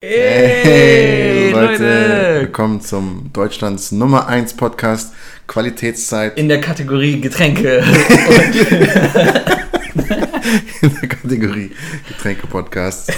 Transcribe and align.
Hey, 0.00 1.50
Leute, 1.50 1.72
Leute! 1.72 2.40
willkommen 2.42 2.80
zum 2.80 3.32
Deutschlands 3.32 3.90
Nummer 3.90 4.28
1 4.28 4.54
Podcast 4.54 5.12
Qualitätszeit 5.48 6.38
In 6.38 6.48
der 6.48 6.60
Kategorie 6.60 7.20
Getränke. 7.20 7.82
in 10.82 10.94
der 11.00 11.08
Kategorie 11.08 11.70
Getränke 12.08 12.46
Podcast. 12.46 13.12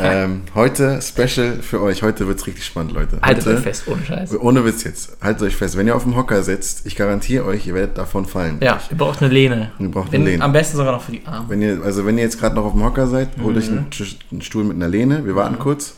ähm, 0.00 0.42
heute 0.54 1.00
Special 1.02 1.56
für 1.62 1.80
euch. 1.82 2.02
Heute 2.02 2.26
wird's 2.26 2.46
richtig 2.46 2.64
spannend, 2.64 2.92
Leute. 2.92 3.18
Haltet 3.22 3.46
euch 3.46 3.60
fest, 3.60 3.84
ohne 3.86 4.04
Scheiß. 4.04 4.34
Ohne 4.38 4.64
Witz 4.64 4.84
jetzt. 4.84 5.16
Haltet 5.20 5.42
euch 5.42 5.56
fest. 5.56 5.76
Wenn 5.76 5.86
ihr 5.86 5.96
auf 5.96 6.04
dem 6.04 6.16
Hocker 6.16 6.42
sitzt, 6.42 6.86
ich 6.86 6.96
garantiere 6.96 7.44
euch, 7.44 7.66
ihr 7.66 7.74
werdet 7.74 7.98
davon 7.98 8.26
fallen. 8.26 8.58
Ja, 8.62 8.80
ihr 8.90 8.96
braucht 8.96 9.22
eine 9.22 9.32
Lehne. 9.32 9.72
Ihr 9.78 9.90
braucht 9.90 10.12
Wenn, 10.12 10.22
eine 10.22 10.30
Lehne. 10.30 10.44
Am 10.44 10.52
besten 10.52 10.76
sogar 10.76 10.92
noch 10.92 11.02
für 11.02 11.12
die 11.12 11.26
Arme. 11.26 11.48
Wenn 11.48 11.62
ihr, 11.62 11.80
also 11.84 12.06
wenn 12.06 12.16
ihr 12.18 12.24
jetzt 12.24 12.38
gerade 12.38 12.54
noch 12.54 12.64
auf 12.64 12.72
dem 12.72 12.84
Hocker 12.84 13.06
seid, 13.06 13.30
holt 13.42 13.56
Mhm. 13.56 13.60
euch 13.62 13.68
einen, 13.68 13.86
einen 14.30 14.42
Stuhl 14.42 14.64
mit 14.64 14.76
einer 14.76 14.88
Lehne. 14.88 15.24
Wir 15.26 15.34
warten 15.36 15.58
kurz. 15.58 15.94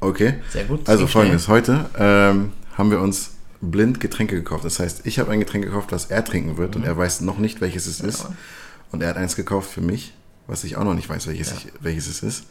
Okay. 0.00 0.34
Sehr 0.50 0.64
gut. 0.64 0.80
Also 0.88 1.04
ging 1.04 1.08
schnell. 1.08 1.22
folgendes, 1.22 1.48
heute 1.48 1.84
ähm, 1.98 2.52
haben 2.76 2.90
wir 2.90 3.00
uns 3.00 3.30
blind 3.60 4.00
Getränke 4.00 4.34
gekauft. 4.34 4.64
Das 4.64 4.80
heißt, 4.80 5.02
ich 5.06 5.18
habe 5.20 5.30
ein 5.30 5.38
Getränk 5.38 5.64
gekauft, 5.64 5.92
das 5.92 6.06
er 6.06 6.24
trinken 6.24 6.56
wird 6.56 6.74
und 6.74 6.84
er 6.84 6.96
weiß 6.96 7.20
noch 7.20 7.38
nicht, 7.38 7.60
welches 7.60 7.86
es 7.86 8.00
ist. 8.00 8.24
Ja. 8.24 8.30
Und 8.92 9.02
er 9.02 9.08
hat 9.10 9.16
eins 9.16 9.36
gekauft 9.36 9.70
für 9.70 9.80
mich, 9.80 10.12
was 10.46 10.64
ich 10.64 10.76
auch 10.76 10.84
noch 10.84 10.94
nicht 10.94 11.08
weiß, 11.08 11.26
welches, 11.26 11.52
ich, 11.52 11.66
welches 11.80 12.06
es 12.08 12.22
ist. 12.22 12.46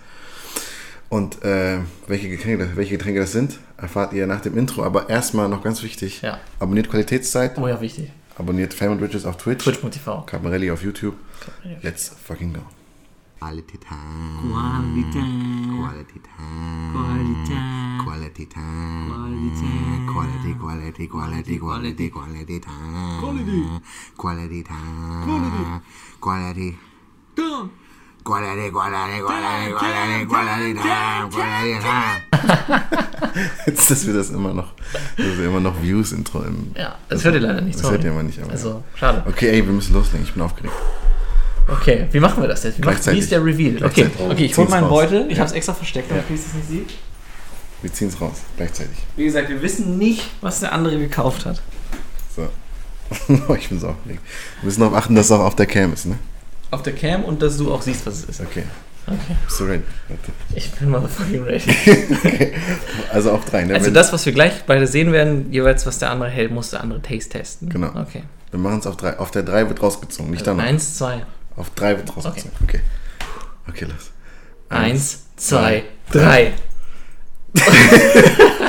Und 1.10 1.44
äh, 1.44 1.80
welche, 2.08 2.30
Getränke, 2.30 2.72
welche 2.76 2.98
Getränke 2.98 3.20
das 3.20 3.32
sind, 3.34 3.60
erfahrt 3.78 4.14
ihr 4.14 4.28
nach 4.28 4.42
dem 4.42 4.58
Intro. 4.58 4.84
Aber 4.84 5.10
erstmal 5.10 5.50
noch 5.50 5.62
ganz 5.64 5.84
wichtig, 5.84 6.22
Ja. 6.22 6.40
abonniert 6.60 6.90
Qualitätszeit, 6.90 7.58
Oh 7.58 7.68
ja, 7.68 7.80
wichtig. 7.82 8.12
abonniert 8.38 8.74
Fam 8.74 8.94
und 8.94 9.02
Riches 9.04 9.26
auf 9.26 9.38
Twitch, 9.38 9.64
Twitch.tv. 9.64 10.22
Camarelli 10.26 10.72
auf 10.72 10.84
YouTube. 10.84 11.16
Let's 11.82 12.10
fucking 12.26 12.54
go. 12.54 12.62
Quality 13.40 13.78
time. 13.80 14.54
Quality 14.54 15.12
time. 15.12 15.80
Quality 15.82 16.20
time. 16.30 18.00
Quality, 18.04 18.46
quality, 20.08 20.54
quality, 20.56 21.58
quality, 21.58 22.10
quality 22.10 22.60
time. 22.60 23.20
Quality. 23.20 23.64
Quality 24.18 24.64
time. 24.64 25.24
Quality. 25.26 25.66
Quality, 25.66 25.74
quality, 25.74 25.80
quality, 26.22 26.78
quality, 28.24 28.70
quality 28.72 29.20
time. 30.80 31.30
Quality 31.30 31.80
time. 31.82 32.22
Jetzt, 33.66 33.90
dass 33.90 34.06
wir 34.06 34.14
das 34.14 34.30
immer 34.30 34.54
noch, 34.54 34.74
dass 35.18 35.38
wir 35.38 35.46
immer 35.46 35.60
noch 35.60 35.82
Views-Intro 35.82 36.44
im. 36.44 36.72
Ja, 36.78 36.96
das 37.10 37.24
hört 37.24 37.36
ihr 37.36 37.42
leider 37.42 37.62
nicht. 37.62 37.80
Das 37.80 37.90
hört 37.90 38.04
ihr 38.04 38.12
aber 38.12 38.24
nicht, 38.24 38.40
aber 38.42 38.52
Also, 38.52 38.84
schade. 38.96 39.24
Okay, 39.28 39.50
ey, 39.50 39.66
wir 39.66 39.74
müssen 39.74 39.94
loslegen. 39.94 40.26
Ich 40.26 40.34
bin 40.34 40.42
aufgeregt. 40.42 40.74
Okay, 41.68 42.08
wie 42.12 42.20
machen 42.20 42.42
wir 42.42 42.50
das 42.50 42.64
jetzt? 42.64 42.80
Wie, 42.80 42.86
macht, 42.86 43.06
wie 43.12 43.18
ist 43.18 43.32
der 43.32 43.44
Reveal? 43.46 43.84
Okay, 43.86 44.10
okay 44.20 44.46
ich 44.46 44.58
hole 44.58 44.68
Zieh's 44.68 44.72
meinen 44.76 44.84
raus. 44.84 45.02
Beutel. 45.04 45.26
Ich 45.30 45.34
Ja. 45.38 45.40
habe 45.44 45.50
es 45.50 45.54
extra 45.56 45.74
versteckt, 45.74 46.12
damit 46.12 46.28
Chris 46.28 46.48
es 46.48 46.54
nicht 46.56 46.68
sieht. 46.68 46.90
Wir 47.82 47.94
ziehen 47.94 48.10
es 48.10 48.20
raus. 48.20 48.42
Gleichzeitig. 48.58 48.98
Wie 49.16 49.24
gesagt, 49.26 49.48
wir 49.50 49.62
wissen 49.62 49.98
nicht, 49.98 50.24
was 50.42 50.60
der 50.60 50.74
andere 50.74 50.98
gekauft 51.00 51.46
hat. 51.46 51.62
So. 52.36 52.50
Ich 53.58 53.70
bin 53.70 53.80
so 53.80 53.90
aufgeregt. 53.90 54.22
Wir 54.62 54.66
müssen 54.66 54.80
darauf 54.82 54.96
achten, 54.96 55.16
dass 55.16 55.26
es 55.26 55.32
auch 55.32 55.40
auf 55.42 55.56
der 55.56 55.66
Cam 55.66 55.94
ist, 55.94 56.06
ne? 56.06 56.18
Auf 56.72 56.82
der 56.84 56.94
Cam 56.94 57.24
und 57.26 57.42
dass 57.42 57.58
du 57.58 57.74
auch 57.74 57.82
siehst, 57.82 58.06
was 58.06 58.16
es 58.20 58.26
ist. 58.26 58.42
Okay. 58.42 58.64
Okay. 59.08 59.36
Bist 59.46 59.60
du 59.60 59.64
ready? 59.66 59.84
Ich 60.56 60.72
bin 60.72 60.90
motherfucking 60.92 61.44
ready. 61.44 61.64
Also 63.12 63.32
auf 63.32 63.44
drei, 63.46 63.64
ne? 63.66 63.74
Also 63.74 63.88
Wenn- 63.88 63.94
das, 63.96 64.14
was 64.14 64.26
wir 64.26 64.32
gleich 64.34 64.64
beide 64.66 64.86
sehen 64.88 65.12
werden, 65.12 65.52
jeweils 65.52 65.86
was 65.86 65.98
der 66.00 66.12
andere 66.12 66.30
hält, 66.30 66.52
muss 66.52 66.70
der 66.70 66.82
andere 66.82 67.02
Taste 67.02 67.30
testen. 67.30 67.68
Genau. 67.70 67.88
Okay. 68.00 68.24
Wir 68.52 68.60
machen 68.60 68.80
es 68.80 68.88
auf 68.88 68.96
drei. 68.98 69.18
Auf 69.20 69.32
der 69.32 69.44
drei 69.44 69.68
wird 69.68 69.82
rausgezogen, 69.82 70.32
nicht 70.32 70.42
Also 70.48 70.52
danach. 70.52 70.66
eins, 70.70 70.98
zwei. 70.98 71.26
Auf 71.58 71.70
drei 71.72 71.98
wird 71.98 72.16
rausgezogen. 72.16 72.52
Okay. 72.64 72.80
Okay, 73.68 73.86
los. 73.86 74.12
Eins, 74.70 75.24
zwei, 75.36 75.84
drei. 76.12 76.54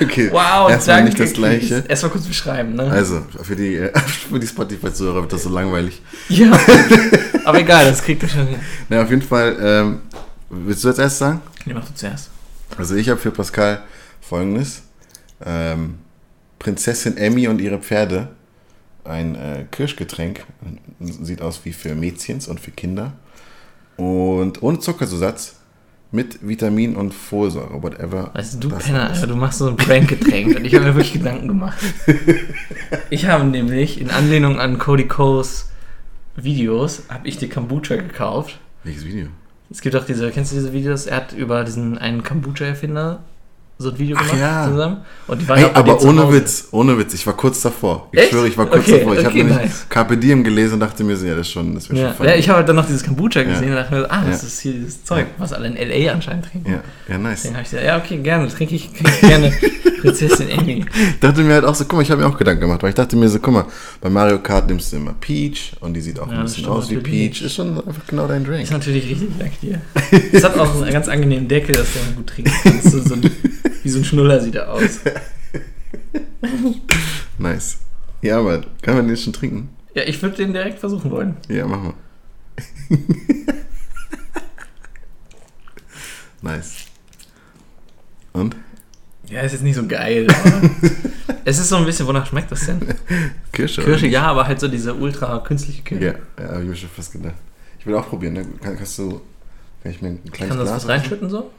Okay. 0.00 0.30
Wow, 0.30 0.70
Erstmal 0.70 0.96
danke. 0.96 1.04
nicht 1.04 1.20
das 1.20 1.32
gleiche. 1.32 1.84
Erstmal 1.88 2.12
kurz 2.12 2.26
beschreiben, 2.26 2.74
ne? 2.74 2.84
Also, 2.90 3.22
für 3.42 3.56
die, 3.56 3.76
für 4.30 4.38
die 4.38 4.46
Spotify-Zuhörer 4.46 5.22
wird 5.22 5.32
das 5.32 5.42
so 5.42 5.50
langweilig. 5.50 6.02
Ja. 6.28 6.52
Aber 7.44 7.58
egal, 7.58 7.84
das 7.84 8.02
kriegt 8.02 8.22
ihr 8.22 8.28
schon 8.28 8.46
hin. 8.46 8.58
Na, 8.88 9.02
auf 9.02 9.10
jeden 9.10 9.22
Fall, 9.22 9.56
ähm, 9.60 10.00
willst 10.50 10.84
du 10.84 10.88
jetzt 10.88 10.98
erst 10.98 11.18
sagen? 11.18 11.40
Nee, 11.64 11.74
mach 11.74 11.84
du 11.86 11.94
zuerst. 11.94 12.30
Also 12.76 12.94
ich 12.94 13.08
habe 13.08 13.20
für 13.20 13.30
Pascal 13.30 13.82
folgendes. 14.20 14.82
Ähm, 15.44 15.98
Prinzessin 16.58 17.16
Emmy 17.16 17.48
und 17.48 17.60
ihre 17.60 17.78
Pferde. 17.78 18.28
Ein 19.04 19.34
äh, 19.34 19.66
Kirschgetränk. 19.70 20.44
Sieht 21.00 21.42
aus 21.42 21.60
wie 21.64 21.72
für 21.72 21.94
Mädchens 21.94 22.48
und 22.48 22.60
für 22.60 22.70
Kinder. 22.70 23.12
Und 23.96 24.62
ohne 24.62 24.78
Zuckersatz. 24.78 25.56
Mit 26.14 26.46
Vitamin 26.46 26.94
und 26.94 27.12
Folsäure, 27.12 27.82
whatever. 27.82 28.30
Weißt 28.34 28.54
du, 28.54 28.68
du 28.68 28.76
Penner. 28.76 29.10
Alter, 29.10 29.26
du 29.26 29.34
machst 29.34 29.58
so 29.58 29.66
ein 29.66 29.74
Prank-Getränk 29.74 30.54
und 30.54 30.64
ich 30.64 30.72
habe 30.72 30.84
mir 30.84 30.94
wirklich 30.94 31.14
Gedanken 31.14 31.48
gemacht. 31.48 31.76
Ich 33.10 33.26
habe 33.26 33.44
nämlich 33.44 34.00
in 34.00 34.10
Anlehnung 34.10 34.60
an 34.60 34.78
Cody 34.78 35.08
Co's 35.08 35.70
Videos, 36.36 37.02
habe 37.08 37.26
ich 37.26 37.36
dir 37.36 37.48
Kombucha 37.48 37.96
gekauft. 37.96 38.60
Welches 38.84 39.04
Video? 39.04 39.26
Es 39.70 39.80
gibt 39.80 39.96
auch 39.96 40.06
diese, 40.06 40.30
kennst 40.30 40.52
du 40.52 40.56
diese 40.56 40.72
Videos? 40.72 41.06
Er 41.06 41.16
hat 41.16 41.32
über 41.32 41.64
diesen 41.64 41.98
einen 41.98 42.22
Kombucha-Erfinder 42.22 43.24
so 43.76 43.90
ein 43.90 43.98
Video 43.98 44.16
Ach 44.18 44.22
gemacht 44.24 44.40
ja. 44.40 44.68
zusammen. 44.70 44.96
Und 45.26 45.42
die 45.42 45.48
waren 45.48 45.60
bei 45.62 45.74
aber 45.74 46.00
ohne. 46.02 46.32
Witz, 46.32 46.68
ohne 46.70 46.96
Witz, 46.96 47.12
ich 47.14 47.26
war 47.26 47.34
kurz 47.36 47.60
davor. 47.60 48.08
Ich 48.12 48.20
Echt? 48.20 48.30
schwöre, 48.30 48.46
ich 48.46 48.56
war 48.56 48.66
kurz 48.66 48.82
Okay, 48.88 48.98
davor. 49.00 49.12
Ich 49.14 49.18
habe 49.24 49.28
okay, 49.30 49.38
nämlich 49.44 49.56
nice. 49.58 49.86
Carpe 49.88 50.16
Diem 50.16 50.44
gelesen 50.44 50.74
und 50.74 50.80
dachte 50.80 51.02
mir 51.02 51.14
ja, 51.14 51.30
das 51.34 51.40
ist 51.46 51.50
schon, 51.50 51.74
das 51.74 51.90
wäre 51.90 52.00
Ja, 52.00 52.06
schon 52.08 52.16
voll. 52.18 52.26
ja, 52.28 52.34
ich 52.36 52.48
habe 52.48 52.58
halt 52.58 52.68
dann 52.68 52.76
noch 52.76 52.86
dieses 52.86 53.02
Kombucha 53.04 53.42
gesehen 53.42 53.64
Ja. 53.64 53.70
und 53.70 53.76
dachte 53.76 53.94
mir, 53.96 54.10
ah, 54.10 54.24
das 54.26 54.44
ist 54.44 54.60
hier 54.60 54.72
dieses 54.74 55.02
Zeug, 55.04 55.26
was 55.38 55.52
alle 55.52 55.66
in 55.66 55.76
L.A. 55.76 56.12
anscheinend 56.12 56.44
trinken. 56.50 56.70
ja, 56.70 56.80
ja, 57.08 57.18
nice. 57.18 57.42
Deswegen 57.42 57.54
habe 57.56 57.64
ich 57.64 57.70
gesagt, 57.70 57.86
ja, 57.86 57.98
okay, 57.98 58.16
gerne, 58.18 58.48
trinke 58.48 58.74
ich, 58.76 58.90
trinke 58.92 59.10
ich 59.12 59.20
gerne 59.20 59.52
Prinzessin. 60.04 60.48
Ich 61.14 61.20
dachte 61.20 61.42
mir 61.42 61.54
halt 61.54 61.64
auch 61.64 61.74
so, 61.74 61.84
guck 61.84 61.94
mal, 61.94 62.02
ich 62.02 62.10
habe 62.10 62.22
mir 62.22 62.28
auch 62.28 62.36
Gedanken 62.36 62.60
gemacht, 62.62 62.82
weil 62.82 62.90
ich 62.90 62.94
dachte 62.94 63.16
mir 63.16 63.28
so, 63.28 63.38
guck 63.38 63.54
mal, 63.54 63.66
bei 64.00 64.10
Mario 64.10 64.38
Kart 64.38 64.66
nimmst 64.68 64.92
du 64.92 64.96
immer 64.96 65.14
Peach 65.14 65.72
und 65.80 65.94
die 65.94 66.00
sieht 66.00 66.18
auch 66.20 66.30
Ja, 66.30 66.38
ein 66.38 66.42
bisschen 66.44 66.66
aus 66.66 66.90
wie. 66.90 66.96
Peach. 66.96 67.42
Ist 67.42 67.54
schon 67.54 67.76
einfach 67.76 68.06
genau 68.06 68.26
dein 68.26 68.44
Drink. 68.44 68.62
Ist 68.62 68.72
natürlich 68.72 69.08
richtig, 69.08 69.28
dank 69.38 69.58
dir. 69.60 69.80
Es 70.32 70.44
hat 70.44 70.58
auch 70.58 70.82
einen 70.82 70.92
ganz 70.92 71.08
angenehmen 71.08 71.48
Deckel, 71.48 71.74
dass 71.74 71.92
du 71.92 71.98
man 72.00 72.16
gut 72.16 72.26
trinken 72.28 72.52
kannst. 72.62 72.90
So, 72.90 73.00
so 73.00 73.14
ein, 73.14 73.30
wie 73.82 73.88
so 73.88 73.98
ein 73.98 74.04
Schnuller 74.04 74.40
sieht 74.40 74.54
er 74.56 74.72
aus. 74.72 75.00
Nice. 77.38 77.78
Ja, 78.22 78.38
aber 78.38 78.62
kann 78.82 78.96
man 78.96 79.08
den 79.08 79.16
schon 79.16 79.32
trinken? 79.32 79.70
Ja, 79.94 80.02
ich 80.04 80.20
würde 80.22 80.36
den 80.36 80.52
direkt 80.52 80.78
versuchen 80.78 81.10
wollen. 81.10 81.36
Ja, 81.48 81.66
mach 81.66 81.82
mal. 81.82 81.94
nice. 86.42 86.74
Und? 88.32 88.56
Ja, 89.34 89.40
ist 89.40 89.50
jetzt 89.50 89.62
nicht 89.62 89.74
so 89.74 89.84
geil, 89.84 90.28
es 91.44 91.58
ist 91.58 91.68
so 91.68 91.74
ein 91.74 91.84
bisschen, 91.84 92.06
wonach 92.06 92.24
schmeckt 92.24 92.52
das 92.52 92.66
denn? 92.66 92.80
Kirsche? 93.50 93.82
Kirsche, 93.82 94.06
ja, 94.06 94.22
aber 94.26 94.46
halt 94.46 94.60
so 94.60 94.68
diese 94.68 94.94
ultra 94.94 95.40
künstliche 95.40 95.82
Kirsche. 95.82 96.04
Ja, 96.38 96.44
ja 96.44 96.50
habe 96.52 96.62
ich 96.62 96.68
mir 96.68 96.76
schon 96.76 96.88
fast 96.88 97.10
gedacht. 97.10 97.34
Ich 97.80 97.84
will 97.84 97.96
auch 97.96 98.08
probieren. 98.08 98.34
Ne? 98.34 98.46
Kann, 98.62 98.76
kannst 98.76 98.96
du, 98.96 99.20
kann 99.82 99.90
ich 99.90 100.00
mir 100.00 100.10
ein 100.10 100.22
kleines 100.30 100.56
Kannst 100.56 100.70
du 100.70 100.74
das 100.74 100.88
reinschütten 100.88 101.28
so? 101.28 101.50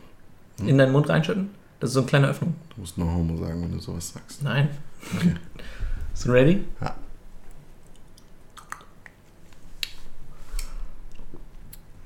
Hm? 0.60 0.70
In 0.70 0.78
deinen 0.78 0.94
Mund 0.94 1.10
reinschütten? 1.10 1.50
Das 1.82 1.90
ist 1.90 1.96
so 1.96 2.00
eine 2.00 2.08
kleine 2.08 2.30
Öffnung. 2.30 2.56
Du 2.74 2.80
musst 2.80 2.98
nur 2.98 3.14
Homo 3.14 3.36
sagen, 3.44 3.62
wenn 3.62 3.74
du 3.74 3.80
sowas 3.80 4.10
sagst. 4.14 4.42
Nein. 4.42 4.70
Okay. 5.14 5.34
Bist 6.14 6.26
du 6.26 6.32
ready? 6.32 6.64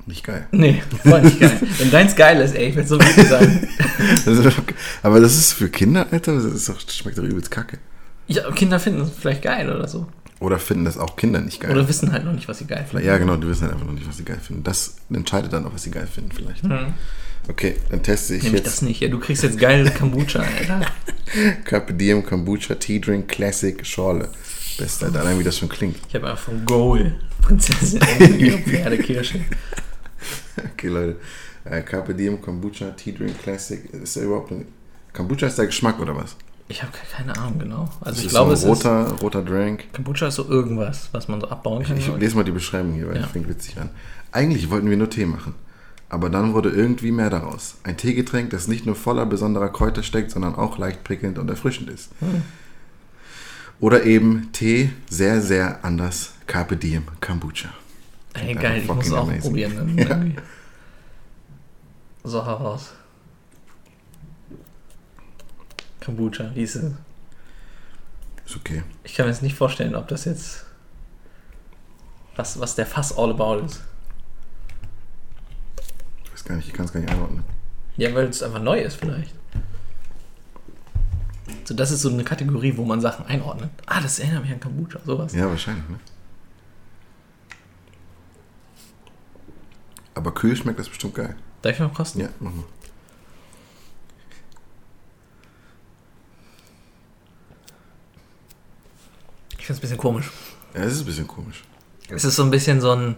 Nicht 0.10 0.24
geil. 0.24 0.48
Nee, 0.52 0.82
voll 1.04 1.22
nicht 1.22 1.40
geil. 1.40 1.52
Wenn 1.78 1.92
deins 1.92 2.16
geil 2.16 2.42
ist, 2.42 2.56
ey, 2.56 2.70
ich 2.70 2.76
werde 2.76 2.90
so 2.90 3.00
wütend 3.00 3.28
sein. 3.28 3.68
Das 4.26 4.54
aber 5.04 5.20
das 5.20 5.36
ist 5.36 5.54
für 5.54 5.70
Kinder, 5.70 6.08
Alter. 6.10 6.34
Das, 6.34 6.46
ist 6.46 6.68
doch, 6.68 6.82
das 6.82 6.96
schmeckt 6.96 7.18
doch 7.18 7.24
übelst 7.24 7.52
kacke. 7.52 7.78
Ja, 8.28 8.50
Kinder 8.52 8.80
finden 8.80 9.02
es 9.02 9.12
vielleicht 9.12 9.44
geil 9.44 9.70
oder 9.70 9.88
so. 9.88 10.08
Oder 10.40 10.58
finden 10.58 10.86
das 10.86 10.98
auch 10.98 11.16
Kinder 11.16 11.42
nicht 11.42 11.60
geil. 11.60 11.72
Oder 11.72 11.88
wissen 11.88 12.12
halt 12.12 12.26
noch 12.26 12.32
nicht, 12.32 12.48
was 12.48 12.58
sie 12.58 12.66
geil 12.66 12.86
finden. 12.90 13.06
ja, 13.06 13.18
genau, 13.18 13.36
die 13.36 13.48
wissen 13.48 13.64
halt 13.64 13.74
einfach 13.74 13.86
noch 13.86 13.94
nicht, 13.94 14.08
was 14.08 14.18
sie 14.18 14.24
geil 14.24 14.40
finden. 14.42 14.64
Das 14.64 14.96
entscheidet 15.14 15.54
dann 15.54 15.66
auch, 15.68 15.74
was 15.74 15.84
sie 15.84 15.92
geil 15.92 16.08
finden, 16.08 16.32
vielleicht. 16.32 16.64
Hm. 16.64 16.94
Okay, 17.48 17.76
dann 17.92 18.02
teste 18.02 18.36
ich 18.36 18.44
Nämlich 18.44 18.64
das 18.64 18.76
jetzt 18.76 18.82
nicht. 18.82 19.02
Ja, 19.02 19.10
du 19.10 19.20
kriegst 19.20 19.44
jetzt 19.44 19.60
geile 19.60 19.92
Kombucha, 19.92 20.40
Alter. 20.40 20.82
Carpe 21.66 21.94
Diem 21.94 22.26
Kombucha 22.26 22.76
Tea 22.76 23.00
Drink 23.00 23.28
Classic 23.28 23.86
Schorle. 23.86 24.30
Best, 24.80 25.04
Alter, 25.04 25.20
allein 25.20 25.38
wie 25.38 25.44
das 25.44 25.58
schon 25.58 25.70
klingt. 25.70 25.98
Ich 26.08 26.16
habe 26.16 26.32
einfach 26.32 26.46
von 26.46 26.66
Goal 26.66 27.16
Prinzessin 27.42 28.00
Pferdekirsche. 28.00 29.42
Okay, 30.74 30.88
Leute. 30.88 31.16
Äh, 31.66 31.82
Carpe 31.82 32.14
Diem 32.16 32.42
Kombucha 32.42 32.92
Tea 32.92 33.14
Drink 33.14 33.42
Classic. 33.42 33.84
Ist 33.94 34.16
der 34.16 34.24
überhaupt 34.24 34.52
ein. 34.52 34.66
Kombucha 35.14 35.48
ist 35.48 35.58
der 35.58 35.66
Geschmack 35.66 36.00
oder 36.00 36.16
was? 36.16 36.36
Ich 36.68 36.82
habe 36.84 36.92
keine 37.16 37.36
Ahnung 37.38 37.58
genau. 37.60 37.90
Also 38.02 38.04
Das 38.06 38.20
ich 38.20 38.26
ist 38.26 38.32
glaube, 38.32 38.56
so 38.56 38.72
es 38.74 38.86
ein 38.86 39.06
ist 39.06 39.12
roter, 39.12 39.12
roter 39.22 39.42
Drink. 39.44 39.92
Kombucha 39.94 40.28
ist 40.28 40.36
so 40.36 40.48
irgendwas, 40.48 41.10
was 41.12 41.28
man 41.28 41.42
so 41.42 41.50
abbauen 41.50 41.84
kann. 41.84 41.98
Ich 41.98 42.08
ich. 42.08 42.16
lese 42.18 42.36
mal 42.36 42.44
die 42.44 42.52
Beschreibung 42.52 42.94
hier, 42.94 43.08
weil 43.08 43.16
Ja. 43.16 43.24
das 43.24 43.32
fängt 43.32 43.50
witzig 43.50 43.78
an. 43.80 43.90
Eigentlich 44.32 44.70
wollten 44.70 44.90
wir 44.90 44.98
nur 44.98 45.10
Tee 45.10 45.26
machen. 45.26 45.56
Aber 46.10 46.30
dann 46.30 46.54
wurde 46.54 46.70
irgendwie 46.70 47.12
mehr 47.12 47.30
daraus. 47.30 47.76
Ein 47.84 47.98
Teegetränk, 47.98 48.50
das 48.52 48.68
nicht 48.68 48.86
nur 48.86 48.96
voller 48.96 49.26
besonderer 49.26 49.70
Kräuter 49.70 50.02
steckt, 50.04 50.32
sondern 50.32 50.56
auch 50.56 50.78
leicht 50.80 51.04
prickelnd 51.04 51.38
und 51.40 51.50
erfrischend 51.50 51.90
ist. 51.90 52.10
Hm. 52.20 52.42
Oder 53.80 54.04
eben 54.06 54.52
Tee 54.52 54.92
sehr, 55.10 55.42
sehr 55.42 55.84
anders. 55.86 56.34
Carpe 56.48 56.78
Diem 56.78 57.04
Kombucha. 57.22 57.70
Ey, 58.34 58.54
geil, 58.56 58.82
ich 58.82 58.88
muss 58.88 59.08
es 59.08 59.14
auch 59.14 59.24
amazing. 59.24 59.42
probieren. 59.42 59.98
Dann 60.08 60.32
Ja. 60.36 60.42
So 62.24 62.46
heraus. 62.46 62.92
Kombucha, 66.04 66.44
diese. 66.56 66.98
Ist 68.46 68.56
okay. 68.56 68.84
Ich 69.04 69.16
kann 69.16 69.26
mir 69.26 69.32
jetzt 69.32 69.42
nicht 69.42 69.56
vorstellen, 69.56 69.96
ob 69.96 70.08
das 70.08 70.26
jetzt. 70.26 70.66
Was, 72.36 72.60
was 72.60 72.76
der 72.76 72.86
Fass 72.86 73.18
all 73.18 73.32
about 73.32 73.66
ist. 73.66 73.82
Ich 76.26 76.32
weiß 76.34 76.44
gar 76.46 76.56
nicht, 76.56 76.68
ich 76.68 76.74
kann 76.74 76.86
es 76.86 76.94
gar 76.94 77.00
nicht 77.02 77.12
einordnen. 77.12 77.44
Ja, 77.98 78.14
weil 78.16 78.28
es 78.28 78.42
einfach 78.42 78.62
neu 78.62 78.80
ist, 78.82 78.96
vielleicht. 78.96 79.34
So, 81.66 81.74
das 81.76 81.92
ist 81.92 82.02
so 82.02 82.10
eine 82.10 82.24
Kategorie, 82.24 82.76
wo 82.78 82.86
man 82.86 83.02
Sachen 83.02 83.26
einordnet. 83.26 83.70
Ah, 83.86 84.00
das 84.02 84.20
erinnert 84.20 84.44
mich 84.44 84.52
an 84.54 84.60
Kombucha, 84.60 85.00
sowas. 85.06 85.34
Ja, 85.34 85.48
wahrscheinlich, 85.50 85.88
ne? 85.90 86.00
Aber 90.16 90.34
kühl 90.34 90.56
schmeckt 90.56 90.80
das 90.80 90.90
bestimmt 90.90 91.16
geil. 91.16 91.36
Darf 91.62 91.74
ich 91.74 91.80
mal 91.80 91.90
kosten? 91.90 92.20
Ja, 92.20 92.30
mach 92.40 92.52
mal. 92.52 92.64
Ich 99.58 99.66
finde 99.66 99.74
es 99.74 99.78
ein 99.78 99.82
bisschen 99.82 99.98
komisch. 99.98 100.32
Ja, 100.74 100.82
es 100.82 100.94
ist 100.94 101.00
ein 101.02 101.06
bisschen 101.06 101.28
komisch. 101.28 101.64
Es 102.10 102.24
ist 102.24 102.36
so 102.36 102.44
ein 102.44 102.52
bisschen 102.52 102.82
so 102.82 102.92
ein. 102.92 103.16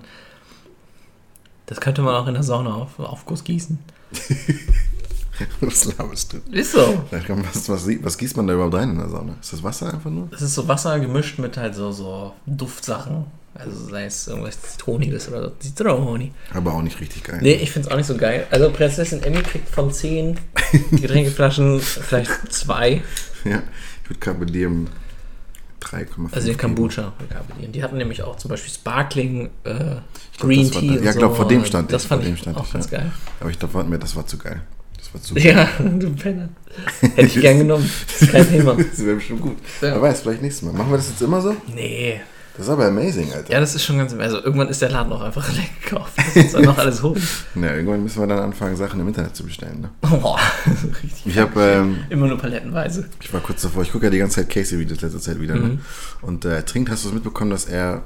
Das 1.65 1.79
könnte 1.79 2.01
man 2.01 2.15
auch 2.15 2.27
in 2.27 2.33
der 2.33 2.43
Sauna 2.43 2.73
auf 2.75 2.99
Aufguss 2.99 3.43
gießen. 3.43 3.79
Was 5.61 5.85
laberst 5.97 6.33
du? 6.33 6.37
Ist 6.51 6.73
so. 6.73 7.03
Was, 7.09 7.69
was, 7.69 7.87
was 8.03 8.17
gießt 8.17 8.37
man 8.37 8.47
da 8.47 8.53
überhaupt 8.53 8.73
rein 8.75 8.89
in 8.91 8.97
der 8.97 9.09
Sauna? 9.09 9.35
Ist 9.41 9.53
das 9.53 9.63
Wasser 9.63 9.93
einfach 9.93 10.09
nur? 10.11 10.27
Das 10.31 10.41
ist 10.41 10.53
so 10.55 10.67
Wasser 10.67 10.99
gemischt 10.99 11.39
mit 11.39 11.57
halt 11.57 11.73
so, 11.75 11.91
so 11.91 12.33
Duftsachen. 12.45 13.25
Also 13.53 13.85
sei 13.89 14.05
es 14.05 14.27
irgendwas 14.27 14.61
Zitroniges 14.61 15.27
oder 15.29 15.43
so. 15.43 15.49
Zitroni. 15.59 16.31
Aber 16.53 16.73
auch 16.73 16.81
nicht 16.81 16.99
richtig 17.01 17.23
geil. 17.23 17.39
Nee, 17.41 17.53
ich 17.55 17.71
finde 17.71 17.87
es 17.87 17.93
auch 17.93 17.97
nicht 17.97 18.07
so 18.07 18.15
geil. 18.15 18.47
Also 18.49 18.69
Prinzessin 18.71 19.21
Emmy 19.23 19.41
kriegt 19.41 19.67
von 19.69 19.91
10 19.91 20.37
Getränkeflaschen 20.91 21.79
vielleicht 21.81 22.31
zwei. 22.53 23.01
Ja, 23.43 23.61
ich 24.03 24.09
würde 24.09 24.19
Carpe 24.19 24.45
Diem 24.45 24.87
3,5 25.81 26.33
Also 26.33 26.47
den. 26.47 26.57
Kombucha. 26.57 27.13
Die 27.73 27.83
hatten 27.83 27.97
nämlich 27.97 28.21
auch 28.23 28.37
zum 28.37 28.49
Beispiel 28.49 28.71
Sparkling, 28.71 29.49
äh, 29.63 29.73
glaub, 29.73 30.01
Green 30.39 30.73
war 30.73 30.79
Tea. 30.81 30.97
da- 30.97 31.03
ja, 31.03 31.13
so. 31.13 31.19
glaub, 31.19 31.35
vor 31.35 31.47
dem 31.47 31.65
stand 31.65 31.91
Das 31.91 32.03
ich, 32.03 32.07
fand 32.07 32.23
vor 32.23 32.31
dem 32.31 32.35
ich 32.35 32.55
auch 32.55 32.65
ich, 32.65 32.73
ganz 32.73 32.89
ja. 32.91 32.99
geil. 32.99 33.11
Aber 33.39 33.49
ich 33.49 33.57
dachte 33.57 33.83
mir, 33.83 33.99
das 33.99 34.15
war 34.15 34.25
zu 34.27 34.37
geil. 34.37 34.61
War 35.13 35.21
zu 35.21 35.37
Ja, 35.37 35.67
du 35.79 36.13
Penner. 36.15 36.49
Hätte 37.01 37.21
ich 37.21 37.39
gern 37.41 37.57
genommen. 37.59 37.89
Das 38.07 38.21
ist 38.21 38.31
kein 38.31 38.49
Thema. 38.49 38.75
Das 38.75 39.05
wäre 39.05 39.15
bestimmt 39.15 39.41
gut. 39.41 39.57
Ja. 39.81 39.93
Wer 39.93 40.01
weiß, 40.01 40.21
vielleicht 40.21 40.41
nächstes 40.41 40.63
Mal. 40.63 40.73
Machen 40.73 40.91
wir 40.91 40.97
das 40.97 41.09
jetzt 41.09 41.21
immer 41.21 41.41
so? 41.41 41.55
Nee. 41.73 42.21
Das 42.57 42.65
ist 42.67 42.71
aber 42.73 42.87
amazing, 42.87 43.31
Alter. 43.33 43.51
Ja, 43.51 43.59
das 43.61 43.75
ist 43.75 43.83
schon 43.83 43.97
ganz. 43.97 44.13
Also 44.13 44.43
irgendwann 44.43 44.67
ist 44.67 44.81
der 44.81 44.89
Laden 44.89 45.11
auch 45.13 45.21
einfach 45.21 45.49
leer 45.53 45.63
gekauft. 45.83 46.13
Das 46.17 46.35
ist 46.35 46.53
dann 46.53 46.63
noch 46.65 46.77
alles 46.77 47.01
holen. 47.01 47.21
Ja, 47.55 47.73
irgendwann 47.73 48.03
müssen 48.03 48.21
wir 48.21 48.27
dann 48.27 48.39
anfangen, 48.39 48.75
Sachen 48.75 48.99
im 48.99 49.07
Internet 49.07 49.35
zu 49.35 49.43
bestellen. 49.45 49.81
Ne? 49.81 49.89
Boah, 50.01 50.37
richtig. 51.01 51.25
Ich 51.25 51.37
habe, 51.37 51.61
ähm, 51.61 51.99
Immer 52.09 52.27
nur 52.27 52.37
palettenweise. 52.37 53.07
ich 53.21 53.33
war 53.33 53.39
kurz 53.39 53.61
davor, 53.61 53.83
ich 53.83 53.91
gucke 53.91 54.05
ja 54.05 54.11
die 54.11 54.17
ganze 54.17 54.41
Zeit 54.41 54.49
Casey-Videos 54.49 55.01
letzter 55.01 55.19
Zeit 55.19 55.39
wieder. 55.39 55.55
Mhm. 55.55 55.61
Ne? 55.61 55.79
Und 56.21 56.43
äh, 56.45 56.55
er 56.55 56.65
trinkt, 56.65 56.89
hast 56.89 57.03
du 57.05 57.07
es 57.07 57.13
mitbekommen, 57.13 57.51
dass 57.51 57.65
er 57.65 58.03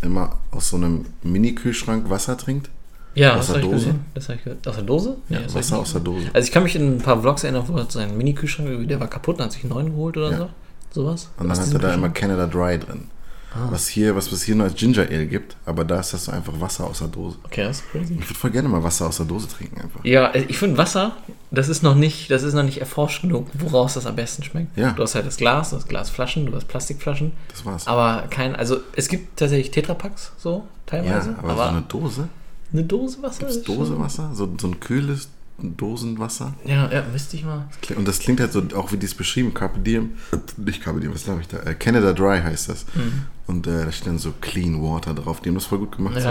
immer 0.00 0.38
aus 0.52 0.70
so 0.70 0.76
einem 0.76 1.06
Mini-Kühlschrank 1.24 2.08
Wasser 2.08 2.38
trinkt? 2.38 2.70
Ja, 3.18 3.32
Aus 3.36 3.46
das 3.46 3.46
der 3.46 3.54
habe 3.56 3.64
ich 3.66 3.70
Dose? 3.72 3.84
gesehen. 3.86 4.04
Das 4.14 4.28
hab 4.28 4.36
ich 4.36 4.44
gehört. 4.44 4.68
Aus 4.68 4.74
der 4.76 4.84
Dose? 4.84 5.16
Nee, 5.28 5.38
ich 5.46 5.54
Wasser 5.54 5.78
aus 5.78 5.92
der 5.92 6.00
Dose. 6.00 6.26
Also 6.32 6.46
ich 6.46 6.52
kann 6.52 6.62
mich 6.62 6.76
in 6.76 6.96
ein 6.96 7.02
paar 7.02 7.20
Vlogs 7.20 7.44
erinnern, 7.44 7.64
wo 7.66 7.76
er 7.76 7.86
seinen 7.90 8.16
Mini-Kühlschrank, 8.16 8.88
der 8.88 9.00
war 9.00 9.08
kaputt, 9.08 9.38
dann 9.38 9.46
hat 9.46 9.52
sich 9.52 9.64
einen 9.64 9.72
neuen 9.72 9.90
geholt 9.90 10.16
oder 10.16 10.30
Ja. 10.30 10.38
so. 10.38 10.48
Sowas. 10.90 11.28
Und 11.38 11.48
dann 11.48 11.58
hat 11.58 11.72
er 11.72 11.78
da 11.78 11.94
immer. 11.94 12.08
Canada 12.08 12.46
Dry 12.46 12.78
drin. 12.78 13.08
Ah. 13.54 13.68
Was 13.70 13.88
hier, 13.88 14.14
was 14.14 14.30
es 14.30 14.42
hier 14.42 14.54
nur 14.54 14.64
als 14.66 14.74
Ginger 14.74 15.02
Ale 15.10 15.26
gibt, 15.26 15.56
aber 15.64 15.82
da 15.84 16.00
ist 16.00 16.12
das 16.12 16.26
so 16.26 16.32
einfach 16.32 16.52
Wasser 16.60 16.84
aus 16.84 16.98
der 16.98 17.08
Dose. 17.08 17.38
Okay, 17.44 17.62
das 17.64 17.78
ist 17.78 17.90
crazy. 17.90 18.14
Ich 18.20 18.24
würde 18.28 18.34
voll 18.34 18.50
gerne 18.50 18.68
mal 18.68 18.82
Wasser 18.84 19.06
aus 19.06 19.16
der 19.16 19.24
Dose 19.26 19.48
trinken 19.48 19.80
einfach. 19.80 20.04
Ja, 20.04 20.34
ich 20.34 20.58
finde 20.58 20.76
Wasser, 20.76 21.12
das 21.50 21.70
ist 21.70 21.82
noch 21.82 21.94
nicht, 21.94 22.30
das 22.30 22.42
ist 22.42 22.52
noch 22.52 22.62
nicht 22.62 22.78
erforscht 22.78 23.22
genug, 23.22 23.46
woraus 23.54 23.94
das 23.94 24.04
am 24.04 24.16
besten 24.16 24.42
schmeckt. 24.42 24.76
Ja. 24.76 24.90
Du 24.92 25.02
hast 25.02 25.14
halt 25.14 25.26
das 25.26 25.38
Glas, 25.38 25.70
du 25.70 25.76
hast 25.76 25.88
Glasflaschen, 25.88 26.44
du 26.44 26.54
hast 26.54 26.68
Plastikflaschen, 26.68 27.32
Das 27.50 27.64
war's. 27.64 27.86
aber 27.86 28.24
kein, 28.28 28.54
also 28.54 28.80
es 28.94 29.08
gibt 29.08 29.38
tatsächlich 29.38 29.70
Tetrapacks 29.70 30.32
so 30.36 30.56
ja, 30.56 30.62
teilweise, 30.86 31.34
aber, 31.42 31.54
so 31.56 31.62
eine 31.62 31.82
Dose? 31.88 32.28
Eine 32.72 32.84
Dose 32.84 33.22
Wasser. 33.22 33.40
Gibt's 33.40 33.56
ist 33.56 33.66
schon- 33.66 33.76
Dosewasser? 33.76 34.30
So, 34.34 34.48
so 34.60 34.66
ein 34.68 34.80
kühles 34.80 35.28
Dosenwasser? 35.60 36.54
Ja, 36.64 36.88
ja, 36.92 37.02
müsste 37.12 37.36
ich 37.36 37.44
mal. 37.44 37.68
Und 37.96 38.06
das 38.06 38.20
klingt 38.20 38.38
halt 38.40 38.52
so, 38.52 38.62
auch 38.76 38.92
wie 38.92 38.96
die 38.96 39.06
es 39.06 39.14
beschrieben, 39.14 39.52
Carpe 39.54 39.80
Diem, 39.80 40.12
nicht 40.56 40.80
Carpe 40.82 41.00
Diem, 41.00 41.12
was 41.12 41.24
glaube 41.24 41.40
ich 41.40 41.48
da? 41.48 41.58
Äh, 41.58 41.74
Canada 41.74 42.12
Dry 42.12 42.40
heißt 42.40 42.68
das. 42.68 42.86
Mhm. 42.94 43.22
Und 43.48 43.66
äh, 43.66 43.84
da 43.84 43.90
steht 43.90 44.06
dann 44.06 44.18
so 44.18 44.32
Clean 44.40 44.80
Water 44.82 45.14
drauf. 45.14 45.40
Die 45.40 45.48
haben 45.48 45.56
das 45.56 45.64
voll 45.64 45.78
gut 45.78 45.96
gemacht. 45.96 46.16
Ja. 46.16 46.22
So. 46.22 46.28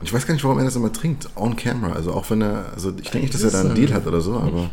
Und 0.00 0.06
ich 0.06 0.12
weiß 0.12 0.26
gar 0.26 0.34
nicht, 0.34 0.44
warum 0.44 0.58
er 0.58 0.64
das 0.66 0.76
immer 0.76 0.92
trinkt, 0.92 1.28
on 1.36 1.56
camera. 1.56 1.94
Also 1.94 2.12
auch 2.12 2.28
wenn 2.28 2.42
er, 2.42 2.66
also 2.74 2.90
ich 2.90 3.10
denke 3.10 3.20
nicht, 3.20 3.34
dass 3.34 3.42
er 3.44 3.50
da 3.50 3.60
einen 3.60 3.74
Deal 3.74 3.94
hat 3.94 4.06
oder 4.06 4.20
so, 4.20 4.34
aber 4.34 4.70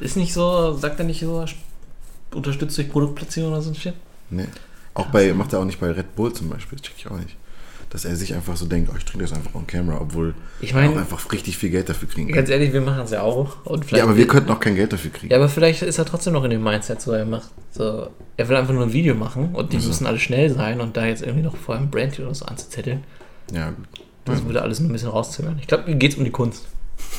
Ist 0.00 0.16
nicht 0.16 0.32
so, 0.32 0.74
sagt 0.76 0.98
er 0.98 1.04
nicht 1.04 1.20
so, 1.20 1.44
unterstützt 2.34 2.76
durch 2.76 2.90
Produktplatzierung 2.90 3.52
oder 3.52 3.62
so 3.62 3.70
ein 3.70 3.76
Shit? 3.76 3.94
nee. 4.30 4.46
Auch 4.96 5.06
bei, 5.06 5.32
macht 5.34 5.52
er 5.52 5.58
auch 5.58 5.64
nicht 5.64 5.80
bei 5.80 5.90
Red 5.90 6.14
Bull 6.14 6.32
zum 6.32 6.48
Beispiel, 6.48 6.78
das 6.78 6.86
check 6.86 6.94
ich 6.96 7.08
auch 7.08 7.18
nicht. 7.18 7.36
Dass 7.94 8.04
er 8.04 8.16
sich 8.16 8.34
einfach 8.34 8.56
so 8.56 8.66
denkt, 8.66 8.90
oh, 8.92 8.96
ich 8.98 9.04
trinke 9.04 9.24
das 9.24 9.32
einfach 9.32 9.54
on 9.54 9.68
camera, 9.68 10.00
obwohl 10.00 10.34
Ich 10.60 10.72
er 10.74 10.90
auch 10.90 10.96
einfach 10.96 11.30
richtig 11.30 11.56
viel 11.56 11.70
Geld 11.70 11.88
dafür 11.88 12.08
kriegen 12.08 12.26
kann. 12.26 12.34
ganz 12.34 12.50
ehrlich, 12.50 12.72
wir 12.72 12.80
machen 12.80 13.02
es 13.04 13.12
ja 13.12 13.22
auch. 13.22 13.56
Ja, 13.92 14.02
aber 14.02 14.16
wir 14.16 14.26
könnten 14.26 14.50
auch 14.50 14.58
kein 14.58 14.74
Geld 14.74 14.92
dafür 14.92 15.12
kriegen. 15.12 15.30
Ja, 15.30 15.38
aber 15.38 15.48
vielleicht 15.48 15.80
ist 15.82 15.96
er 15.98 16.04
trotzdem 16.04 16.32
noch 16.32 16.42
in 16.42 16.50
dem 16.50 16.64
Mindset, 16.64 17.00
so 17.00 17.12
er 17.12 17.24
macht 17.24 17.50
so, 17.70 18.08
er 18.36 18.48
will 18.48 18.56
einfach 18.56 18.74
nur 18.74 18.82
ein 18.82 18.92
Video 18.92 19.14
machen 19.14 19.50
und 19.54 19.72
die 19.72 19.76
Also. 19.76 19.86
müssen 19.88 20.06
alle 20.08 20.18
schnell 20.18 20.52
sein 20.52 20.80
und 20.80 20.96
da 20.96 21.06
jetzt 21.06 21.22
irgendwie 21.22 21.44
noch 21.44 21.56
vor 21.56 21.76
einem 21.76 21.88
Brand 21.88 22.18
oder 22.18 22.34
so 22.34 22.44
anzuzetteln, 22.46 23.04
Ja, 23.52 23.70
gut. 23.70 23.86
das 24.24 24.44
würde 24.44 24.60
alles 24.62 24.80
nur 24.80 24.90
ein 24.90 24.92
bisschen 24.92 25.10
rauszögern. 25.10 25.56
Ich 25.60 25.68
glaube, 25.68 25.88
ihm 25.88 26.00
geht 26.00 26.12
es 26.14 26.18
um 26.18 26.24
die 26.24 26.30
Kunst. 26.32 26.66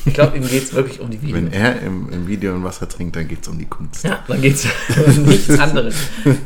Ich 0.05 0.13
glaube, 0.13 0.35
ihm 0.37 0.45
geht 0.45 0.63
es 0.63 0.73
wirklich 0.73 0.99
um 0.99 1.09
die 1.09 1.21
Videos. 1.21 1.37
Wenn 1.37 1.53
er 1.53 1.81
im, 1.83 2.09
im 2.11 2.27
Video 2.27 2.53
ein 2.53 2.65
Wasser 2.65 2.89
trinkt, 2.89 3.15
dann 3.15 3.29
geht 3.29 3.41
es 3.43 3.47
um 3.47 3.57
die 3.57 3.65
Kunst. 3.65 4.03
ja, 4.03 4.19
dann 4.27 4.41
geht 4.41 4.55
es 4.55 4.67
um 5.17 5.23
nichts 5.23 5.57
anderes. 5.57 5.95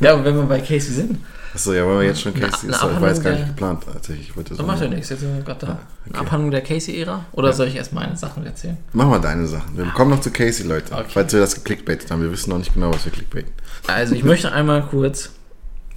Ja, 0.02 0.14
und 0.14 0.24
wenn 0.24 0.36
wir 0.36 0.44
bei 0.44 0.60
Casey 0.60 0.94
sind, 0.94 1.18
Achso, 1.54 1.74
ja, 1.74 1.86
weil 1.86 2.00
wir 2.00 2.04
jetzt 2.08 2.22
schon 2.22 2.34
Casey 2.34 2.68
eine 2.68 2.76
ist, 2.76 2.84
ich 2.84 3.02
war 3.02 3.08
jetzt 3.10 3.24
gar 3.24 3.32
nicht 3.32 3.48
geplant 3.48 3.84
tatsächlich. 3.92 4.30
Ich 4.30 4.38
wollte 4.38 4.54
so 4.56 4.64
macht 4.64 4.82
ja 4.82 4.88
nichts. 4.88 5.10
Jetzt 5.10 5.22
sind 5.22 5.36
wir 5.36 5.44
gerade 5.44 5.66
da. 5.66 5.72
Ah, 5.72 5.78
Eine 6.06 6.14
okay. 6.14 6.20
Abhandlung 6.20 6.52
der 6.52 6.62
Casey-Ära? 6.62 7.26
Oder 7.32 7.48
Ja. 7.50 7.54
soll 7.54 7.68
ich 7.68 7.76
erst 7.76 7.92
meine 7.94 8.16
Sachen 8.16 8.46
erzählen? 8.46 8.78
Mach 8.94 9.08
mal 9.08 9.20
deine 9.20 9.48
Sachen. 9.48 9.76
Wir 9.78 9.86
kommen 9.88 10.12
noch 10.12 10.22
zu 10.22 10.30
Casey, 10.32 10.66
Leute. 10.68 10.94
Okay. 10.94 11.06
Falls 11.10 11.34
wir 11.34 11.40
das 11.40 11.56
geklickbaitet 11.56 12.12
haben. 12.12 12.22
Wir 12.22 12.32
wissen 12.32 12.50
noch 12.52 12.60
nicht 12.60 12.74
genau, 12.74 12.94
was 12.94 13.04
wir 13.06 13.12
clickbaiten. 13.12 13.52
Also, 13.88 14.14
ich 14.16 14.24
möchte 14.24 14.52
einmal 14.52 14.84
kurz. 14.84 15.32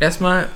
Erstmal, 0.01 0.47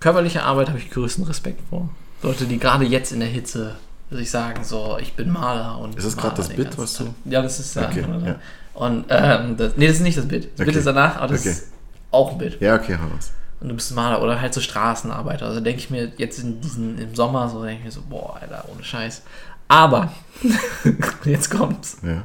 körperliche 0.00 0.42
Arbeit 0.44 0.68
habe 0.68 0.78
ich 0.78 0.90
größten 0.90 1.24
Respekt 1.24 1.60
vor. 1.68 1.88
Leute, 2.22 2.44
die 2.44 2.58
gerade 2.58 2.84
jetzt 2.84 3.10
in 3.12 3.18
der 3.20 3.28
Hitze 3.28 3.74
sich 4.10 4.30
sagen, 4.30 4.62
so, 4.62 4.98
ich 5.00 5.14
bin 5.14 5.30
Maler 5.30 5.78
und. 5.78 5.96
Ist 5.96 6.06
das 6.06 6.16
gerade 6.16 6.36
das 6.36 6.48
Bit, 6.50 6.78
was 6.78 6.94
du-. 6.94 7.12
Ja, 7.24 7.42
das 7.42 7.58
ist 7.58 7.74
ja. 7.74 7.88
Okay, 7.88 8.04
ja. 8.24 8.36
Und, 8.74 9.06
ähm, 9.08 9.56
das, 9.56 9.72
nee, 9.76 9.86
das 9.88 9.96
ist 9.96 10.02
nicht 10.02 10.16
das 10.16 10.28
Bit. 10.28 10.44
Das 10.44 10.58
Bit 10.58 10.68
Okay. 10.68 10.78
ist 10.78 10.86
danach, 10.86 11.16
aber 11.16 11.28
das 11.32 11.40
Okay. 11.40 11.50
ist 11.50 11.68
auch 12.10 12.32
ein 12.32 12.38
Bit. 12.38 12.60
Ja, 12.60 12.76
okay, 12.76 12.96
hau 13.02 13.12
raus. 13.14 13.32
Und 13.62 13.68
du 13.68 13.74
bist 13.76 13.94
Maler 13.94 14.20
oder 14.20 14.40
halt 14.40 14.52
so 14.52 14.60
Straßenarbeiter. 14.60 15.46
Also 15.46 15.60
denke 15.60 15.78
ich 15.78 15.88
mir 15.88 16.10
jetzt 16.16 16.40
in 16.40 16.60
diesen, 16.60 16.98
im 16.98 17.14
Sommer 17.14 17.48
so, 17.48 17.62
denke 17.62 17.78
ich 17.78 17.84
mir 17.84 17.92
so, 17.92 18.02
boah, 18.02 18.38
Alter, 18.40 18.64
ohne 18.72 18.82
Scheiß. 18.82 19.22
Aber, 19.68 20.12
jetzt 21.24 21.48
kommt's. 21.48 21.98
Ja. 22.02 22.24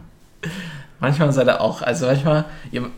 Manchmal 1.00 1.32
seid 1.32 1.48
ihr 1.48 1.62
auch, 1.62 1.84
also 1.84 2.08
manchmal, 2.08 2.46
ihr, 2.72 2.90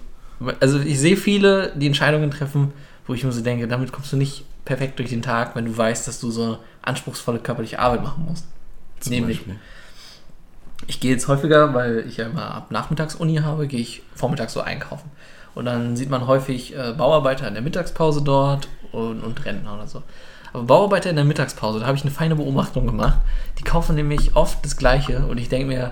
also 0.61 0.79
ich 0.79 0.97
sehe 0.97 1.17
viele, 1.17 1.73
die 1.75 1.87
Entscheidungen 1.87 2.31
treffen, 2.31 2.71
wo 3.05 3.13
ich 3.13 3.25
mir 3.25 3.31
so 3.33 3.41
denke, 3.41 3.67
damit 3.67 3.91
kommst 3.91 4.13
du 4.13 4.17
nicht 4.17 4.45
perfekt 4.63 4.99
durch 4.99 5.09
den 5.09 5.21
Tag, 5.21 5.55
wenn 5.57 5.65
du 5.65 5.75
weißt, 5.75 6.07
dass 6.07 6.21
du 6.21 6.31
so 6.31 6.59
anspruchsvolle 6.81 7.39
körperliche 7.39 7.79
Arbeit 7.79 8.03
machen 8.03 8.25
musst. 8.25 8.45
Zum 9.01 9.11
Nämlich, 9.11 9.39
Beispiel. 9.39 9.59
ich 10.87 11.01
gehe 11.01 11.11
jetzt 11.11 11.27
häufiger, 11.27 11.73
weil 11.73 12.05
ich 12.07 12.15
ja 12.15 12.27
immer 12.27 12.55
ab 12.55 12.71
Nachmittags 12.71 13.15
Uni 13.15 13.35
habe, 13.35 13.67
gehe 13.67 13.81
ich 13.81 14.01
vormittags 14.15 14.53
so 14.53 14.61
einkaufen. 14.61 15.11
Und 15.55 15.65
dann 15.65 15.95
sieht 15.95 16.09
man 16.09 16.27
häufig 16.27 16.75
äh, 16.75 16.93
Bauarbeiter 16.97 17.47
in 17.47 17.53
der 17.53 17.63
Mittagspause 17.63 18.21
dort 18.21 18.67
und, 18.91 19.21
und 19.21 19.45
Rentner 19.45 19.75
oder 19.75 19.87
so. 19.87 20.03
Aber 20.53 20.63
Bauarbeiter 20.63 21.09
in 21.09 21.15
der 21.15 21.25
Mittagspause, 21.25 21.79
da 21.79 21.87
habe 21.87 21.97
ich 21.97 22.03
eine 22.03 22.11
feine 22.11 22.35
Beobachtung 22.35 22.85
gemacht. 22.85 23.19
Die 23.59 23.63
kaufen 23.63 23.95
nämlich 23.95 24.35
oft 24.35 24.63
das 24.65 24.77
Gleiche 24.77 25.25
und 25.25 25.37
ich 25.37 25.49
denke 25.49 25.67
mir, 25.67 25.91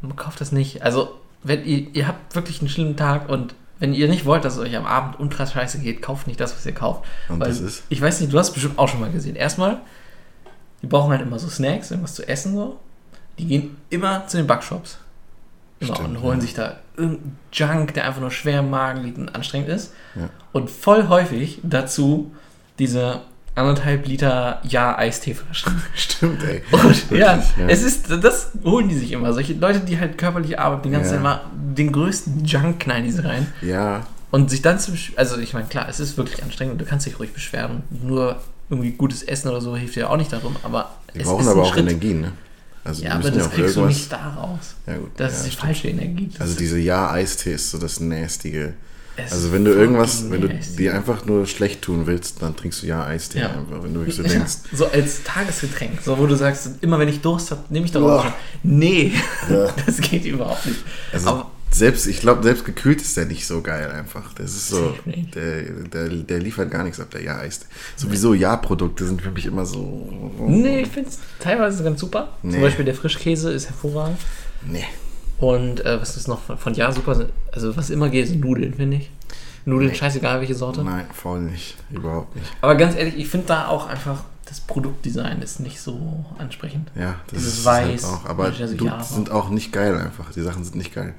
man 0.00 0.16
kauft 0.16 0.40
das 0.40 0.52
nicht. 0.52 0.82
Also, 0.82 1.14
wenn 1.42 1.64
ihr, 1.64 1.94
ihr 1.94 2.08
habt 2.08 2.34
wirklich 2.34 2.60
einen 2.60 2.68
schlimmen 2.68 2.96
Tag 2.96 3.28
und 3.28 3.54
wenn 3.78 3.92
ihr 3.92 4.08
nicht 4.08 4.24
wollt, 4.24 4.44
dass 4.44 4.54
es 4.54 4.60
euch 4.60 4.76
am 4.76 4.86
Abend 4.86 5.18
ultra 5.18 5.46
scheiße 5.46 5.78
geht, 5.80 6.00
kauft 6.00 6.26
nicht 6.26 6.40
das, 6.40 6.56
was 6.56 6.64
ihr 6.64 6.72
kauft. 6.72 7.04
Und 7.28 7.40
Weil, 7.40 7.48
das 7.48 7.60
ist? 7.60 7.82
Ich 7.88 8.00
weiß 8.00 8.20
nicht, 8.20 8.32
du 8.32 8.38
hast 8.38 8.48
es 8.48 8.54
bestimmt 8.54 8.78
auch 8.78 8.88
schon 8.88 9.00
mal 9.00 9.10
gesehen. 9.10 9.36
Erstmal, 9.36 9.80
die 10.80 10.86
brauchen 10.86 11.10
halt 11.10 11.22
immer 11.22 11.38
so 11.38 11.48
Snacks, 11.48 11.90
irgendwas 11.90 12.14
zu 12.14 12.26
essen 12.26 12.54
so. 12.54 12.78
Die 13.38 13.46
gehen 13.46 13.76
immer 13.90 14.26
zu 14.28 14.36
den 14.36 14.46
Backshops. 14.46 14.98
Immer 15.80 15.96
Stimmt, 15.96 16.10
und 16.10 16.22
holen 16.22 16.38
ja. 16.38 16.42
sich 16.42 16.54
da 16.54 16.76
irgendeinen 16.96 17.38
Junk, 17.52 17.94
der 17.94 18.06
einfach 18.06 18.20
nur 18.20 18.30
schwer 18.30 18.60
im 18.60 18.70
Magen 18.70 19.02
liegt 19.02 19.18
und 19.18 19.34
anstrengend 19.34 19.68
ist. 19.68 19.92
Ja. 20.14 20.28
Und 20.52 20.70
voll 20.70 21.08
häufig 21.08 21.60
dazu 21.62 22.32
diese 22.78 23.20
anderthalb 23.56 24.06
Liter 24.06 24.60
Ja-Eisteeflaschen. 24.64 25.80
Stimmt, 25.94 26.42
ey. 26.44 26.62
Und 26.72 26.82
Wirklich, 26.82 27.10
ja, 27.20 27.36
ja. 27.36 27.68
es 27.68 27.82
ist, 27.82 28.10
das 28.10 28.50
holen 28.64 28.88
die 28.88 28.96
sich 28.96 29.12
immer. 29.12 29.32
Solche 29.32 29.52
Leute, 29.54 29.80
die 29.80 29.98
halt 30.00 30.18
körperlich 30.18 30.58
arbeiten, 30.58 30.82
die 30.84 30.90
ganze 30.90 31.10
Ja. 31.10 31.14
Zeit 31.14 31.22
mal 31.22 31.40
den 31.54 31.92
größten 31.92 32.44
Junk 32.44 32.80
knallen 32.80 33.04
die 33.04 33.12
sie 33.12 33.24
rein. 33.24 33.46
Ja, 33.62 34.06
Und 34.32 34.50
sich 34.50 34.60
dann 34.62 34.78
zu 34.80 34.90
besch- 34.92 35.16
also 35.16 35.38
ich 35.38 35.54
meine, 35.54 35.66
klar, 35.66 35.86
es 35.88 36.00
ist 36.00 36.16
wirklich 36.16 36.42
anstrengend, 36.42 36.80
du 36.80 36.84
kannst 36.84 37.06
dich 37.06 37.18
ruhig 37.20 37.32
beschweren. 37.32 37.82
Nur 37.90 38.40
irgendwie 38.70 38.90
gutes 38.92 39.22
Essen 39.22 39.48
oder 39.48 39.60
so 39.60 39.76
hilft 39.76 39.94
dir 39.94 40.10
auch 40.10 40.16
nicht 40.16 40.32
darum, 40.32 40.56
aber 40.64 40.90
die 41.14 41.20
es 41.20 41.24
brauchen 41.28 41.42
ist 41.42 41.48
aber 41.48 41.60
ein 41.62 41.66
auch 41.66 41.72
Schritt. 41.74 41.82
Energien, 41.84 42.20
ne? 42.22 42.32
Also 42.84 43.02
Ja, 43.02 43.12
aber 43.14 43.30
das 43.30 43.46
auch 43.46 43.50
kriegst 43.52 43.76
du 43.76 43.86
nicht 43.86 44.12
daraus. 44.12 44.74
Ja, 44.86 44.96
gut. 44.98 45.10
Das 45.16 45.32
ja, 45.32 45.36
ist 45.38 45.46
die 45.46 45.50
stimmt. 45.52 45.64
falsche 45.64 45.88
Energie. 45.88 46.30
Also 46.38 46.54
diese 46.56 46.78
Ja-Eistee 46.78 47.54
ist 47.54 47.70
so 47.70 47.78
das 47.78 47.98
Nastige. 48.00 48.74
Es 49.16 49.32
Also 49.32 49.52
wenn 49.52 49.64
du 49.64 49.70
irgendwas, 49.72 50.28
wenn 50.30 50.40
du 50.40 50.48
dir 50.48 50.92
einfach 50.94 51.24
nur 51.24 51.46
schlecht 51.46 51.82
tun 51.82 52.06
willst, 52.06 52.42
dann 52.42 52.56
trinkst 52.56 52.82
du 52.82 52.86
Ja-Eistee 52.88 53.38
Ja. 53.40 53.46
einfach. 53.50 53.82
Wenn 53.82 53.94
du 53.94 54.00
wirklich 54.00 54.16
so 54.16 54.22
Ja, 54.22 54.28
denkst, 54.28 54.52
so 54.72 54.86
als 54.86 55.22
Tagesgetränk, 55.22 56.00
so 56.04 56.18
wo 56.18 56.26
du 56.26 56.34
sagst, 56.36 56.68
immer 56.82 56.98
wenn 56.98 57.08
ich 57.08 57.20
Durst 57.20 57.50
habe, 57.52 57.62
nehme 57.70 57.86
ich 57.86 57.92
doch 57.92 58.00
Boah. 58.00 58.18
auch 58.18 58.22
schon. 58.24 58.32
Nee, 58.64 59.12
Ja. 59.48 59.68
das 59.86 60.00
geht 60.00 60.24
überhaupt 60.24 60.66
nicht. 60.66 60.80
also 61.12 61.28
Aber 61.28 61.50
selbst, 61.74 62.06
ich 62.06 62.20
glaube, 62.20 62.42
selbst 62.42 62.64
gekühlt 62.64 63.00
ist 63.02 63.16
der 63.16 63.24
nicht 63.26 63.46
so 63.46 63.60
geil 63.60 63.90
einfach. 63.90 64.32
Das 64.34 64.52
ist 64.54 64.68
so, 64.68 64.94
der, 65.34 65.62
der, 65.62 66.08
der 66.08 66.38
liefert 66.38 66.70
gar 66.70 66.84
nichts 66.84 67.00
ab, 67.00 67.10
der 67.10 67.22
Ja-Eistee. 67.22 67.66
Sowieso 67.96 68.32
Ja-Produkte 68.34 69.04
sind 69.04 69.20
für 69.20 69.30
mich 69.32 69.46
immer 69.46 69.66
so. 69.66 70.08
nee, 70.46 70.82
ich 70.82 70.88
finde 70.88 71.10
es 71.10 71.18
teilweise 71.40 71.82
ganz 71.82 72.00
super. 72.00 72.28
Nee. 72.42 72.52
Zum 72.52 72.60
Beispiel 72.62 72.84
der 72.84 72.94
Frischkäse 72.94 73.52
ist 73.52 73.66
hervorragend. 73.68 74.18
Nee. 74.66 74.84
Und 75.38 75.84
äh, 75.84 76.00
was 76.00 76.16
ist 76.16 76.28
noch 76.28 76.40
von, 76.42 76.56
von 76.58 76.74
Ja 76.74 76.92
super? 76.92 77.26
Also 77.52 77.76
was 77.76 77.90
immer 77.90 78.08
geht, 78.08 78.28
sind 78.28 78.40
Nudeln, 78.40 78.74
finde 78.74 78.98
ich. 78.98 79.10
Nudeln, 79.64 79.90
Nee. 79.90 79.96
scheißegal 79.96 80.40
welche 80.40 80.54
Sorte. 80.54 80.84
Nein, 80.84 81.06
voll 81.12 81.40
nicht. 81.40 81.76
Überhaupt 81.90 82.36
nicht. 82.36 82.46
Aber 82.60 82.76
ganz 82.76 82.94
ehrlich, 82.96 83.16
ich 83.16 83.28
finde 83.28 83.46
da 83.48 83.66
auch 83.68 83.88
einfach, 83.88 84.24
das 84.46 84.60
Produktdesign 84.60 85.42
ist 85.42 85.58
nicht 85.58 85.80
so 85.80 86.24
ansprechend. 86.38 86.90
Ja, 86.94 87.16
das 87.28 87.38
Dieses 87.38 87.58
ist 87.58 87.66
halt 87.66 87.94
Weiß, 87.94 88.04
auch. 88.04 88.24
Aber 88.26 88.44
manche 88.44 88.68
so 88.68 88.76
du, 88.76 88.90
sind 89.02 89.30
auch 89.30 89.48
nicht 89.48 89.72
geil 89.72 89.96
einfach. 89.98 90.30
Die 90.32 90.42
Sachen 90.42 90.62
sind 90.64 90.76
nicht 90.76 90.94
geil. 90.94 91.14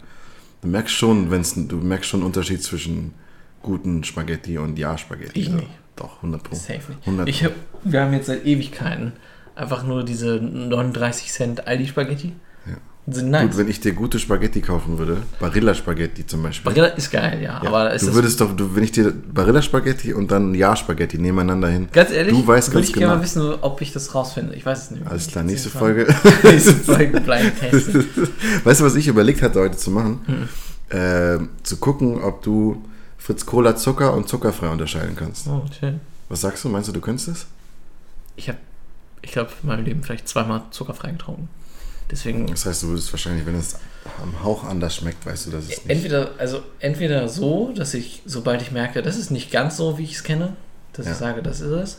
Du 0.65 0.72
merkst 0.72 0.95
schon, 0.95 1.29
wenn's, 1.29 1.53
du 1.53 1.77
merkst 1.77 2.10
schon 2.10 2.22
einen 2.22 2.25
Unterschied 2.25 2.63
zwischen 2.63 3.13
guten 3.62 4.03
Spaghetti 4.03 4.57
und 4.57 4.79
Ja-Spaghetti. 4.79 5.39
Ich 5.39 5.45
So. 5.45 5.57
nicht. 5.57 5.69
Doch, 5.95 6.17
100 6.17 6.41
Pro. 6.41 6.55
Safe 6.55 6.74
nicht. 6.74 7.01
100 7.01 7.29
Ich 7.29 7.43
hab, 7.43 7.51
wir 7.84 8.01
haben 8.01 8.13
jetzt 8.13 8.25
seit 8.25 8.48
Ewigkeiten 8.48 9.13
einfach 9.53 9.84
nur 9.84 10.03
diese 10.03 10.41
39 10.41 11.31
Cent 11.31 11.67
Aldi-Spaghetti. 11.67 12.34
Sind 13.07 13.29
nice. 13.29 13.51
Gut, 13.51 13.57
wenn 13.57 13.67
ich 13.67 13.79
dir 13.79 13.93
gute 13.93 14.17
Spaghetti 14.17 14.62
kaufen 14.62 14.97
würde, 14.97 15.17
Barilla-Spaghetti 15.39 16.25
zum 16.25 16.41
Beispiel. 16.41 16.71
Barilla 16.71 16.88
ist 16.88 17.12
geil, 17.12 17.39
ja. 17.39 17.62
Ja, 17.63 17.69
aber 17.69 17.95
du 17.95 18.13
würdest 18.15 18.41
doch, 18.41 18.55
du, 18.55 18.75
wenn 18.75 18.83
ich 18.83 18.91
dir 18.91 19.12
Barilla-Spaghetti 19.12 20.13
und 20.13 20.31
dann 20.31 20.55
Ja-Spaghetti 20.55 21.19
nebeneinander 21.19 21.67
hin. 21.67 21.88
Ganz 21.91 22.09
ehrlich, 22.09 22.33
du 22.33 22.47
weißt 22.47 22.74
würde 22.74 22.88
ich 22.88 22.93
gerne 22.93 23.05
genau. 23.05 23.17
mal 23.17 23.24
wissen, 23.24 23.53
ob 23.62 23.79
ich 23.81 23.93
das 23.93 24.15
rausfinde. 24.15 24.55
Ich 24.55 24.65
weiß 24.65 24.85
es 24.85 24.91
nicht. 24.91 25.05
Alles 25.05 25.27
klar, 25.27 25.43
nächste. 25.43 25.69
Folge. 25.69 26.07
nächste 26.43 26.74
Folge 26.74 27.21
Blind 27.21 27.59
Test. 27.59 27.89
weißt 28.63 28.79
du, 28.79 28.85
was 28.85 28.95
ich 28.95 29.07
überlegt 29.07 29.43
hatte, 29.43 29.59
heute 29.59 29.77
zu 29.77 29.91
machen? 29.91 30.21
Hm. 30.25 30.97
Äh, 30.97 31.47
zu 31.62 31.77
gucken, 31.77 32.24
ob 32.24 32.41
du 32.41 32.83
Fritz 33.19 33.45
Cola 33.45 33.75
Zucker 33.75 34.13
und 34.13 34.27
zuckerfrei 34.27 34.69
unterscheiden 34.69 35.15
kannst. 35.15 35.47
Oh, 35.47 35.63
schön. 35.79 36.00
Was 36.29 36.41
sagst 36.41 36.63
du? 36.63 36.69
Meinst 36.69 36.89
du, 36.89 36.93
du 36.93 37.01
könntest 37.01 37.27
es? 37.27 37.45
Ich 38.35 38.50
habe, 38.50 38.57
ich 39.21 39.31
glaube, 39.31 39.51
in 39.62 39.69
meinem 39.69 39.85
Leben 39.85 40.03
vielleicht 40.03 40.27
zweimal 40.27 40.63
zuckerfrei 40.71 41.12
getrunken. 41.12 41.50
Deswegen 42.12 42.47
Das 42.47 42.65
heißt, 42.65 42.83
du 42.83 42.88
würdest 42.89 43.12
wahrscheinlich, 43.12 43.45
wenn 43.45 43.55
es 43.55 43.77
am 44.21 44.43
Hauch 44.43 44.63
anders 44.63 44.95
schmeckt, 44.95 45.25
weißt 45.25 45.47
du, 45.47 45.51
dass 45.51 45.63
es 45.63 45.69
nicht. 45.69 45.89
entweder, 45.89 46.31
also 46.38 46.62
entweder 46.79 47.27
so, 47.27 47.71
dass 47.75 47.93
ich, 47.95 48.21
sobald 48.25 48.62
ich 48.62 48.71
merke, 48.71 49.01
das 49.01 49.17
ist 49.17 49.31
nicht 49.31 49.51
ganz 49.51 49.77
so, 49.77 49.97
wie 49.97 50.03
ich 50.03 50.13
es 50.13 50.24
kenne, 50.24 50.55
dass 50.93 51.07
Ja. 51.07 51.12
ich 51.13 51.17
sage, 51.17 51.41
das 51.41 51.62
ist 51.62 51.71
es, 51.71 51.97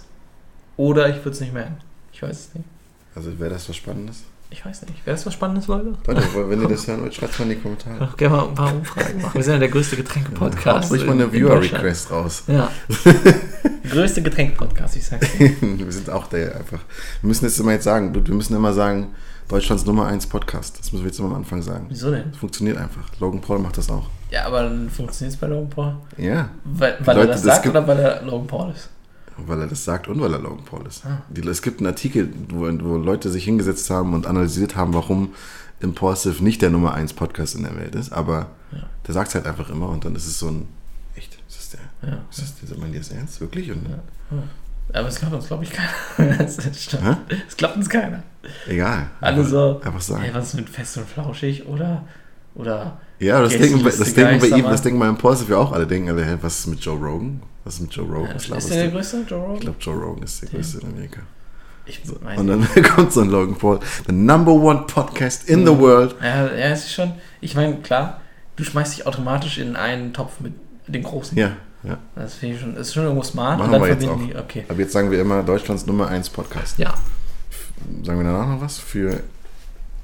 oder 0.77 1.09
ich 1.09 1.17
würde 1.17 1.31
es 1.31 1.41
nicht 1.41 1.53
merken. 1.53 1.79
Ich 2.13 2.23
weiß 2.23 2.39
es 2.39 2.55
nicht. 2.55 2.67
Also 3.15 3.37
wäre 3.39 3.51
das 3.51 3.69
was 3.69 3.77
Spannendes? 3.77 4.23
Ich 4.49 4.65
weiß 4.65 4.83
nicht. 4.83 5.05
Wäre 5.05 5.17
das 5.17 5.27
was 5.27 5.33
Spannendes, 5.35 5.67
Leute? 5.67 5.95
Leute, 6.07 6.23
wenn 6.51 6.63
ihr 6.63 6.69
das 6.77 6.87
hören 6.87 7.03
wollt, 7.03 7.13
schreibt 7.15 7.33
es 7.33 7.39
mal 7.41 7.45
in 7.47 7.51
die 7.51 7.57
Kommentare. 7.57 7.97
Ach, 8.01 8.17
gerne 8.17 8.37
mal 8.37 8.49
ein 8.49 8.55
paar 8.55 8.73
Umfragen 8.75 9.21
machen. 9.21 9.35
Wir 9.35 9.43
sind 9.43 9.55
ja 9.55 9.59
der 9.59 9.69
größte 9.69 9.97
Getränke-Podcast. 9.97 10.85
Haut 10.85 10.91
ruhig 10.93 11.05
mal 11.05 11.15
in- 11.15 11.23
eine. 11.23 11.33
Viewer-Request 11.33 12.11
raus. 12.13 12.45
Ja. 12.47 12.71
größte 13.87 14.23
Getränke-Podcast, 14.23 14.97
ich 14.97 15.05
sag's 15.07 15.27
dir. 15.39 15.51
wir 15.61 15.93
sind 15.93 16.11
auch 16.11 16.27
der 16.29 16.57
einfach. 16.57 16.81
Wir 17.21 17.29
müssen 17.29 17.45
jetzt 17.45 17.59
immer 17.61 17.73
jetzt 17.73 17.85
sagen, 17.85 18.15
wir 18.15 18.35
müssen 18.35 18.55
immer 18.55 18.73
sagen, 18.73 19.09
Deutschlands 19.49 19.87
Nummer 19.87 20.07
1 20.07 20.27
Podcast. 20.27 20.79
Das 20.79 20.93
müssen 20.93 21.05
wir 21.05 21.11
jetzt 21.11 21.19
immer 21.21 21.29
am 21.29 21.37
Anfang 21.37 21.63
sagen. 21.63 21.87
Wieso 21.89 22.11
denn? 22.11 22.25
Das 22.31 22.39
funktioniert 22.39 22.77
einfach. 22.79 23.09
Logan 23.21 23.41
Paul 23.41 23.61
macht 23.61 23.79
das 23.79 23.89
auch. 23.91 24.09
Ja, 24.31 24.47
aber 24.47 24.71
funktioniert 24.95 25.35
es 25.35 25.37
bei 25.41 25.47
Logan 25.47 25.71
Paul? 25.71 25.97
Ja, 26.17 26.51
Weil, 26.65 26.97
weil 27.05 27.17
er 27.17 27.23
Leute, 27.23 27.33
das 27.33 27.43
das 27.43 27.55
sagt 27.57 27.69
oder 27.69 27.87
weil 27.87 27.99
er 27.99 28.23
Logan 28.23 28.47
Paul 28.47 28.73
ist? 28.73 28.89
weil 29.39 29.61
er 29.61 29.67
das 29.67 29.85
sagt 29.85 30.09
und 30.09 30.19
weil 30.21 30.33
er 30.33 30.39
Logan 30.41 30.65
Paul 30.65 30.87
ist. 30.87 31.05
Ah. 31.05 31.23
Die, 31.29 31.47
es 31.47 31.61
gibt 31.61 31.81
einen 31.81 31.89
Artikel, 31.89 32.31
wo, 32.49 32.63
wo 32.63 32.97
Leute 32.97 33.29
sich 33.31 33.45
hingesetzt 33.45 33.91
haben 33.91 34.15
und 34.15 34.27
analysiert 34.27 34.77
haben, 34.77 34.95
warum 34.95 35.35
Impulsive 35.81 36.43
nicht 36.43 36.63
der 36.63 36.71
Nummer 36.71 36.95
1 36.95 37.13
Podcast 37.13 37.55
in 37.55 37.63
der 37.65 37.77
Welt 37.77 37.95
ist, 37.95 38.13
aber 38.13 38.47
Ja. 38.73 38.79
der 39.07 39.13
sagt 39.15 39.29
es 39.29 39.35
halt 39.35 39.47
einfach 39.47 39.69
immer 39.69 39.91
und 39.91 40.05
dann 40.07 40.17
ist 40.17 40.27
es 40.27 40.39
so 40.39 40.49
ein. 40.49 40.67
Echt? 42.03 42.11
Ist 42.11 42.11
das 42.11 42.11
der? 42.11 42.11
Ja. 42.11 42.19
Ist 42.31 42.63
das, 42.63 42.69
der 42.71 42.79
meint 42.79 42.95
ihr 42.95 43.01
das 43.01 43.11
ernst? 43.11 43.41
Wirklich? 43.41 43.71
Und, 43.71 43.87
Ja. 43.89 44.43
Aber 44.93 45.09
es 45.09 45.19
glaubt 45.19 45.35
uns, 45.35 45.47
glaube 45.49 45.65
ich, 45.65 45.73
keiner. 45.73 46.37
das? 46.39 46.59
Es 46.59 47.57
glaubt 47.57 47.77
uns 47.77 47.89
keiner. 47.89 48.23
Egal. 48.69 49.11
Alle 49.21 49.45
so, 49.45 49.81
Einfach 49.85 50.01
sagen. 50.01 50.23
Ey, 50.25 50.33
was 50.35 50.49
ist 50.49 50.55
mit 50.55 50.69
fest 50.71 50.97
und 50.99 51.09
flauschig 51.09 51.67
oder 51.67 52.05
oder 52.55 52.99
Ja, 53.19 53.41
das 53.43 53.53
denken, 53.59 53.83
bei- 53.83 53.91
das 53.91 54.15
denken 54.15 54.39
bei 54.41 54.57
ihm, 54.57 54.65
das 54.65 54.83
denken 54.83 55.01
bei 55.01 55.09
Impulsive 55.09 55.53
ja 55.53 55.59
auch 55.59 55.73
alle. 55.73 55.87
Denken 55.87 56.11
alle, 56.11 56.25
hä, 56.25 56.37
was 56.41 56.61
ist 56.61 56.67
mit 56.69 56.81
Joe 56.81 56.97
Rogan? 56.97 57.43
Was 57.65 57.75
ist 57.75 57.81
mit 57.81 57.93
Joe 57.95 58.07
Rogan? 58.07 58.29
ja, 58.29 58.35
Was 58.51 58.65
ist 58.65 58.71
der 58.75 58.83
der 58.85 58.93
größte 58.93 59.25
Joe 59.29 59.41
Rogan? 59.41 59.55
Ich 59.57 59.61
glaube, 59.63 59.79
Joe 59.81 59.95
Rogan 59.97 60.23
ist 60.23 60.43
der 60.43 60.49
größte 60.51 60.79
in 60.79 60.87
Amerika. 60.89 61.21
Ich 61.85 62.01
weiß 62.09 62.39
Und 62.39 62.47
dann 62.47 62.67
kommt 62.95 63.13
so 63.13 63.21
ein 63.23 63.29
Logan 63.31 63.57
Paul, 63.57 63.81
the 64.07 64.13
number 64.13 64.53
one 64.53 64.85
podcast 64.87 65.49
in 65.49 65.67
the 65.67 65.77
world. 65.77 66.15
Ja, 66.23 66.47
ja, 66.47 66.53
es 66.71 66.85
ist 66.85 66.93
schon. 66.95 67.13
Ich 67.41 67.55
meine, 67.57 67.77
klar, 67.79 68.21
du 68.55 68.63
schmeißt 68.65 68.97
dich 68.99 69.07
automatisch 69.07 69.59
in 69.59 69.75
einen 69.77 70.13
Topf 70.13 70.39
mit 70.41 70.55
den 70.87 71.03
großen. 71.03 71.37
Ja, 71.37 71.57
ja. 71.87 71.99
Das 72.15 72.35
finde 72.35 72.55
ich 72.57 72.61
schon, 72.61 72.77
ist 72.77 72.93
schon 72.95 73.05
irgendwo 73.05 73.23
smart. 73.23 73.59
Machen 73.59 73.67
und 73.67 73.73
dann 73.73 73.83
wir 73.83 73.89
jetzt 73.89 74.05
verbinden 74.05 74.33
die, 74.33 74.37
okay. 74.37 74.65
Aber 74.69 74.79
jetzt 74.81 74.93
sagen 74.93 75.11
wir 75.11 75.21
immer 75.21 75.43
Deutschlands 75.43 75.87
Nummer 75.87 76.09
1 76.09 76.31
Podcast. 76.31 76.79
Ja, 76.79 76.95
Sagen 78.03 78.19
wir 78.19 78.25
danach 78.25 78.49
noch 78.49 78.61
was? 78.61 78.79
Für 78.79 79.23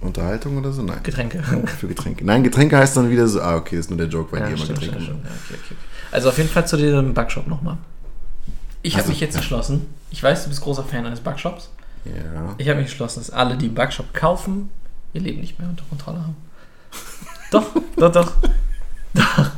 Unterhaltung 0.00 0.58
oder 0.58 0.72
so? 0.72 0.82
Nein. 0.82 1.02
Getränke. 1.02 1.42
Für 1.78 1.88
Getränke. 1.88 2.24
Nein, 2.24 2.42
Getränke 2.42 2.76
heißt 2.76 2.96
dann 2.96 3.10
wieder 3.10 3.26
so, 3.28 3.40
ah, 3.40 3.56
okay, 3.56 3.78
ist 3.78 3.90
nur 3.90 3.96
der 3.96 4.08
Joke, 4.08 4.32
weil 4.32 4.40
ja, 4.40 4.46
die 4.48 4.54
immer 4.54 4.66
Getränke 4.66 4.84
stimmt, 4.84 5.02
stimmt. 5.04 5.24
Ja, 5.24 5.30
okay, 5.30 5.60
okay. 5.64 5.74
Also 6.10 6.28
auf 6.28 6.38
jeden 6.38 6.50
Fall 6.50 6.66
zu 6.66 6.76
diesem 6.76 7.14
Backshop 7.14 7.46
nochmal. 7.46 7.78
Ich 8.82 8.94
habe 8.94 9.02
Also, 9.02 9.12
mich 9.12 9.20
jetzt 9.20 9.34
ja. 9.34 9.40
entschlossen. 9.40 9.86
Ich 10.10 10.22
weiß, 10.22 10.44
du 10.44 10.48
bist 10.50 10.60
großer 10.60 10.84
Fan 10.84 11.06
eines 11.06 11.20
Backshops. 11.20 11.70
Ja. 12.04 12.54
Ich 12.58 12.68
habe 12.68 12.80
mich 12.80 12.88
entschlossen, 12.88 13.20
dass 13.20 13.30
alle, 13.30 13.56
die 13.56 13.66
einen 13.66 13.74
Backshop 13.74 14.12
kaufen, 14.12 14.70
ihr 15.12 15.20
Leben 15.20 15.40
nicht 15.40 15.58
mehr 15.58 15.68
unter 15.68 15.84
Kontrolle 15.88 16.20
haben. 16.20 16.36
doch, 17.50 17.66
doch, 17.96 18.12
doch. 18.12 18.32
Doch. 19.14 19.50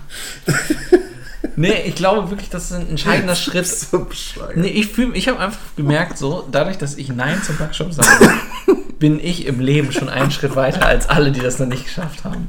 Nee, 1.56 1.82
ich 1.86 1.94
glaube 1.94 2.30
wirklich, 2.30 2.50
das 2.50 2.64
ist 2.64 2.72
ein 2.72 2.88
entscheidender 2.88 3.34
Schritt. 3.36 3.66
So. 3.66 4.06
Nee, 4.54 4.68
ich 4.68 4.96
ich 4.98 5.28
habe 5.28 5.38
einfach 5.38 5.60
gemerkt, 5.76 6.18
so, 6.18 6.46
dadurch, 6.50 6.78
dass 6.78 6.96
ich 6.96 7.08
Nein 7.08 7.42
zum 7.42 7.56
Backshop 7.56 7.92
sage, 7.92 8.08
bin 8.98 9.20
ich 9.20 9.46
im 9.46 9.60
Leben 9.60 9.92
schon 9.92 10.08
einen 10.08 10.30
Schritt 10.30 10.56
weiter 10.56 10.86
als 10.86 11.08
alle, 11.08 11.32
die 11.32 11.40
das 11.40 11.58
noch 11.58 11.66
nicht 11.66 11.84
geschafft 11.84 12.24
haben. 12.24 12.48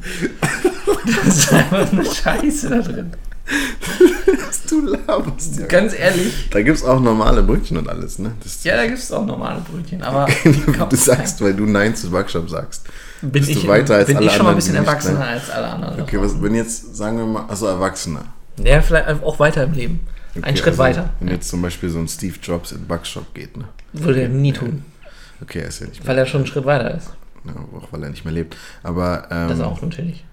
Das 1.06 1.38
ist 1.38 1.54
einfach 1.54 1.92
eine 1.92 2.06
Scheiße 2.06 2.70
da 2.70 2.80
drin. 2.80 3.12
Was 4.48 4.64
du 4.64 4.82
laberst, 4.82 5.60
ja. 5.60 5.68
Ganz 5.68 5.94
ehrlich, 5.94 6.50
Da 6.50 6.62
gibt 6.64 6.78
es 6.78 6.84
auch 6.84 7.00
normale 7.00 7.44
Brötchen 7.44 7.78
und 7.78 7.88
alles, 7.88 8.18
ne? 8.18 8.32
Ja, 8.64 8.76
da 8.76 8.88
gibt 8.88 8.98
es 8.98 9.12
auch 9.12 9.26
normale 9.26 9.62
Brötchen, 9.62 10.02
aber 10.02 10.28
du 10.90 10.96
sagst, 10.96 11.42
weil 11.42 11.54
du 11.54 11.66
Nein 11.66 11.96
zu 11.96 12.10
Backshop 12.10 12.50
sagst. 12.50 12.88
bin 13.22 13.32
bist 13.32 13.50
ich, 13.50 13.62
du 13.62 13.68
weiter 13.68 13.96
als 13.96 14.08
bin 14.08 14.18
alle 14.18 14.26
ich 14.26 14.34
schon 14.34 14.46
mal 14.46 14.52
ein 14.52 14.56
bisschen 14.56 14.76
erwachsener 14.76 15.20
ne? 15.20 15.26
als 15.26 15.50
alle 15.52 15.68
anderen. 15.68 16.02
Okay, 16.02 16.20
was, 16.20 16.42
wenn 16.42 16.56
jetzt, 16.56 16.96
sagen 16.96 17.18
wir 17.18 17.26
mal, 17.26 17.46
also 17.48 17.68
Erwachsener. 17.68 18.26
Ja, 18.64 18.82
vielleicht 18.82 19.08
auch 19.24 19.40
weiter 19.40 19.64
im 19.64 19.74
Leben. 19.74 20.00
Okay, 20.36 20.46
Einen 20.46 20.58
Schritt 20.58 20.68
also, 20.68 20.80
weiter. 20.84 21.10
Wenn 21.20 21.30
jetzt 21.30 21.48
zum 21.50 21.62
Beispiel 21.62 21.90
so 21.90 22.00
ein 22.00 22.08
Steve 22.08 22.36
Jobs 22.42 22.72
in 22.72 22.86
Backshop 22.88 23.34
geht, 23.34 23.56
ne? 23.56 23.66
Würde 23.94 24.22
er 24.24 24.30
nie 24.30 24.52
tun, 24.54 24.84
Okay, 25.42 25.60
er 25.60 25.68
ist 25.68 25.80
ja 25.82 25.88
nicht 25.88 26.00
mehr, 26.00 26.08
weil 26.08 26.18
er 26.18 26.26
schon 26.26 26.42
einen 26.42 26.48
Schritt 26.48 26.66
weiter 26.66 26.96
ist. 26.96 27.10
ja, 27.46 27.54
auch 27.78 27.88
weil 27.92 28.04
er 28.04 28.10
nicht 28.10 28.24
mehr 28.26 28.34
lebt. 28.34 28.56
Aber 28.84 29.26
Das 29.30 29.60
ähm, 29.60 29.66
auch 29.66 29.82
natürlich. 29.82 30.24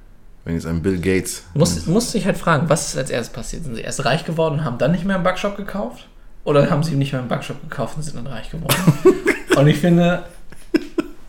wenn 0.45 0.55
jetzt 0.55 0.67
ein 0.67 0.83
Bill 0.83 0.99
Gates. 0.99 1.43
Muss, 1.55 1.87
musste 1.87 2.19
ich 2.19 2.26
halt 2.26 2.38
fragen, 2.38 2.69
was 2.69 2.88
ist 2.88 2.97
als 2.97 3.11
erstes 3.11 3.33
passiert? 3.33 3.64
Sind 3.64 3.75
sie 3.76 3.83
erst 3.83 4.05
reich 4.05 4.25
geworden 4.25 4.55
und 4.61 4.64
haben 4.64 4.79
dann 4.79 4.93
nicht 4.93 5.05
mehr 5.05 5.17
im 5.17 5.23
Backshop 5.23 5.57
gekauft? 5.57 6.09
Oder 6.45 6.69
haben 6.71 6.83
sie 6.83 6.95
nicht 6.97 7.12
mehr 7.12 7.21
im 7.23 7.29
Backshop 7.29 7.61
gekauft 7.62 7.97
und 7.97 8.02
sind 8.02 8.17
dann 8.17 8.26
reich 8.26 8.50
geworden? 8.50 8.75
und 9.57 9.67
ich 9.69 9.79
finde, 9.79 10.25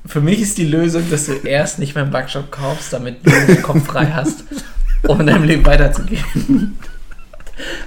für 0.06 0.22
mich 0.22 0.42
ist 0.42 0.58
die 0.58 0.66
Lösung, 0.66 1.04
dass 1.12 1.28
du 1.28 1.34
erst 1.34 1.78
nicht 1.80 1.94
mehr 1.96 2.04
im 2.04 2.12
Backshop 2.12 2.52
kaufst, 2.52 2.94
damit 2.94 3.26
du 3.26 3.30
den 3.30 3.62
Kopf 3.62 3.86
frei 3.86 4.08
hast, 4.08 4.44
um 5.08 5.20
in 5.22 5.28
deinem 5.28 5.44
Leben 5.44 5.66
weiterzugehen. 5.66 6.78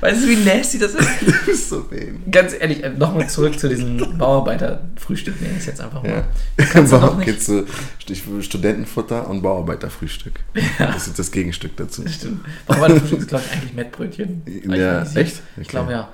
Weißt 0.00 0.22
du, 0.22 0.28
wie 0.28 0.36
nasty 0.44 0.78
das 0.78 0.94
ist? 0.94 1.08
du 1.26 1.32
bist 1.46 1.68
so 1.70 1.90
wen. 1.90 2.22
Ganz 2.30 2.52
ehrlich, 2.58 2.84
äh, 2.84 2.90
nochmal 2.90 3.28
zurück 3.28 3.58
zu 3.58 3.68
diesem 3.68 4.16
Bauarbeiter-Frühstück, 4.16 5.40
nenne 5.40 5.54
ich 5.54 5.60
es 5.60 5.66
jetzt 5.66 5.80
einfach 5.80 6.02
mal. 6.04 6.08
Ja. 6.10 6.24
Du 6.56 6.64
kannst 6.66 6.92
doch 6.92 7.00
Bau- 7.14 7.14
nicht- 7.14 7.42
zu 7.42 7.66
Studentenfutter 8.42 9.28
und 9.28 9.42
Bauarbeiterfrühstück. 9.42 10.34
Das 10.78 11.08
ist 11.08 11.18
das 11.18 11.32
Gegenstück 11.32 11.76
dazu. 11.76 12.04
Stimmt. 12.06 12.42
Bauarbeiterfrühstück 12.66 13.18
ist, 13.20 13.28
glaube 13.28 13.44
ich, 13.46 13.56
eigentlich 13.56 13.72
Mettbrötchen. 13.74 14.42
Ja, 14.68 14.98
Eigentlich 15.00 15.16
echt? 15.16 15.36
Ich 15.56 15.62
Okay. 15.62 15.68
glaube, 15.68 15.92
ja. 15.92 16.08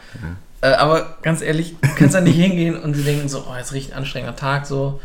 Äh, 0.63 0.69
aber 0.75 1.19
ganz 1.23 1.43
ehrlich, 1.43 1.77
du 1.83 1.89
kannst 1.97 2.15
da 2.15 2.21
nicht 2.23 2.37
hingehen 2.37 2.77
und 2.81 2.95
sie 2.95 3.03
denken 3.03 3.29
so, 3.29 3.45
oh, 3.51 3.57
jetzt 3.57 3.73
riecht 3.75 3.93
ein 3.93 3.99
anstrengender 3.99 4.37
Tag, 4.37 4.65
so. 4.65 5.01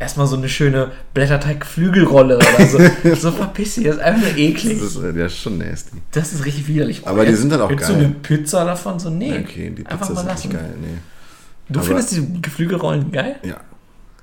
Erstmal 0.00 0.28
so 0.28 0.36
eine 0.36 0.48
schöne 0.48 0.92
Blätterteig-Flügelrolle 1.14 2.36
oder 2.36 2.66
so. 2.66 2.78
so 3.16 3.32
verpiss 3.32 3.74
dich, 3.74 3.84
das 3.84 3.96
ist 3.96 4.02
einfach 4.02 4.20
nur 4.28 4.36
eklig. 4.36 4.78
Das 4.78 4.94
ist 4.94 5.02
äh, 5.02 5.18
ja 5.18 5.28
schon 5.28 5.58
nasty. 5.58 5.96
Das 6.12 6.32
ist 6.32 6.44
richtig 6.44 6.68
widerlich. 6.68 7.06
Aber 7.06 7.24
die 7.26 7.34
sind 7.34 7.50
dann 7.50 7.60
auch 7.62 7.68
Willst 7.70 7.88
geil. 7.88 7.96
du 7.98 8.04
eine 8.04 8.14
Pizza 8.14 8.64
davon? 8.64 8.98
So, 9.00 9.10
nee. 9.10 9.36
Okay, 9.40 9.70
die 9.76 9.82
Pizza 9.82 10.12
ist 10.12 10.44
nicht 10.44 10.52
geil, 10.52 10.74
nee. 10.80 10.88
Du 11.68 11.80
Aber- 11.80 11.86
findest 11.88 12.12
die 12.12 12.40
Geflügelrollen 12.42 13.10
geil? 13.10 13.36
Ja, 13.42 13.56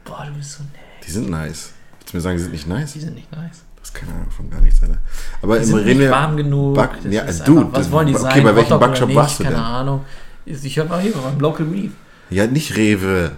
Boah, 0.05 0.25
du 0.27 0.37
bist 0.37 0.53
so, 0.53 0.63
nee. 0.63 0.79
die 1.05 1.11
sind 1.11 1.29
nice. 1.29 1.71
Willst 1.99 2.13
du 2.13 2.17
mir 2.17 2.21
sagen, 2.21 2.37
die 2.37 2.43
sind 2.43 2.51
nicht 2.53 2.67
nice? 2.67 2.93
Die 2.93 2.99
sind 2.99 3.15
nicht 3.15 3.31
nice. 3.31 3.63
Das 3.79 3.89
ist 3.89 3.95
keine 3.95 4.13
Ahnung 4.13 4.31
von 4.31 4.49
gar 4.49 4.61
nichts, 4.61 4.81
Alter. 4.81 4.97
Aber 5.41 5.57
Die 5.59 5.63
im 5.63 5.75
sind 5.77 5.85
nicht 5.97 6.09
warm 6.09 6.37
genug. 6.37 6.75
Back, 6.75 6.91
ja, 7.09 7.23
ist 7.23 7.47
du, 7.47 7.71
was 7.71 7.91
wollen 7.91 8.07
die 8.07 8.15
okay, 8.15 8.23
sein? 8.23 8.43
bei 8.43 8.55
welchem 8.55 8.79
Backshop 8.79 9.13
warst 9.13 9.39
du 9.39 9.43
Keine 9.43 9.55
denn? 9.57 9.63
Ahnung. 9.63 10.05
Ich 10.45 10.77
höre 10.77 10.85
mal 10.85 11.01
hier 11.01 11.11
beim 11.11 11.39
Local 11.39 11.65
Reef. 11.67 11.91
Ja, 12.29 12.47
nicht 12.47 12.75
Rewe. 12.77 13.31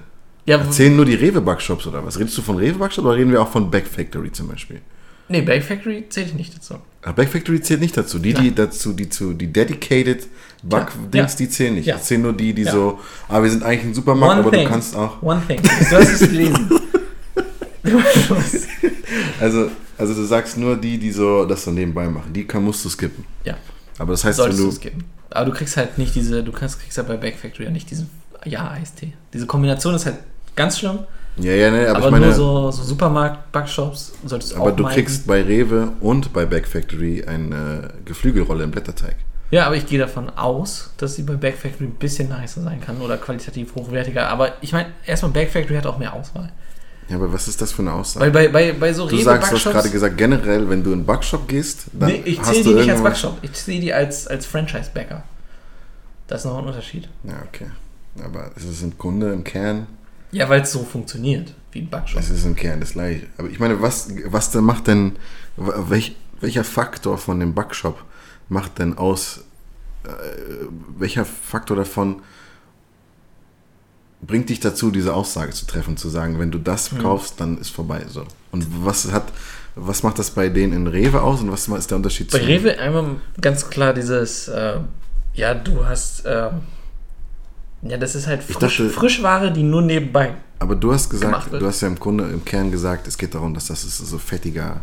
Ja, 0.48 0.58
Erzählen 0.58 0.96
nur 0.96 1.06
die 1.06 1.13
Rewe-Backshops 1.16 1.86
oder 1.88 2.04
was? 2.06 2.18
Redest 2.18 2.38
du 2.38 2.42
von 2.42 2.58
Rewe-Backshops 2.58 3.06
oder 3.06 3.16
reden 3.18 3.32
wir 3.32 3.42
auch 3.42 3.51
von 3.51 3.70
Back 3.70 3.86
Factory 3.86 4.32
zum 4.32 4.48
Beispiel? 4.48 4.82
nee, 5.30 5.42
Bake 5.42 5.62
Factory 5.62 6.06
zähle 6.08 6.27
ich 6.27 6.34
nicht 6.36 6.56
dazu. 6.56 6.75
Ah, 7.01 7.12
Back 7.12 7.27
Factory 7.30 7.60
zählt 7.62 7.82
nicht 7.82 7.98
dazu. 7.98 8.18
Die, 8.18 8.34
die 8.34 8.56
dazu, 8.56 8.94
die 8.94 9.10
zu, 9.10 9.34
die 9.34 9.48
dedicated 9.51 10.25
Back-Dings, 10.63 11.34
Ja. 11.34 11.38
die 11.38 11.50
zählen 11.50 11.75
nicht. 11.75 11.86
Ja. 11.86 12.00
Zählen 12.00 12.22
nur 12.22 12.32
die, 12.34 12.54
die 12.54 12.63
so, 12.63 13.00
ah, 13.27 13.44
wir 13.44 13.50
sind 13.50 13.62
eigentlich 13.62 13.84
ein 13.92 13.94
Supermarkt, 13.94 14.36
One 14.39 14.42
aber 14.48 14.51
thing. 14.51 14.63
du 14.63 14.70
kannst 14.72 14.96
auch. 14.96 15.22
One 15.22 15.42
thing. 15.46 15.62
Du 15.62 15.70
hast 15.98 16.10
es 16.13 16.30
gelesen. 16.30 16.70
Also, 19.39 19.70
also 19.98 20.13
du 20.13 20.24
sagst 20.25 20.58
nur 20.58 20.75
die, 20.77 20.98
die 20.98 21.12
so 21.12 21.46
das 21.46 21.63
so 21.63 21.72
nebenbei 21.72 22.08
machen. 22.08 22.34
Die 22.34 22.46
kann, 22.46 22.63
musst 22.63 22.84
du 22.84 22.89
skippen. 22.89 23.24
ja, 23.46 23.56
Aber 24.00 24.12
das 24.12 24.24
heißt, 24.24 24.38
wenn 24.39 24.44
solltest 24.44 24.60
du 24.60 24.63
du. 24.66 24.70
es 24.72 24.80
geben. 24.80 25.04
Aber 25.30 25.46
du 25.46 25.51
kriegst 25.51 25.77
halt 25.77 25.98
nicht 25.98 26.16
diese, 26.16 26.44
du 26.44 26.51
kannst, 26.51 26.80
kriegst 26.82 26.98
halt 26.98 27.08
bei 27.08 27.18
Bake 27.18 27.38
Factory 27.38 27.66
ja 27.66 27.70
nicht 27.72 27.89
diesen 27.89 28.10
Ja-Eistee. 28.46 29.13
Diese 29.34 29.46
Kombination 29.46 29.94
ist 29.96 30.06
halt 30.06 30.18
ganz 30.57 30.79
schlimm. 30.79 30.99
Ja, 31.37 31.53
ja, 31.53 31.69
ne, 31.69 31.87
aber, 31.87 31.97
Aber, 31.97 32.05
ich 32.07 32.11
meine. 32.11 32.25
nur 32.25 32.35
so, 32.35 32.71
so 32.71 32.83
Supermarkt-Backshops 32.83 34.13
solltest 34.25 34.53
du 34.53 34.55
aber 34.57 34.71
auch 34.71 34.75
du 34.75 34.83
meiden. 34.83 34.95
kriegst 34.95 35.27
bei 35.27 35.41
Rewe 35.43 35.89
und 36.01 36.33
bei 36.33 36.45
Back 36.45 36.67
Factory 36.67 37.23
eine 37.25 37.93
Geflügelrolle 38.05 38.63
im 38.63 38.71
Blätterteig. 38.71 39.15
Ja, 39.51 39.65
aber 39.65 39.75
ich 39.75 39.85
gehe 39.85 39.99
davon 39.99 40.29
aus, 40.29 40.91
dass 40.97 41.15
sie 41.15 41.23
bei 41.23 41.35
Bake 41.35 41.55
Factory 41.55 41.85
ein 41.85 41.91
bisschen 41.93 42.27
nicer 42.29 42.61
sein 42.61 42.81
kann 42.81 42.99
oder 42.99 43.17
qualitativ 43.17 43.75
hochwertiger. 43.75 44.27
Aber 44.27 44.53
ich 44.61 44.73
meine, 44.73 44.89
erstmal 45.05 45.31
Bake 45.31 45.49
Factory 45.49 45.77
hat 45.77 45.85
auch 45.85 45.97
mehr 45.97 46.13
Auswahl. 46.13 46.51
Ja, 47.07 47.15
aber 47.15 47.31
was 47.31 47.47
ist 47.47 47.61
das 47.61 47.71
für 47.71 47.81
eine 47.83 47.93
Aussage? 47.93 48.25
Weil 48.25 48.31
bei, 48.31 48.47
bei, 48.49 48.73
bei 48.73 48.91
so 48.91 49.07
du 49.07 49.15
sagst, 49.15 49.51
du 49.51 49.55
hast 49.55 49.65
Rewe-Backshops... 49.65 49.73
gerade 49.73 49.89
gesagt, 49.89 50.17
generell, 50.17 50.69
wenn 50.69 50.83
du 50.83 50.89
in 50.89 50.97
einen 50.97 51.05
Backshop 51.05 51.47
gehst, 51.47 51.85
dann 51.93 52.09
Nee, 52.09 52.21
ich 52.25 52.41
zähle 52.41 52.63
die 52.63 52.73
nicht 52.73 52.91
als 52.91 53.01
Backshop. 53.01 53.37
Ich 53.41 53.53
zähle 53.53 53.79
die 53.79 53.93
als, 53.93 54.27
als 54.27 54.45
Franchise-Bäcker. 54.45 55.23
Das 56.27 56.41
ist 56.41 56.45
noch 56.45 56.57
ein 56.57 56.65
Unterschied. 56.65 57.07
Ja, 57.23 57.35
okay. 57.47 57.67
Aber 58.21 58.51
es 58.57 58.65
ist 58.65 58.81
im 58.81 58.97
Grunde, 58.97 59.31
im 59.31 59.45
Kern, 59.45 59.87
Ja, 60.31 60.50
weil 60.50 60.62
es 60.62 60.72
so 60.72 60.84
funktioniert, 60.84 61.53
wie 61.72 61.79
ein 61.79 61.89
Backshop. 61.89 62.19
es 62.19 62.29
ist 62.29 62.46
im 62.46 62.55
Kern 62.55 62.79
das 62.79 62.93
gleiche. 62.93 63.27
Aber 63.38 63.50
ich 63.50 63.60
meine, 63.60 63.81
was, 63.81 64.10
was 64.25 64.51
denn 64.51 64.63
macht 64.63 64.88
denn, 64.88 65.17
welch, 65.55 66.15
welcher 66.41 66.63
Faktor 66.63 67.17
von 67.17 67.39
dem 67.39 67.53
Backshop 67.53 68.03
macht 68.50 68.79
denn 68.79 68.98
aus, 68.98 69.41
äh, 70.03 70.10
welcher 70.98 71.25
Faktor 71.25 71.77
davon 71.77 72.22
bringt 74.22 74.50
dich 74.50 74.60
dazu, 74.60 74.91
diese 74.91 75.13
Aussage 75.13 75.51
zu 75.51 75.65
treffen, 75.65 75.96
zu 75.96 76.10
sagen, 76.10 76.39
wenn 76.39 76.51
du 76.51 76.57
das 76.57 76.91
Hm. 76.91 77.00
kaufst, 77.00 77.39
dann 77.39 77.57
ist 77.60 77.69
vorbei. 77.69 78.03
So. 78.07 78.25
Und 78.51 78.65
was 78.86 79.12
hat, 79.12 79.31
was 79.75 80.03
macht 80.03 80.17
das 80.19 80.31
bei 80.31 80.50
denen 80.50 80.74
in 80.74 80.88
Rewe 80.88 81.22
aus 81.22 81.41
und 81.41 81.51
was 81.51 81.67
ist 81.67 81.91
der 81.91 81.98
Unterschied 81.98 82.31
Bei 82.31 82.39
Rewe 82.39 82.79
einmal 82.79 83.17
ganz 83.39 83.69
klar 83.69 83.93
dieses, 83.93 84.48
äh, 84.48 84.79
ja, 85.36 85.53
du 85.53 85.86
hast, 85.86 86.25
äh, 86.25 86.50
ja, 87.81 87.98
das 87.98 88.15
ist 88.15 88.27
halt 88.27 88.41
Ich 88.48 88.55
frisch, 88.55 88.77
dachte- 88.77 88.89
Frischware, 88.89 89.51
die 89.51 89.63
nur 89.63 89.81
nebenbei. 89.81 90.34
Aber 90.60 90.75
du 90.75 90.91
hast 90.93 91.10
gesagt, 91.10 91.51
du 91.53 91.65
hast 91.65 91.81
ja 91.81 91.88
im 91.88 92.00
Grunde 92.00 92.25
im 92.25 92.43
Kern 92.43 92.72
gesagt, 92.72 93.07
es 93.07 93.17
geht 93.17 93.36
darum, 93.36 93.53
dass 93.53 93.67
das 93.67 93.84
ist 93.84 93.98
so 93.98 94.17
fettiger 94.17 94.81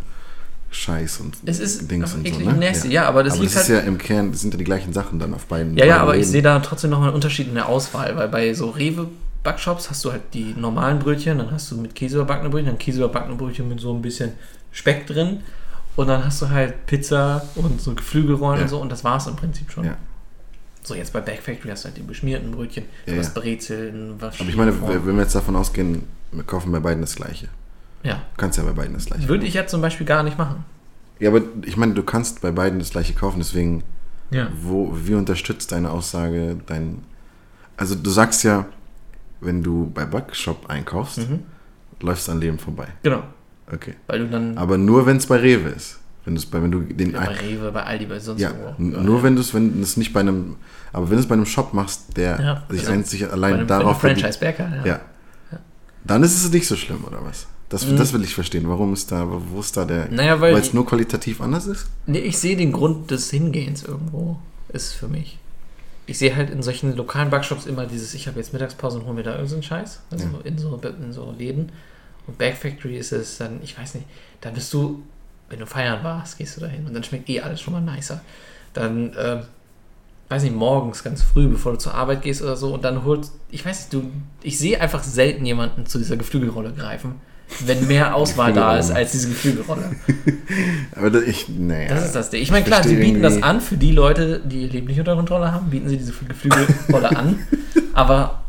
Scheiß 0.70 1.20
und 1.20 1.36
Es 1.46 1.60
ist 1.60 1.90
Dings 1.90 2.14
und 2.14 2.26
so. 2.26 2.38
Ne? 2.40 2.52
nasty, 2.54 2.88
ja, 2.92 3.06
aber 3.08 3.22
das 3.22 3.34
aber 3.34 3.44
das 3.44 3.52
ist 3.54 3.58
halt- 3.58 3.68
ja 3.68 3.78
im 3.88 3.96
Kern, 3.98 4.32
das 4.32 4.40
sind 4.40 4.54
ja 4.54 4.58
die 4.58 4.64
gleichen 4.64 4.92
Sachen 4.92 5.18
dann 5.18 5.32
auf 5.34 5.46
beiden. 5.46 5.76
Ja, 5.76 5.84
ja, 5.84 5.92
beiden 5.94 6.02
aber 6.02 6.12
ich 6.14 6.20
Läden. 6.20 6.32
sehe 6.32 6.42
da 6.42 6.58
trotzdem 6.60 6.90
noch 6.90 7.02
einen 7.02 7.12
Unterschied 7.14 7.48
in 7.48 7.54
der 7.54 7.68
Auswahl, 7.68 8.16
weil 8.16 8.28
bei 8.28 8.52
so 8.54 8.70
Rewe-Backshops 8.70 9.90
hast 9.90 10.04
du 10.04 10.10
halt 10.12 10.22
die 10.32 10.54
normalen 10.56 10.98
Brötchen, 10.98 11.38
dann 11.38 11.50
hast 11.50 11.70
du 11.70 11.76
mit 11.76 11.94
Käse 11.94 12.16
überbackene 12.16 12.50
Brötchen, 12.50 12.66
dann 12.70 12.78
Käse 12.78 12.98
überbackene 12.98 13.36
Brötchen 13.36 13.68
mit 13.68 13.80
so 13.80 13.92
ein 13.94 14.02
bisschen 14.02 14.32
Speck 14.72 15.06
drin 15.06 15.40
und 15.96 16.08
dann 16.08 16.24
hast 16.24 16.42
du 16.42 16.50
halt 16.50 16.86
Pizza 16.86 17.42
und 17.54 17.80
so 17.80 17.94
Geflügelrollen 17.94 18.58
Ja. 18.58 18.62
und 18.64 18.68
so 18.68 18.78
und 18.80 18.90
das 18.90 19.04
war's 19.04 19.26
im 19.28 19.36
Prinzip 19.36 19.70
schon. 19.70 19.84
Ja. 19.84 19.96
So, 20.86 20.94
jetzt 20.94 21.12
bei 21.14 21.20
Back 21.22 21.40
Factory 21.42 21.70
hast 21.70 21.84
du 21.84 21.88
halt 21.88 21.96
die 21.96 22.02
beschmierten 22.02 22.50
Brötchen, 22.50 22.84
Ja, 23.06 23.16
was 23.16 23.28
ja. 23.34 23.40
Brezeln, 23.40 24.14
was 24.20 24.38
Aber 24.38 24.48
ich 24.50 24.56
meine, 24.56 24.72
Form. 24.72 25.06
wenn 25.06 25.16
wir 25.16 25.22
jetzt 25.22 25.34
davon 25.34 25.56
ausgehen, 25.56 26.02
wir 26.30 26.44
kaufen 26.44 26.70
bei 26.72 26.78
beiden 26.80 27.00
das 27.00 27.16
Gleiche. 27.16 27.48
Ja. 28.02 28.16
Du 28.16 28.20
kannst 28.36 28.58
ja 28.58 28.64
bei 28.64 28.72
beiden 28.72 28.92
das 28.92 29.06
Gleiche. 29.06 29.26
Würde 29.28 29.46
ich 29.46 29.54
ja 29.54 29.66
zum 29.66 29.80
Beispiel 29.80 30.06
gar 30.06 30.22
nicht 30.22 30.36
machen. 30.36 30.64
Ja, 31.20 31.30
aber 31.30 31.40
ich 31.64 31.76
meine, 31.78 31.94
du 31.94 32.02
kannst 32.02 32.42
bei 32.42 32.50
beiden 32.50 32.78
das 32.80 32.90
Gleiche 32.90 33.14
kaufen, 33.14 33.38
deswegen, 33.38 33.82
Ja. 34.30 34.48
wo, 34.60 34.92
wie 34.94 35.14
unterstützt 35.14 35.72
deine 35.72 35.90
Aussage 35.90 36.56
dein. 36.66 37.02
Also, 37.78 37.94
du 37.94 38.10
sagst 38.10 38.44
ja, 38.44 38.66
wenn 39.40 39.62
du 39.62 39.90
bei 39.94 40.04
Backshop 40.04 40.68
einkaufst, 40.68 41.18
Mhm. 41.18 41.40
läufst 42.00 42.28
du 42.28 42.32
an 42.32 42.40
Leben 42.40 42.58
vorbei. 42.58 42.88
Genau. 43.02 43.22
Okay. 43.72 43.94
Weil 44.06 44.18
du 44.18 44.28
dann 44.28 44.58
Aber 44.58 44.76
nur, 44.76 45.06
wenn 45.06 45.16
es 45.16 45.26
bei 45.26 45.36
Rewe 45.36 45.70
ist. 45.70 45.98
Wenn, 46.24 46.34
bei, 46.50 46.62
wenn 46.62 46.70
du 46.70 46.80
den 46.80 47.12
ja, 47.12 47.20
bei 47.20 47.32
Rewe, 47.34 47.70
bei 47.72 47.82
Aldi, 47.82 48.06
bei 48.06 48.18
sonst 48.18 48.40
Ja, 48.40 48.50
wo. 48.78 48.82
n- 48.82 49.04
nur 49.04 49.22
wenn 49.22 49.34
du 49.36 49.42
es, 49.42 49.52
wenn 49.52 49.82
es 49.82 49.96
nicht 49.98 50.12
bei 50.12 50.20
einem, 50.20 50.56
aber 50.92 51.08
wenn 51.10 51.16
du 51.18 51.22
es 51.22 51.28
bei 51.28 51.34
einem 51.34 51.44
Shop 51.46 51.74
machst, 51.74 52.16
der 52.16 52.40
Ja, 52.40 52.62
sich 52.70 52.82
genau. 52.82 52.94
einzig 52.94 53.30
allein 53.30 53.54
einem, 53.54 53.66
darauf 53.66 54.00
bei 54.00 54.08
einem 54.10 54.18
verdient- 54.20 54.36
Franchise-Bäcker, 54.38 54.86
ja. 54.86 55.00
dann 56.04 56.22
ist 56.22 56.34
es 56.44 56.50
nicht 56.52 56.66
so 56.66 56.76
schlimm, 56.76 57.04
oder 57.06 57.24
was? 57.24 57.46
Das, 57.68 57.86
Mhm. 57.86 57.96
das 57.96 58.12
will 58.12 58.22
ich 58.22 58.34
verstehen. 58.34 58.68
Warum 58.68 58.92
ist 58.92 59.10
da, 59.10 59.26
wo 59.50 59.60
ist 59.60 59.76
da 59.76 59.84
der, 59.84 60.08
Naja, 60.10 60.40
weil- 60.40 60.54
es 60.56 60.72
nur 60.74 60.86
qualitativ 60.86 61.40
anders 61.40 61.66
ist? 61.66 61.86
Nee, 62.06 62.18
ich 62.20 62.38
sehe 62.38 62.56
den 62.56 62.72
Grund 62.72 63.10
des 63.10 63.30
Hingehens 63.30 63.82
irgendwo, 63.84 64.38
ist 64.68 64.92
für 64.92 65.08
mich. 65.08 65.38
Ich 66.06 66.18
sehe 66.18 66.36
halt 66.36 66.50
in 66.50 66.62
solchen 66.62 66.94
lokalen 66.96 67.30
Backshops 67.30 67.64
immer 67.64 67.86
dieses, 67.86 68.12
ich 68.14 68.28
habe 68.28 68.38
jetzt 68.38 68.52
Mittagspause 68.52 68.98
und 68.98 69.06
hole 69.06 69.14
mir 69.14 69.22
da 69.22 69.32
irgendeinen 69.32 69.62
Scheiß, 69.62 70.00
also 70.10 70.24
Ja. 70.26 70.30
in, 70.44 70.58
so, 70.58 70.78
in 71.02 71.12
so 71.12 71.34
Läden. 71.36 71.72
Und 72.26 72.36
Back 72.38 72.56
Factory 72.56 72.96
ist 72.98 73.12
es 73.12 73.38
dann, 73.38 73.60
ich 73.62 73.78
weiß 73.78 73.94
nicht, 73.94 74.06
da 74.42 74.50
bist 74.50 74.72
du, 74.74 75.02
wenn 75.50 75.58
du 75.60 75.66
feiern 75.66 76.02
warst, 76.02 76.38
gehst 76.38 76.56
du 76.56 76.60
dahin 76.60 76.86
und 76.86 76.94
dann 76.94 77.04
schmeckt 77.04 77.28
eh 77.28 77.40
alles 77.40 77.60
schon 77.60 77.72
mal 77.74 77.80
nicer. 77.80 78.20
Dann, 78.72 79.12
ähm, 79.18 79.40
weiß 80.28 80.42
nicht, 80.42 80.56
morgens 80.56 81.04
ganz 81.04 81.22
früh, 81.22 81.46
bevor 81.48 81.72
du 81.72 81.78
zur 81.78 81.94
Arbeit 81.94 82.22
gehst 82.22 82.42
oder 82.42 82.56
so 82.56 82.74
und 82.74 82.82
dann 82.84 83.04
holst, 83.04 83.32
ich 83.50 83.64
weiß 83.64 83.78
nicht, 83.78 83.92
du, 83.92 84.10
ich 84.42 84.58
sehe 84.58 84.80
einfach 84.80 85.02
selten 85.04 85.44
jemanden 85.46 85.86
zu 85.86 85.98
dieser 85.98 86.16
Geflügelrolle 86.16 86.72
greifen, 86.72 87.16
wenn 87.66 87.86
mehr 87.86 88.14
Auswahl 88.16 88.52
da 88.54 88.78
ist 88.78 88.90
als 88.90 89.12
diese 89.12 89.28
Geflügelrolle. 89.28 89.90
Aber 90.96 91.10
das, 91.10 91.22
ich, 91.24 91.48
naja. 91.50 91.90
Das 91.90 92.06
ist 92.06 92.14
das 92.16 92.30
Ding. 92.30 92.42
Ich 92.42 92.50
meine, 92.50 92.64
klar, 92.64 92.82
sie 92.82 92.96
bieten 92.96 93.22
das 93.22 93.42
an 93.42 93.60
für 93.60 93.76
die 93.76 93.92
Leute, 93.92 94.40
die 94.40 94.62
ihr 94.62 94.70
Leben 94.70 94.86
nicht 94.86 94.98
unter 94.98 95.14
Kontrolle 95.14 95.52
haben, 95.52 95.68
bieten 95.70 95.88
sie 95.88 95.98
diese 95.98 96.12
Geflügelrolle 96.12 97.16
an. 97.16 97.38
Aber 97.92 98.42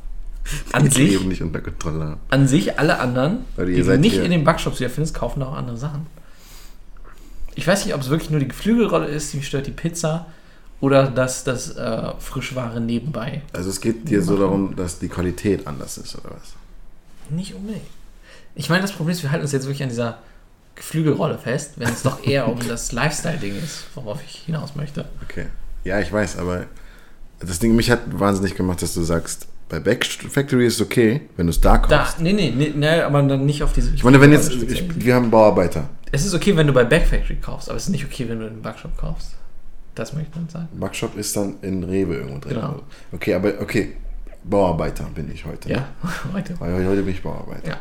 an 0.72 0.88
Ich 0.88 0.94
sich, 0.94 1.10
Leben 1.12 1.28
nicht 1.28 1.42
unter 1.42 1.60
Kontrolle 1.60 2.06
haben. 2.06 2.20
an 2.30 2.48
sich, 2.48 2.80
alle 2.80 3.00
anderen, 3.00 3.40
Weil 3.58 3.70
ihr 3.70 3.76
die 3.76 3.84
du 3.84 3.98
nicht 4.00 4.14
hier- 4.14 4.24
in 4.24 4.32
den 4.32 4.44
Backshops 4.46 4.80
wieder 4.80 4.90
findest, 4.90 5.14
kaufen 5.14 5.42
da 5.42 5.48
auch 5.48 5.56
andere 5.58 5.78
Sachen. 5.78 6.08
Ich 7.56 7.66
weiß 7.66 7.86
nicht, 7.86 7.96
ob 7.96 8.02
es 8.02 8.10
wirklich 8.10 8.30
nur 8.30 8.40
die 8.40 8.48
Geflügelrolle 8.48 9.08
ist, 9.08 9.34
die 9.34 9.42
stört 9.42 9.68
die 9.68 9.72
Pizza 9.72 10.28
oder 10.82 11.08
dass 11.08 11.44
das 11.44 11.76
äh, 11.76 12.12
Frischware 12.20 12.82
nebenbei. 12.82 13.42
Also 13.54 13.70
es 13.70 13.82
geht 13.82 14.10
dir 14.10 14.22
so 14.22 14.38
darum, 14.38 14.76
dass 14.76 15.00
die 15.00 15.08
Qualität 15.08 15.66
anders 15.66 15.98
ist, 15.98 16.16
oder 16.16 16.36
was? 16.36 16.54
Nicht 17.30 17.56
unbedingt. 17.56 17.86
Ich 18.56 18.70
meine, 18.70 18.82
das 18.82 18.92
Problem 18.92 19.14
ist, 19.14 19.24
wir 19.24 19.32
halten 19.32 19.44
uns 19.44 19.52
jetzt 19.52 19.66
wirklich 19.66 19.84
an 19.84 19.90
dieser 19.90 20.20
Geflügelrolle 20.76 21.38
fest, 21.38 21.74
wenn 21.78 21.90
es 21.90 22.04
doch 22.04 22.26
eher 22.26 22.48
um 22.52 22.60
das 22.68 22.92
Lifestyle-Ding 22.92 23.56
ist, 23.58 23.86
worauf 23.96 24.22
ich 24.26 24.44
hinaus 24.46 24.76
möchte. 24.76 25.06
Okay. 25.24 25.48
Ja, 25.84 26.00
ich 26.00 26.12
weiß, 26.12 26.38
aber 26.38 26.66
das 27.40 27.60
Ding, 27.60 27.76
mich 27.76 27.90
hat 27.92 28.02
wahnsinnig 28.20 28.56
gemacht, 28.56 28.82
dass 28.82 28.94
du 28.94 29.04
sagst, 29.04 29.48
bei 29.70 29.80
Back 29.80 30.06
Factory 30.06 30.68
ist 30.68 30.76
es 30.76 30.82
okay, 30.82 31.22
wenn 31.38 31.48
du 31.48 31.52
es 31.52 31.60
da 31.60 31.78
kaufst. 31.78 31.92
Da, 31.92 32.08
nee, 32.20 32.34
nee, 32.34 32.54
nee, 32.56 32.72
nee, 32.76 33.02
aber 33.02 33.22
dann 33.24 33.46
nicht 33.46 33.64
auf 33.64 33.74
diese. 33.74 33.94
Ich 33.96 34.04
meine, 34.04 34.22
wenn 34.22 34.32
jetzt, 34.32 34.52
ich, 34.52 35.04
wir 35.04 35.16
haben 35.16 35.32
Bauarbeiter. 35.32 35.90
Es 36.16 36.26
ist 36.26 36.34
okay, 36.34 36.56
wenn 36.56 36.68
du 36.68 36.74
bei 36.74 36.84
Back 36.84 37.06
Factory 37.08 37.36
kaufst, 37.38 37.70
aber 37.70 37.78
es 37.78 37.84
ist 37.84 37.90
nicht 37.90 38.06
okay, 38.06 38.28
wenn 38.30 38.40
du 38.40 38.48
in 38.48 38.62
Backshop 38.62 38.98
kaufst. 38.98 39.32
Das 39.96 40.14
möchte 40.14 40.38
man 40.38 40.50
sagen. 40.50 40.68
Backshop 40.80 41.16
ist 41.18 41.36
dann 41.38 41.56
in 41.62 41.84
Rewe 41.84 42.16
irgendwo 42.16 42.40
drin. 42.40 42.56
Genau. 42.56 42.82
Okay, 43.14 43.34
aber 43.34 43.54
okay, 43.62 43.96
Bauarbeiter 44.44 45.06
bin 45.16 45.32
ich 45.32 45.46
heute. 45.46 45.70
Ja, 45.70 45.88
heute. 46.34 46.60
Weil 46.60 46.86
heute 46.86 47.02
bin 47.04 47.14
ich 47.14 47.22
Bauarbeiter. 47.24 47.70
Ja. 47.70 47.78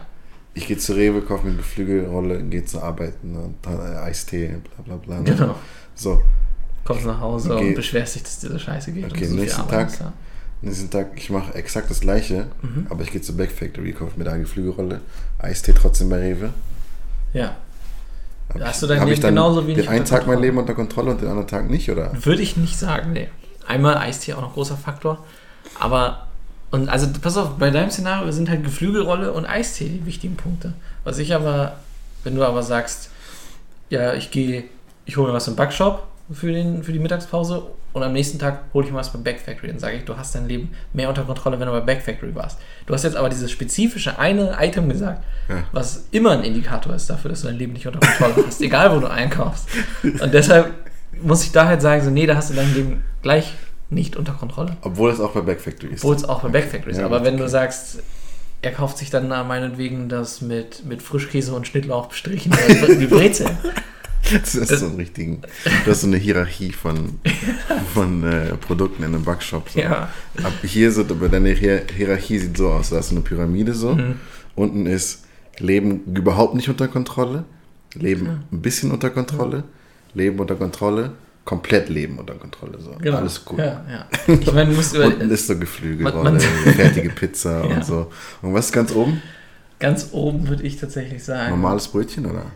Ich 0.54 0.66
gehe 0.68 0.78
zu 0.78 0.92
Rewe, 0.92 1.20
kaufe 1.22 1.44
mir 1.44 1.50
eine 1.50 1.58
Geflügelrolle, 1.58 2.42
gehe 2.44 2.64
zur 2.64 2.84
Arbeit, 2.84 3.24
ne, 3.24 3.50
dann, 3.62 3.74
äh, 3.80 3.96
Eistee, 3.98 4.54
bla 4.76 4.84
bla 4.84 4.96
bla. 4.96 5.16
ne? 5.18 5.24
Genau. 5.24 5.56
So, 5.94 6.22
Kommst 6.84 7.06
nach 7.06 7.18
Hause 7.20 7.54
Okay. 7.54 7.68
und 7.68 7.74
beschwerst 7.74 8.14
dich, 8.14 8.22
dass 8.24 8.38
dir 8.40 8.50
so 8.50 8.58
scheiße 8.58 8.92
geht. 8.92 9.06
Okay, 9.06 9.24
und 9.24 9.30
so 9.30 9.36
nächsten 9.36 9.68
Tag. 9.68 9.88
ist 9.88 10.00
da. 10.00 10.12
nächsten 10.62 10.90
Tag, 10.90 11.08
ich 11.16 11.30
mache 11.30 11.54
exakt 11.54 11.90
das 11.90 12.00
gleiche, 12.00 12.46
Mhm. 12.62 12.86
aber 12.90 13.02
ich 13.02 13.10
gehe 13.10 13.20
zur 13.22 13.36
Back 13.36 13.50
Factory, 13.50 13.92
kaufe 13.92 14.16
mir 14.18 14.24
da 14.24 14.32
eine 14.32 14.42
Geflügelrolle, 14.42 15.00
Eistee 15.38 15.72
trotzdem 15.72 16.08
bei 16.10 16.18
Rewe. 16.18 16.50
Ja. 17.32 17.56
Hast 18.60 18.82
du 18.82 18.86
dein 18.86 19.00
Leben 19.00 19.12
ich 19.12 19.20
dann 19.20 19.34
genauso 19.34 19.66
wenig 19.66 19.86
Den 19.86 19.88
einen 19.88 20.04
Tag 20.04 20.26
mein. 20.26 20.40
Leben 20.40 20.58
unter 20.58 20.74
Kontrolle 20.74 21.10
und 21.10 21.20
den 21.20 21.28
anderen 21.28 21.48
Tag 21.48 21.68
nicht, 21.68 21.90
oder? 21.90 22.10
Würde 22.24 22.42
ich 22.42 22.56
nicht 22.56 22.78
sagen, 22.78 23.12
nee. 23.12 23.28
Einmal 23.66 23.96
Eistee 23.96 24.34
auch 24.34 24.42
noch 24.42 24.54
großer 24.54 24.76
Faktor. 24.76 25.24
Aber, 25.78 26.28
und 26.70 26.88
also 26.88 27.08
pass 27.20 27.36
auf, 27.36 27.56
bei 27.58 27.70
deinem 27.70 27.90
Szenario 27.90 28.30
sind 28.30 28.48
halt 28.50 28.62
Geflügelrolle 28.62 29.32
und 29.32 29.46
Eistee 29.46 29.88
die 29.88 30.06
wichtigen 30.06 30.36
Punkte. 30.36 30.74
Was 31.02 31.18
ich 31.18 31.34
aber, 31.34 31.76
wenn 32.22 32.34
du 32.36 32.44
aber 32.44 32.62
sagst, 32.62 33.10
ja, 33.90 34.14
ich 34.14 34.30
gehe, 34.30 34.64
ich 35.06 35.16
hole 35.16 35.28
mir 35.28 35.34
was 35.34 35.48
im 35.48 35.56
Backshop 35.56 36.06
für, 36.32 36.52
den, 36.52 36.84
für 36.84 36.92
die 36.92 36.98
Mittagspause 36.98 37.62
und 37.94 38.02
am 38.02 38.12
nächsten 38.12 38.40
Tag 38.40 38.64
hole 38.74 38.84
ich 38.84 38.92
mal 38.92 38.98
was 38.98 39.12
bei 39.12 39.20
Back 39.20 39.40
Factory. 39.40 39.68
Dann 39.68 39.78
sage 39.78 39.96
ich, 39.96 40.04
du 40.04 40.16
hast 40.16 40.34
dein 40.34 40.48
Leben 40.48 40.72
mehr 40.92 41.08
unter 41.08 41.22
Kontrolle, 41.22 41.60
wenn 41.60 41.66
du 41.66 41.72
bei 41.72 41.80
Back 41.80 42.02
Factory 42.02 42.34
warst. 42.34 42.58
Du 42.86 42.92
hast 42.92 43.04
jetzt 43.04 43.16
aber 43.16 43.28
dieses 43.28 43.52
spezifische 43.52 44.18
eine 44.18 44.56
Item 44.60 44.88
gesagt, 44.88 45.22
Ja. 45.48 45.62
was 45.70 46.06
immer 46.10 46.32
ein 46.32 46.42
Indikator 46.42 46.92
ist 46.92 47.08
dafür, 47.08 47.30
dass 47.30 47.42
du 47.42 47.46
dein 47.46 47.56
Leben 47.56 47.72
nicht 47.72 47.86
unter 47.86 48.00
Kontrolle 48.00 48.34
hast, 48.46 48.60
egal 48.60 48.94
wo 48.94 49.00
du 49.00 49.08
einkaufst. 49.08 49.68
Und 50.02 50.34
deshalb 50.34 50.72
muss 51.22 51.44
ich 51.44 51.52
da 51.52 51.66
halt 51.66 51.80
sagen, 51.82 52.02
so, 52.02 52.10
nee, 52.10 52.26
da 52.26 52.34
hast 52.34 52.50
du 52.50 52.54
dein 52.54 52.74
Leben 52.74 53.04
gleich 53.22 53.54
nicht 53.90 54.16
unter 54.16 54.32
Kontrolle. 54.32 54.76
Obwohl 54.82 55.12
es 55.12 55.20
auch 55.20 55.30
bei 55.30 55.42
Back 55.42 55.60
Factory 55.60 55.92
ist. 55.92 56.00
Obwohl 56.02 56.16
es 56.16 56.24
auch 56.24 56.42
bei 56.42 56.48
Back 56.48 56.64
Factory 56.64 56.90
ist. 56.90 56.98
Ja, 56.98 57.06
aber 57.06 57.22
wenn 57.24 57.34
okay. 57.34 57.44
du 57.44 57.48
sagst, 57.48 57.98
er 58.60 58.72
kauft 58.72 58.98
sich 58.98 59.10
dann 59.10 59.28
meinetwegen 59.28 60.08
das 60.08 60.40
mit, 60.40 60.84
mit 60.84 61.00
Frischkäse 61.00 61.54
und 61.54 61.68
Schnittlauch 61.68 62.06
bestrichen, 62.06 62.52
die 62.98 63.06
Brezel. 63.06 63.46
Das 64.40 64.54
ist 64.54 64.68
so 64.80 64.86
ein 64.86 64.96
richtigen. 64.96 65.42
Du 65.84 65.90
hast 65.90 66.00
so 66.02 66.06
eine 66.06 66.16
Hierarchie 66.16 66.72
von, 66.72 67.18
von 67.92 68.22
äh, 68.24 68.54
Produkten 68.56 69.02
in 69.02 69.14
einem 69.14 69.24
Backshop. 69.24 69.68
So. 69.70 69.80
Ja. 69.80 70.08
Ab 70.42 70.52
hier 70.62 70.90
so, 70.92 71.02
aber 71.02 71.28
deine 71.28 71.50
Hier 71.50 71.82
Hierarchie 71.96 72.38
sieht 72.38 72.56
so 72.56 72.68
aus. 72.70 72.90
Da 72.90 72.96
hast 72.96 73.10
du 73.10 73.16
eine 73.16 73.24
Pyramide 73.24 73.74
so. 73.74 73.94
Mhm. 73.94 74.16
Unten 74.54 74.86
ist 74.86 75.24
Leben 75.58 76.02
überhaupt 76.14 76.54
nicht 76.54 76.68
unter 76.68 76.88
Kontrolle. 76.88 77.44
Leben 77.94 78.44
ein 78.50 78.60
bisschen 78.62 78.90
unter 78.90 79.10
Kontrolle. 79.10 79.64
Leben 80.14 80.38
unter 80.40 80.56
Kontrolle. 80.56 81.12
Komplett 81.44 81.88
Leben 81.90 82.18
unter 82.18 82.34
Kontrolle. 82.34 82.78
So. 82.80 82.92
Genau. 83.00 83.18
Alles 83.18 83.44
gut. 83.44 83.58
Ja, 83.58 83.84
ja. 83.88 84.06
Ich 84.34 84.52
meine, 84.52 84.70
du 84.70 84.76
musst 84.76 84.94
über, 84.94 85.04
Unten 85.06 85.30
ist 85.30 85.46
so 85.46 85.58
Geflügelrolle, 85.58 86.30
man- 86.32 86.40
fertige 86.40 87.10
Pizza 87.10 87.64
Ja. 87.68 87.76
und 87.76 87.84
so. 87.84 88.10
Und 88.42 88.54
was 88.54 88.66
ist 88.66 88.72
ganz 88.72 88.92
oben? 88.92 89.22
ganz 89.80 90.08
oben 90.12 90.48
würde 90.48 90.62
ich 90.62 90.76
tatsächlich 90.78 91.22
sagen. 91.22 91.50
Normales 91.50 91.88
Brötchen 91.88 92.24
oder? 92.24 92.46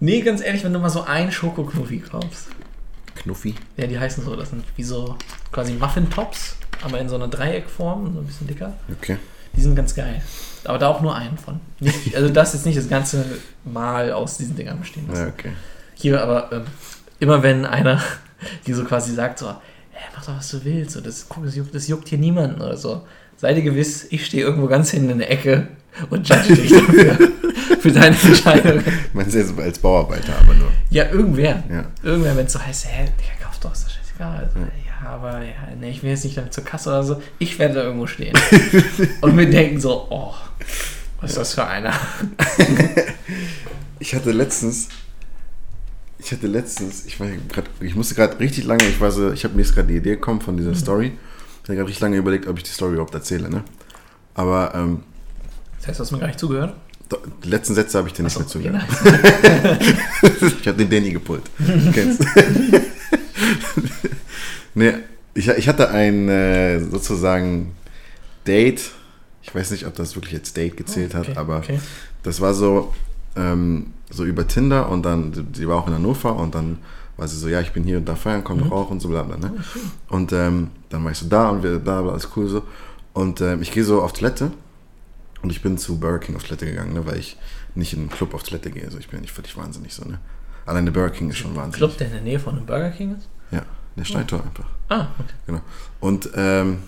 Nee, 0.00 0.20
ganz 0.20 0.42
ehrlich, 0.42 0.62
wenn 0.64 0.72
du 0.72 0.78
mal 0.78 0.90
so 0.90 1.02
ein 1.02 1.32
Schokoknuffi 1.32 2.00
kaufst. 2.00 2.48
Knuffi? 3.14 3.54
Ja, 3.76 3.86
die 3.86 3.98
heißen 3.98 4.24
so, 4.24 4.36
das 4.36 4.50
sind 4.50 4.64
wie 4.76 4.82
so 4.82 5.16
quasi 5.52 5.72
Muffin-Tops, 5.72 6.56
aber 6.82 7.00
in 7.00 7.08
so 7.08 7.14
einer 7.14 7.28
Dreieckform, 7.28 8.12
so 8.12 8.20
ein 8.20 8.26
bisschen 8.26 8.46
dicker. 8.46 8.74
Okay. 8.92 9.16
Die 9.54 9.60
sind 9.62 9.74
ganz 9.74 9.94
geil. 9.94 10.20
Aber 10.64 10.78
da 10.78 10.88
auch 10.88 11.00
nur 11.00 11.14
einen 11.14 11.38
von. 11.38 11.60
Nicht, 11.80 12.14
also 12.14 12.28
das 12.28 12.54
ist 12.54 12.66
nicht 12.66 12.76
das 12.76 12.88
ganze 12.88 13.24
Mal 13.64 14.12
aus 14.12 14.36
diesen 14.36 14.54
Dingern 14.56 14.80
bestehen. 14.80 15.06
lassen. 15.08 15.22
Ja, 15.22 15.28
okay. 15.28 15.52
Hier 15.94 16.22
aber 16.22 16.52
ähm, 16.52 16.64
immer 17.18 17.42
wenn 17.42 17.64
einer 17.64 18.02
die 18.66 18.72
so 18.72 18.84
quasi 18.84 19.14
sagt 19.14 19.38
so, 19.38 19.48
hey, 19.92 20.08
mach 20.14 20.24
doch 20.24 20.36
was 20.36 20.50
du 20.50 20.64
willst, 20.64 20.92
so, 20.92 21.00
das, 21.00 21.28
guck, 21.28 21.44
das, 21.44 21.56
juckt, 21.56 21.74
das 21.74 21.88
juckt 21.88 22.08
hier 22.08 22.18
niemanden 22.18 22.60
oder 22.60 22.76
so. 22.76 23.06
Sei 23.36 23.54
dir 23.54 23.62
gewiss, 23.62 24.06
ich 24.10 24.24
stehe 24.24 24.42
irgendwo 24.42 24.66
ganz 24.66 24.90
hinten 24.90 25.10
in 25.10 25.18
der 25.18 25.30
Ecke 25.30 25.68
und 26.10 26.28
judge 26.28 26.54
dich 26.54 26.70
dafür, 26.70 27.18
für 27.80 27.90
deine 27.92 28.16
Entscheidung. 28.16 28.82
Meinst 29.12 29.34
du 29.34 29.38
jetzt 29.38 29.58
als 29.58 29.78
Bauarbeiter 29.78 30.34
aber 30.40 30.54
nur? 30.54 30.70
Ja, 30.90 31.10
irgendwer. 31.10 31.62
Ja. 31.70 31.84
Irgendwer, 32.02 32.36
wenn 32.36 32.46
es 32.46 32.52
so 32.52 32.60
heißt, 32.60 32.86
hä, 32.88 33.04
der 33.06 33.46
kauft 33.46 33.64
doch, 33.64 33.72
ist 33.72 33.84
doch 33.86 33.90
scheißegal. 33.90 34.38
Also, 34.44 34.58
ja. 34.58 35.08
aber 35.08 35.42
ja, 35.42 35.52
nee, 35.80 35.90
ich 35.90 36.02
will 36.02 36.10
jetzt 36.10 36.24
nicht 36.24 36.36
damit 36.36 36.52
zur 36.52 36.64
Kasse 36.64 36.88
oder 36.90 37.02
so. 37.02 37.22
Ich 37.38 37.58
werde 37.58 37.74
da 37.74 37.82
irgendwo 37.84 38.06
stehen. 38.06 38.36
und 39.20 39.36
wir 39.36 39.48
denken 39.50 39.80
so, 39.80 40.06
oh, 40.10 40.34
was 41.20 41.30
ist 41.30 41.38
das 41.38 41.54
für 41.54 41.66
einer? 41.66 41.92
Ich 43.98 44.14
hatte 44.14 44.30
letztens, 44.30 44.88
ich 46.18 46.30
hatte 46.30 46.46
letztens, 46.46 47.06
ich 47.06 47.18
war 47.18 47.28
grad, 47.48 47.64
ich 47.80 47.94
musste 47.94 48.14
gerade 48.14 48.38
richtig 48.38 48.64
lange, 48.64 48.84
ich 48.84 49.00
war 49.00 49.10
so, 49.10 49.32
ich 49.32 49.42
habe 49.44 49.54
mir 49.54 49.62
jetzt 49.62 49.74
gerade 49.74 49.88
die 49.88 49.96
Idee 49.96 50.10
gekommen 50.10 50.40
von 50.40 50.54
Mhm. 50.54 50.58
dieser 50.58 50.74
Story. 50.74 51.12
Ich 51.62 51.68
habe 51.68 51.76
gerade 51.76 51.88
richtig 51.88 52.02
lange 52.02 52.16
überlegt, 52.18 52.46
ob 52.46 52.58
ich 52.58 52.62
die 52.64 52.70
Story 52.70 52.92
überhaupt 52.92 53.14
erzähle, 53.14 53.48
ne? 53.50 53.64
Aber 54.34 54.74
ähm, 54.74 55.02
Das 55.86 56.00
heißt, 56.00 56.00
du 56.00 56.04
hast 56.04 56.12
mir 56.12 56.18
gar 56.18 56.26
nicht 56.26 56.40
zugehört? 56.40 56.74
die 57.44 57.48
letzten 57.48 57.74
Sätze 57.74 57.98
habe 57.98 58.08
ich 58.08 58.14
dir 58.14 58.24
nicht 58.24 58.36
mehr 58.36 58.46
okay, 58.46 58.52
zugehört. 58.52 58.82
nice. 60.42 60.52
ich 60.60 60.66
habe 60.66 60.78
den 60.78 60.90
Danny 60.90 61.12
gepult. 61.12 61.42
Kennst 61.92 62.24
nee, 64.74 64.92
ich, 65.34 65.48
ich 65.48 65.68
hatte 65.68 65.90
ein 65.90 66.28
äh, 66.28 66.80
sozusagen 66.80 67.76
Date. 68.46 68.90
Ich 69.42 69.54
weiß 69.54 69.70
nicht, 69.70 69.86
ob 69.86 69.94
das 69.94 70.16
wirklich 70.16 70.34
als 70.34 70.52
Date 70.52 70.76
gezählt 70.76 71.12
Oh, 71.14 71.18
Okay, 71.20 71.30
hat, 71.30 71.38
aber 71.38 71.58
okay. 71.58 71.78
das 72.24 72.40
war 72.40 72.54
so, 72.54 72.92
ähm, 73.36 73.92
so 74.10 74.24
über 74.24 74.48
Tinder 74.48 74.88
und 74.88 75.04
dann, 75.04 75.52
die 75.52 75.68
war 75.68 75.76
auch 75.76 75.86
in 75.86 75.94
Hannover 75.94 76.34
und 76.34 76.56
dann 76.56 76.78
war 77.16 77.28
sie 77.28 77.38
so, 77.38 77.48
ja, 77.48 77.60
ich 77.60 77.72
bin 77.72 77.84
hier 77.84 77.98
und 77.98 78.08
da 78.08 78.16
feiern, 78.16 78.42
komm 78.42 78.58
doch 78.58 78.72
auch 78.72 78.90
und 78.90 79.00
so 79.00 79.08
bla 79.08 79.22
bla. 79.22 79.36
Ne? 79.36 79.52
Und 80.08 80.32
ähm, 80.32 80.68
dann 80.88 81.04
war 81.04 81.12
ich 81.12 81.18
so 81.18 81.28
da 81.28 81.50
und 81.50 81.62
wir 81.62 81.78
da 81.78 82.04
war 82.04 82.12
alles 82.12 82.28
cool 82.36 82.48
so. 82.48 82.62
Und 83.12 83.40
ähm, 83.40 83.62
ich 83.62 83.70
gehe 83.70 83.84
so 83.84 84.02
auf 84.02 84.12
Toilette 84.12 84.50
und 85.46 85.50
ich 85.52 85.62
bin 85.62 85.78
zu 85.78 86.00
Burger 86.00 86.18
King 86.18 86.34
auf 86.34 86.42
Toilette 86.42 86.66
gegangen, 86.66 86.92
ne, 86.92 87.06
weil 87.06 87.18
ich 87.18 87.36
nicht 87.76 87.92
in 87.92 88.00
einen 88.00 88.10
Club 88.10 88.34
auf 88.34 88.42
Toilette 88.42 88.68
gehe. 88.72 88.84
Also 88.84 88.98
ich 88.98 89.06
bin 89.06 89.18
ja 89.18 89.20
nicht 89.20 89.32
völlig 89.32 89.56
wahnsinnig 89.56 89.94
so, 89.94 90.04
ne? 90.04 90.18
Alleine 90.64 90.90
Burger 90.90 91.10
King 91.10 91.30
ist 91.30 91.38
schon 91.38 91.54
wahnsinnig. 91.54 91.76
Club, 91.76 91.96
der 91.98 92.08
in 92.08 92.12
der 92.14 92.22
Nähe 92.22 92.40
von 92.40 92.56
einem 92.56 92.66
Burger 92.66 92.90
King 92.90 93.14
ist? 93.16 93.28
Ja, 93.52 93.62
der 93.94 94.04
Steintor 94.04 94.42
einfach. 94.42 94.66
Ah, 94.88 95.06
okay. 95.20 95.34
Genau. 95.46 95.60
Und 96.00 96.28
ähm, 96.34 96.78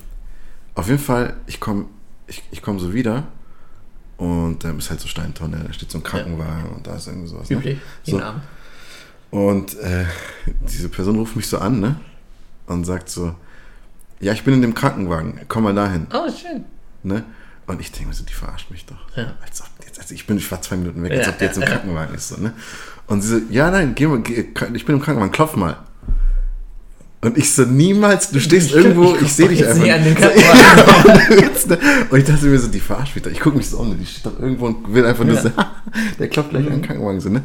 auf 0.74 0.88
jeden 0.88 0.98
Fall, 0.98 1.36
ich 1.46 1.60
komme 1.60 1.84
ich, 2.26 2.42
ich 2.50 2.60
komm 2.60 2.80
so 2.80 2.92
wieder 2.92 3.28
und 4.16 4.64
ähm, 4.64 4.78
ist 4.78 4.90
halt 4.90 4.98
so 5.00 5.06
Steintonne, 5.06 5.62
da 5.64 5.72
steht 5.72 5.92
so 5.92 5.98
ein 5.98 6.02
Krankenwagen 6.02 6.70
und 6.72 6.84
da 6.84 6.96
ist 6.96 7.06
irgendwie 7.06 7.28
sowas. 7.28 7.48
Ne? 7.48 7.58
Üblich. 7.58 7.78
So. 8.02 8.12
Jeden 8.16 8.24
Abend. 8.24 8.42
Und 9.30 9.78
äh, 9.78 10.04
diese 10.68 10.88
Person 10.88 11.16
ruft 11.16 11.36
mich 11.36 11.46
so 11.46 11.58
an, 11.58 11.78
ne? 11.78 11.94
Und 12.66 12.84
sagt 12.84 13.08
so, 13.08 13.36
ja, 14.18 14.32
ich 14.32 14.42
bin 14.42 14.54
in 14.54 14.62
dem 14.62 14.74
Krankenwagen, 14.74 15.42
komm 15.46 15.62
mal 15.62 15.74
dahin, 15.74 16.08
Oh, 16.12 16.28
schön. 16.28 16.64
ne? 17.04 17.22
Und 17.68 17.80
ich 17.80 17.92
denke 17.92 18.08
mir 18.08 18.14
so, 18.14 18.24
die 18.24 18.32
verarscht 18.32 18.70
mich 18.70 18.86
doch. 18.86 18.96
Ja. 19.16 19.34
Als 19.44 19.60
ob 19.60 19.68
jetzt, 19.84 20.00
also 20.00 20.14
ich 20.14 20.26
bin, 20.26 20.38
ich 20.38 20.50
war 20.50 20.60
zwei 20.62 20.76
Minuten 20.76 21.02
weg, 21.02 21.12
Ja, 21.12 21.18
als 21.18 21.28
ob 21.28 21.38
die 21.38 21.44
jetzt 21.44 21.56
im 21.56 21.62
ja, 21.62 21.68
ja. 21.68 21.74
Krankenwagen 21.76 22.14
ist, 22.14 22.28
so, 22.28 22.36
ne? 22.40 22.52
Und 23.06 23.20
sie 23.22 23.28
so, 23.28 23.40
ja, 23.50 23.70
nein, 23.70 23.94
geh 23.94 24.06
mal, 24.06 24.20
geh, 24.22 24.46
ich 24.74 24.84
bin 24.86 24.96
im 24.96 25.02
Krankenwagen, 25.02 25.32
klopf 25.32 25.54
mal. 25.54 25.76
Und 27.20 27.36
ich 27.36 27.52
so, 27.52 27.64
niemals, 27.64 28.30
du 28.30 28.40
stehst 28.40 28.68
Stimmt, 28.70 28.84
irgendwo, 28.86 29.14
ich 29.16 29.22
ich, 29.22 29.32
sehe 29.34 29.48
dich 29.48 29.66
einfach. 29.66 29.86
an 29.86 30.04
den 30.04 30.16
So, 30.16 30.22
ja, 31.74 31.78
und 32.10 32.18
ich 32.18 32.24
dachte 32.24 32.46
mir 32.46 32.58
so, 32.58 32.68
die 32.68 32.80
verarscht 32.80 33.14
mich 33.14 33.24
doch. 33.24 33.30
Ich 33.30 33.40
gucke 33.40 33.56
mich 33.58 33.68
so 33.68 33.78
um, 33.78 33.98
die 33.98 34.06
steht 34.06 34.24
doch 34.26 34.38
irgendwo 34.40 34.66
und 34.66 34.92
will 34.94 35.04
einfach 35.04 35.24
nur 35.24 35.34
Ja. 35.36 35.42
so, 35.42 35.50
der 36.18 36.28
klopft 36.28 36.50
gleich 36.50 36.64
an 36.66 36.72
den 36.72 36.82
Krankenwagen, 36.82 37.20
so, 37.20 37.28
ne? 37.28 37.42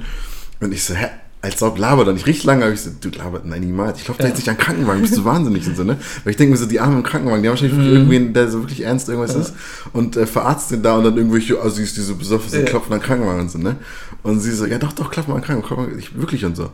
Und 0.61 0.71
ich 0.73 0.83
so, 0.83 0.93
hä? 0.93 1.07
Als 1.45 1.61
ob 1.61 1.77
laber 1.77 2.05
doch 2.05 2.13
nicht 2.13 2.25
richtig 2.25 2.45
lange, 2.45 2.63
habe 2.63 2.73
ich 2.73 2.79
so, 2.79 2.89
du 3.01 3.09
labert, 3.09 3.45
nein, 3.45 3.59
niemals. 3.59 3.97
Ich 3.99 4.05
klopfe 4.05 4.21
da 4.21 4.27
Ja. 4.27 4.29
jetzt 4.29 4.37
nicht 4.39 4.47
an 4.47 4.55
den 4.55 4.61
Krankenwagen, 4.61 5.01
bist 5.01 5.17
du 5.17 5.25
wahnsinnig 5.25 5.67
und 5.67 5.75
so, 5.75 5.83
ne? 5.83 5.97
Weil 6.23 6.31
ich 6.31 6.37
denke 6.37 6.51
mir 6.51 6.57
so, 6.57 6.65
die 6.65 6.79
Armen 6.79 6.99
im 6.99 7.03
Krankenwagen, 7.03 7.43
die 7.43 7.49
haben 7.49 7.53
wahrscheinlich 7.59 7.77
Mhm. 7.77 7.93
irgendwen, 7.93 8.33
der 8.33 8.49
so 8.49 8.61
wirklich 8.61 8.79
ernst 8.81 9.09
irgendwas 9.09 9.35
ist 9.35 9.53
und 9.91 10.15
äh, 10.15 10.25
verarzt 10.25 10.71
den 10.71 10.81
da 10.81 10.95
und 10.95 11.03
dann 11.03 11.17
irgendwelche 11.17 11.61
Assis, 11.61 11.95
die 11.95 12.01
so 12.01 12.15
besoffen 12.15 12.49
sind, 12.49 12.61
Ja. 12.61 12.69
klopfen 12.69 12.93
an 12.93 13.01
Krankenwagen 13.01 13.41
und 13.41 13.51
so, 13.51 13.57
ne? 13.57 13.75
Und 14.23 14.39
sie 14.39 14.51
so, 14.53 14.65
ja 14.65 14.77
doch, 14.79 14.93
doch, 14.93 15.11
klopf 15.11 15.27
mal 15.27 15.35
an 15.35 15.41
Krankenwagen, 15.41 15.75
klopf 15.75 15.89
mal, 15.91 15.99
ich, 15.99 16.17
wirklich 16.17 16.45
und 16.45 16.55
so. 16.55 16.69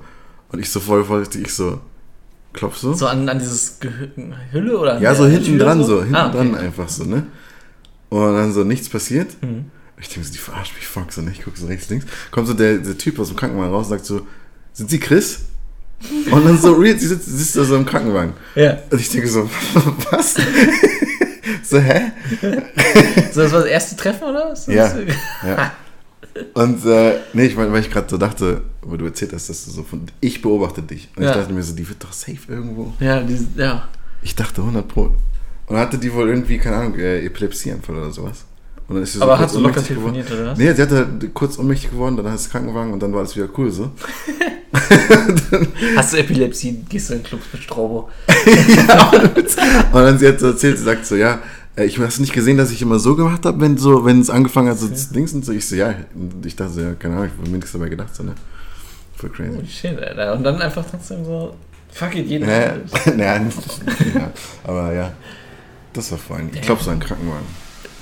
Und 0.51 0.60
ich 0.60 0.69
so 0.69 0.79
voll 0.79 1.03
vorsichtig, 1.03 1.47
ich 1.47 1.53
so, 1.55 1.79
klopf 2.53 2.77
so. 2.77 2.93
So 2.93 3.08
an, 3.08 3.27
an 3.27 3.39
dieses 3.39 3.79
Gehü 3.79 4.10
Hülle 4.51 4.77
oder 4.77 4.97
an 4.97 5.01
Ja, 5.01 5.15
so 5.15 5.25
hinten 5.25 5.45
Tür 5.58 5.65
dran, 5.65 5.84
so, 5.84 6.01
hinten 6.01 6.15
Ah, 6.15 6.27
okay. 6.27 6.38
dran 6.38 6.53
einfach 6.53 6.89
so, 6.89 7.05
ne? 7.05 7.25
Und 8.10 8.36
dann 8.36 8.53
so 8.53 8.63
nichts 8.63 8.88
passiert. 8.88 9.29
Mhm. 9.41 9.65
Ich 9.99 10.10
denke 10.10 10.27
so, 10.27 10.32
die 10.32 10.38
verarscht 10.38 10.75
mich, 10.75 10.88
fuck, 10.88 11.12
so, 11.12 11.21
ne? 11.21 11.32
Ich 11.32 11.43
gucke 11.43 11.60
so 11.60 11.65
rechts, 11.65 11.89
links. 11.89 12.05
Kommt 12.29 12.45
so 12.47 12.53
der, 12.53 12.77
der 12.77 12.97
Typ 12.99 13.17
aus 13.17 13.29
dem 13.29 13.36
Krankenwagen 13.36 13.73
raus 13.73 13.88
und 13.88 13.89
sagt 13.97 14.05
so, 14.05 14.21
sind 14.73 14.89
Sie 14.89 14.99
Chris? 14.99 15.39
Und 16.32 16.45
dann 16.45 16.58
so, 16.58 16.73
real, 16.75 16.97
sie 16.97 17.08
sitzt, 17.08 17.25
sitzt 17.25 17.58
da 17.58 17.63
so 17.65 17.75
im 17.75 17.86
Krankenwagen. 17.86 18.34
Ja. 18.55 18.77
Und 18.89 19.01
ich 19.01 19.10
denke 19.10 19.27
so, 19.27 19.49
was? 20.12 20.36
so, 21.63 21.77
hä? 21.79 22.12
So, 23.34 23.41
das 23.41 23.51
war 23.51 23.60
das 23.60 23.67
erste 23.69 23.95
Treffen 23.97 24.23
oder 24.23 24.49
was? 24.51 24.65
Ja. 24.67 24.93
Ja. 25.45 25.71
Und, 26.53 26.86
äh, 26.86 27.17
nee, 27.34 27.45
ich 27.47 27.55
meine, 27.55 27.71
weil 27.71 27.82
ich 27.82 27.91
gerade 27.91 28.10
so 28.10 28.17
dachte, 28.17 28.62
wo 28.82 28.95
du 28.95 29.05
erzählt 29.05 29.34
hast, 29.34 29.49
dass 29.49 29.65
du 29.65 29.71
so 29.71 29.84
von, 29.84 30.05
ich 30.21 30.41
beobachte 30.41 30.82
dich. 30.82 31.10
Und 31.15 31.23
Ja. 31.23 31.32
ich 31.32 31.36
dachte 31.38 31.53
mir 31.53 31.63
so, 31.63 31.75
die 31.75 31.88
wird 31.88 32.01
doch 32.03 32.13
safe 32.13 32.38
irgendwo. 32.47 32.93
Ja, 32.99 33.21
diese, 33.21 33.45
ja. 33.58 33.88
Ich 34.21 34.36
dachte 34.36 34.62
100 34.62 34.88
Pro. 34.88 35.13
Und 35.67 35.77
hatte 35.77 35.97
die 35.97 36.12
wohl 36.13 36.29
irgendwie, 36.29 36.58
keine 36.58 36.77
Ahnung, 36.77 36.95
äh, 36.97 37.25
Epilepsieanfall 37.25 37.95
oder 37.97 38.12
sowas. 38.12 38.45
Und 38.89 38.95
dann 38.95 39.04
ist 39.04 39.13
sie 39.13 39.19
so 39.19 39.23
Aber 39.23 39.38
hast 39.39 39.56
du 39.56 39.60
locker 39.60 39.82
geworden. 39.82 40.13
telefoniert 40.15 40.32
oder 40.32 40.52
was? 40.52 40.58
Nee, 40.58 40.73
sie 40.73 40.82
hatte 40.82 41.08
kurz 41.34 41.58
ohnmächtig 41.60 41.91
geworden, 41.91 42.17
dann 42.17 42.34
ist 42.34 42.49
Krankenwagen 42.49 42.91
und 42.91 43.02
dann 43.02 43.13
war 43.13 43.19
alles 43.19 43.36
wieder 43.36 43.47
cool 43.58 43.71
so. 43.71 43.91
Hast 45.95 46.13
du 46.13 46.17
Epilepsie, 46.17 46.84
gehst 46.89 47.10
du 47.10 47.13
in 47.13 47.23
Clubs 47.23 47.45
mit 47.54 47.62
Strobo. 47.63 48.10
Und 49.93 49.93
dann 49.93 50.17
sie 50.19 50.28
hat 50.28 50.39
so 50.39 50.47
erzählt, 50.47 50.78
sie 50.78 50.84
sagt 50.84 51.06
so, 51.06 51.15
ja, 51.15 51.39
äh, 51.75 51.86
ich 51.86 51.99
hast 51.99 52.19
nicht 52.19 52.34
gesehen, 52.34 52.58
dass 52.58 52.71
ich 52.71 52.82
immer 52.82 52.99
so 52.99 53.15
gemacht 53.15 53.45
habe, 53.45 53.60
wenn 53.62 53.78
so, 53.78 54.06
wenn 54.06 54.19
es 54.21 54.30
angefangen 54.30 54.69
hat, 54.69 54.78
so 54.80 54.88
zu 54.88 55.13
Dings 55.13 55.34
und 55.34 55.45
so. 55.45 55.52
Ich 55.52 55.67
so, 55.67 55.75
ja, 55.75 55.95
und 56.15 56.45
ich 56.45 56.56
dachte 56.56 56.73
so, 56.73 56.82
ja, 56.82 56.93
keine 56.93 57.15
Ahnung, 57.15 57.28
ich 57.28 57.38
habe 57.38 57.49
mir 57.49 57.58
nichts 57.58 57.71
dabei 57.71 57.89
gedacht, 57.89 58.15
so, 58.15 58.23
ne? 58.23 58.36
Voll 59.15 59.30
crazy. 59.30 59.58
Oh 59.60 59.65
shit, 59.67 59.99
Alter. 59.99 60.34
Und 60.34 60.43
dann 60.43 60.62
einfach 60.62 60.86
trotzdem 60.89 61.25
so, 61.25 61.56
fuck 61.91 62.15
it, 62.15 62.28
jeden 62.28 62.47
Naja, 62.47 62.73
Abend. 62.73 63.06
naja, 63.17 63.36
ja, 64.15 64.32
aber 64.63 64.93
ja, 64.93 65.13
das 65.93 66.12
war 66.12 66.17
vorhin. 66.17 66.49
Ich 66.54 66.62
glaube, 66.62 66.84
so 66.84 66.89
ein 66.91 66.99
Krankenwagen. 66.99 67.45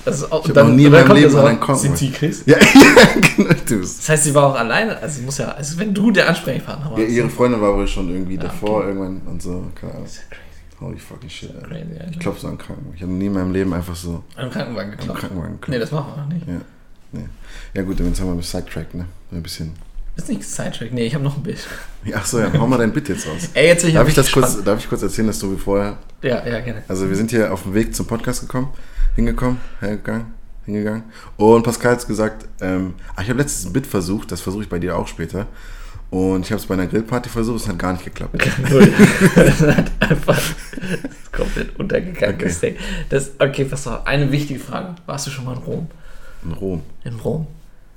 Das 0.08 0.18
ist 0.22 0.32
auch, 0.32 0.42
Ich 0.48 0.56
hab 0.56 0.66
noch 0.66 0.74
nie 0.74 0.84
in 0.86 0.92
meinem 0.92 1.12
Leben 1.14 1.32
ja 1.34 1.40
an 1.44 1.60
einen. 1.62 1.76
Sind 1.76 1.98
sie 1.98 2.10
Chris? 2.10 2.42
Ja, 2.46 2.56
ja 2.60 3.20
genau. 3.36 3.80
Das 3.80 4.08
heißt, 4.08 4.24
sie 4.24 4.34
war 4.34 4.46
auch 4.46 4.54
alleine. 4.54 4.96
Also, 4.98 5.22
muss 5.22 5.38
ja, 5.38 5.48
also 5.52 5.78
wenn 5.78 5.92
du 5.92 6.10
der 6.10 6.28
Ansprechpartner 6.28 6.90
warst. 6.90 6.98
Ja, 7.02 7.04
ihre 7.08 7.28
Freundin 7.28 7.60
war 7.60 7.74
wohl 7.76 7.86
schon 7.86 8.08
irgendwie 8.10 8.38
Ah, 8.38 8.42
davor 8.44 8.86
irgendwann 8.86 9.20
und 9.26 9.42
so, 9.42 9.64
keine 9.74 9.92
Ahnung. 9.92 10.04
Das 10.04 10.12
ist 10.14 10.22
ja 10.30 10.36
crazy. 10.36 10.80
Holy 10.80 10.98
fucking 10.98 11.28
shit, 11.30 11.54
Alter. 11.54 11.68
crazy 11.68 11.92
Alter. 11.98 12.10
Ich 12.12 12.18
klopfe 12.20 12.40
so 12.40 12.48
an 12.48 12.56
Krankenwagen. 12.58 12.94
Ich 12.96 13.02
habe 13.02 13.12
nie 13.12 13.26
in 13.26 13.32
meinem 13.32 13.52
Leben 13.52 13.72
einfach 13.74 13.96
so 13.96 14.22
Am 14.36 14.50
Krankenwagen 14.50 14.92
am 14.92 14.98
geklopft. 14.98 15.20
Krankenwagen 15.20 15.52
geklopft. 15.60 15.68
Nee, 15.70 15.78
das 15.78 15.90
machen 15.92 16.12
wir 16.14 16.22
noch 16.22 16.28
nicht. 16.32 16.46
Ja. 16.48 16.54
Nee. 17.12 17.24
Ja 17.74 17.82
gut, 17.82 17.98
dann 18.00 18.06
jetzt 18.06 18.20
haben 18.20 18.28
wir 18.28 18.34
ein 18.34 18.42
Sidetrack, 18.42 18.94
ne? 18.94 19.04
Ein 19.32 19.42
bisschen. 19.42 19.72
Ist 20.16 20.28
nicht 20.28 20.42
Sidetrack. 20.44 20.92
Nee, 20.92 21.06
ich 21.06 21.14
habe 21.14 21.22
noch 21.24 21.36
ein 21.36 21.42
Bild. 21.42 21.58
Ach 22.14 22.26
so, 22.26 22.40
ja, 22.40 22.52
hau 22.52 22.66
mal 22.66 22.76
dein 22.78 22.92
Bit 22.92 23.08
jetzt 23.08 23.26
raus. 23.26 23.50
Ey, 23.54 23.68
jetzt 23.68 23.84
ich 23.84 23.94
Darf 23.94 24.08
ich, 24.08 24.14
das 24.14 24.26
gespannt. 24.26 24.46
kurz, 24.54 24.64
darf 24.64 24.78
ich 24.80 24.88
kurz 24.88 25.02
erzählen, 25.02 25.28
dass 25.28 25.38
du 25.38 25.52
wie 25.52 25.56
vorher. 25.58 25.96
Ja, 26.22 26.44
ja, 26.46 26.60
gerne. 26.60 26.82
Also, 26.88 27.08
wir 27.08 27.14
sind 27.16 27.30
hier 27.30 27.52
auf 27.52 27.62
dem 27.62 27.74
Weg 27.74 27.94
zum 27.94 28.06
Podcast 28.06 28.40
gekommen, 28.40 28.68
hingekommen, 29.18 29.58
hergegangen, 29.80 30.26
hingegangen. 30.64 31.02
Und 31.36 31.64
Pascal 31.64 31.92
hat 31.96 32.06
gesagt, 32.06 32.46
ähm, 32.60 32.94
ah, 33.16 33.22
ich 33.22 33.28
habe 33.28 33.40
letztens 33.40 33.66
ein 33.66 33.72
Bit 33.72 33.86
versucht, 33.88 34.30
das 34.30 34.40
versuche 34.40 34.62
ich 34.62 34.68
bei 34.68 34.78
dir 34.78 34.96
auch 34.96 35.08
später. 35.08 35.46
Und 36.10 36.44
ich 36.46 36.52
habe 36.52 36.60
es 36.60 36.66
bei 36.66 36.74
einer 36.74 36.86
Grillparty 36.86 37.28
versucht, 37.28 37.60
es 37.62 37.68
hat 37.68 37.78
gar 37.80 37.92
nicht 37.92 38.04
geklappt. 38.04 38.34
Null. 38.70 38.92
das 39.34 39.60
hat 39.60 39.90
einfach 39.98 40.36
das 40.36 41.10
ist 41.20 41.32
komplett 41.32 41.78
untergegangen, 41.78 42.36
Okay. 42.36 42.44
das 42.44 42.60
Ding. 42.60 42.76
Das, 43.08 43.32
okay, 43.40 43.64
pass 43.64 43.86
auf. 43.88 44.06
Eine 44.06 44.30
wichtige 44.30 44.60
Frage. 44.60 44.94
Warst 45.06 45.26
du 45.26 45.30
schon 45.32 45.44
mal 45.44 45.56
in 45.56 45.62
Rom? 45.64 45.86
In 46.44 46.52
Rom. 46.52 46.82
In 47.04 47.14
Rom? 47.16 47.46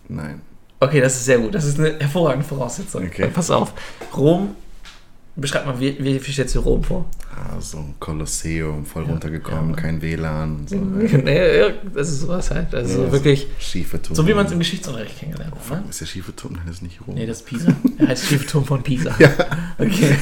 Nein. 0.10 0.42
Okay, 0.80 1.00
das 1.00 1.14
ist 1.18 1.26
sehr 1.26 1.38
gut. 1.38 1.54
Das 1.54 1.64
ist 1.66 1.80
eine 1.80 2.00
hervorragende 2.00 2.46
Voraussetzung. 2.48 3.06
Okay. 3.06 3.30
Pass 3.32 3.52
auf. 3.52 3.74
Rom, 4.18 4.56
beschreib 5.36 5.66
mal, 5.66 5.80
wie, 5.80 5.98
wie, 6.04 6.20
stellst 6.20 6.56
du 6.56 6.60
Rom 6.60 6.84
vor? 6.84 7.06
Ah, 7.34 7.60
so 7.60 7.78
ein 7.78 7.96
Kolosseum, 8.00 8.86
voll 8.86 9.04
Ja, 9.06 9.12
runtergekommen, 9.12 9.72
ja. 9.72 9.76
kein 9.78 10.02
WLAN. 10.02 10.68
So, 10.68 10.76
nee, 11.24 11.60
ja, 11.60 11.70
das 11.94 12.10
ist 12.10 12.22
sowas 12.22 12.52
halt. 12.52 12.74
Also 12.76 13.04
Ja, 13.04 13.12
wirklich, 13.12 13.48
Schiefe 13.60 14.02
Turm. 14.02 14.16
so 14.16 14.28
wie 14.28 14.34
man 14.34 14.46
es 14.46 14.52
im 14.52 14.60
Geschichtsunterricht 14.60 15.18
kennengelernt 15.20 15.54
hat. 15.70 15.84
Ne? 15.84 15.90
Ist 15.90 16.02
der 16.02 16.06
schiefe 16.06 16.36
Turm? 16.36 16.54
Nein, 16.54 16.64
das 16.68 16.76
ist 16.78 16.82
nicht 16.84 17.00
Rom. 17.08 17.16
Nee, 17.16 17.26
das 17.26 17.38
ist 17.38 17.46
Pisa. 17.46 17.74
Er 17.98 18.08
heißt 18.10 18.26
Schiefturm 18.26 18.66
von 18.66 18.84
Pisa. 18.84 19.16
Okay. 19.80 20.16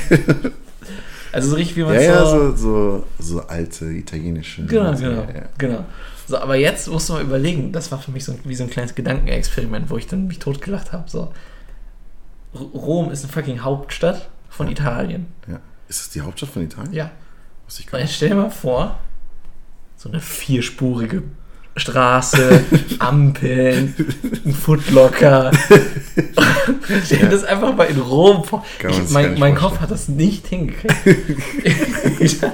Also 1.31 1.49
so 1.49 1.55
richtig, 1.57 1.75
wie 1.77 1.83
man 1.83 1.93
ja, 1.95 1.99
es 1.99 2.05
ja, 2.07 2.25
so... 2.25 2.51
so, 2.51 2.55
so, 2.55 3.05
so 3.19 3.41
alte 3.47 3.85
italienische. 3.85 4.65
Genau, 4.65 4.93
so, 4.95 5.03
genau, 5.03 5.21
Ja, 5.21 5.35
ja. 5.35 5.49
genau. 5.57 5.85
So, 6.27 6.37
aber 6.37 6.55
jetzt 6.55 6.87
musst 6.87 7.09
du 7.09 7.13
mal 7.13 7.21
überlegen, 7.23 7.71
das 7.71 7.91
war 7.91 7.99
für 7.99 8.11
mich 8.11 8.23
so 8.23 8.35
wie 8.45 8.55
so 8.55 8.63
ein 8.63 8.69
kleines 8.69 8.95
Gedankenexperiment, 8.95 9.89
wo 9.89 9.97
ich 9.97 10.07
dann 10.07 10.27
mich 10.27 10.39
totgelacht 10.39 10.91
habe. 10.91 11.09
So. 11.09 11.31
Rom 12.53 13.11
ist 13.11 13.23
eine 13.23 13.31
fucking 13.33 13.59
Hauptstadt 13.61 14.29
von 14.59 14.67
Ja. 14.67 14.73
Italien. 14.73 15.27
ja. 15.47 15.59
Ist 15.87 16.01
das 16.01 16.09
die 16.09 16.19
Hauptstadt 16.21 16.49
von 16.49 16.61
Italien? 16.63 16.93
Ja. 16.93 17.11
Wusste 17.65 17.83
ich 17.83 17.91
jetzt 17.93 18.13
stell 18.15 18.29
dir 18.29 18.35
mal 18.35 18.49
vor, 18.51 18.99
so 19.95 20.09
eine 20.09 20.19
vierspurige 20.19 21.23
Straße, 21.77 22.63
Ampeln, 22.99 23.95
ein 24.45 24.53
Footlocker. 24.53 25.51
stell 27.05 27.19
dir 27.19 27.29
das 27.29 27.45
einfach 27.45 27.73
mal 27.73 27.85
in 27.85 27.99
Rom 28.01 28.43
vor. 28.43 28.65
Ich, 28.87 29.09
mein 29.11 29.39
mein 29.39 29.55
Kopf 29.55 29.79
hat 29.79 29.91
das 29.91 30.09
nicht 30.09 30.47
hingekriegt. 30.47 30.97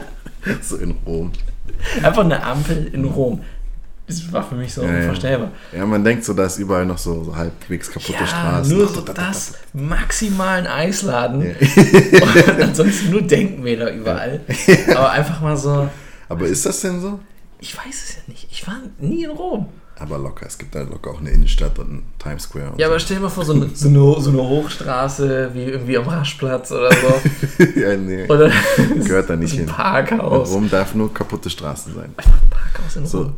So 0.61 0.77
in 0.77 0.91
Rom. 1.07 1.31
einfach 2.03 2.23
eine 2.23 2.43
Ampel 2.43 2.85
in 2.93 3.03
Rom. 3.05 3.41
Das 4.07 4.31
war 4.31 4.43
für 4.47 4.55
mich 4.55 4.71
so 4.73 4.83
Ja, 4.83 4.91
ja. 4.91 4.99
unvorstellbar. 4.99 5.51
Ja, 5.75 5.85
man 5.85 6.03
denkt 6.03 6.23
so, 6.25 6.33
da 6.33 6.45
ist 6.45 6.59
überall 6.59 6.85
noch 6.85 6.97
so, 6.99 7.23
so 7.23 7.35
halbwegs 7.35 7.89
kaputte 7.91 8.13
Ja, 8.19 8.27
Straßen. 8.27 8.77
nur 8.77 8.87
so 8.87 9.01
das, 9.01 9.53
maximal 9.73 10.59
ein 10.59 10.67
Eisladen. 10.67 11.41
Ja. 11.41 11.53
Und 12.53 12.61
ansonsten 12.61 13.09
nur 13.11 13.23
Denkmäler 13.23 13.91
überall. 13.91 14.41
Aber 14.89 15.09
einfach 15.11 15.41
mal 15.41 15.57
so, 15.57 15.89
Aber 16.29 16.45
ist 16.45 16.65
das 16.65 16.81
denn 16.81 17.01
so? 17.01 17.19
ich 17.59 17.75
weiß 17.75 17.85
es 18.09 18.15
ja 18.15 18.21
nicht. 18.27 18.47
Ich 18.51 18.67
war 18.67 18.75
nie 18.99 19.23
in 19.23 19.31
Rom. 19.31 19.67
Aber 19.97 20.17
locker, 20.19 20.45
es 20.45 20.57
gibt 20.57 20.75
da 20.75 20.81
locker 20.81 21.09
auch 21.11 21.19
eine 21.21 21.29
Innenstadt 21.31 21.79
und 21.79 21.87
einen 21.87 22.03
Times 22.19 22.43
Square. 22.43 22.73
Ja, 22.77 22.87
aber 22.87 22.99
stell 22.99 23.15
dir 23.17 23.23
mal 23.23 23.29
vor, 23.29 23.45
so 23.45 23.53
eine, 23.55 23.69
so 23.73 23.87
eine, 23.87 24.21
so 24.21 24.29
eine 24.29 24.43
Hochstraße 24.43 25.49
wie 25.53 25.63
irgendwie 25.63 25.97
am 25.97 26.07
Raschplatz 26.07 26.71
oder 26.71 26.91
so. 26.91 26.97
so. 27.57 27.79
ja, 27.79 27.95
nee. 27.95 28.25
Oder 28.27 28.51
Gehört 29.03 29.29
da 29.31 29.35
nicht 29.35 29.51
so 29.51 29.55
ein 29.55 29.59
hin. 29.65 29.67
Parkhaus. 29.67 30.51
Rom 30.51 30.69
darf 30.69 30.93
nur 30.93 31.11
kaputte 31.13 31.49
Straßen 31.49 31.95
sein. 31.95 32.13
Einfach 32.17 32.33
ein 32.33 32.49
Parkhaus 32.49 32.95
in 32.97 33.05
So, 33.07 33.17
Rom. 33.19 33.27
St- 33.29 33.33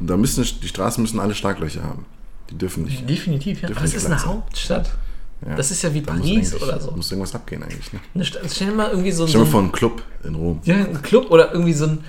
da 0.00 0.16
müssen, 0.16 0.44
die 0.62 0.68
Straßen 0.68 1.02
müssen 1.02 1.20
alle 1.20 1.34
Schlaglöcher 1.34 1.82
haben. 1.82 2.06
Die 2.50 2.56
dürfen 2.56 2.84
nicht. 2.84 3.08
Definitiv, 3.08 3.62
ja. 3.62 3.68
Aber 3.68 3.74
Dürfen 3.74 3.84
es 3.84 3.92
nicht 3.92 4.02
ist 4.02 4.06
eine 4.06 4.18
sein. 4.18 4.28
Hauptstadt. 4.28 4.90
Ja. 5.46 5.54
Das 5.54 5.70
ist 5.70 5.82
ja 5.82 5.94
wie 5.94 6.00
Da 6.02 6.14
Paris 6.14 6.54
oder 6.54 6.80
so. 6.80 6.90
Muss 6.92 7.10
irgendwas 7.12 7.34
abgehen 7.34 7.62
eigentlich. 7.62 7.92
Ne? 7.92 8.00
Eine 8.14 8.24
Stadt, 8.24 8.42
stell 8.50 8.68
dir 8.68 8.74
mal 8.74 8.90
irgendwie 8.90 9.12
so, 9.12 9.26
Stell 9.26 9.40
so 9.40 9.44
dir 9.44 9.44
mal 9.44 9.48
ein 9.48 9.52
vor, 9.52 9.60
einen 9.60 9.72
Club 9.72 10.02
in 10.24 10.34
Rom. 10.34 10.60
Ja, 10.64 10.76
ein 10.76 11.02
Club 11.02 11.30
oder 11.30 11.52
irgendwie 11.52 11.74
so 11.74 11.86
ein, 11.86 12.04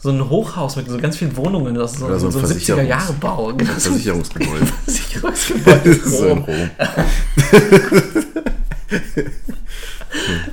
so 0.00 0.10
ein 0.10 0.28
Hochhaus 0.28 0.74
mit 0.76 0.88
so 0.88 0.98
ganz 0.98 1.16
vielen 1.16 1.36
Wohnungen. 1.36 1.74
Das 1.74 1.92
ist 1.92 2.00
so, 2.00 2.06
Oder 2.06 2.18
so 2.18 2.30
so 2.30 2.40
ein 2.40 2.44
ein 2.44 2.50
70er-Jahre-Bau. 2.50 3.52
So 3.58 3.58
ein 3.58 3.66
Versicherungsgebäude. 3.66 4.66
Versicherungsgebäude. 4.66 5.94
so 6.08 6.26
in. 6.26 6.38
Rom. 6.38 6.70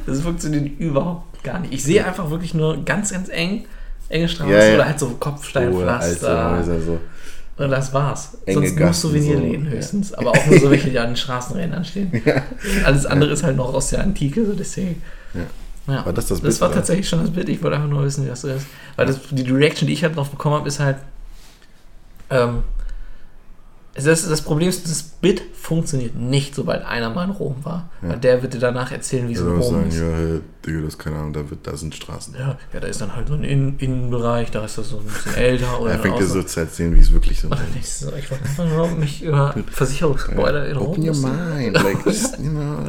Das 0.05 0.21
funktioniert 0.21 0.79
überhaupt 0.79 1.43
gar 1.43 1.59
nicht. 1.59 1.73
Ich 1.73 1.83
sehe 1.83 2.05
einfach 2.05 2.29
wirklich 2.29 2.53
nur 2.53 2.83
ganz, 2.85 3.11
ganz 3.11 3.29
eng, 3.29 3.65
enge 4.09 4.27
Straßen 4.27 4.51
Ja, 4.51 4.63
ja. 4.63 4.75
oder 4.75 4.85
halt 4.85 4.99
so 4.99 5.09
Kopfsteinpflaster. 5.19 6.63
So. 6.85 6.99
Und 7.57 7.69
das 7.71 7.93
war's. 7.93 8.37
Enge 8.45 8.59
Sonst 8.59 8.69
nur 8.71 8.79
Gassen, 8.87 9.01
Souvenirläden 9.09 9.65
so, 9.65 9.71
höchstens. 9.71 10.13
Aber 10.13 10.31
auch 10.31 10.45
nur 10.45 10.59
so 10.59 10.71
welche, 10.71 10.89
die 10.89 10.99
an 10.99 11.07
den 11.11 11.15
Straßenrändern 11.17 11.83
stehen. 11.85 12.21
Alles 12.85 13.05
andere 13.05 13.31
ist 13.31 13.43
halt 13.43 13.57
noch 13.57 13.73
aus 13.73 13.89
der 13.89 14.01
Antike, 14.01 14.45
so 14.45 14.53
deswegen. 14.53 15.01
Ja. 15.33 15.41
Ja. 15.93 16.05
War 16.05 16.13
das 16.13 16.27
das 16.27 16.39
Das 16.39 16.41
Bild, 16.41 16.61
war 16.61 16.67
oder? 16.69 16.75
tatsächlich 16.77 17.09
schon 17.09 17.19
das 17.21 17.31
Bild. 17.31 17.49
Ich 17.49 17.61
wollte 17.63 17.77
einfach 17.77 17.89
nur 17.89 18.03
wissen, 18.03 18.23
wie 18.23 18.29
das 18.29 18.41
so 18.41 18.47
ist. 18.47 18.65
Weil 18.95 19.07
das, 19.07 19.19
die 19.31 19.49
Reaction, 19.51 19.87
die 19.87 19.93
ich 19.93 20.03
halt 20.03 20.15
drauf 20.15 20.29
bekommen 20.29 20.55
habe, 20.55 20.67
ist 20.67 20.79
halt. 20.79 20.97
Ähm, 22.29 22.63
ist, 24.05 24.29
das 24.29 24.41
Problem 24.41 24.69
ist, 24.69 24.89
das 24.89 25.03
Bit 25.03 25.41
funktioniert 25.53 26.15
nicht, 26.15 26.55
sobald 26.55 26.85
einer 26.85 27.09
mal 27.09 27.25
in 27.25 27.31
Rom 27.31 27.55
war. 27.63 27.89
Ja. 28.01 28.09
Weil 28.09 28.19
der 28.19 28.41
wird 28.41 28.53
dir 28.53 28.59
danach 28.59 28.91
erzählen, 28.91 29.27
wie 29.27 29.33
es 29.33 29.39
in 29.39 29.47
Rom 29.47 29.61
sagen, 29.61 29.87
ist. 29.89 29.99
ja, 29.99 30.05
hey, 30.05 30.41
Digga, 30.65 30.81
das 30.81 30.89
ist 30.89 30.99
keine 30.99 31.17
Ahnung, 31.17 31.33
da, 31.33 31.49
wird, 31.49 31.65
da 31.65 31.75
sind 31.75 31.95
Straßen. 31.95 32.35
Ja, 32.37 32.57
ja, 32.73 32.79
da 32.79 32.87
ist 32.87 33.01
dann 33.01 33.15
halt 33.15 33.27
so 33.27 33.33
ein 33.33 33.43
Innen 33.43 33.75
Innenbereich, 33.79 34.51
da 34.51 34.63
ist 34.63 34.77
das 34.77 34.89
so 34.89 34.99
ein 34.99 35.05
bisschen 35.05 35.35
älter. 35.35 35.79
Oder 35.81 35.91
Er 35.93 35.99
fängt 35.99 36.19
dir 36.19 36.25
so 36.25 36.43
zu 36.43 36.59
erzählen, 36.59 36.95
wie 36.95 36.99
es 36.99 37.11
wirklich 37.11 37.39
so 37.39 37.49
du 37.49 37.55
so, 37.83 38.13
ich 38.15 38.29
wollte 38.29 38.45
einfach 38.45 38.65
nur 38.65 38.87
mich 38.91 39.23
über 39.23 39.55
Versicherungsgebäude 39.71 40.65
in 40.67 40.77
Rom 40.77 40.91
Open 40.91 41.09
your 41.09 41.15
mind, 41.15 41.73
like, 41.73 41.97
just, 42.05 42.37
you 42.39 42.49
know, 42.49 42.85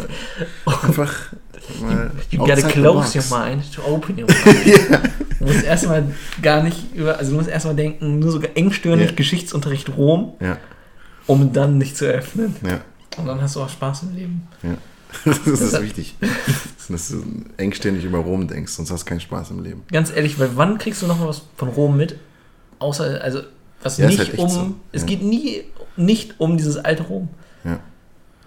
einfach 0.83 1.33
mal 1.81 2.11
You 2.31 2.39
gotta 2.39 2.69
close 2.69 3.17
your 3.17 3.39
mind 3.39 3.73
to 3.75 3.83
open 3.83 4.19
your 4.19 4.27
mind. 4.27 5.11
Du 5.39 5.47
musst 5.47 5.65
erstmal 5.65 6.05
gar 6.43 6.63
nicht 6.63 6.95
über, 6.95 7.19
also 7.19 7.31
du 7.31 7.37
musst 7.39 7.49
erstmal 7.49 7.75
denken, 7.75 8.19
nur 8.19 8.31
so 8.31 8.41
engstirnig 8.41 9.11
Ja. 9.11 9.17
Geschichtsunterricht 9.17 9.97
Rom, 9.97 10.35
Ja, 10.41 10.59
um 11.31 11.53
dann 11.53 11.79
nicht 11.79 11.97
zu 11.97 12.07
öffnen. 12.07 12.57
ja, 12.67 12.81
Und 13.19 13.27
dann 13.27 13.41
hast 13.41 13.57
du 13.57 13.61
auch 13.63 13.69
Spaß 13.69 14.03
im 14.05 14.15
Leben. 14.17 14.49
ja. 14.63 14.77
Das 15.25 15.61
ist 15.61 15.83
wichtig. 15.83 16.15
Dass 16.89 17.09
du 17.09 17.25
engständig 17.57 18.05
über 18.05 18.19
Rom 18.19 18.47
denkst, 18.47 18.73
sonst 18.73 18.93
hast 18.93 19.01
du 19.03 19.09
keinen 19.09 19.21
Spaß 19.21 19.51
im 19.51 19.63
Leben. 19.65 19.83
Ganz 19.91 20.13
ehrlich, 20.15 20.39
weil 20.39 20.51
wann 20.57 20.79
kriegst 20.79 21.03
du 21.03 21.09
noch 21.09 21.19
mal 21.19 21.27
was 21.27 21.43
von 21.57 21.69
Rom 21.69 21.97
mit? 21.97 22.17
Außer, 22.79 23.21
also, 23.21 23.41
was 23.83 23.99
Ja, 23.99 24.09
ist 24.09 24.19
nicht 24.19 24.31
halt 24.31 24.39
um, 24.39 24.49
so. 24.49 24.75
es 24.93 25.03
Ja. 25.03 25.09
geht 25.09 25.23
nie, 25.25 25.65
nicht 25.97 26.39
um 26.39 26.57
dieses 26.57 26.77
alte 26.77 27.03
Rom. 27.03 27.29
Ja. 27.65 27.81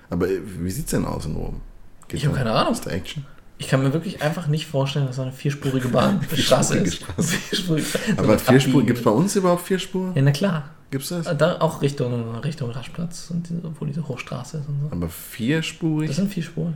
Aber 0.09 0.29
äh, 0.29 0.39
wie 0.59 0.71
sieht's 0.71 0.91
denn 0.91 1.03
aus 1.03 1.25
in 1.25 1.35
Rom? 1.35 1.59
Geht 2.07 2.19
Ich 2.21 2.25
hab 2.25 2.31
da- 2.31 2.37
keine 2.39 2.51
Ahnung. 2.53 2.71
Ist 2.73 2.85
da 2.85 2.91
Action? 2.91 3.25
Ich 3.57 3.67
kann 3.67 3.83
mir 3.83 3.91
wirklich 3.91 4.21
einfach 4.21 4.47
nicht 4.47 4.65
vorstellen, 4.67 5.05
dass 5.07 5.17
da 5.17 5.23
eine 5.23 5.31
vierspurige 5.33 5.89
Bahnstraße 5.89 6.75
Vierspurige 6.81 6.87
ist. 6.87 6.95
Straße. 6.95 7.27
Vierspurige 7.49 7.85
so 7.85 7.99
Aber 8.17 8.27
mit 8.29 8.41
vier 8.41 8.59
Spuren, 8.61 8.71
Abbiegen. 8.75 8.87
gibt 8.87 8.99
es 8.99 9.03
bei 9.05 9.11
uns 9.11 9.35
überhaupt 9.35 9.67
vier 9.67 9.79
Spuren? 9.79 10.13
Ja, 10.15 10.21
na 10.21 10.31
klar. 10.31 10.69
Gibt's 10.93 11.09
das? 11.09 11.25
Da 11.39 11.59
auch 11.59 11.81
Richtung, 11.81 12.35
Richtung 12.41 12.69
Raschplatz, 12.69 13.31
und 13.31 13.49
diese, 13.49 13.61
wo 13.63 13.83
diese 13.83 14.07
Hochstraße 14.07 14.57
ist 14.57 14.69
und 14.69 14.79
so. 14.79 14.95
Aber 14.95 15.09
vierspurig? 15.09 16.07
Das 16.07 16.17
sind 16.17 16.31
vier 16.31 16.43
Spuren. 16.43 16.75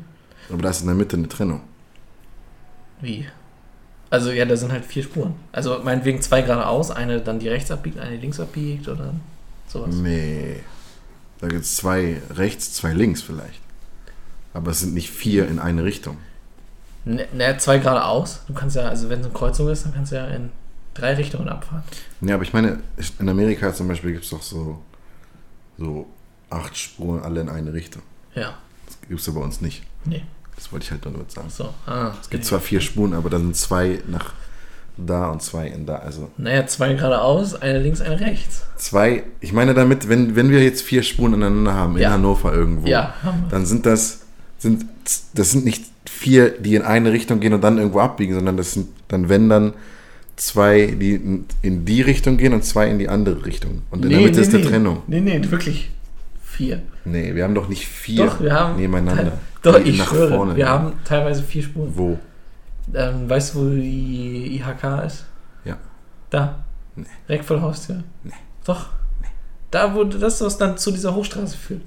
Aber 0.49 0.59
da 0.63 0.71
ist 0.71 0.81
in 0.81 0.87
der 0.87 0.95
Mitte 0.95 1.17
eine 1.17 1.27
Trennung. 1.29 1.61
Wie? 2.99 3.27
Also 4.09 4.31
ja, 4.31 4.45
da 4.45 4.57
sind 4.57 4.71
halt 4.71 4.85
vier 4.85 5.03
Spuren. 5.03 5.35
Also 5.51 5.81
meinetwegen 5.83 6.19
zwei 6.23 6.41
geradeaus, 6.41 6.89
eine 6.89 7.21
dann 7.21 7.37
die 7.37 7.47
rechts 7.47 7.69
abbiegt, 7.69 7.99
eine 7.99 8.15
die 8.15 8.21
links 8.21 8.39
abbiegt 8.39 8.87
oder 8.87 9.13
sowas. 9.67 9.93
Nee. 9.93 10.63
Da 11.39 11.47
gibt 11.47 11.61
es 11.61 11.75
zwei 11.75 12.19
rechts, 12.31 12.73
zwei 12.73 12.93
links 12.93 13.21
vielleicht. 13.21 13.61
Aber 14.55 14.71
es 14.71 14.79
sind 14.79 14.95
nicht 14.95 15.11
vier 15.11 15.47
in 15.47 15.59
eine 15.59 15.83
Richtung. 15.83 16.17
Ne, 17.05 17.27
ne, 17.35 17.55
zwei 17.59 17.77
geradeaus. 17.77 18.41
Du 18.47 18.55
kannst 18.55 18.77
ja, 18.77 18.87
also 18.87 19.09
wenn 19.09 19.19
es 19.19 19.27
eine 19.27 19.35
Kreuzung 19.35 19.69
ist, 19.69 19.85
dann 19.85 19.93
kannst 19.93 20.11
du 20.11 20.15
ja 20.15 20.25
in 20.25 20.49
drei 20.99 21.13
Richtungen 21.15 21.47
abfahren. 21.49 21.83
Nee, 22.21 22.31
aber 22.33 22.43
ich 22.43 22.53
meine, 22.53 22.79
in 23.19 23.29
Amerika 23.29 23.73
zum 23.73 23.87
Beispiel 23.87 24.11
gibt 24.13 24.23
es 24.25 24.29
doch 24.31 24.41
so, 24.41 24.81
so 25.77 26.07
acht 26.49 26.77
Spuren 26.77 27.21
alle 27.23 27.41
in 27.41 27.49
eine 27.49 27.73
Richtung. 27.73 28.01
Ja. 28.35 28.53
Das 28.85 28.99
gibt 29.07 29.19
es 29.19 29.25
ja 29.27 29.33
bei 29.33 29.41
uns 29.41 29.61
nicht. 29.61 29.83
Nee. 30.05 30.23
Das 30.55 30.71
wollte 30.71 30.85
ich 30.85 30.91
halt 30.91 31.03
nur 31.05 31.13
damit 31.13 31.31
sagen. 31.31 31.49
So. 31.49 31.73
Ah, 31.85 32.13
Es 32.21 32.29
gibt 32.29 32.43
zwar 32.45 32.59
vier 32.59 32.81
Spuren, 32.81 33.13
aber 33.13 33.29
dann 33.29 33.41
sind 33.43 33.55
zwei 33.55 33.99
nach 34.07 34.33
da 34.97 35.29
und 35.29 35.43
zwei 35.43 35.67
in 35.67 35.85
da. 35.85 35.97
Also 35.97 36.31
Naja, 36.37 36.65
zwei 36.65 36.93
geradeaus, 36.93 37.53
eine 37.53 37.79
links, 37.79 38.01
eine 38.01 38.19
rechts. 38.19 38.63
zwei, 38.77 39.23
ich 39.41 39.53
meine 39.53 39.75
damit, 39.75 40.09
wenn, 40.09 40.35
wenn 40.35 40.49
wir 40.49 40.63
jetzt 40.63 40.81
vier 40.81 41.03
Spuren 41.03 41.35
ineinander 41.35 41.73
haben, 41.75 41.95
in 41.97 42.01
Ja. 42.03 42.11
Hannover 42.11 42.53
irgendwo, 42.53 42.87
Ja, 42.87 43.13
dann 43.51 43.65
sind 43.67 43.85
das, 43.85 44.21
sind, 44.57 44.85
das 45.35 45.51
sind 45.51 45.65
nicht 45.65 45.85
vier, 46.09 46.49
die 46.49 46.73
in 46.73 46.81
eine 46.81 47.11
Richtung 47.11 47.39
gehen 47.39 47.53
und 47.53 47.61
dann 47.63 47.77
irgendwo 47.77 47.99
abbiegen, 47.99 48.33
sondern 48.33 48.57
das 48.57 48.73
sind 48.73 48.87
dann, 49.09 49.29
wenn 49.29 49.49
dann, 49.49 49.73
zwei, 50.37 50.95
die 50.99 51.45
in, 51.61 51.85
die 51.85 52.01
Richtung 52.01 52.37
gehen 52.37 52.53
und 52.53 52.63
zwei 52.63 52.87
in 52.89 52.99
die 52.99 53.09
andere 53.09 53.45
Richtung. 53.45 53.81
Und 53.91 54.05
in 54.05 54.11
der 54.11 54.21
Mitte 54.21 54.39
ist 54.39 54.53
eine 54.53 54.63
Trennung. 54.63 55.03
Nee, 55.07 55.19
nee, 55.19 55.41
wirklich 55.49 55.89
vier. 56.41 56.81
Nee, 57.03 57.35
wir 57.35 57.43
haben 57.43 57.55
doch 57.55 57.67
nicht 57.67 57.87
vier 57.87 58.25
Doch, 58.25 58.39
wir 58.41 58.53
haben. 58.53 58.77
nebeneinander. 58.77 59.33
Doch, 59.61 59.79
ich 59.79 59.97
nach 59.97 60.07
schwöre, 60.07 60.29
vorne 60.29 60.55
wir 60.55 60.69
haben 60.69 60.93
teilweise 61.03 61.43
vier 61.43 61.63
Spuren. 61.63 61.91
Wo? 61.93 62.19
Ähm, 62.93 63.29
weißt 63.29 63.55
du, 63.55 63.59
wo 63.59 63.69
die 63.75 64.55
IHK 64.55 65.05
ist? 65.05 65.25
Ja. 65.65 65.77
Da. 66.29 66.63
Nee. 66.95 67.05
Direkt 67.27 67.45
vor 67.45 67.57
der 67.57 67.65
Haustür. 67.65 68.03
Nee. 68.23 68.31
Doch. 68.65 68.89
Da, 69.71 69.93
wo 69.93 70.03
das, 70.05 70.39
was 70.41 70.57
dann 70.57 70.77
zu 70.77 70.91
dieser 70.91 71.13
Hochstraße 71.13 71.57
führt. 71.57 71.81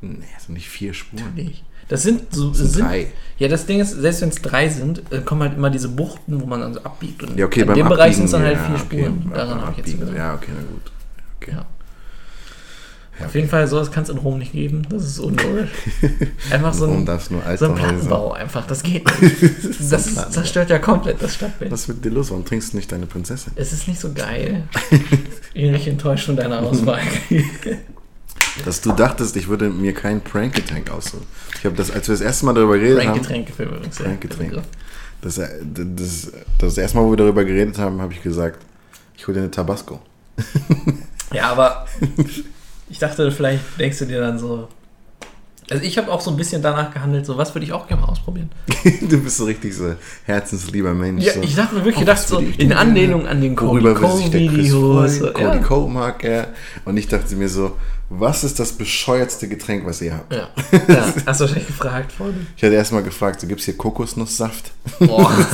Nee, 0.00 0.24
sind 0.38 0.54
nicht 0.54 0.68
vier 0.68 0.94
Spuren. 0.94 1.24
Natürlich. 1.24 1.64
Das 1.88 2.02
sind 2.02 2.34
so. 2.34 2.48
Das 2.50 2.58
sind 2.58 2.84
drei. 2.84 3.08
Ja, 3.38 3.48
das 3.48 3.66
Ding 3.66 3.80
ist, 3.80 3.90
selbst 3.90 4.20
wenn 4.22 4.28
es 4.28 4.36
drei 4.42 4.68
sind, 4.68 5.02
äh, 5.12 5.20
kommen 5.20 5.42
halt 5.42 5.54
immer 5.56 5.68
diese 5.70 5.88
Buchten, 5.88 6.40
wo 6.40 6.46
man 6.46 6.60
dann 6.60 6.74
so 6.74 6.80
abbiegt. 6.82 7.22
Und 7.24 7.36
Ja, 7.36 7.46
okay, 7.46 7.60
in 7.62 7.66
beim 7.66 7.76
dem 7.76 7.88
Bereich 7.88 8.14
sind 8.16 8.26
es 8.26 8.30
dann 8.30 8.42
halt 8.42 8.56
ja, 8.56 8.64
vier 8.64 8.74
okay, 8.76 9.02
Spuren. 9.02 9.20
beim 9.24 9.32
Daran 9.34 9.60
habe 9.60 9.72
ich 9.72 9.78
jetzt 9.86 9.98
gedacht. 9.98 10.16
Ja, 10.16 10.34
okay, 10.34 10.50
na 10.54 10.62
gut. 10.62 10.92
Okay. 11.40 11.50
Ja. 11.52 11.66
Ja, 13.20 13.26
Auf 13.26 13.34
jeden 13.36 13.48
Fall, 13.48 13.68
sowas 13.68 13.92
kann 13.92 14.02
es 14.02 14.08
in 14.08 14.18
Rom 14.18 14.38
nicht 14.40 14.50
geben. 14.52 14.82
Das 14.88 15.04
ist 15.04 15.20
unlogisch. 15.20 15.70
Einfach 16.50 16.74
so 16.74 16.86
ein, 16.86 17.06
so 17.06 17.66
ein? 17.66 17.74
Plattenbau 17.76 18.32
einfach. 18.32 18.66
Das 18.66 18.82
geht 18.82 19.04
nicht. 19.22 19.36
Das 19.92 20.06
ist, 20.08 20.32
zerstört 20.32 20.68
ja 20.68 20.80
komplett 20.80 21.22
das 21.22 21.36
Stadtbild. 21.36 21.70
Was 21.70 21.86
mit 21.86 22.04
dir 22.04 22.10
los? 22.10 22.30
Warum 22.30 22.44
trinkst 22.44 22.72
du 22.72 22.76
nicht 22.76 22.90
deine 22.90 23.06
Prinzessin? 23.06 23.52
Es 23.54 23.72
ist 23.72 23.86
nicht 23.86 24.00
so 24.00 24.12
geil. 24.12 24.64
Ich 25.56 25.62
bin 25.62 25.72
richtig 25.72 25.92
enttäuscht 25.92 26.26
von 26.26 26.34
deiner 26.34 26.60
Auswahl. 26.62 26.98
Dass 28.64 28.80
du 28.80 28.92
dachtest, 28.92 29.36
ich 29.36 29.48
würde 29.48 29.68
mir 29.68 29.94
kein 29.94 30.20
Prank-Getränk 30.20 30.90
aussuchen. 30.90 31.26
Ich 31.58 31.64
habe 31.64 31.74
das, 31.74 31.90
als 31.90 32.08
wir 32.08 32.14
das 32.14 32.20
erste 32.20 32.46
Mal 32.46 32.54
darüber 32.54 32.78
geredet 32.78 33.00
haben, 33.00 33.24
Frank-Getränke 33.24 33.52
für 33.52 33.62
übrigens. 33.64 33.96
der 33.96 34.04
Begriff. 34.10 34.64
das, 35.22 35.38
äh, 35.38 35.48
das, 35.62 36.32
das 36.58 36.78
erste 36.78 36.96
Mal, 36.96 37.04
wo 37.04 37.10
wir 37.10 37.16
darüber 37.16 37.44
geredet 37.44 37.78
haben, 37.78 38.00
habe 38.00 38.12
ich 38.12 38.22
gesagt, 38.22 38.64
ich 39.16 39.26
hole 39.26 39.34
dir 39.34 39.40
eine 39.40 39.50
Tabasco. 39.50 40.00
Ja, 41.32 41.50
aber 41.50 41.86
ich 42.88 42.98
dachte, 42.98 43.30
vielleicht 43.32 43.62
denkst 43.78 43.98
du 43.98 44.06
dir 44.06 44.20
dann 44.20 44.38
so. 44.38 44.68
Also 45.70 45.82
ich 45.82 45.96
habe 45.96 46.12
auch 46.12 46.20
so 46.20 46.30
ein 46.30 46.36
bisschen 46.36 46.60
danach 46.60 46.92
gehandelt, 46.92 47.24
so 47.24 47.38
was 47.38 47.54
würde 47.54 47.64
ich 47.64 47.72
auch 47.72 47.86
gerne 47.88 48.02
mal 48.02 48.08
ausprobieren. 48.08 48.50
du 49.00 49.18
bist 49.18 49.38
so 49.38 49.44
richtig 49.44 49.74
so 49.74 49.94
herzenslieber 50.24 50.92
Mensch. 50.92 51.24
Ja, 51.24 51.32
so. 51.32 51.42
ich 51.42 51.54
dachte 51.54 51.74
mir 51.74 51.80
wirklich 51.80 51.96
Oh, 51.96 52.00
gedacht, 52.00 52.18
so 52.28 52.40
würde 52.40 52.62
in 52.62 52.72
Anlehnung 52.72 53.26
an 53.26 53.40
den 53.40 53.56
Cody 53.56 53.82
Worüber 53.82 54.00
würde 54.00 54.16
sich 54.16 54.30
der 54.30 54.46
Chris 54.46 54.66
Videos. 54.66 55.18
freuen? 55.18 55.32
Cody 55.32 55.60
Cole 55.60 55.90
mag 55.90 56.22
er. 56.24 56.48
Und 56.84 56.96
ich 56.98 57.08
dachte 57.08 57.34
mir 57.36 57.48
so, 57.48 57.76
was 58.10 58.44
ist 58.44 58.60
das 58.60 58.72
bescheuertste 58.72 59.48
Getränk, 59.48 59.86
was 59.86 60.02
ihr 60.02 60.14
habt? 60.14 60.32
Ja. 60.34 60.48
ja. 60.88 61.14
Hast 61.24 61.40
du 61.40 61.44
wahrscheinlich 61.44 61.66
gefragt 61.66 62.12
vorhin? 62.12 62.46
Ich 62.56 62.62
hatte 62.62 62.74
erstmal 62.74 63.02
gefragt, 63.02 63.40
so 63.40 63.46
gibt 63.46 63.60
es 63.60 63.64
hier 63.64 63.76
Kokosnusssaft? 63.76 64.72
Boah. 65.00 65.32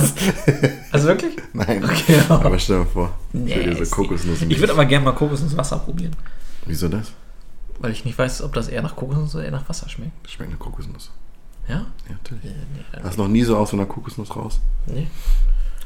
Also 0.91 1.07
wirklich? 1.07 1.37
Nein. 1.53 1.85
Okay, 1.85 2.17
ja. 2.17 2.35
Aber 2.35 2.59
stell 2.59 2.79
dir 2.79 2.85
vor, 2.85 3.17
Nee, 3.31 3.53
ich 3.53 3.69
diese 3.69 3.83
ist 3.83 3.91
Kokosnuss. 3.91 4.41
Ich 4.41 4.59
würde 4.59 4.73
aber 4.73 4.83
gerne 4.83 5.05
mal 5.05 5.13
Kokosnusswasser 5.13 5.79
probieren. 5.79 6.13
Wieso 6.65 6.89
das? 6.89 7.13
Weil 7.81 7.91
ich 7.91 8.05
nicht 8.05 8.17
weiß, 8.17 8.41
ob 8.43 8.53
das 8.53 8.67
eher 8.67 8.81
nach 8.81 8.95
Kokosnuss 8.95 9.35
oder 9.35 9.45
eher 9.45 9.51
nach 9.51 9.67
Wasser 9.67 9.89
schmeckt. 9.89 10.11
Das 10.23 10.31
schmeckt 10.33 10.51
nach 10.51 10.59
Kokosnuss. 10.59 11.11
Ja? 11.67 11.75
Ja, 11.75 11.85
natürlich. 12.09 12.43
Nee, 12.43 12.51
nee, 12.73 12.79
dann- 12.91 13.03
Hast 13.03 13.17
noch 13.17 13.27
nie 13.27 13.43
so 13.43 13.57
aus 13.57 13.71
so 13.71 13.77
einer 13.77 13.85
Kokosnuss 13.85 14.35
raus? 14.35 14.59
nee. 14.87 15.07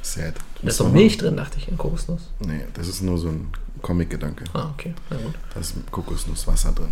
Sad. 0.02 0.36
Da 0.62 0.68
ist 0.68 0.80
doch 0.80 0.92
Milch 0.92 1.18
drin, 1.18 1.36
dachte 1.36 1.58
ich, 1.58 1.68
in 1.68 1.78
Kokosnuss. 1.80 2.30
Nee, 2.40 2.62
das 2.76 2.88
ist 2.88 3.02
nur 3.02 3.18
so 3.18 3.30
ein 3.30 3.48
Comic-Gedanke. 3.82 4.44
Ah, 4.54 4.70
okay. 4.72 4.94
Na 5.10 5.18
gut. 5.18 5.34
Da 5.52 5.60
ist 5.60 5.74
Kokosnusswasser 5.90 6.74
drin. 6.74 6.92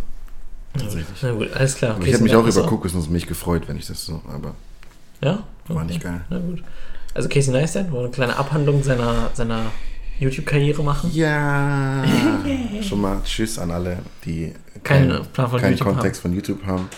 Tatsächlich. 0.73 1.21
Na 1.21 1.31
gut, 1.33 1.53
alles 1.53 1.75
klar. 1.75 1.95
Okay, 1.97 2.07
ich 2.07 2.13
hätte 2.13 2.23
mich 2.23 2.35
auch 2.35 2.43
Wasser. 2.43 2.61
über 2.61 2.69
Kokosnussmilch 2.69 3.27
gefreut, 3.27 3.67
wenn 3.67 3.77
ich 3.77 3.85
das 3.85 4.03
so, 4.03 4.19
aber 4.27 4.55
Ja? 5.21 5.43
war 5.67 5.83
nicht 5.83 6.01
geil. 6.01 6.21
Na 6.31 6.39
gut. 6.39 6.63
Also 7.13 7.29
Casey 7.29 7.53
Neistat 7.53 7.91
wollte 7.91 8.05
eine 8.05 8.11
kleine 8.13 8.35
Abhandlung 8.37 8.81
seiner, 8.81 9.29
seiner 9.35 9.65
YouTube-Karriere 10.23 10.83
machen. 10.83 11.09
Ja! 11.13 12.03
Schon 12.81 13.01
mal 13.01 13.21
Tschüss 13.23 13.59
an 13.59 13.71
alle, 13.71 13.99
die 14.25 14.53
Keinen 14.83 15.09
keinen 15.11 15.25
Plan 15.27 15.49
von 15.49 15.59
keinen 15.61 15.71
YouTube 15.73 15.87
Kontext 15.93 16.21
von 16.21 16.33
YouTube 16.33 16.65
haben. 16.65 16.89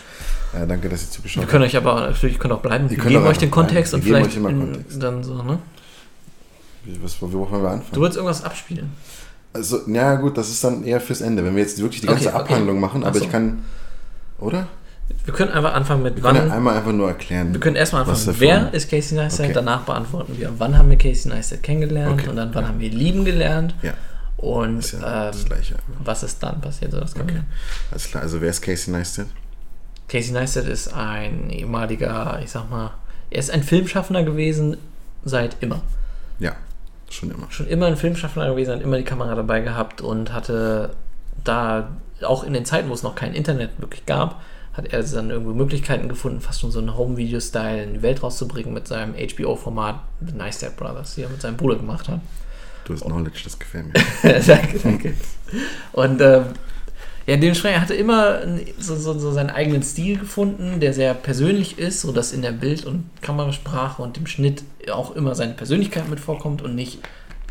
Äh, 0.53 0.65
danke, 0.67 0.87
dass 0.89 1.03
ihr 1.03 1.09
zugeschaut 1.11 1.35
Wir 1.37 1.41
habt. 1.43 1.51
können 1.51 1.63
euch 1.65 1.75
aber 1.75 2.01
natürlich 2.07 2.39
können 2.39 2.53
auch 2.53 2.61
bleiben. 2.61 2.89
Wir 2.89 2.97
geben 2.97 3.25
euch 3.25 3.37
den. 3.37 3.51
Kontext 3.51 3.91
Wir 3.93 3.97
und 3.97 4.03
vielleicht 4.03 4.41
Kontext. 4.41 5.03
dann 5.03 5.23
so, 5.23 5.41
ne? 5.43 5.59
Was, 7.01 7.21
wo 7.21 7.31
wollen 7.31 7.63
wir 7.63 7.69
anfangen? 7.71 7.89
Du 7.93 7.99
wolltest 8.01 8.17
irgendwas 8.17 8.43
abspielen. 8.43 8.91
Also, 9.53 9.79
ja 9.87 10.15
gut, 10.15 10.37
das 10.37 10.49
ist 10.49 10.63
dann 10.63 10.83
eher 10.83 10.99
fürs 11.01 11.21
Ende, 11.21 11.43
wenn 11.43 11.55
wir 11.55 11.63
jetzt 11.63 11.81
wirklich 11.81 12.01
die 12.01 12.07
ganze 12.07 12.27
Okay, 12.27 12.35
okay. 12.37 12.53
Abhandlung 12.53 12.79
machen, 12.79 13.01
Ach 13.03 13.07
aber 13.07 13.19
so. 13.19 13.25
ich 13.25 13.31
kann, 13.31 13.63
oder? 14.37 14.67
Wir 15.25 15.33
können 15.33 15.51
einfach 15.51 15.73
anfangen 15.73 16.03
mit 16.03 16.15
Wir 16.17 16.23
wann. 16.23 16.35
können 16.35 16.49
ja 16.49 16.55
einmal 16.55 16.77
einfach 16.77 16.91
nur 16.91 17.07
erklären. 17.07 17.51
wir 17.53 17.59
können 17.59 17.75
erstmal 17.75 18.03
anfangen, 18.07 18.35
wer 18.39 18.73
ist 18.73 18.89
Casey 18.89 19.15
Neistat, 19.17 19.45
Okay. 19.45 19.53
danach 19.53 19.81
beantworten 19.81 20.37
wir, 20.37 20.51
wann 20.57 20.77
haben 20.77 20.89
wir 20.89 20.97
Casey 20.97 21.29
Neistat 21.29 21.63
kennengelernt 21.63 22.19
Okay, 22.21 22.29
und 22.29 22.35
dann 22.35 22.53
wann 22.53 22.63
ja. 22.63 22.69
haben 22.69 22.79
wir 22.79 22.91
ihn 22.91 22.97
lieben 22.97 23.25
gelernt 23.25 23.73
Ja, 23.81 23.93
und 24.37 24.79
ist 24.79 24.91
ja 24.93 24.97
ähm, 24.99 25.31
das 25.31 25.45
Gleiche. 25.45 25.75
was 26.03 26.23
ist 26.23 26.41
dann 26.43 26.59
passiert. 26.61 26.91
So, 26.91 26.99
das 26.99 27.13
können 27.13 27.29
Okay. 27.29 27.35
wir. 27.39 27.43
Alles 27.91 28.07
klar, 28.07 28.23
also 28.23 28.41
wer 28.41 28.49
ist 28.49 28.61
Casey 28.61 28.91
Neistat? 28.91 29.27
Casey 30.07 30.31
Neistat 30.33 30.65
ist 30.65 30.93
ein 30.93 31.49
ehemaliger, 31.49 32.39
ich 32.43 32.51
sag 32.51 32.69
mal, 32.69 32.91
er 33.31 33.39
ist 33.39 33.49
ein 33.51 33.63
Filmschaffender 33.63 34.23
gewesen 34.23 34.77
seit 35.23 35.57
immer. 35.61 35.81
Ja, 36.39 36.51
schon 37.09 37.31
immer. 37.31 37.47
Schon 37.49 37.67
immer 37.67 37.87
ein 37.87 37.97
Filmschaffender 37.97 38.49
gewesen, 38.51 38.73
hat 38.75 38.81
immer 38.81 38.97
die 38.97 39.03
Kamera 39.03 39.33
dabei 39.35 39.61
gehabt 39.61 40.01
und 40.01 40.31
hatte 40.33 40.91
da 41.43 41.89
auch 42.23 42.43
in 42.43 42.53
den 42.53 42.65
Zeiten, 42.65 42.89
wo 42.89 42.93
es 42.93 43.01
noch 43.03 43.15
kein 43.15 43.33
Internet 43.33 43.71
wirklich 43.79 44.05
gab, 44.05 44.41
hat 44.75 44.91
er 44.91 45.03
dann 45.03 45.29
irgendwie 45.29 45.53
Möglichkeiten 45.53 46.09
gefunden, 46.09 46.41
fast 46.41 46.59
schon 46.59 46.71
so 46.71 46.79
einen 46.79 46.97
Home-Video-Style 46.97 47.83
in 47.83 47.93
die 47.93 48.01
Welt 48.01 48.21
rauszubringen 48.21 48.73
mit 48.73 48.87
seinem 48.87 49.13
HBO-Format 49.13 49.99
The 50.25 50.33
Neistat 50.33 50.75
Brothers, 50.75 51.15
die 51.15 51.21
er 51.21 51.29
mit 51.29 51.41
seinem 51.41 51.57
Bruder 51.57 51.77
gemacht 51.77 52.09
hat. 52.09 52.19
Du 52.83 52.93
hast 52.93 53.03
Knowledge, 53.03 53.41
das 53.43 53.57
gefällt 53.57 53.87
mir. 53.87 54.39
danke, 54.47 54.79
danke. 54.79 55.13
Und 55.93 56.21
ähm, 56.21 56.45
ja, 57.25 57.37
dementsprechend 57.37 57.81
hat 57.81 57.89
er 57.89 57.97
immer 57.97 58.41
so, 58.77 58.95
so, 58.95 59.17
so 59.17 59.31
seinen 59.31 59.49
eigenen 59.49 59.81
Stil 59.81 60.19
gefunden, 60.19 60.79
der 60.79 60.93
sehr 60.93 61.13
persönlich 61.13 61.79
ist, 61.79 62.01
sodass 62.01 62.33
in 62.33 62.41
der 62.41 62.51
Bild- 62.51 62.85
und 62.85 63.09
Kamerasprache 63.21 64.01
und 64.01 64.17
dem 64.17 64.27
Schnitt 64.27 64.63
auch 64.91 65.15
immer 65.15 65.33
seine 65.33 65.53
Persönlichkeit 65.53 66.07
mit 66.09 66.19
vorkommt 66.19 66.61
und 66.61 66.75
nicht 66.75 66.99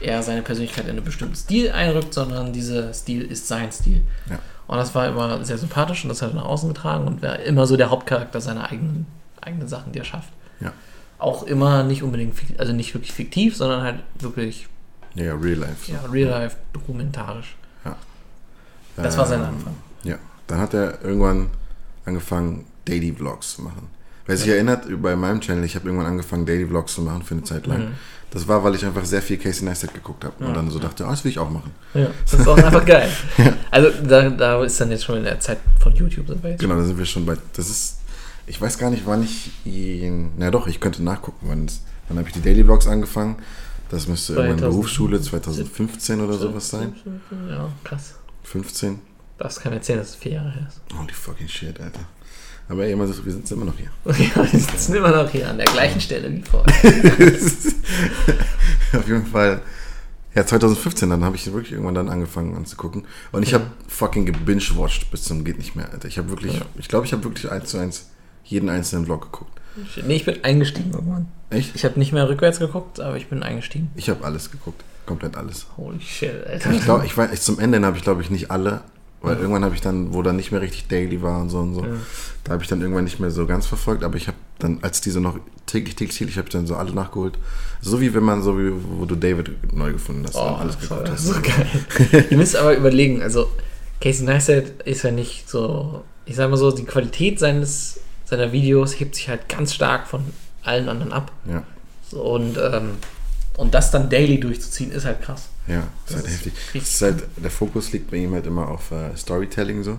er 0.01 0.23
seine 0.23 0.43
Persönlichkeit 0.43 0.85
in 0.85 0.91
einen 0.91 1.05
bestimmten 1.05 1.35
Stil 1.35 1.71
einrückt, 1.71 2.15
sondern 2.15 2.53
dieser 2.53 2.93
Stil 2.93 3.23
ist 3.23 3.49
sein 3.49 3.73
Stil. 3.73 4.03
Ja. 4.29 4.39
Und 4.67 4.77
das 4.79 4.95
war 4.95 5.09
immer 5.09 5.45
sehr 5.45 5.59
sympathisch 5.59 6.05
und 6.05 6.09
das 6.09 6.23
hat 6.23 6.31
er 6.31 6.37
nach 6.37 6.45
außen 6.47 6.69
getragen 6.69 7.07
und 7.07 7.23
war 7.23 7.39
immer 7.41 7.67
so 7.67 7.77
der 7.77 7.91
Hauptcharakter 7.91 8.41
seiner 8.41 8.71
eigenen, 8.71 9.07
eigenen 9.41 9.69
Sachen, 9.69 9.93
die 9.93 9.99
er 9.99 10.05
schafft. 10.05 10.31
Ja. 10.61 10.73
Auch 11.19 11.43
immer 11.45 11.83
nicht 11.85 12.03
unbedingt, 12.03 12.35
also 12.59 12.73
nicht 12.73 12.95
wirklich 12.95 13.13
fiktiv, 13.13 13.57
sondern 13.57 13.83
halt 13.83 13.97
wirklich 14.19 14.69
Ja, 15.15 15.25
ja, 15.25 15.35
Real 15.35 15.59
Life. 15.59 15.93
ja, 15.93 16.01
real 16.11 16.31
life, 16.31 16.57
dokumentarisch. 16.73 17.57
Ja. 17.85 17.97
Das 18.97 19.17
war 19.19 19.27
sein 19.27 19.41
Ähm, 19.41 19.47
Anfang. 19.47 19.75
Ja, 20.03 20.17
dann 20.47 20.59
hat 20.61 20.75
er 20.75 21.03
irgendwann 21.03 21.51
angefangen, 22.05 22.65
Daily 22.85 23.13
Vlogs 23.13 23.57
zu 23.57 23.63
machen. 23.63 23.89
Wer 24.27 24.37
sich 24.39 24.49
erinnert, 24.49 24.87
bei 25.03 25.15
meinem 25.17 25.41
Channel, 25.41 25.65
ich 25.65 25.75
habe 25.77 25.87
irgendwann 25.87 26.07
angefangen, 26.09 26.47
Daily 26.47 26.67
Vlogs 26.67 26.95
zu 26.95 27.03
machen 27.03 27.23
für 27.23 27.35
eine 27.35 27.45
Zeit 27.45 27.67
lang. 27.67 27.81
Mhm. 27.81 27.93
Das 28.35 28.47
war, 28.49 28.63
weil 28.65 28.75
ich 28.75 28.85
einfach 28.85 29.05
sehr 29.05 29.23
viel 29.23 29.39
Casey 29.39 29.65
Neistat 29.65 29.95
geguckt 29.95 30.25
habe 30.25 30.45
und 30.45 30.53
dann 30.55 30.69
so 30.71 30.79
dachte, 30.79 31.07
ah, 31.07 31.11
das 31.11 31.25
will 31.25 31.31
ich 31.31 31.39
auch 31.39 31.49
machen. 31.51 31.71
Ja, 31.95 32.09
das 32.29 32.41
ist 32.41 32.47
auch 32.49 32.57
einfach 32.59 32.85
geil. 32.95 33.09
Also 33.71 33.89
da, 34.07 34.29
da 34.29 34.63
ist 34.65 34.79
dann 34.81 34.91
jetzt 34.91 35.05
schon 35.05 35.19
in 35.19 35.25
der 35.25 35.39
Zeit 35.41 35.59
von 35.81 35.95
YouTube 35.95 36.27
sind 36.27 36.43
wir 36.43 36.51
jetzt. 36.51 36.61
Genau, 36.61 36.75
da 36.75 36.83
sind 36.85 36.99
wir 36.99 37.07
schon 37.07 37.25
bei. 37.25 37.37
Das 37.55 37.71
ist. 37.71 37.99
Ich 38.47 38.61
weiß 38.61 38.77
gar 38.77 38.91
nicht, 38.91 39.07
wann 39.07 39.23
ich 39.23 39.53
ihn. 39.65 40.33
Na 40.37 40.51
doch, 40.51 40.67
ich 40.67 40.81
könnte 40.81 41.03
nachgucken, 41.03 41.47
wann, 41.49 41.65
es- 41.67 41.81
wann 42.09 42.19
habe 42.19 42.29
ich 42.29 42.35
die 42.35 42.43
Daily 42.43 42.63
Vlogs 42.65 42.87
angefangen. 42.87 43.37
Das 43.89 44.09
müsste 44.09 44.33
irgendwann 44.35 44.59
2000. 44.59 44.73
Berufsschule 44.73 45.21
2015 45.21 46.21
oder 46.21 46.35
sowas 46.35 46.69
sein. 46.69 46.93
Ja, 47.49 47.69
krass. 47.85 48.15
15. 48.43 48.99
Das 49.39 49.61
kann 49.61 49.71
mir 49.71 49.77
erzählen, 49.77 49.99
dass 50.01 50.11
es 50.11 50.15
vier 50.17 50.33
Jahre 50.33 50.51
her 50.51 50.67
ist. 50.69 50.81
Holy 50.99 51.13
fucking 51.13 51.49
shit, 51.49 51.81
Alter. 51.81 52.01
Aber 52.69 52.87
immer 52.87 53.07
so, 53.07 53.25
wir 53.25 53.33
sind 53.33 53.51
immer 53.51 53.67
noch 53.67 53.75
hier. 53.77 53.91
Ja, 54.37 54.51
wir 54.51 54.59
sitzen 54.59 54.95
immer 54.95 55.11
noch 55.11 55.31
hier 55.31 55.49
an 55.49 55.59
der 55.59 55.67
gleichen 55.67 56.01
Stelle 56.01 56.31
wie 56.33 56.43
vorher. 56.43 56.73
Auf 58.93 59.09
jeden 59.09 59.27
Fall. 59.27 59.61
Ja, 60.35 60.45
2015, 60.45 61.11
dann 61.11 61.25
habe 61.25 61.37
ich 61.37 61.47
wirklich 61.53 61.73
irgendwann 61.73 61.95
dann 61.95 62.09
angefangen 62.09 62.57
anzugucken. 62.57 63.05
Und 63.33 63.43
ich 63.45 63.55
habe 63.55 63.67
fucking 63.87 64.27
gebingewatcht 64.27 65.11
bis 65.11 65.23
zum 65.23 65.45
geht 65.45 65.59
nicht 65.59 65.77
mehr, 65.77 65.91
Alter. 65.93 66.09
Ich 66.09 66.19
habe 66.19 66.29
wirklich, 66.31 66.55
Ja. 66.55 66.63
ich 66.77 66.89
glaube, 66.89 67.07
ich 67.07 67.13
habe 67.13 67.23
wirklich 67.23 67.51
eins 67.51 67.71
zu 67.71 67.79
eins 67.79 68.11
jeden 68.45 68.69
einzelnen 68.69 69.07
Vlog 69.07 69.23
geguckt. 69.31 69.61
Nee, 70.07 70.17
ich 70.17 70.25
bin 70.25 70.43
eingestiegen 70.43 70.93
irgendwann. 70.93 71.29
Echt? 71.51 71.75
Ich 71.75 71.85
habe 71.85 71.99
nicht 71.99 72.13
mehr 72.13 72.29
rückwärts 72.29 72.59
geguckt, 72.59 73.01
aber 73.01 73.17
ich 73.17 73.29
bin 73.29 73.43
eingestiegen. 73.43 73.91
Ich 73.95 74.09
habe 74.09 74.25
alles 74.25 74.51
geguckt. 74.51 74.83
Komplett 75.07 75.37
alles. 75.37 75.67
Holy 75.77 76.01
shit, 76.01 76.47
Alter. 76.47 76.71
Ich 76.73 76.85
glaube, 76.85 77.07
ich 77.07 77.17
weiß, 77.17 77.31
ich, 77.33 77.41
zum 77.41 77.59
Ende 77.59 77.81
habe 77.85 77.97
ich 77.97 78.03
glaube 78.03 78.23
ich 78.23 78.31
nicht 78.31 78.51
alle, 78.51 78.81
weil 79.25 79.37
irgendwann 79.39 79.65
habe 79.65 79.75
ich 79.75 79.81
dann, 79.81 80.13
wo 80.15 80.23
dann 80.23 80.37
nicht 80.37 80.53
mehr 80.53 80.61
richtig 80.61 80.87
daily 80.89 81.23
war 81.23 81.41
und 81.41 81.49
so 81.51 81.59
und 81.59 81.75
so, 81.75 81.81
Ja. 81.83 81.89
da 82.45 82.53
habe 82.53 82.63
ich 82.63 82.69
dann 82.69 82.81
irgendwann 82.81 83.05
nicht 83.05 83.21
mehr 83.21 83.31
so 83.31 83.47
ganz 83.47 83.67
verfolgt, 83.67 84.05
aber 84.05 84.17
ich 84.17 84.27
habe 84.29 84.37
dann, 84.59 84.79
als 84.83 85.01
diese 85.01 85.21
noch 85.21 85.39
täglich, 85.67 85.97
täglich, 85.97 86.17
täglich, 86.19 86.35
ich 86.37 86.39
habe 86.39 86.49
dann 86.51 86.67
so 86.67 86.77
alle 86.77 86.93
nachgeholt. 86.93 87.39
So 87.81 88.01
wie 88.01 88.15
wenn 88.15 88.23
man 88.23 88.43
so 88.43 88.59
wie, 88.59 88.71
wo 88.99 89.05
du 89.05 89.15
David 89.17 89.73
neu 89.75 89.93
gefunden 89.93 90.25
hast 90.27 90.37
Oh, 90.37 90.43
und 90.49 90.61
alles 90.61 90.79
geguckt 90.79 91.09
das 91.09 91.11
hast. 91.13 91.25
ist 91.25 91.35
so 91.35 91.41
geil. 92.13 92.27
Ihr 92.31 92.37
müsst 92.37 92.57
aber 92.57 92.77
überlegen, 92.77 93.23
also 93.23 93.49
Casey 94.01 94.25
Neistat 94.27 94.65
ist 94.85 95.03
ja 95.03 95.11
nicht 95.11 95.49
so, 95.49 96.05
ich 96.27 96.37
sag 96.37 96.51
mal 96.51 96.57
so, 96.57 96.71
die 96.71 96.85
Qualität 96.85 97.39
seines, 97.39 98.01
seiner 98.25 98.53
Videos 98.53 98.99
hebt 99.01 99.15
sich 99.17 99.29
halt 99.29 99.49
ganz 99.49 99.73
stark 99.75 100.07
von 100.07 100.23
allen 100.63 100.89
anderen 100.89 101.13
ab. 101.13 101.33
Ja, 101.49 101.63
So, 102.09 102.23
und, 102.23 102.57
ähm, 102.59 102.91
und 103.57 103.75
das 103.75 103.91
dann 103.91 104.09
daily 104.11 104.39
durchzuziehen, 104.41 104.91
ist 104.91 105.05
halt 105.05 105.23
krass. 105.23 105.49
ja, 105.67 105.79
ist 105.81 105.87
Das 106.07 106.17
halt 106.17 106.27
ist 106.27 106.33
heftig. 106.47 106.53
ist 106.75 107.03
halt, 107.03 107.23
der 107.37 107.51
Fokus 107.51 107.93
liegt 107.93 108.11
bei 108.11 108.17
ihm 108.19 108.33
halt 108.35 108.47
immer 108.47 108.69
auf 108.69 108.91
äh, 108.91 109.17
Storytelling 109.17 109.83
so. 109.83 109.99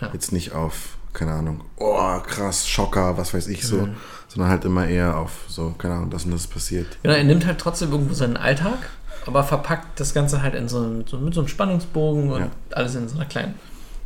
Ja. 0.00 0.10
Jetzt 0.12 0.32
nicht 0.32 0.52
auf, 0.52 0.96
keine 1.12 1.32
Ahnung, 1.32 1.62
oh 1.76 2.18
krass, 2.26 2.68
Schocker, 2.68 3.16
was 3.16 3.32
weiß 3.34 3.46
ich 3.48 3.64
so, 3.64 3.82
Mhm. 3.82 3.94
sondern 4.28 4.50
halt 4.50 4.64
immer 4.64 4.86
eher 4.86 5.16
auf 5.16 5.30
so, 5.48 5.70
keine 5.78 5.94
Ahnung, 5.94 6.10
das 6.10 6.24
und 6.24 6.32
das 6.32 6.46
passiert. 6.46 6.86
Genau, 7.02 7.14
er 7.14 7.24
nimmt 7.24 7.46
halt 7.46 7.58
trotzdem 7.58 7.92
irgendwo 7.92 8.14
seinen 8.14 8.36
Alltag, 8.36 8.78
aber 9.26 9.44
verpackt 9.44 10.00
das 10.00 10.12
Ganze 10.14 10.42
halt 10.42 10.54
in 10.54 10.68
so, 10.68 10.78
einem- 10.78 11.06
so 11.06 11.18
mit 11.18 11.32
so 11.34 11.40
einem 11.40 11.48
Spannungsbogen 11.48 12.30
und 12.32 12.40
Ja. 12.40 12.50
alles 12.72 12.94
in 12.96 13.08
so 13.08 13.14
einer 13.16 13.26
kleinen 13.26 13.54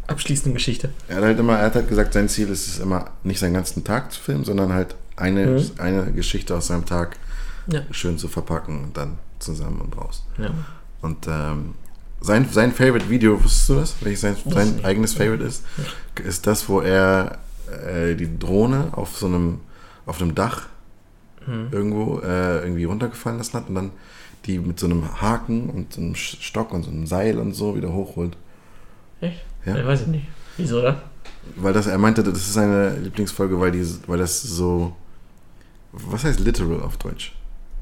abschließenden 0.07 0.55
Geschichte. 0.55 0.91
Er 1.09 1.17
hat 1.17 1.25
halt 1.25 1.39
immer, 1.39 1.59
er 1.59 1.67
hat 1.67 1.75
halt 1.75 1.89
gesagt, 1.89 2.13
sein 2.15 2.29
Ziel 2.29 2.49
ist 2.51 2.67
es 2.67 2.79
immer, 2.79 3.11
nicht 3.25 3.39
seinen 3.39 3.55
ganzen 3.55 3.85
Tag 3.85 4.13
zu 4.13 4.21
filmen, 4.21 4.45
sondern 4.45 4.73
halt 4.73 4.95
eine, 5.17 5.47
mhm. 5.47 5.71
eine 5.79 6.13
Geschichte 6.13 6.55
aus 6.57 6.69
seinem 6.69 6.85
Tag 6.87 7.17
ja. 7.69 7.83
schön 7.91 8.19
zu 8.19 8.29
verpacken 8.29 8.85
und 8.85 8.97
dann 8.97 9.19
zusammen 9.39 9.81
und 9.81 9.97
raus. 9.97 10.25
Ja. 10.39 10.51
Und 11.01 11.27
ähm, 11.29 11.75
sein, 12.21 12.49
sein 12.51 12.73
Favorite 12.73 13.09
Video, 13.09 13.43
wusstest 13.43 13.69
du 13.69 13.75
das? 13.77 13.95
Welches 14.01 14.21
sein, 14.23 14.37
sein 14.47 14.85
eigenes 14.85 15.15
Favorite 15.15 15.45
ist? 15.45 15.65
Ist 16.25 16.47
das, 16.47 16.69
wo 16.69 16.81
er 16.81 17.39
äh, 17.87 18.15
die 18.15 18.39
Drohne 18.39 18.89
auf 18.93 19.17
so 19.17 19.27
einem, 19.27 19.61
auf 20.07 20.21
einem 20.21 20.35
Dach 20.35 20.67
hm. 21.45 21.69
irgendwo 21.71 22.21
äh, 22.21 22.63
irgendwie 22.63 22.85
runtergefallen 22.85 23.39
lassen 23.39 23.55
hat 23.55 23.69
und 23.69 23.75
dann 23.77 23.91
die 24.47 24.59
mit 24.59 24.81
so 24.81 24.87
einem 24.87 25.21
Haken 25.21 25.69
und 25.71 25.93
so 25.93 26.01
einem 26.01 26.15
Stock 26.15 26.73
und 26.73 26.83
so 26.85 26.91
einem 26.91 27.07
Seil 27.07 27.39
und 27.39 27.53
so 27.53 27.77
wieder 27.77 27.93
hochholt. 27.93 28.37
Echt? 29.21 29.45
Ja? 29.65 29.77
Ich 29.77 29.87
weiß 29.87 30.03
ich 30.03 30.07
nicht. 30.09 30.27
Wieso, 30.57 30.81
oder? 30.81 31.03
Weil 31.57 31.73
das, 31.73 31.87
er 31.87 31.99
meinte, 31.99 32.23
das 32.23 32.39
ist 32.39 32.55
seine 32.55 32.97
Lieblingsfolge, 32.97 33.59
weil, 33.61 33.71
die, 33.71 33.87
weil 34.07 34.19
das 34.19 34.43
so. 34.43 34.97
Was 35.93 36.25
heißt 36.25 36.41
literal 36.41 36.83
auf 36.83 36.97
Deutsch? 36.99 37.35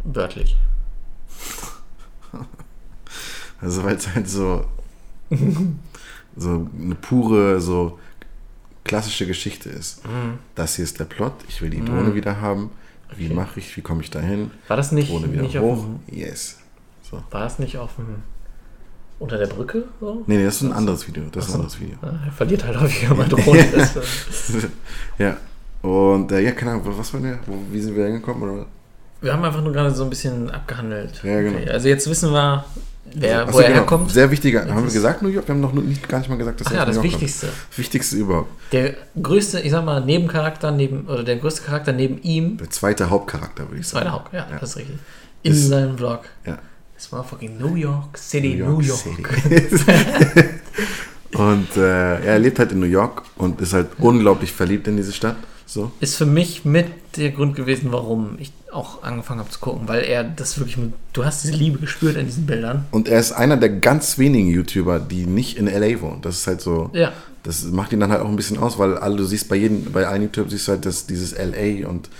Wörtlich. 0.06 0.56
Also 3.58 3.84
weil 3.84 3.96
es 3.96 4.14
halt 4.14 4.28
so, 4.28 4.66
so 6.36 6.68
eine 6.78 6.94
pure, 6.94 7.58
so 7.58 7.98
klassische 8.84 9.26
Geschichte 9.26 9.70
ist. 9.70 10.04
Mhm. 10.04 10.38
Das 10.54 10.76
hier 10.76 10.84
ist 10.84 11.00
der 11.00 11.06
Plot, 11.06 11.32
ich 11.48 11.62
will 11.62 11.70
die 11.70 11.78
mhm. 11.78 11.86
Drohne 11.86 12.10
mhm. 12.10 12.14
wieder 12.14 12.40
haben. 12.42 12.70
Wie 13.16 13.24
okay. 13.24 13.34
mache 13.34 13.60
ich, 13.60 13.74
wie 13.76 13.80
komme 13.80 14.02
ich 14.02 14.10
dahin? 14.10 14.50
War 14.68 14.76
das 14.76 14.92
nicht, 14.92 15.10
Drohne 15.10 15.32
wieder 15.32 15.42
nicht 15.42 15.58
hoch? 15.58 15.86
Yes. 16.10 16.58
So. 17.02 17.22
War 17.30 17.40
das 17.44 17.58
nicht 17.58 17.78
auf 17.78 17.96
dem 17.96 18.22
unter 19.18 19.38
der 19.38 19.46
Brücke? 19.46 19.84
So? 20.00 20.22
Nee, 20.26 20.36
nee, 20.36 20.44
das 20.44 20.56
ist 20.56 20.62
ein 20.62 20.72
anderes 20.72 21.08
Video. 21.08 21.24
Das 21.32 21.46
ist 21.46 21.54
ein 21.54 21.60
anderes 21.60 21.80
Video. 21.80 21.96
er 22.02 22.32
verliert 22.32 22.64
halt 22.64 22.78
häufiger 22.78 23.14
mal 23.14 23.28
Drohne. 23.28 23.66
ja. 25.18 25.36
Und 25.82 26.30
äh, 26.32 26.40
ja, 26.40 26.52
keine 26.52 26.72
Ahnung, 26.72 26.98
was 26.98 27.14
war 27.14 27.20
der? 27.20 27.38
Wo, 27.46 27.58
wie 27.70 27.80
sind 27.80 27.96
wir 27.96 28.04
hingekommen? 28.04 28.42
Oder? 28.42 28.66
Wir 29.20 29.32
haben 29.32 29.44
einfach 29.44 29.62
nur 29.62 29.72
gerade 29.72 29.94
so 29.94 30.04
ein 30.04 30.10
bisschen 30.10 30.50
abgehandelt. 30.50 31.20
Ja, 31.22 31.40
genau. 31.40 31.58
Okay, 31.58 31.70
also 31.70 31.88
jetzt 31.88 32.08
wissen 32.08 32.32
wir, 32.32 32.64
wer, 33.14 33.40
also, 33.40 33.52
wo 33.54 33.58
er 33.58 33.68
genau. 33.68 33.80
herkommt. 33.80 34.10
Sehr 34.10 34.30
wichtiger. 34.30 34.66
Haben 34.68 34.84
wir 34.84 34.92
gesagt 34.92 35.22
New 35.22 35.28
York? 35.28 35.48
Wir 35.48 35.54
haben 35.54 35.60
noch 35.60 35.72
nicht, 35.72 36.08
gar 36.08 36.18
nicht 36.18 36.28
mal 36.28 36.36
gesagt, 36.36 36.60
dass 36.60 36.68
Ach 36.68 36.72
er 36.72 36.78
ja, 36.78 36.84
das 36.84 37.02
Wichtigste. 37.02 37.46
Kommt. 37.46 37.58
Das 37.70 37.78
Wichtigste 37.78 38.16
überhaupt. 38.16 38.50
Der 38.72 38.94
größte, 39.20 39.60
ich 39.60 39.70
sag 39.70 39.84
mal, 39.84 40.04
Nebencharakter 40.04 40.70
neben, 40.70 41.06
oder 41.06 41.24
der 41.24 41.36
größte 41.36 41.62
Charakter 41.62 41.92
neben 41.92 42.20
ihm. 42.22 42.58
Der 42.58 42.70
zweite 42.70 43.08
Hauptcharakter, 43.08 43.68
würde 43.68 43.80
ich 43.80 43.88
sagen. 43.88 44.04
Zweite 44.04 44.12
Haupt, 44.12 44.32
ja, 44.32 44.46
ja, 44.50 44.58
das 44.58 44.70
ist 44.70 44.76
richtig. 44.76 44.96
In 45.42 45.52
ist, 45.52 45.68
seinem 45.68 45.96
Vlog. 45.96 46.20
Ja. 46.44 46.58
Das 46.94 47.12
war 47.12 47.24
fucking 47.24 47.58
New 47.58 47.74
York 47.74 48.16
City, 48.16 48.54
New 48.56 48.80
York. 48.80 49.06
New 49.06 49.22
York. 49.22 49.38
City. 49.38 50.44
und 51.34 51.76
äh, 51.76 52.20
er 52.20 52.38
lebt 52.38 52.58
halt 52.58 52.72
in 52.72 52.80
New 52.80 52.86
York 52.86 53.22
und 53.36 53.60
ist 53.60 53.74
halt 53.74 53.88
unglaublich 53.98 54.52
verliebt 54.52 54.88
in 54.88 54.96
diese 54.96 55.12
Stadt. 55.12 55.36
So. 55.66 55.90
Ist 55.98 56.16
für 56.16 56.26
mich 56.26 56.64
mit 56.64 56.86
der 57.16 57.32
Grund 57.32 57.56
gewesen, 57.56 57.90
warum 57.90 58.36
ich 58.38 58.52
auch 58.72 59.02
angefangen 59.02 59.40
habe 59.40 59.50
zu 59.50 59.58
gucken, 59.58 59.88
weil 59.88 60.04
er 60.04 60.22
das 60.22 60.58
wirklich, 60.58 60.76
mit, 60.76 60.92
du 61.12 61.24
hast 61.24 61.42
diese 61.42 61.54
Liebe 61.54 61.78
gespürt 61.78 62.16
in 62.16 62.26
diesen 62.26 62.46
Bildern. 62.46 62.86
Und 62.92 63.08
er 63.08 63.18
ist 63.18 63.32
einer 63.32 63.56
der 63.56 63.70
ganz 63.70 64.18
wenigen 64.18 64.48
YouTuber, 64.48 65.00
die 65.00 65.26
nicht 65.26 65.56
in 65.56 65.66
LA 65.66 66.00
wohnen. 66.00 66.22
Das 66.22 66.36
ist 66.36 66.46
halt 66.46 66.60
so, 66.60 66.90
ja. 66.92 67.12
das 67.42 67.64
macht 67.64 67.92
ihn 67.92 68.00
dann 68.00 68.12
halt 68.12 68.22
auch 68.22 68.28
ein 68.28 68.36
bisschen 68.36 68.58
aus, 68.58 68.78
weil 68.78 68.96
alle, 68.96 69.16
du 69.16 69.24
siehst 69.24 69.48
bei 69.48 69.56
jedem, 69.56 69.92
bei 69.92 70.06
allen 70.06 70.22
YouTubern 70.22 70.50
siehst 70.50 70.68
du 70.68 70.72
halt 70.72 70.86
das, 70.86 71.06
dieses 71.06 71.36
LA 71.36 71.88
und 71.88 72.10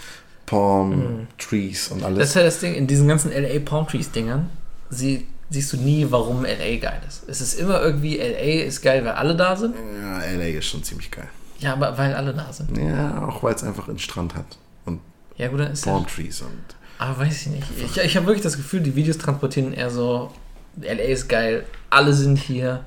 Palm 0.47 0.91
mhm. 0.91 1.27
Trees 1.39 1.89
und 1.89 2.03
alles. 2.05 2.19
Das 2.19 2.29
ist 2.31 2.37
halt 2.37 2.47
das 2.47 2.59
Ding, 2.59 2.75
in 2.75 2.87
diesen 2.87 3.07
ganzen 3.07 3.31
LA 3.31 3.61
Palm 3.65 3.87
Trees 3.87 4.11
Dingern, 4.11 4.49
sie, 4.91 5.27
siehst 5.51 5.73
du 5.73 5.77
nie, 5.77 6.07
warum 6.11 6.43
LA 6.43 6.79
geil 6.81 7.01
ist. 7.07 7.29
Es 7.29 7.41
ist 7.41 7.55
immer 7.55 7.81
irgendwie, 7.83 8.17
LA 8.17 8.65
ist 8.65 8.83
geil, 8.83 9.05
weil 9.05 9.13
alle 9.13 9.37
da 9.37 9.55
sind. 9.57 9.75
Ja, 10.01 10.19
LA 10.37 10.59
ist 10.59 10.67
schon 10.67 10.83
ziemlich 10.83 11.11
geil. 11.11 11.29
Ja, 11.59 11.73
aber 11.73 11.97
weil 11.97 12.15
alle 12.15 12.35
da 12.35 12.53
sind. 12.53 12.77
Ja, 12.77 13.27
auch 13.27 13.43
weil 13.43 13.55
es 13.55 13.65
einfach 13.65 13.89
einen 13.89 13.99
Strand 13.99 14.35
hat. 14.35 14.59
Und 14.85 15.01
ja, 15.37 15.49
gut, 15.49 15.61
dann 15.61 15.73
ist 15.73 15.85
Palm 15.85 16.07
Trees 16.07 16.43
und. 16.43 16.77
Aber 16.99 17.19
weiß 17.19 17.43
ich 17.43 17.47
nicht. 17.49 17.67
Ich, 17.79 17.97
ich 17.99 18.17
habe 18.17 18.27
wirklich 18.27 18.43
das 18.43 18.57
Gefühl, 18.57 18.81
die 18.81 18.95
Videos 18.95 19.19
transportieren 19.19 19.73
eher 19.73 19.91
so, 19.91 20.33
LA 20.81 20.93
ist 20.93 21.29
geil, 21.29 21.67
alle 21.91 22.13
sind 22.13 22.39
hier 22.39 22.85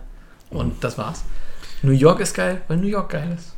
und 0.49 0.67
mhm. 0.67 0.80
das 0.82 0.97
war's. 0.97 1.24
New 1.82 1.91
York 1.91 2.20
ist 2.20 2.34
geil, 2.34 2.61
weil 2.67 2.78
New 2.78 2.88
York 2.88 3.11
geil 3.11 3.38
ist. 3.38 3.53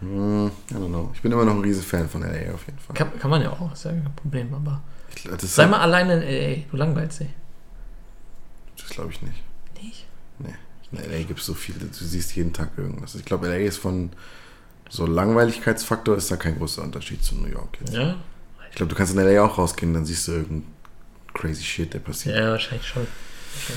Mm, 0.00 0.48
I 0.70 0.74
don't 0.74 0.88
know. 0.88 1.10
Ich 1.14 1.22
bin 1.22 1.32
immer 1.32 1.44
noch 1.44 1.54
ein 1.54 1.62
riesen 1.62 1.82
Fan 1.82 2.08
von 2.08 2.22
LA 2.22 2.52
auf 2.52 2.66
jeden 2.66 2.78
Fall. 2.78 2.94
Kann, 2.94 3.18
kann 3.18 3.30
man 3.30 3.42
ja 3.42 3.50
auch, 3.50 3.72
ist 3.72 3.84
ja 3.84 3.92
kein 3.92 4.14
Problem, 4.14 4.52
aber. 4.54 4.82
Ich, 5.14 5.22
sei 5.50 5.66
mal 5.66 5.80
alleine 5.80 6.22
in 6.22 6.60
LA, 6.60 6.64
du 6.70 6.76
langweilst 6.76 7.20
dich. 7.20 7.30
Das 8.76 8.90
glaube 8.90 9.10
ich 9.10 9.22
nicht. 9.22 9.42
Nicht? 9.82 10.06
Nee. 10.38 10.54
In 10.92 10.98
LA 10.98 11.24
gibt 11.24 11.40
es 11.40 11.46
so 11.46 11.54
viel, 11.54 11.74
du 11.74 11.88
siehst 11.90 12.36
jeden 12.36 12.52
Tag 12.52 12.72
irgendwas. 12.76 13.14
Ich 13.14 13.24
glaube, 13.24 13.48
LA 13.48 13.56
ist 13.56 13.78
von 13.78 14.10
so 14.88 15.06
Langweiligkeitsfaktor 15.06 16.16
ist 16.16 16.30
da 16.30 16.36
kein 16.36 16.56
großer 16.58 16.82
Unterschied 16.82 17.22
zu 17.24 17.34
New 17.36 17.48
York 17.48 17.78
jetzt. 17.80 17.94
Ja. 17.94 18.16
Ich 18.70 18.76
glaube, 18.76 18.90
du 18.90 18.96
kannst 18.96 19.14
in 19.14 19.20
LA 19.20 19.42
auch 19.42 19.58
rausgehen, 19.58 19.94
dann 19.94 20.04
siehst 20.04 20.28
du 20.28 20.32
irgendeinen 20.32 20.66
crazy 21.34 21.62
Shit, 21.62 21.94
der 21.94 22.00
passiert. 22.00 22.36
Ja, 22.36 22.50
wahrscheinlich 22.50 22.86
schon. 22.86 23.06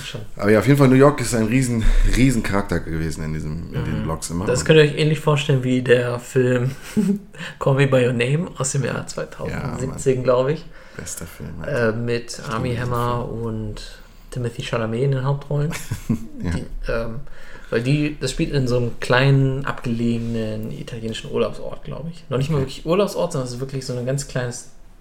Schon. 0.06 0.22
Aber 0.36 0.52
ja, 0.52 0.60
auf 0.60 0.68
jeden 0.68 0.78
Fall 0.78 0.90
New 0.90 0.96
York 0.96 1.22
ist 1.22 1.34
ein 1.34 1.46
riesen, 1.46 1.86
riesen 2.18 2.44
Charakter 2.44 2.82
gewesen 2.82 3.24
in, 3.24 3.34
diesem, 3.34 3.74
in 3.74 3.82
mhm. 3.82 3.86
den 3.86 4.04
Vlogs 4.04 4.30
immer. 4.30 4.46
Das 4.46 4.66
könnt 4.66 4.78
ihr 4.78 4.84
euch 4.84 4.98
ähnlich 4.98 5.22
vorstellen 5.22 5.64
wie 5.64 5.82
der 5.82 6.20
Film 6.20 6.72
Call 7.60 7.76
Me 7.76 7.88
By 7.88 8.06
Your 8.06 8.14
Name 8.14 8.52
aus 8.58 8.74
dem 8.74 8.84
Jahr 8.84 9.08
2017, 9.08 10.18
ja, 10.18 10.22
glaube 10.22 10.54
ich. 10.54 10.66
Bester 10.98 11.26
Film. 11.26 11.64
Äh, 11.66 11.94
mit 11.94 12.42
Army 12.50 12.76
Hammer 12.76 13.30
und 13.32 14.02
Timothy 14.32 14.64
Chalamet 14.64 15.04
in 15.04 15.12
den 15.12 15.24
Hauptrollen. 15.24 15.72
ja. 16.44 16.52
Die, 16.52 16.66
ähm, 16.92 17.22
weil 17.70 17.84
die, 17.84 18.18
das 18.20 18.32
spielt 18.32 18.54
in 18.54 18.68
so 18.68 18.78
einem 18.78 19.00
kleinen, 19.00 19.66
abgelegenen 19.66 20.72
italienischen 20.72 21.32
Urlaubsort, 21.32 21.84
glaube 21.84 22.10
ich. 22.12 22.24
Noch 22.30 22.38
nicht 22.38 22.50
mal 22.50 22.60
wirklich 22.60 22.86
Urlaubsort, 22.86 23.34
sondern 23.34 23.48
es 23.48 23.54
ist 23.54 23.60
wirklich 23.60 23.86
so 23.86 23.94
eine 23.94 24.06
ganz 24.06 24.28
kleine 24.28 24.54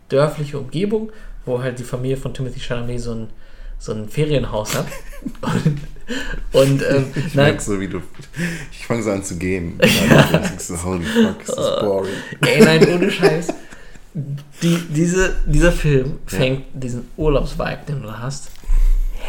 dörfliche 0.09 0.59
Umgebung, 0.59 1.11
wo 1.47 1.63
halt 1.63 1.79
die 1.79 1.85
Familie 1.85 2.17
von 2.17 2.35
Timothy 2.35 2.61
Chalamet 2.61 3.01
so 3.01 3.13
ein, 3.13 3.29
so 3.79 3.93
ein 3.93 4.09
Ferienhaus 4.09 4.75
hat. 4.75 4.87
und, 5.41 5.79
und 6.53 6.83
ähm, 6.91 7.07
ich 7.15 7.35
merke 7.35 7.63
so, 7.63 7.81
wie 7.81 7.89
du. 7.89 8.03
Ich 8.71 8.87
fange 8.87 9.03
so 9.03 9.11
an 9.11 9.25
zu 9.25 9.37
gehen. 9.37 9.79
so, 10.59 10.83
Holy 10.83 11.05
fuck, 11.05 11.41
ist 11.41 11.57
das 11.57 11.81
boring. 11.81 12.13
Ey, 12.43 12.61
nein, 12.61 12.87
ohne 12.89 13.11
Scheiß. 13.11 13.49
Die, 14.63 14.79
diese, 14.91 15.37
dieser 15.47 15.73
Film 15.73 16.19
fängt 16.27 16.61
ja. 16.61 16.81
diesen 16.81 17.09
Urlaubsvibe, 17.17 17.79
den 17.87 18.03
du 18.03 18.19
hast, 18.19 18.51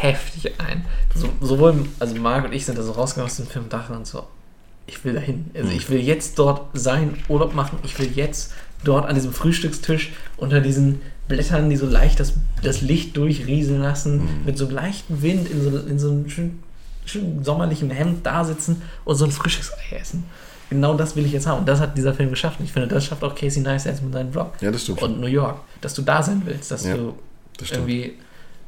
heftig 0.02 0.52
ein. 0.58 0.84
So, 1.14 1.28
sowohl, 1.40 1.86
also 1.98 2.14
Marc 2.16 2.44
und 2.44 2.52
ich 2.52 2.64
sind 2.64 2.78
da 2.78 2.82
so 2.82 2.92
rausgegangen 2.92 3.30
aus 3.30 3.36
dem 3.36 3.46
Film 3.46 3.64
und 3.64 3.72
dachten 3.72 4.04
so, 4.04 4.26
ich 4.86 5.04
will 5.04 5.14
dahin. 5.14 5.50
Also 5.54 5.70
ich 5.70 5.88
will 5.90 6.00
jetzt 6.00 6.38
dort 6.38 6.68
sein, 6.74 7.16
Urlaub 7.28 7.54
machen, 7.54 7.78
ich 7.82 7.98
will 7.98 8.10
jetzt 8.14 8.52
dort 8.84 9.06
an 9.06 9.14
diesem 9.14 9.32
Frühstückstisch 9.32 10.12
unter 10.36 10.60
diesen 10.60 11.00
Blättern, 11.28 11.70
die 11.70 11.76
so 11.76 11.86
leicht 11.86 12.18
das, 12.18 12.34
das 12.62 12.80
Licht 12.80 13.16
durchrieseln 13.16 13.80
lassen, 13.80 14.22
mhm. 14.22 14.44
mit 14.46 14.58
so 14.58 14.66
einem 14.66 14.74
leichten 14.74 15.22
Wind 15.22 15.48
in 15.48 15.62
so, 15.62 15.78
in 15.78 15.98
so 15.98 16.10
einem 16.10 16.28
schönen, 16.28 16.62
schönen 17.04 17.44
sommerlichen 17.44 17.90
Hemd 17.90 18.26
da 18.26 18.44
sitzen 18.44 18.82
und 19.04 19.16
so 19.16 19.24
ein 19.24 19.30
Frühstücksei 19.30 19.96
essen. 19.98 20.24
Genau 20.70 20.94
das 20.94 21.16
will 21.16 21.26
ich 21.26 21.32
jetzt 21.32 21.46
haben. 21.46 21.60
Und 21.60 21.68
das 21.68 21.80
hat 21.80 21.98
dieser 21.98 22.14
Film 22.14 22.30
geschafft. 22.30 22.60
Und 22.60 22.66
ich 22.66 22.72
finde, 22.72 22.88
das 22.88 23.04
schafft 23.04 23.24
auch 23.24 23.34
Casey 23.34 23.60
Neistat 23.60 24.00
mit 24.02 24.12
seinem 24.12 24.32
Vlog. 24.32 24.52
Ja, 24.60 24.70
das 24.70 24.84
stimmt. 24.84 25.02
Und 25.02 25.20
New 25.20 25.26
York. 25.26 25.58
Dass 25.80 25.94
du 25.94 26.02
da 26.02 26.22
sein 26.22 26.42
willst, 26.44 26.70
dass 26.70 26.86
ja, 26.86 26.96
du 26.96 27.14
das 27.58 27.72
irgendwie 27.72 28.14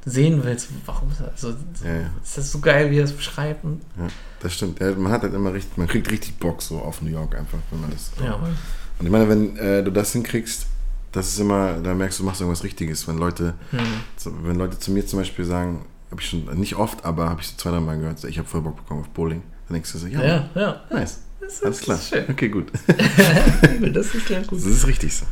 sehen 0.05 0.43
willst, 0.43 0.69
warum 0.87 1.11
ist 1.11 1.21
das 1.21 1.41
so? 1.41 1.49
Ja, 1.85 1.95
ja. 1.95 2.11
Ist 2.23 2.39
das 2.39 2.51
so 2.51 2.59
geil, 2.59 2.91
wie 2.91 2.99
es 2.99 3.13
beschreibt? 3.13 3.65
Ja, 3.65 4.09
das 4.41 4.55
stimmt. 4.55 4.81
Ja, 4.81 4.93
man 4.93 5.13
hat 5.13 5.23
halt 5.23 5.35
immer 5.35 5.53
richtig, 5.53 5.77
man 5.77 5.87
kriegt 5.87 6.11
richtig 6.11 6.39
Bock 6.39 6.61
so 6.61 6.79
auf 6.79 7.03
New 7.03 7.11
York 7.11 7.37
einfach, 7.37 7.59
wenn 7.71 7.81
man 7.81 7.91
das. 7.91 8.11
Ja, 8.23 8.35
und 8.35 9.07
ich 9.07 9.11
meine, 9.11 9.29
wenn 9.29 9.57
äh, 9.57 9.83
du 9.83 9.91
das 9.91 10.13
hinkriegst, 10.13 10.67
das 11.13 11.29
ist 11.29 11.39
immer, 11.39 11.75
da 11.81 11.95
merkst 11.95 12.19
du, 12.19 12.25
machst 12.25 12.41
irgendwas 12.41 12.65
Richtiges. 12.65 13.07
Wenn 13.07 13.19
Leute, 13.19 13.55
mhm. 13.71 14.45
wenn 14.45 14.57
Leute 14.57 14.79
zu 14.79 14.91
mir 14.91 15.07
zum 15.07 15.19
Beispiel 15.19 15.45
sagen, 15.45 15.85
habe 16.11 16.21
ich 16.21 16.29
schon, 16.29 16.45
nicht 16.59 16.77
oft, 16.77 17.05
aber 17.05 17.29
habe 17.29 17.41
ich 17.41 17.49
so 17.49 17.55
zwei, 17.57 17.71
drei 17.71 17.81
Mal 17.81 17.99
gehört, 17.99 18.23
ich 18.25 18.39
habe 18.39 18.49
voll 18.49 18.63
Bock 18.63 18.77
bekommen 18.77 19.01
auf 19.01 19.09
Bowling. 19.11 19.43
Dann 19.69 19.75
denkst 19.75 19.93
du 19.93 19.99
so, 19.99 20.07
ja, 20.07 20.23
ja, 20.23 20.51
ja. 20.55 20.81
nice. 20.91 21.21
Das 21.41 21.63
Alles 21.63 21.81
klar. 21.81 21.99
Schön. 21.99 22.25
Okay, 22.29 22.49
gut. 22.49 22.71
das 23.93 24.15
ist 24.15 24.27
klar 24.27 24.43
gut. 24.43 24.59
Das 24.59 24.67
ist 24.67 24.87
richtig 24.87 25.15
so. 25.15 25.27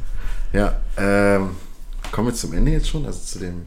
Ja, 0.52 0.80
ähm, 0.96 1.50
kommen 2.10 2.28
wir 2.28 2.34
zum 2.34 2.52
Ende 2.52 2.72
jetzt 2.72 2.88
schon, 2.88 3.06
also 3.06 3.20
zu 3.20 3.38
dem 3.38 3.62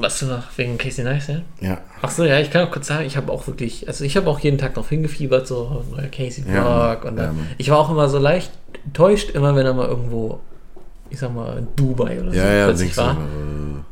was 0.00 0.18
du 0.20 0.26
noch 0.26 0.44
wegen 0.56 0.78
Casey 0.78 1.04
Neistat? 1.04 1.42
Ja. 1.60 1.78
Achso, 2.02 2.24
ja, 2.24 2.38
ich 2.40 2.50
kann 2.50 2.66
auch 2.66 2.70
kurz 2.70 2.86
sagen, 2.86 3.06
ich 3.06 3.16
habe 3.16 3.32
auch 3.32 3.46
wirklich, 3.46 3.86
also 3.88 4.04
ich 4.04 4.16
habe 4.16 4.28
auch 4.28 4.38
jeden 4.40 4.58
Tag 4.58 4.76
noch 4.76 4.88
hingefiebert, 4.88 5.46
so 5.46 5.84
neuer 5.90 6.08
Casey 6.08 6.42
Vlog. 6.42 6.54
Ja, 6.54 6.92
und 6.94 7.16
dann, 7.16 7.36
ja, 7.36 7.42
ich 7.58 7.70
war 7.70 7.78
auch 7.78 7.90
immer 7.90 8.08
so 8.08 8.18
leicht 8.18 8.52
enttäuscht, 8.84 9.30
immer 9.30 9.54
wenn 9.56 9.66
er 9.66 9.74
mal 9.74 9.88
irgendwo, 9.88 10.40
ich 11.10 11.18
sag 11.18 11.34
mal, 11.34 11.58
in 11.58 11.68
Dubai 11.76 12.20
oder 12.20 12.32
ja, 12.32 12.42
so 12.42 12.48
ja, 12.48 12.64
plötzlich 12.66 12.96
war. 12.96 13.14
So, 13.14 13.20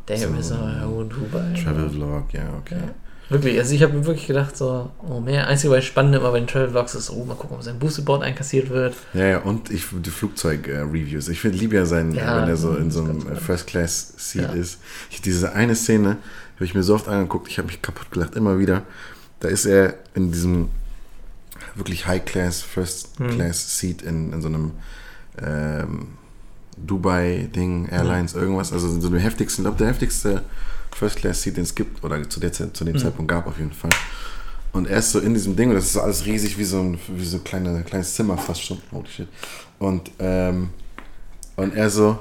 der 0.09 0.16
so, 0.18 0.28
ist 0.34 0.48
so, 0.48 0.54
in 0.54 1.09
Dubai. 1.09 1.62
Travel 1.62 1.90
Vlog, 1.90 2.32
ja, 2.32 2.42
okay. 2.61 2.76
Ja. 2.76 3.05
Wirklich, 3.29 3.59
also 3.59 3.74
ich 3.74 3.83
habe 3.83 3.93
mir 3.93 4.07
wirklich 4.07 4.29
gedacht, 4.29 4.57
so, 4.57 4.91
oh 5.09 5.18
mehr. 5.18 5.49
Einzige, 5.49 5.72
was 5.72 5.85
spannend 5.85 6.14
immer 6.14 6.31
bei 6.31 6.39
den 6.39 6.47
Travel 6.47 6.70
Vlogs 6.70 6.95
ist, 6.95 7.11
oh, 7.11 7.24
mal 7.24 7.35
gucken, 7.35 7.57
ob 7.57 7.62
sein 7.62 7.79
Boosteboard 7.79 8.22
einkassiert 8.22 8.70
wird. 8.70 8.95
Ja, 9.14 9.27
ja, 9.27 9.39
und 9.39 9.70
ich, 9.70 9.87
die 9.91 10.11
Flugzeug-Reviews. 10.11 11.29
ich 11.29 11.41
finde, 11.41 11.59
liebe 11.59 11.74
ja 11.74 11.87
sein, 11.87 12.14
ja, 12.14 12.41
wenn 12.41 12.49
er 12.49 12.57
so 12.57 12.77
in 12.77 12.93
so 12.93 13.03
einem 13.03 13.37
First-Class-Seat 13.37 14.43
ja. 14.43 14.53
ist. 14.53 14.79
Ich, 15.11 15.22
diese 15.22 15.53
eine 15.55 15.74
Szene 15.74 16.18
habe 16.55 16.64
ich 16.64 16.74
mir 16.74 16.85
so 16.85 16.95
oft 16.95 17.09
angeguckt, 17.09 17.49
ich 17.49 17.59
habe 17.59 17.66
mich 17.66 17.83
kaputt 17.83 18.12
gelacht, 18.12 18.37
immer 18.37 18.61
wieder. 18.61 18.83
Da 19.41 19.49
ist 19.49 19.66
er 19.66 19.95
in 20.14 20.31
diesem 20.31 20.68
wirklich 21.74 22.07
High-Class, 22.07 22.62
First-Class-Seat 22.62 24.03
in, 24.03 24.33
in 24.33 24.41
so 24.41 24.49
einem 24.49 24.70
ähm, 25.43 26.09
Dubai-Ding, 26.77 27.89
Airlines, 27.89 28.35
irgendwas. 28.35 28.72
Also 28.72 29.01
so 29.01 29.09
der 29.09 29.20
heftigste, 29.20 29.62
ich 29.62 29.64
glaube, 29.64 29.79
der 29.79 29.89
heftigste 29.89 30.43
First-Class-Seat, 30.99 31.57
den 31.57 31.64
es 31.64 31.74
gibt, 31.74 32.03
oder 32.05 32.28
zu, 32.28 32.40
der, 32.40 32.53
zu 32.53 32.84
dem 32.84 32.99
Zeitpunkt 32.99 33.30
gab 33.30 33.47
auf 33.47 33.59
jeden 33.59 33.72
Fall. 33.72 33.90
Und 34.72 34.88
er 34.88 34.99
ist 34.99 35.12
so 35.12 35.20
in 35.20 35.34
diesem 35.34 35.57
Ding, 35.57 35.70
und 35.70 35.74
das 35.74 35.86
ist 35.86 35.97
alles 35.97 36.26
riesig 36.26 36.59
wie 36.59 36.64
so 36.64 36.80
ein 36.80 36.99
wie 37.09 37.24
so 37.24 37.38
kleine, 37.38 37.82
kleines 37.82 38.14
Zimmer 38.14 38.36
fast 38.36 38.62
schon. 38.62 38.78
Holy 38.92 39.09
shit. 39.09 39.28
Und, 39.78 40.11
ähm, 40.18 40.70
und 41.57 41.74
er 41.74 41.90
so, 41.90 42.18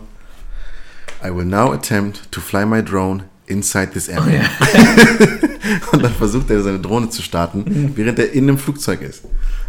I 1.24 1.34
will 1.34 1.46
now 1.46 1.72
attempt 1.72 2.32
to 2.32 2.42
fly 2.42 2.66
my 2.66 2.84
drone 2.84 3.24
inside 3.48 3.92
this 3.92 4.10
area. 4.10 4.44
und 5.92 6.04
dann 6.04 6.14
versucht 6.14 6.50
er 6.50 6.62
seine 6.62 6.80
Drohne 6.80 7.10
zu 7.10 7.22
starten, 7.22 7.92
während 7.96 8.20
er 8.20 8.32
in 8.32 8.50
einem 8.50 8.58
Flugzeug 8.58 9.02
ist. 9.02 9.24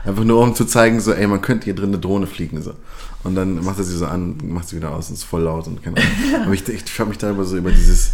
Einfach 0.04 0.24
nur 0.24 0.40
um 0.40 0.54
zu 0.54 0.64
zeigen, 0.64 1.00
so, 1.00 1.12
ey, 1.12 1.26
man 1.26 1.40
könnte 1.40 1.64
hier 1.64 1.74
drin 1.74 1.90
eine 1.90 1.98
Drohne 1.98 2.26
fliegen. 2.26 2.62
So. 2.62 2.74
Und 3.24 3.34
dann 3.34 3.64
macht 3.64 3.78
er 3.78 3.84
sie 3.84 3.96
so 3.96 4.07
an, 4.07 4.36
macht 4.44 4.68
sie 4.68 4.76
wieder 4.76 4.92
aus 4.92 5.09
und 5.09 5.14
ist 5.14 5.24
voll 5.24 5.42
laut 5.42 5.66
und 5.66 5.82
keine 5.82 5.96
Ahnung. 5.96 6.42
Aber 6.44 6.52
ich, 6.52 6.68
ich 6.68 6.98
habe 6.98 7.11
mich 7.11 7.18
darüber 7.18 7.44
so 7.44 7.57
über 7.57 7.70
dieses. 7.70 8.12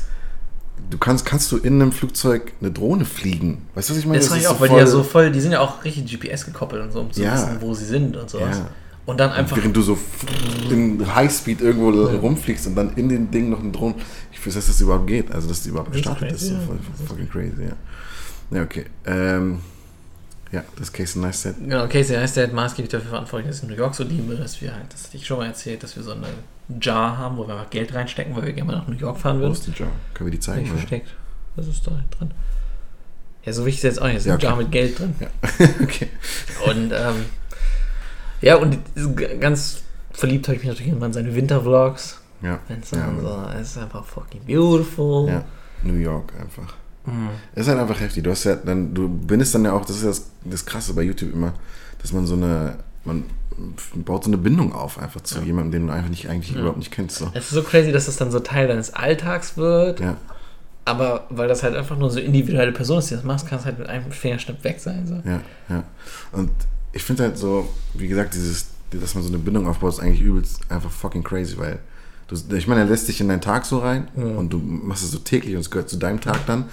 Du 0.93 0.99
kannst, 0.99 1.25
kannst 1.25 1.51
du 1.51 1.57
in 1.57 1.81
einem 1.81 1.91
Flugzeug 1.91 2.53
eine 2.61 2.71
Drohne 2.71 3.07
fliegen? 3.07 3.63
Weißt 3.75 3.89
du, 3.89 3.95
was 3.95 4.01
ich 4.01 4.05
meine? 4.07 4.19
Das 4.19 4.29
war 4.29 4.37
ist 4.37 4.43
ich 4.43 4.49
auch, 4.49 4.57
so 4.57 4.61
weil 4.61 4.69
die 4.69 4.75
ja 4.75 4.87
so 4.87 5.03
voll, 5.03 5.33
die 5.33 5.41
sind 5.41 5.53
ja 5.53 5.61
auch 5.61 5.83
richtig 5.85 6.21
GPS 6.21 6.45
gekoppelt 6.45 6.83
und 6.83 6.93
so, 6.93 7.01
um 7.01 7.11
zu 7.11 7.23
Ja. 7.23 7.33
wissen, 7.33 7.57
wo 7.61 7.73
sie 7.73 7.87
sind 7.87 8.15
und 8.15 8.29
sowas. 8.29 8.59
Ja. 8.59 8.69
Und 9.07 9.19
dann 9.19 9.31
einfach. 9.31 9.57
Während 9.57 9.75
du 9.75 9.81
so 9.81 9.97
in 10.69 11.03
Highspeed 11.15 11.63
irgendwo 11.63 11.89
rumfliegst 12.19 12.67
und 12.67 12.75
dann 12.75 12.93
in 12.97 13.09
den 13.09 13.31
Ding 13.31 13.49
noch 13.49 13.61
eine 13.61 13.73
Drohne. 13.73 13.95
Ich 14.33 14.47
weiß, 14.47 14.53
dass 14.53 14.67
das 14.67 14.83
überhaupt 14.83 15.07
geht. 15.07 15.33
Also, 15.33 15.49
dass 15.49 15.63
die 15.63 15.71
überhaupt 15.71 15.89
Das 15.89 15.97
ist 15.97 16.03
gestartet 16.05 16.33
ist. 16.33 16.47
So 16.49 16.53
ja. 16.53 16.61
voll, 16.61 16.79
fucking 17.09 17.31
crazy, 17.31 17.63
ja. 17.63 18.57
Ja, 18.59 18.63
okay. 18.63 18.85
Ähm, 19.07 19.61
ja, 20.53 20.63
das 20.79 20.93
Casey 20.93 21.21
Neistat. 21.21 21.57
Genau, 21.59 21.87
Casey 21.89 22.17
der 22.35 22.49
maßgeblich 22.53 22.91
dafür 22.91 23.11
verantwortlich, 23.11 23.49
dass 23.49 23.57
ich 23.59 23.63
in 23.65 23.71
New 23.71 23.77
York 23.77 23.95
so 23.95 24.05
liebe, 24.05 24.37
dass 24.37 24.61
wir 24.61 24.75
halt, 24.75 24.93
das 24.93 25.05
hatte 25.05 25.17
ich 25.17 25.27
schon 25.27 25.39
mal 25.39 25.47
erzählt, 25.47 25.83
dass 25.83 25.97
wir 25.97 26.03
so 26.03 26.13
eine 26.13 26.27
Jar 26.81 27.17
haben, 27.19 27.37
wo 27.39 27.47
wir 27.47 27.55
einfach 27.55 27.71
Geld 27.71 27.93
reinstecken, 27.95 28.37
weil 28.37 28.45
wir 28.45 28.53
gerne 28.53 28.71
mal 28.73 28.79
nach 28.79 28.87
New 28.87 28.95
York 28.97 29.19
fahren 29.19 29.39
Wo 29.39 29.43
würden. 29.43 29.53
ist 29.53 29.67
die 29.67 29.73
Jar? 29.73 29.89
Können 30.15 30.29
wir 30.29 30.33
die 30.33 30.41
zeigen? 30.41 30.63
Nicht 30.63 30.71
versteckt. 30.73 31.09
Was 31.57 31.67
ist 31.67 31.87
da 31.87 31.91
drin? 32.19 32.31
Ja, 33.45 33.53
so 33.53 33.67
wichtig 33.67 33.79
ist 33.79 33.97
jetzt 33.97 34.01
auch 34.03 34.07
nicht. 34.07 34.17
Es 34.17 34.23
ist 34.23 34.27
Ja, 34.27 34.35
eine 34.35 34.43
Jar 34.43 34.53
okay. 34.55 34.63
mit 34.63 34.73
Geld 34.73 34.99
drin. 34.99 35.15
Ja. 35.21 35.29
okay. 35.83 36.09
Und 36.67 36.93
ähm, 36.93 37.25
ja, 38.41 38.57
und 38.57 38.79
ganz 39.41 39.83
verliebt 40.13 40.47
habe 40.49 40.57
ich 40.57 40.63
mich 40.63 40.69
natürlich 40.71 40.93
immer 40.93 41.07
in 41.07 41.13
seine 41.13 41.35
Wintervlogs. 41.35 42.21
Ja. 42.43 42.59
Wenn's 42.69 42.91
Ja, 42.91 42.99
dann 42.99 43.19
aber- 43.19 43.53
so, 43.55 43.59
es 43.61 43.69
ist 43.71 43.79
einfach 43.79 44.05
fucking 44.05 44.43
beautiful. 44.47 45.29
ja. 45.29 45.45
New 45.83 45.95
York 45.95 46.33
einfach. 46.41 46.75
Mhm. 47.07 47.31
Es 47.55 47.63
ist 47.63 47.69
halt 47.69 47.81
einfach 47.81 48.01
heftig. 48.01 48.23
Du 48.25 48.31
hast 48.31 48.45
ja 48.45 48.57
dann, 48.57 48.95
du 48.95 49.09
bindest 49.09 49.55
dann 49.55 49.65
ja 49.65 49.73
auch, 49.73 49.85
das 49.85 49.97
ist 49.97 50.03
ja 50.03 50.09
das, 50.09 50.27
das 50.45 50.67
Krasse 50.67 50.95
bei 50.95 51.03
YouTube 51.03 51.33
immer, 51.33 51.55
dass 52.01 52.13
man 52.13 52.27
so 52.27 52.35
eine, 52.35 52.77
man 53.05 53.25
baut 53.95 54.25
so 54.25 54.31
eine 54.31 54.39
Bindung 54.39 54.73
auf 54.73 54.99
einfach 54.99 55.21
zu 55.23 55.41
jemandem, 55.41 55.73
den 55.73 55.87
du 55.89 55.93
einfach 55.93 56.09
nicht, 56.11 56.29
eigentlich 56.29 56.55
überhaupt 56.55 56.79
nicht 56.79 56.91
kennst. 56.91 57.17
So. 57.17 57.31
Es 57.35 57.45
ist 57.45 57.51
so 57.51 57.63
crazy, 57.63 57.93
dass 57.93 58.07
das 58.07 58.17
dann 58.17 58.31
so 58.31 58.41
Teil 58.41 58.69
deines 58.69 58.95
Alltags 58.95 59.57
wird. 59.57 60.01
Ja. 60.01 60.17
Aber 60.85 61.27
weil 61.31 61.49
das 61.49 61.63
halt 61.63 61.77
einfach 61.77 61.97
nur 61.97 62.11
so 62.11 62.19
individuelle 62.19 62.73
Person 62.73 62.99
ist, 62.99 63.11
die 63.11 63.15
das 63.15 63.23
machst, 63.23 63.47
kann 63.47 63.59
es 63.59 63.65
halt 63.65 63.79
mit 63.79 63.89
einem 63.89 64.11
Fingerschnipp 64.11 64.65
weg 64.65 64.81
sein. 64.81 65.07
So. 65.07 65.23
Ja, 65.29 65.41
ja. 65.69 65.85
Und 66.33 66.51
ich 66.93 67.05
finde 67.05 67.25
halt 67.25 67.39
so, 67.39 67.69
wie 67.95 68.09
gesagt, 68.09 68.35
dieses, 68.35 68.67
dass 68.91 69.15
man 69.15 69.23
so 69.23 69.29
eine 69.29 69.39
Bindung 69.39 69.67
aufbaut, 69.69 69.95
ist 69.95 70.01
eigentlich 70.01 70.21
übelst 70.21 70.61
einfach 70.71 70.91
fucking 70.91 71.23
crazy, 71.23 71.57
weil 71.57 71.79
du, 72.33 72.57
ich 72.57 72.67
meine, 72.67 72.83
er 72.83 72.87
lässt 72.87 73.09
dich 73.09 73.21
in 73.21 73.29
deinen 73.29 73.41
Tag 73.41 73.65
so 73.67 73.79
rein 73.79 74.09
und 74.15 74.51
du 74.51 74.59
machst 74.59 75.05
es 75.05 75.11
so 75.11 75.19
täglich 75.19 75.55
und 75.55 75.61
es 75.61 75.71
gehört 75.71 75.89
zu 75.89 75.97
deinem 75.97 76.21
Tag 76.21 76.47
dann. 76.47 76.65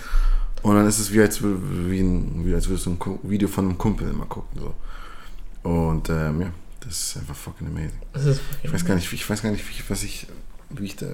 Und 0.61 0.75
dann 0.75 0.87
ist 0.87 0.99
es 0.99 1.13
wie 1.13 1.21
als, 1.21 1.41
wie 1.41 2.01
ein, 2.01 2.45
wie 2.45 2.53
als 2.53 2.67
würdest 2.67 2.85
du 2.85 2.91
ein 2.91 3.19
Video 3.23 3.47
von 3.47 3.65
einem 3.65 3.77
Kumpel 3.77 4.09
immer 4.09 4.25
gucken. 4.25 4.59
So. 4.59 5.69
Und 5.69 6.09
ähm, 6.09 6.41
ja, 6.41 6.51
das 6.81 6.99
ist 6.99 7.17
einfach 7.17 7.35
fucking 7.35 7.67
amazing. 7.67 7.99
Das 8.13 8.25
ist 8.25 8.41
Ich 8.63 8.73
weiß 8.73 8.85
gar 8.85 8.95
nicht, 8.95 9.11
ich 9.11 9.29
weiß 9.29 9.41
gar 9.41 9.51
nicht, 9.51 9.67
wie 9.67 9.71
ich, 9.71 9.89
was 9.89 10.03
ich, 10.03 10.27
wie 10.69 10.85
ich 10.85 10.95
da 10.95 11.07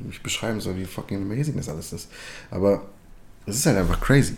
wie 0.00 0.10
ich 0.10 0.22
beschreiben 0.22 0.60
soll, 0.60 0.76
wie 0.76 0.84
fucking 0.84 1.22
amazing 1.22 1.56
das 1.56 1.68
alles 1.68 1.92
ist. 1.92 2.08
Aber 2.50 2.82
es 3.46 3.56
ist 3.56 3.66
halt 3.66 3.78
einfach 3.78 4.00
crazy. 4.00 4.36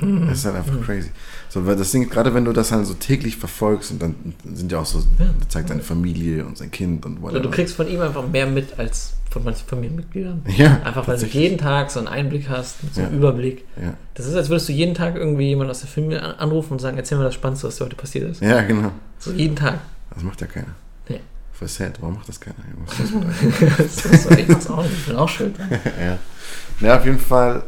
Mhm. 0.00 0.28
Es 0.28 0.38
ist 0.40 0.44
halt 0.46 0.56
einfach 0.56 0.80
crazy. 0.84 1.10
So, 1.48 1.64
weil 1.66 1.76
das 1.76 1.90
Ding, 1.90 2.08
gerade 2.08 2.34
wenn 2.34 2.44
du 2.44 2.52
das 2.52 2.70
halt 2.72 2.84
so 2.86 2.94
täglich 2.94 3.36
verfolgst 3.36 3.90
und 3.92 4.02
dann 4.02 4.14
sind 4.52 4.70
ja 4.70 4.78
auch 4.80 4.86
so, 4.86 4.98
er 5.18 5.48
zeigt 5.48 5.68
seine 5.70 5.82
Familie 5.82 6.44
und 6.44 6.58
sein 6.58 6.70
Kind 6.70 7.06
und 7.06 7.22
whatever. 7.22 7.40
du 7.40 7.50
kriegst 7.50 7.76
von 7.76 7.88
ihm 7.88 8.00
einfach 8.00 8.26
mehr 8.28 8.46
mit 8.46 8.78
als 8.78 9.14
von 9.30 9.42
manchen 9.44 9.66
Familienmitgliedern. 9.66 10.42
ja, 10.56 10.80
Einfach 10.84 11.06
weil 11.08 11.18
du 11.18 11.26
jeden 11.26 11.58
Tag 11.58 11.90
so 11.90 11.98
einen 11.98 12.08
Einblick 12.08 12.48
hast, 12.48 12.76
so 12.94 13.00
einen 13.02 13.12
Ja. 13.12 13.16
Überblick. 13.18 13.64
Ja. 13.80 13.94
Das 14.14 14.26
ist, 14.26 14.34
als 14.34 14.48
würdest 14.48 14.68
du 14.68 14.72
jeden 14.72 14.94
Tag 14.94 15.14
irgendwie 15.16 15.48
jemanden 15.48 15.70
aus 15.70 15.80
der 15.80 15.88
Familie 15.88 16.22
an- 16.22 16.34
anrufen 16.38 16.72
und 16.74 16.78
sagen, 16.80 16.96
erzähl 16.96 17.18
mir 17.18 17.24
das 17.24 17.34
Spannendste, 17.34 17.66
was 17.68 17.76
dir 17.76 17.84
heute 17.84 17.96
passiert 17.96 18.30
ist. 18.30 18.40
ja, 18.42 18.62
genau. 18.62 18.92
So 19.18 19.32
jeden 19.32 19.56
Tag. 19.56 19.78
Das 20.14 20.22
macht 20.22 20.40
ja 20.40 20.46
keiner. 20.46 20.74
Nee. 21.08 21.20
Voll 21.52 21.68
sad. 21.68 21.96
Warum 22.00 22.14
macht 22.16 22.28
das 22.28 22.38
keiner? 22.40 22.56
Ist 23.78 24.04
das 24.04 24.04
das 24.04 24.12
ist 24.12 24.22
so, 24.24 24.30
ich 24.30 24.48
mach's 24.48 24.66
auch 24.68 24.82
nicht, 24.82 24.92
ich 24.94 25.06
bin 25.06 25.16
auch 25.16 25.28
schuld 25.28 25.54
ja. 26.00 26.18
ja, 26.86 26.98
auf 26.98 27.04
jeden 27.04 27.18
Fall. 27.18 27.62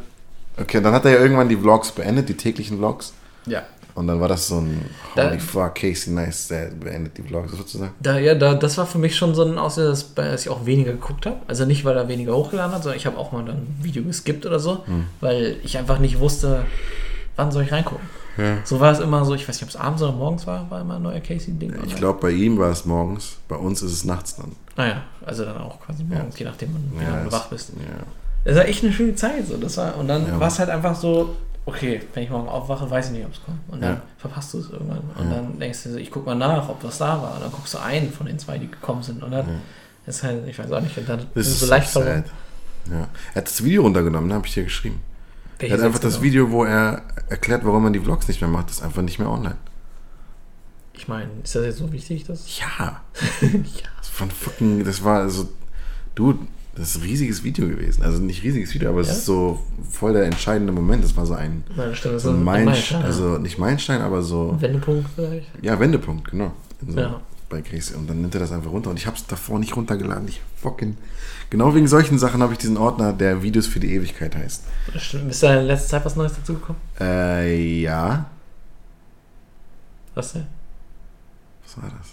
Okay, 0.61 0.81
dann 0.81 0.93
hat 0.93 1.05
er 1.05 1.13
ja 1.13 1.19
irgendwann 1.21 1.49
die 1.49 1.57
Vlogs 1.57 1.93
beendet, 1.93 2.29
die 2.29 2.35
täglichen 2.37 2.79
Vlogs. 2.79 3.13
Ja. 3.47 3.63
Und 3.95 4.07
dann 4.07 4.21
war 4.21 4.29
das 4.29 4.47
so 4.47 4.59
ein 4.59 4.85
Da- 5.17 5.27
Holy 5.29 5.41
fuck, 5.41 5.75
Casey 5.75 6.13
Neistat 6.13 6.79
beendet 6.79 7.19
die 7.19 7.23
Vlogs 7.23 7.51
sozusagen. 7.53 7.93
Da, 8.01 8.17
ja, 8.19 8.35
da, 8.37 8.55
das 8.55 8.79
war 8.79 8.87
für 8.87 8.99
mich 8.99 9.17
schon 9.17 9.35
so 9.35 9.43
ein 9.43 9.59
Auslöser, 9.59 9.91
dass, 9.91 10.15
dass 10.15 10.43
ich 10.43 10.49
auch 10.51 10.65
weniger 10.67 10.93
geguckt 10.93 11.27
habe. 11.27 11.37
Also 11.49 11.65
nicht, 11.65 11.85
weil 11.85 11.97
er 11.97 12.07
weniger 12.07 12.37
hochgeladen 12.37 12.73
hat, 12.75 12.83
sondern 12.85 12.97
ich 12.99 13.07
habe 13.07 13.19
auch 13.19 13.33
mal 13.33 13.45
dann 13.45 13.57
ein 13.57 13.79
Video 13.83 14.03
geskippt 14.05 14.47
oder 14.47 14.61
so, 14.61 14.85
Hm. 14.87 15.07
weil 15.21 15.57
ich 15.65 15.77
einfach 15.79 15.99
nicht 15.99 16.21
wusste, 16.21 16.65
wann 17.35 17.51
soll 17.51 17.65
ich 17.65 17.73
reingucken. 17.73 18.07
Ja. 18.37 18.59
So 18.65 18.79
war 18.79 18.93
es 18.93 19.01
immer 19.01 19.25
so, 19.25 19.35
ich 19.35 19.49
weiß 19.49 19.57
nicht, 19.57 19.65
ob 19.65 19.71
es 19.71 19.75
abends 19.77 20.01
oder 20.01 20.13
morgens 20.13 20.47
war, 20.47 20.71
war 20.71 20.81
immer 20.81 20.95
ein 20.97 21.03
neuer 21.03 21.19
Casey-Ding. 21.19 21.75
Ich 21.87 21.97
glaube, 21.97 22.21
bei 22.21 22.31
ihm 22.31 22.57
war 22.57 22.71
es 22.71 22.85
morgens, 22.85 23.37
bei 23.49 23.57
uns 23.57 23.83
ist 23.83 23.91
es 23.93 24.05
nachts 24.05 24.37
dann. 24.37 24.53
Naja, 24.77 25.03
also 25.27 25.45
dann 25.45 25.57
auch 25.59 25.81
quasi 25.81 26.05
morgens, 26.05 26.39
je 26.39 26.45
nachdem, 26.45 26.69
wie 26.97 27.03
Ja, 27.03 27.25
du 27.25 27.33
wach 27.33 27.49
bist. 27.49 27.71
Ja. 27.71 28.05
Das 28.45 28.57
war 28.57 28.65
echt 28.67 28.83
eine 28.85 28.93
schöne 28.93 29.15
Zeit. 29.15 29.47
So. 29.47 29.57
Das 29.57 29.77
war, 29.77 29.97
und 29.97 30.09
dann 30.09 30.27
Ja. 30.27 30.41
war 30.41 30.49
es 30.49 30.59
halt 30.59 30.71
einfach 30.71 30.95
so, 30.95 31.37
okay, 31.67 32.01
wenn 32.15 32.23
ich 32.23 32.31
morgen 32.31 32.49
aufwache, 32.49 32.91
weiß 32.91 33.07
ich 33.07 33.13
nicht, 33.13 33.27
ob 33.27 33.33
es 33.33 33.43
kommt. 33.45 33.59
Und 33.69 33.83
dann 33.83 33.97
Ja. 33.97 34.03
verpasst 34.17 34.55
du 34.55 34.59
es 34.61 34.71
irgendwann. 34.71 35.01
Und 35.19 35.29
Ja. 35.31 35.37
dann 35.37 35.59
denkst 35.59 35.83
du 35.85 35.91
so, 35.93 35.97
ich 35.99 36.11
guck 36.11 36.25
mal 36.25 36.35
nach, 36.35 36.69
ob 36.69 36.83
was 36.83 36.99
da 36.99 37.21
war. 37.21 37.35
Und 37.35 37.43
dann 37.43 37.51
guckst 37.53 37.75
du 37.75 37.79
einen 37.79 38.11
von 38.13 38.27
den 38.27 38.39
zwei, 38.39 38.59
die 38.59 38.71
gekommen 38.71 39.03
sind. 39.03 39.23
Und 39.23 39.33
dann 39.33 39.61
ist 40.07 40.23
halt, 40.23 40.47
ich 40.49 40.59
weiß 40.59 40.71
auch 40.73 40.81
nicht, 40.81 40.97
und 40.97 41.09
dann 41.09 41.27
Das 41.35 41.47
ist 41.47 41.61
so 41.61 41.67
leicht 41.67 41.91
sad. 41.91 42.03
verloren. 42.03 42.25
Ja. 42.91 43.09
Er 43.35 43.37
hat 43.43 43.47
das 43.49 43.63
Video 43.63 43.83
runtergenommen, 43.83 44.29
ne, 44.29 44.35
habe 44.35 44.47
ich 44.47 44.55
dir 44.55 44.65
geschrieben. 44.65 45.03
Er 45.59 45.63
Welches 45.63 45.79
hat 45.81 45.87
einfach 45.87 45.99
das 46.01 46.15
genau? 46.15 46.25
Video, 46.25 46.51
wo 46.51 46.65
er 46.65 47.03
erklärt, 47.29 47.65
warum 47.67 47.83
man 47.83 47.93
die 47.93 47.99
Vlogs 48.01 48.29
nicht 48.29 48.41
mehr 48.41 48.49
macht, 48.49 48.71
ist 48.71 48.83
einfach 48.83 49.03
nicht 49.03 49.19
mehr 49.19 49.29
online. 49.29 49.57
Ich 50.95 51.07
meine, 51.09 51.29
ist 51.45 51.55
das 51.55 51.65
jetzt 51.65 51.79
so 51.79 51.93
wichtig? 51.93 52.25
Dass 52.25 52.59
Ja. 52.59 53.01
ja. 53.43 53.49
Das, 53.99 54.09
von 54.09 54.31
fucking, 54.31 54.85
das 54.85 55.05
war 55.05 55.21
also, 55.21 55.49
du, 56.15 56.39
das 56.79 56.91
ist 56.91 56.97
ein 56.97 57.03
riesiges 57.03 57.43
Video 57.45 57.67
gewesen. 57.69 58.03
Also 58.03 58.19
nicht 58.19 58.43
riesiges 58.43 58.73
Video, 58.75 58.91
aber 58.91 59.01
es 59.01 59.09
Ja? 59.09 59.13
ist 59.15 59.25
so 59.27 59.59
voll 59.91 60.13
der 60.13 60.25
entscheidende 60.25 60.73
Moment. 60.73 61.03
Das 61.05 61.17
war 61.17 61.27
so 61.27 61.35
ein, 61.35 61.65
Meine 61.77 61.95
Stimme 61.95 62.15
ist 62.15 62.23
so 62.23 62.31
ein 62.31 62.37
ein 62.37 62.45
Meilenstein, 62.45 63.03
also 63.03 63.39
nicht 63.39 63.59
Meilenstein, 63.59 64.01
aber 64.01 64.23
so, 64.23 64.53
ein 64.53 64.61
Wendepunkt 64.61 65.09
vielleicht. 65.15 65.49
ja, 65.63 65.79
Wendepunkt, 65.79 66.31
genau. 66.31 66.53
So, 66.87 66.99
Ja. 67.01 67.21
Bei 67.51 67.63
Casey. 67.63 67.97
Und 67.97 68.09
dann 68.11 68.21
nimmt 68.21 68.35
er 68.35 68.41
das 68.41 68.53
einfach 68.53 68.71
runter. 68.71 68.91
Und 68.91 68.99
ich 68.99 69.07
habe 69.07 69.17
es 69.17 69.27
davor 69.27 69.59
nicht 69.59 69.75
runtergeladen. 69.75 70.29
Ich 70.29 70.43
fucking, 70.57 70.99
genau 71.49 71.75
wegen 71.75 71.89
solchen 71.89 72.19
Sachen 72.19 72.43
habe 72.43 72.53
ich 72.53 72.59
diesen 72.59 72.77
Ordner, 72.77 73.15
der 73.15 73.43
Videos 73.43 73.67
für 73.67 73.81
die 73.81 73.95
Ewigkeit 73.95 74.37
heißt. 74.37 74.65
Stimmt. 74.99 75.31
Ist 75.31 75.43
da 75.43 75.59
in 75.59 75.67
letzter 75.67 75.89
Zeit 75.89 76.05
was 76.05 76.15
Neues 76.15 76.35
dazugekommen? 76.35 76.81
Äh, 77.01 77.81
ja. 77.81 78.27
Was 80.15 80.35
denn? 80.35 80.47
Was 81.65 81.83
war 81.83 81.91
das? 81.99 82.09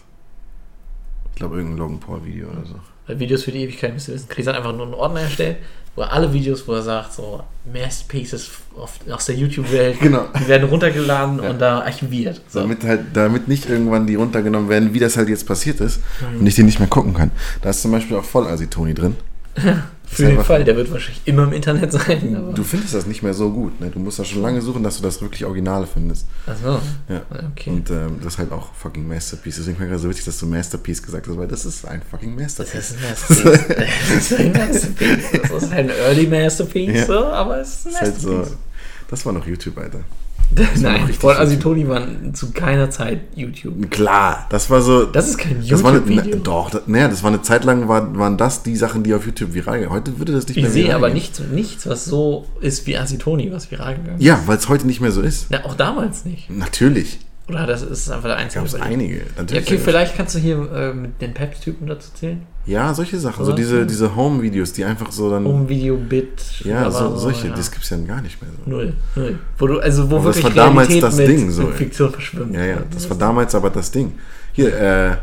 Ich 1.31 1.35
glaube, 1.35 1.57
irgendein 1.57 1.79
Logan 1.79 1.99
Paul-Video 1.99 2.47
oder 2.49 2.65
so. 2.65 2.75
Weil 3.07 3.19
Videos 3.19 3.43
für 3.43 3.51
die 3.51 3.63
Ewigkeit, 3.63 3.93
müsst 3.93 4.07
ihr 4.07 4.15
wissen, 4.15 4.27
Chris 4.29 4.47
hat 4.47 4.55
einfach 4.55 4.73
nur 4.73 4.85
einen 4.85 4.93
Ordner 4.95 5.21
erstellt, 5.21 5.57
wo 5.95 6.01
er 6.01 6.11
alle 6.11 6.33
Videos, 6.33 6.67
wo 6.67 6.73
er 6.73 6.81
sagt, 6.81 7.13
so 7.13 7.41
Masterpieces 7.71 8.49
aus 9.09 9.25
der 9.27 9.35
YouTube-Welt, 9.35 9.99
Genau. 10.01 10.25
die 10.39 10.47
werden 10.47 10.67
runtergeladen 10.69 11.41
Ja. 11.41 11.49
und 11.51 11.59
da 11.61 11.79
archiviert. 11.81 12.41
So. 12.49 12.61
Damit 12.61 12.83
halt, 12.83 13.01
damit 13.13 13.47
nicht 13.47 13.69
irgendwann 13.69 14.05
die 14.07 14.15
runtergenommen 14.15 14.69
werden, 14.69 14.93
wie 14.93 14.99
das 14.99 15.15
halt 15.17 15.29
jetzt 15.29 15.45
passiert 15.47 15.79
ist 15.81 16.01
Mhm. 16.33 16.39
und 16.41 16.47
ich 16.47 16.55
die 16.55 16.63
nicht 16.63 16.79
mehr 16.79 16.89
gucken 16.89 17.13
kann. 17.13 17.31
Da 17.61 17.69
ist 17.69 17.81
zum 17.81 17.91
Beispiel 17.91 18.17
auch 18.17 18.23
Vollasi-Toni 18.25 18.93
drin. 18.93 19.15
Für 20.07 20.25
den 20.25 20.41
Fall, 20.43 20.63
der 20.63 20.75
wird 20.75 20.91
wahrscheinlich 20.91 21.21
immer 21.25 21.43
im 21.43 21.53
Internet 21.53 21.91
sein. 21.91 22.35
Aber 22.37 22.53
Du 22.53 22.63
findest 22.63 22.93
das 22.93 23.05
nicht 23.05 23.23
mehr 23.23 23.33
so 23.33 23.49
gut. 23.51 23.79
Ne? 23.81 23.89
Du 23.89 23.99
musst 23.99 24.19
da 24.19 24.23
schon 24.25 24.41
lange 24.41 24.61
suchen, 24.61 24.83
dass 24.83 24.97
du 24.97 25.03
das 25.03 25.21
wirklich 25.21 25.43
Originale 25.45 25.87
findest. 25.87 26.25
Achso. 26.45 26.79
Ja. 27.09 27.21
Okay. 27.51 27.69
Und 27.71 27.89
ähm, 27.89 28.17
das 28.23 28.33
ist 28.33 28.39
halt 28.39 28.51
auch 28.51 28.73
fucking 28.73 29.07
Masterpiece. 29.07 29.57
Deswegen 29.57 29.77
war 29.77 29.85
ich 29.85 29.89
gerade 29.89 30.01
so 30.01 30.09
witzig, 30.09 30.25
dass 30.25 30.39
du 30.39 30.45
Masterpiece 30.45 31.01
gesagt 31.03 31.27
hast, 31.27 31.37
weil 31.37 31.47
das 31.47 31.65
ist 31.65 31.85
ein 31.85 32.01
fucking 32.09 32.37
das 32.37 32.57
Masterpiece. 32.59 32.91
ist 32.91 32.97
ein 32.97 33.09
Masterpiece. 33.09 33.67
das 34.13 34.31
ist 34.31 34.39
ein 34.39 34.51
Masterpiece. 34.51 35.41
Das 35.51 35.63
ist 35.63 35.71
ein 35.73 35.89
Early 35.89 36.27
Masterpiece, 36.27 36.95
Ja. 36.95 37.05
so, 37.05 37.25
aber 37.25 37.59
es 37.59 37.85
ist 37.85 37.87
ein 37.87 37.91
Das, 37.93 38.01
ist 38.01 38.01
halt 38.13 38.21
so, 38.21 38.29
Masterpiece. 38.29 38.57
das 39.09 39.25
war 39.25 39.33
noch 39.33 39.47
YouTube, 39.47 39.77
Alter. 39.77 39.99
Nein, 40.79 41.01
richtig 41.01 41.17
voll, 41.19 41.33
also 41.33 41.49
die 41.51 41.55
YouTube. 41.57 41.73
Toni 41.75 41.87
waren 41.89 42.33
zu 42.33 42.51
keiner 42.51 42.89
Zeit 42.89 43.21
YouTube. 43.35 43.89
Klar, 43.91 44.45
das 44.49 44.69
war 44.69 44.81
so. 44.81 45.05
Das 45.05 45.27
ist 45.27 45.37
kein 45.37 45.61
YouTube-Video. 45.61 46.37
Doch, 46.37 46.69
das, 46.69 46.83
naja, 46.87 47.07
das 47.09 47.23
war 47.23 47.31
eine 47.31 47.41
Zeit 47.41 47.63
lang, 47.65 47.87
war, 47.87 48.17
waren 48.17 48.37
das 48.37 48.63
die 48.63 48.75
Sachen, 48.75 49.03
die 49.03 49.13
auf 49.13 49.25
YouTube 49.25 49.53
viral 49.53 49.79
gehen. 49.79 49.89
Heute 49.89 50.17
würde 50.19 50.31
das 50.33 50.47
nicht 50.47 50.57
Ich 50.57 50.63
mehr 50.63 50.71
sehe 50.71 50.83
viral 50.85 50.95
aber 50.97 51.07
gehen. 51.07 51.15
nichts, 51.15 51.39
nichts, 51.51 51.87
was 51.87 52.05
so 52.05 52.45
ist 52.61 52.87
wie 52.87 52.97
Asitoni, 52.97 53.51
was 53.51 53.69
viral 53.69 53.95
gegangen 53.95 54.17
ist. 54.19 54.23
Ja, 54.23 54.39
weil 54.45 54.57
es 54.57 54.69
heute 54.69 54.87
nicht 54.87 55.01
mehr 55.01 55.11
so 55.11 55.21
ist. 55.21 55.51
Ja, 55.51 55.65
auch 55.65 55.75
damals 55.75 56.23
nicht. 56.25 56.49
Natürlich. 56.49 57.19
Oder 57.49 57.67
das 57.67 57.81
ist 57.83 58.09
einfach 58.09 58.29
der 58.29 58.37
einzige. 58.37 58.63
Gab 58.63 58.67
es 58.73 58.75
einige. 58.81 59.17
Ja, 59.17 59.21
Natürlich 59.37 59.63
okay, 59.65 59.75
gab's- 59.75 59.83
vielleicht 59.85 60.15
kannst 60.15 60.35
du 60.35 60.39
hier 60.39 60.71
äh, 60.71 60.93
mit 60.93 61.21
den 61.21 61.33
Peps-Typen 61.33 61.85
dazu 61.87 62.09
zählen. 62.13 62.41
Ja, 62.65 62.93
solche 62.93 63.19
Sachen. 63.19 63.45
So 63.45 63.51
Oder? 63.51 63.57
diese, 63.57 63.85
diese 63.85 64.15
Home-Videos, 64.15 64.73
die 64.73 64.83
einfach 64.85 65.11
so 65.11 65.29
dann. 65.29 65.45
Um 65.45 65.69
Video-Bit. 65.69 66.61
ja, 66.63 66.89
so, 66.89 67.15
solche, 67.15 67.47
ja. 67.49 67.55
das 67.55 67.71
gibt's 67.71 67.89
ja 67.89 67.97
gar 67.97 68.21
nicht 68.21 68.41
mehr 68.41 68.51
so. 68.51 68.69
Null, 68.69 68.93
null. 69.15 69.39
Wo 69.57 69.67
du, 69.67 69.79
also 69.79 70.09
wo 70.09 70.17
Aber 70.17 70.27
das 70.29 70.37
wirklich 70.37 70.55
war 70.55 70.65
damals 70.65 70.89
Realität 70.89 71.03
das 71.03 71.17
mit, 71.17 71.27
Ding, 71.27 71.51
so, 71.51 71.63
mit. 71.63 71.75
Fiktion 71.75 72.11
verschwimmt. 72.11 72.55
Ja, 72.55 72.65
ja, 72.65 72.77
das 72.91 73.09
war 73.09 73.17
damals 73.17 73.53
aber 73.53 73.69
das 73.69 73.91
Ding. 73.91 74.13
Hier, 74.53 74.75
äh, 74.75 75.15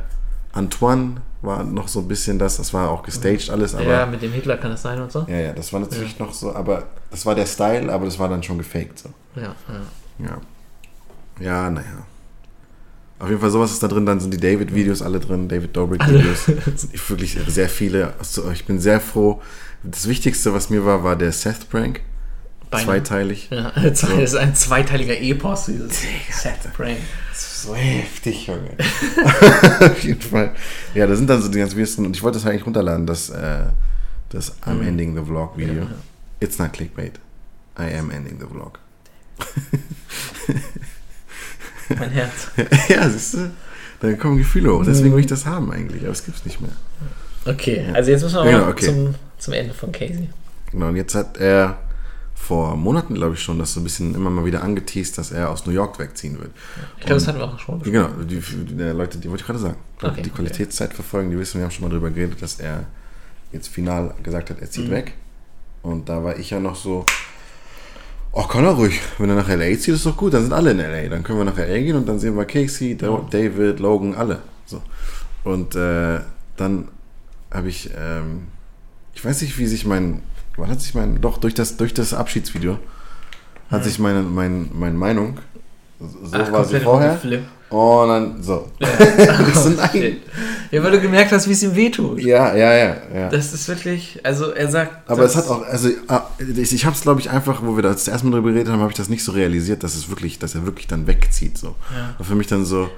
Antoine 0.53 1.16
war 1.40 1.64
noch 1.64 1.88
so 1.88 2.01
ein 2.01 2.09
bisschen 2.09 2.38
das, 2.38 2.59
das 2.59 2.72
war 2.72 2.88
auch 2.90 3.03
gestaged 3.03 3.51
alles, 3.51 3.74
aber. 3.74 3.84
Ja, 3.84 4.07
mit 4.07 4.22
dem 4.22 4.32
Hitler 4.32 4.57
kann 4.57 4.70
das 4.70 4.82
sein 4.82 5.01
und 5.01 5.11
so. 5.11 5.26
Ja, 5.28 5.38
ja, 5.38 5.53
das 5.53 5.72
war 5.72 5.80
natürlich 5.80 6.18
noch 6.20 6.32
so, 6.32 6.55
aber 6.55 6.84
das 7.11 7.26
war 7.26 7.34
der 7.34 7.47
Style, 7.47 7.93
aber 7.93 8.05
das 8.05 8.18
war 8.18 8.28
dann 8.28 8.43
schon 8.43 8.59
gefaked 8.59 9.01
so. 9.01 9.09
Ja, 9.34 9.43
ja. 10.18 10.26
Ja. 10.26 10.40
Ja, 11.40 11.70
naja. 11.70 12.07
Auf 13.22 13.28
jeden 13.28 13.40
Fall 13.40 13.50
sowas 13.50 13.70
ist 13.70 13.80
da 13.80 13.86
drin, 13.86 14.04
dann 14.04 14.18
sind 14.18 14.34
die 14.34 14.40
David-Videos 14.40 15.00
alle 15.00 15.20
drin, 15.20 15.48
David 15.48 15.76
Dobrik-Videos. 15.76 16.44
Sind 16.74 17.08
Wirklich 17.08 17.38
sehr 17.46 17.68
viele. 17.68 18.14
Also 18.18 18.50
ich 18.50 18.64
bin 18.64 18.80
sehr 18.80 18.98
froh. 18.98 19.40
Das 19.84 20.08
Wichtigste, 20.08 20.52
was 20.52 20.70
mir 20.70 20.84
war, 20.84 21.04
war 21.04 21.14
der 21.14 21.30
Seth-Prank. 21.30 22.00
Zweiteilig. 22.72 23.48
Ja, 23.52 23.70
das 23.76 24.02
ist 24.02 24.34
ein 24.34 24.56
zweiteiliger 24.56 25.16
Epos, 25.20 25.66
dieses 25.66 26.02
ist 27.30 27.62
so 27.62 27.76
heftig, 27.76 28.48
Junge. 28.48 28.70
Auf 29.80 30.02
jeden 30.02 30.20
Fall. 30.20 30.52
Ja, 30.92 31.06
da 31.06 31.14
sind 31.14 31.30
dann 31.30 31.40
so 31.40 31.48
die 31.48 31.58
ganzen 31.60 31.76
Videos 31.76 31.94
drin 31.94 32.06
und 32.06 32.16
ich 32.16 32.24
wollte 32.24 32.40
das 32.40 32.46
eigentlich 32.48 32.66
runterladen, 32.66 33.06
das, 33.06 33.30
äh, 33.30 33.66
das 34.30 34.60
I'm 34.62 34.84
Ending 34.84 35.14
the 35.14 35.24
Vlog 35.24 35.56
Video. 35.56 35.74
Ja, 35.74 35.82
ja. 35.82 35.94
It's 36.40 36.58
not 36.58 36.72
clickbait. 36.72 37.20
I 37.78 37.94
am 37.96 38.10
ending 38.10 38.40
the 38.40 38.46
vlog. 38.46 38.80
Mein 41.99 42.11
Herz. 42.11 42.49
ja, 42.88 43.09
siehst 43.09 43.34
du? 43.34 43.51
Da 44.01 44.12
kommen 44.14 44.36
Gefühle 44.38 44.72
hoch. 44.74 44.84
Deswegen 44.84 45.12
will 45.14 45.20
ich 45.20 45.26
das 45.26 45.47
haben 45.47 45.70
eigentlich, 45.72 46.03
aber 46.03 46.12
es 46.12 46.24
gibt's 46.24 46.45
nicht 46.45 46.61
mehr. 46.61 46.70
Okay, 47.45 47.84
also 47.93 48.11
jetzt 48.11 48.22
müssen 48.22 48.36
wir 48.45 48.51
Ja, 48.51 48.59
mal 48.62 48.70
okay. 48.70 48.86
zum, 48.86 49.14
zum 49.38 49.53
Ende 49.55 49.74
von 49.74 49.93
Casey. 49.93 50.28
Genau, 50.70 50.88
und 50.88 50.97
jetzt 50.97 51.14
hat 51.14 51.36
er 51.38 51.78
vor 52.34 52.76
Monaten, 52.76 53.14
glaube 53.14 53.34
ich 53.34 53.40
schon, 53.43 53.59
das 53.59 53.72
so 53.74 53.80
ein 53.80 53.84
bisschen 53.84 54.14
immer 54.14 54.30
mal 54.30 54.45
wieder 54.45 54.62
angeteased, 54.64 55.16
dass 55.18 55.30
er 55.30 55.51
aus 55.51 55.64
New 55.66 55.72
York 55.72 55.99
wegziehen 56.01 56.38
wird. 56.40 56.51
Ich 56.99 57.05
glaube, 57.07 57.20
das 57.20 57.28
hatten 57.28 57.38
wir 57.38 57.45
auch 57.45 57.59
schon. 57.59 57.80
Genau, 57.82 58.09
die, 58.28 58.40
die 58.40 58.74
Leute, 58.82 59.18
die 59.18 59.28
wollte 59.30 59.43
ich 59.43 59.47
gerade 59.47 59.59
sagen, 59.61 59.76
Okay, 60.03 60.22
die 60.22 60.30
Qualitätszeit 60.30 60.93
verfolgen, 60.93 61.30
die 61.30 61.38
wissen, 61.38 61.59
wir 61.59 61.64
haben 61.64 61.70
schon 61.70 61.84
mal 61.84 61.90
darüber 61.90 62.11
geredet, 62.11 62.43
dass 62.43 62.59
er 62.59 62.84
jetzt 63.53 63.68
final 63.68 64.14
gesagt 64.24 64.51
hat, 64.51 64.61
er 64.61 64.70
zieht 64.70 64.88
Mhm. 64.88 64.93
weg. 64.93 65.12
Und 65.82 66.09
da 66.09 66.24
war 66.24 66.36
ich 66.38 66.51
ja 66.51 66.59
noch 66.59 66.74
so, 66.74 67.05
oh, 68.33 68.43
kann 68.45 68.64
er 68.64 68.72
ruhig, 68.72 69.01
wenn 69.18 69.28
er 69.30 69.37
nach 69.37 69.49
LA 69.49 69.78
zieht, 69.78 69.95
ist 69.95 70.07
doch 70.07 70.16
gut, 70.16 70.35
dann 70.35 70.43
sind 70.43 70.53
alle 70.53 70.70
in 70.72 70.78
LA. 70.78 71.09
Dann 71.09 71.22
können 71.22 71.39
wir 71.39 71.45
nach 71.45 71.57
LA 71.59 71.78
gehen 71.78 71.97
und 71.97 72.09
dann 72.09 72.18
sehen 72.18 72.37
wir 72.37 72.45
Casey, 72.45 72.97
Da- 72.97 73.24
David, 73.30 73.78
Logan, 73.80 74.14
alle. 74.14 74.41
So. 74.66 74.83
Und 75.45 75.74
äh, 75.74 76.20
dann 76.57 76.89
habe 77.53 77.68
ich, 77.68 77.91
ähm, 77.97 78.45
ich 79.14 79.24
weiß 79.24 79.43
nicht, 79.43 79.59
wie 79.59 79.66
sich 79.66 79.85
mein, 79.87 80.22
wann 80.57 80.70
hat 80.70 80.80
sich 80.80 80.95
mein, 80.95 81.20
doch 81.20 81.39
durch 81.39 81.55
das, 81.55 81.76
durch 81.76 81.93
das 81.95 82.14
Abschiedsvideo 82.14 82.78
hat 83.70 83.85
sich 83.85 83.99
meine, 83.99 84.22
mein, 84.22 84.68
meine 84.72 84.97
Meinung, 84.97 85.39
so 86.01 86.09
Ach, 86.33 86.53
war 86.53 86.64
sie 86.64 86.80
vorher. 86.80 87.18
Und 87.72 88.08
dann 88.08 88.42
so. 88.42 88.68
Ja. 88.78 88.88
Das 89.52 89.64
sind 89.64 89.78
ein- 89.80 90.16
ja, 90.70 90.82
weil 90.82 90.90
du 90.92 91.00
gemerkt 91.00 91.32
hast, 91.32 91.48
wie 91.48 91.52
es 91.52 91.62
ihm 91.62 91.74
wehtut. 91.74 92.20
Ja, 92.20 92.54
ja, 92.54 92.72
ja, 92.74 92.96
ja. 93.14 93.28
Das 93.28 93.52
ist 93.52 93.66
wirklich, 93.68 94.20
also 94.24 94.50
er 94.52 94.68
sagt. 94.68 95.10
Aber 95.10 95.24
es 95.24 95.36
hat 95.36 95.46
auch, 95.48 95.62
also 95.62 95.88
ah, 96.08 96.22
ich, 96.38 96.72
ich 96.72 96.84
habe 96.86 96.94
es 96.96 97.02
glaube 97.02 97.20
ich 97.20 97.30
einfach, 97.30 97.62
wo 97.62 97.74
wir 97.76 97.82
das 97.82 98.06
erste 98.08 98.26
Mal 98.26 98.32
drüber 98.36 98.52
geredet 98.52 98.72
haben, 98.72 98.80
habe 98.80 98.90
ich 98.90 98.96
das 98.96 99.08
nicht 99.08 99.24
so 99.24 99.32
realisiert, 99.32 99.82
dass 99.82 99.94
es 99.94 100.08
wirklich, 100.08 100.38
dass 100.38 100.54
er 100.54 100.64
wirklich 100.66 100.86
dann 100.86 101.06
wegzieht 101.06 101.56
so. 101.58 101.74
Ja. 101.94 102.14
War 102.18 102.26
für 102.26 102.34
mich 102.34 102.46
dann 102.46 102.64
so, 102.64 102.88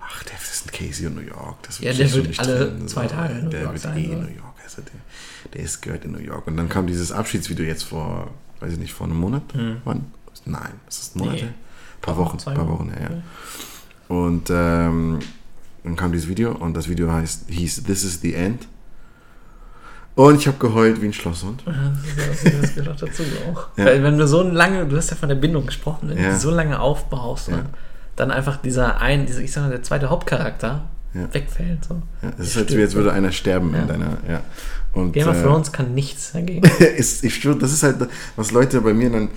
ach, 0.00 0.22
der 0.24 0.34
ist 0.36 0.64
in 0.66 0.72
Casey 0.88 1.06
und 1.06 1.14
New 1.16 1.22
York. 1.22 1.56
Das 1.62 1.78
Ja, 1.80 1.92
steht 1.92 2.04
der 2.04 2.08
schon 2.08 2.16
wird 2.18 2.28
nicht 2.28 2.40
alle 2.40 2.86
zwei 2.86 3.06
Tage 3.06 3.34
in 3.34 3.44
New 3.44 3.50
der 3.50 3.60
York 3.62 3.72
wird 3.74 3.82
sein, 3.82 3.96
eh 3.98 4.04
in 4.04 4.10
oder? 4.12 4.20
New 4.20 4.28
York. 4.36 4.54
Also 4.64 4.82
der, 4.82 5.52
der 5.54 5.62
ist 5.64 5.82
gehört 5.82 6.04
in 6.04 6.12
New 6.12 6.18
York. 6.18 6.46
Und 6.46 6.56
dann 6.56 6.68
kam 6.68 6.86
dieses 6.86 7.12
Abschiedsvideo 7.12 7.64
jetzt 7.66 7.84
vor, 7.84 8.30
weiß 8.60 8.72
ich 8.74 8.78
nicht, 8.78 8.92
vor 8.92 9.06
einem 9.06 9.16
Monat. 9.18 9.42
Wann? 9.84 10.06
Nein, 10.44 10.72
ist 10.88 10.98
das 11.00 11.14
Monate? 11.14 11.40
Hm. 11.40 11.46
Nee. 11.46 11.52
Ein 11.52 12.00
paar 12.00 12.16
Wochen, 12.16 12.38
paar 12.38 12.56
Wochen. 12.56 12.68
Wochen, 12.68 12.92
ja, 12.96 13.02
ja. 13.16 13.22
Und 14.12 14.50
ähm, 14.50 15.20
dann 15.84 15.96
kam 15.96 16.12
dieses 16.12 16.28
Video 16.28 16.52
und 16.52 16.74
das 16.76 16.86
Video 16.86 17.10
heißt, 17.10 17.44
hieß 17.48 17.84
This 17.84 18.04
is 18.04 18.20
the 18.20 18.34
End. 18.34 18.68
Und 20.14 20.38
ich 20.38 20.46
habe 20.46 20.58
geheult 20.58 21.00
wie 21.00 21.06
ein 21.06 21.14
Schlosshund. 21.14 21.64
Das, 21.64 22.44
ist- 22.44 22.62
das 22.62 22.74
gehört 22.74 23.00
dazu 23.00 23.22
auch. 23.50 23.68
Ja. 23.78 23.86
Weil 23.86 24.02
wenn 24.02 24.18
du 24.18 24.26
so 24.28 24.42
lange, 24.42 24.84
du 24.86 24.98
hast 24.98 25.08
ja 25.10 25.16
von 25.16 25.30
der 25.30 25.36
Bindung 25.36 25.64
gesprochen, 25.64 26.10
wenn 26.10 26.18
Ja. 26.22 26.32
du 26.32 26.38
so 26.38 26.50
lange 26.50 26.78
aufbaust 26.78 27.48
Ja. 27.48 27.54
und 27.54 27.64
dann 28.16 28.30
einfach 28.30 28.58
dieser 28.58 29.00
ein, 29.00 29.24
dieser, 29.24 29.40
ich 29.40 29.50
sag 29.50 29.62
mal, 29.62 29.70
der 29.70 29.82
zweite 29.82 30.10
Hauptcharakter 30.10 30.84
wegfällt. 31.14 31.84
So. 31.86 32.02
Es 32.38 32.48
ist, 32.48 32.56
als, 32.58 32.76
wie, 32.76 32.82
als 32.82 32.94
würde 32.94 33.12
einer 33.12 33.32
sterben 33.32 33.74
in 33.74 33.86
deiner. 33.88 34.18
Ja. 34.28 34.40
Und, 34.92 35.12
Game 35.12 35.28
of 35.28 35.36
äh, 35.38 35.42
Thrones 35.42 35.72
kann 35.72 35.94
nichts 35.94 36.32
dagegen. 36.32 36.66
ist, 36.96 37.24
ich 37.24 37.34
schwöre, 37.34 37.56
das 37.58 37.72
ist 37.72 37.82
halt, 37.82 37.96
was 38.36 38.50
Leute 38.50 38.80
bei 38.82 38.92
mir 38.92 39.08
dann. 39.10 39.28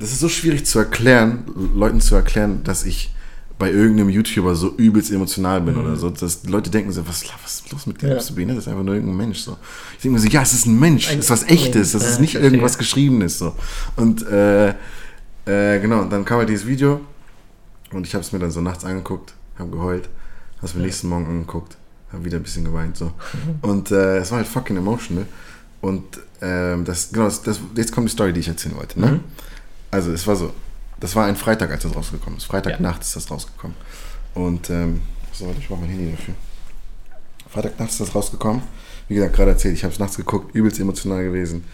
Das 0.00 0.10
ist 0.12 0.20
so 0.20 0.28
schwierig 0.30 0.64
zu 0.64 0.78
erklären, 0.78 1.44
Leuten 1.74 2.00
zu 2.00 2.14
erklären, 2.14 2.64
dass 2.64 2.84
ich 2.86 3.14
bei 3.58 3.70
irgendeinem 3.72 4.10
YouTuber 4.10 4.54
so 4.54 4.74
übelst 4.76 5.10
emotional 5.10 5.60
bin 5.60 5.76
oder 5.76 5.96
so. 5.96 6.10
Dass 6.10 6.44
Leute 6.44 6.70
denken 6.70 6.92
so, 6.92 7.06
was, 7.06 7.24
was 7.42 7.54
ist 7.54 7.72
los 7.72 7.86
mit 7.86 8.00
dir? 8.00 8.06
Mhm. 8.06 8.10
Ja. 8.12 8.16
Das 8.18 8.30
ist 8.58 8.68
einfach 8.68 8.84
nur 8.84 8.94
irgendein 8.94 9.16
Mensch. 9.16 9.40
So. 9.40 9.56
Ich 9.96 10.02
denke 10.02 10.16
mir 10.16 10.20
so, 10.20 10.28
ja, 10.28 10.42
es 10.42 10.52
ist 10.52 10.66
ein 10.66 10.78
Mensch, 10.78 11.10
es 11.10 11.16
ist 11.16 11.30
was 11.30 11.44
echtes, 11.44 11.92
das 11.92 12.02
Ja, 12.02 12.08
ist 12.08 12.20
nicht 12.20 12.36
irgendwas 12.36 12.78
Geschriebenes. 12.78 13.38
So. 13.38 13.54
Und 13.96 14.26
äh, 14.26 14.68
äh, 14.68 15.80
genau, 15.80 16.02
und 16.02 16.12
dann 16.12 16.24
kam 16.24 16.38
halt 16.38 16.48
dieses 16.48 16.66
Video 16.66 17.00
und 17.92 18.06
ich 18.06 18.14
habe 18.14 18.22
es 18.22 18.32
mir 18.32 18.38
dann 18.38 18.50
so 18.50 18.60
nachts 18.60 18.84
angeguckt, 18.84 19.34
habe 19.58 19.70
geheult, 19.70 20.08
habe 20.58 20.66
es 20.66 20.74
mir 20.74 20.82
nächsten 20.82 21.08
Morgen 21.08 21.26
angeguckt, 21.26 21.76
habe 22.12 22.24
wieder 22.24 22.36
ein 22.36 22.42
bisschen 22.42 22.64
geweint. 22.64 22.96
so 22.96 23.12
Und 23.62 23.90
äh, 23.90 24.18
es 24.18 24.30
war 24.30 24.38
halt 24.38 24.46
fucking 24.46 24.76
emotional. 24.76 25.26
Und 25.80 26.04
ähm, 26.42 26.84
das, 26.84 27.10
genau, 27.12 27.24
das, 27.26 27.42
das, 27.42 27.60
jetzt 27.76 27.92
kommt 27.92 28.08
die 28.08 28.12
Story, 28.12 28.32
die 28.32 28.40
ich 28.40 28.48
erzählen 28.48 28.76
wollte. 28.76 29.00
Ne? 29.00 29.06
Mhm. 29.06 29.20
Also 29.90 30.12
es 30.12 30.26
war 30.26 30.36
so, 30.36 30.52
das 31.00 31.14
war 31.14 31.26
ein 31.26 31.36
Freitag, 31.36 31.70
als 31.70 31.82
das 31.82 31.94
rausgekommen 31.94 32.38
ist. 32.38 32.44
Ja. 32.44 32.50
Freitagnacht 32.50 33.02
ist 33.02 33.16
das 33.16 33.30
rausgekommen. 33.30 33.76
Und 34.34 34.70
ähm, 34.70 35.00
so, 35.32 35.46
warte, 35.46 35.60
ich 35.60 35.68
brauche 35.68 35.80
mein 35.80 35.90
Handy 35.90 36.10
dafür. 36.10 36.34
Freitagnacht 37.48 37.90
ist 37.90 38.00
das 38.00 38.14
rausgekommen. 38.14 38.62
Wie 39.08 39.14
gesagt, 39.14 39.34
gerade 39.34 39.52
erzählt, 39.52 39.74
ich 39.74 39.84
habe 39.84 39.92
es 39.92 39.98
nachts 39.98 40.16
geguckt, 40.16 40.54
übelst 40.54 40.78
emotional 40.80 41.24
gewesen. 41.24 41.64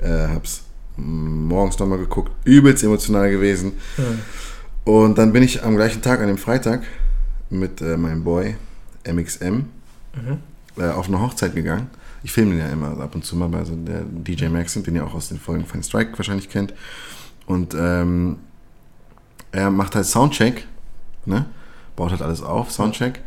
Äh, 0.00 0.28
habe 0.28 0.44
es 0.44 0.62
morgens 0.96 1.78
nochmal 1.78 1.98
geguckt, 1.98 2.32
übelst 2.44 2.82
emotional 2.82 3.30
gewesen. 3.30 3.72
Und 4.84 5.18
dann 5.18 5.32
bin 5.32 5.42
ich 5.42 5.62
am 5.62 5.76
gleichen 5.76 6.02
Tag, 6.02 6.20
an 6.20 6.26
dem 6.26 6.38
Freitag, 6.38 6.82
mit 7.48 7.80
äh, 7.80 7.96
meinem 7.96 8.24
Boy 8.24 8.56
MXM 9.06 9.64
äh, 10.76 10.84
auf 10.84 11.08
eine 11.08 11.20
Hochzeit 11.20 11.54
gegangen. 11.54 11.88
Ich 12.22 12.32
filme 12.32 12.52
den 12.52 12.60
ja 12.60 12.68
immer 12.68 13.00
ab 13.00 13.14
und 13.14 13.24
zu 13.24 13.36
mal 13.36 13.48
bei 13.48 13.64
so 13.64 13.74
der 13.74 14.02
DJ 14.02 14.46
Maxim, 14.48 14.82
den 14.82 14.96
ihr 14.96 15.04
auch 15.04 15.14
aus 15.14 15.28
den 15.28 15.38
Folgen 15.38 15.64
Fine 15.64 15.82
Strike 15.82 16.18
wahrscheinlich 16.18 16.48
kennt. 16.50 16.74
Und 17.46 17.74
ähm, 17.74 18.36
er 19.52 19.70
macht 19.70 19.94
halt 19.94 20.06
Soundcheck, 20.06 20.66
ne? 21.26 21.46
baut 21.96 22.10
halt 22.10 22.22
alles 22.22 22.42
auf, 22.42 22.70
Soundcheck. 22.70 23.20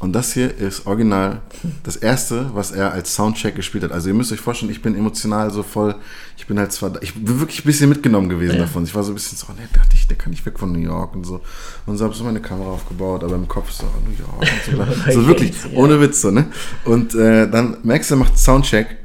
Und 0.00 0.12
das 0.12 0.32
hier 0.32 0.56
ist 0.56 0.86
original 0.86 1.40
das 1.82 1.96
erste, 1.96 2.54
was 2.54 2.70
er 2.70 2.92
als 2.92 3.16
Soundcheck 3.16 3.56
gespielt 3.56 3.82
hat. 3.82 3.90
Also 3.90 4.06
ihr 4.08 4.14
müsst 4.14 4.30
euch 4.30 4.38
vorstellen, 4.40 4.70
ich 4.70 4.80
bin 4.80 4.94
emotional 4.94 5.50
so 5.50 5.64
voll, 5.64 5.96
ich 6.36 6.46
bin 6.46 6.56
halt 6.56 6.70
zwar, 6.70 7.02
ich 7.02 7.14
bin 7.14 7.40
wirklich 7.40 7.64
ein 7.64 7.66
bisschen 7.66 7.88
mitgenommen 7.88 8.28
gewesen 8.28 8.54
Ja. 8.56 8.60
davon. 8.62 8.84
Ich 8.84 8.94
war 8.94 9.02
so 9.02 9.10
ein 9.10 9.16
bisschen 9.16 9.36
so, 9.36 9.52
ne, 9.54 9.68
dachte 9.72 9.94
ich, 9.94 10.06
der 10.06 10.16
kann 10.16 10.30
nicht 10.30 10.46
weg 10.46 10.56
von 10.56 10.70
New 10.70 10.78
York 10.78 11.16
und 11.16 11.24
so. 11.24 11.40
Und 11.84 11.96
so 11.96 12.04
habe 12.04 12.14
so 12.14 12.22
meine 12.22 12.40
Kamera 12.40 12.70
aufgebaut, 12.70 13.24
aber 13.24 13.34
im 13.34 13.48
Kopf 13.48 13.72
so, 13.72 13.86
oh, 13.86 14.08
New 14.08 14.16
York 14.16 14.86
und 14.86 15.06
so. 15.10 15.12
so 15.22 15.26
wirklich, 15.26 15.50
Crazy, 15.60 15.74
ja. 15.74 15.78
ohne 15.80 16.00
Witz 16.00 16.20
so, 16.20 16.30
ne? 16.30 16.46
Und 16.84 17.16
äh, 17.16 17.50
dann 17.50 17.78
Max 17.82 18.08
er 18.12 18.18
macht 18.18 18.38
Soundcheck 18.38 18.98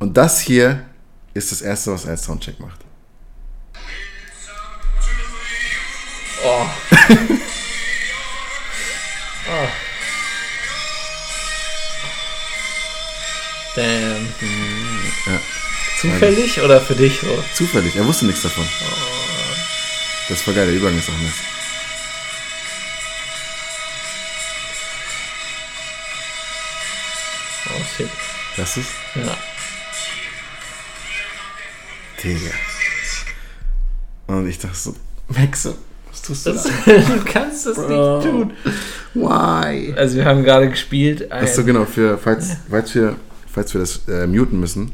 und 0.00 0.16
das 0.16 0.40
hier 0.40 0.82
ist 1.34 1.52
das 1.52 1.62
erste, 1.62 1.92
was 1.92 2.04
er 2.04 2.12
als 2.12 2.24
Soundcheck 2.24 2.58
macht. 2.58 2.80
Oh. 6.44 6.66
oh. 9.48 9.68
Damn. 13.76 14.26
Ja. 15.26 15.40
Zufällig 16.00 16.60
oder 16.60 16.80
für 16.80 16.96
dich 16.96 17.20
so? 17.20 17.44
Zufällig, 17.54 17.94
er 17.96 18.04
wusste 18.06 18.26
nichts 18.26 18.42
davon. 18.42 18.68
Das 20.28 20.38
ist 20.38 20.44
voll 20.44 20.54
geil, 20.54 20.66
der 20.66 20.74
Übergang 20.74 20.98
ist 20.98 21.08
auch 21.08 21.18
nice. 21.18 21.32
Oh 27.70 27.84
shit. 27.96 28.10
Das 28.56 28.76
ist 28.76 28.90
Ja. 29.14 29.36
Digga. 32.22 32.50
Und 34.26 34.48
ich 34.48 34.58
dachte 34.58 34.76
so, 34.76 34.96
was 35.28 35.68
tust 36.22 36.46
du 36.46 36.52
Das, 36.52 36.64
da? 36.64 36.70
du 36.92 37.24
kannst 37.24 37.66
das 37.66 37.76
Bro. 37.76 38.16
nicht 38.18 38.28
tun. 38.30 38.52
Why? 39.14 39.94
Also 39.96 40.16
wir 40.16 40.24
haben 40.24 40.42
gerade 40.44 40.68
gespielt. 40.68 41.30
Achso, 41.30 41.64
genau, 41.64 41.84
für, 41.84 42.16
falls, 42.18 42.56
falls, 42.70 42.94
wir, 42.94 43.16
falls 43.50 43.74
wir 43.74 43.80
das 43.80 44.08
äh, 44.08 44.26
muten 44.26 44.58
müssen, 44.60 44.92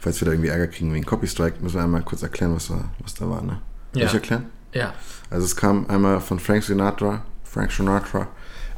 falls 0.00 0.20
wir 0.20 0.26
da 0.26 0.32
irgendwie 0.32 0.48
Ärger 0.50 0.66
kriegen 0.68 0.92
wegen 0.92 1.04
Copy 1.06 1.26
Strike, 1.26 1.56
müssen 1.60 1.76
wir 1.76 1.82
einmal 1.84 2.02
kurz 2.02 2.22
erklären, 2.22 2.54
was, 2.54 2.70
war, 2.70 2.90
was 3.02 3.14
da 3.14 3.28
war, 3.28 3.42
ne? 3.42 3.60
Soll 3.92 4.02
Ja. 4.02 4.08
ich 4.08 4.14
erklären? 4.14 4.46
Ja. 4.72 4.94
Also 5.30 5.44
es 5.46 5.56
kam 5.56 5.86
einmal 5.88 6.20
von 6.20 6.38
Frank 6.38 6.62
Sinatra, 6.62 7.24
Frank 7.44 7.72
Sinatra, 7.72 8.28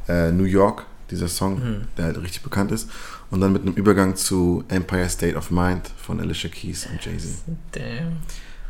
äh, 0.07 0.31
New 0.31 0.45
York, 0.45 0.85
dieser 1.11 1.27
Song, 1.27 1.55
Mhm. 1.59 1.81
der 1.97 2.05
halt 2.05 2.17
richtig 2.21 2.41
bekannt 2.43 2.71
ist. 2.71 2.89
Und 3.31 3.41
dann 3.41 3.51
mit 3.53 3.61
einem 3.63 3.73
Übergang 3.73 4.15
zu 4.15 4.63
Empire 4.69 5.07
State 5.09 5.35
of 5.35 5.51
Mind 5.51 5.91
von 5.97 6.19
Alicia 6.19 6.49
Keys 6.49 6.87
und 6.87 7.03
Jay-Z. 7.03 7.29
Damn. 7.73 8.17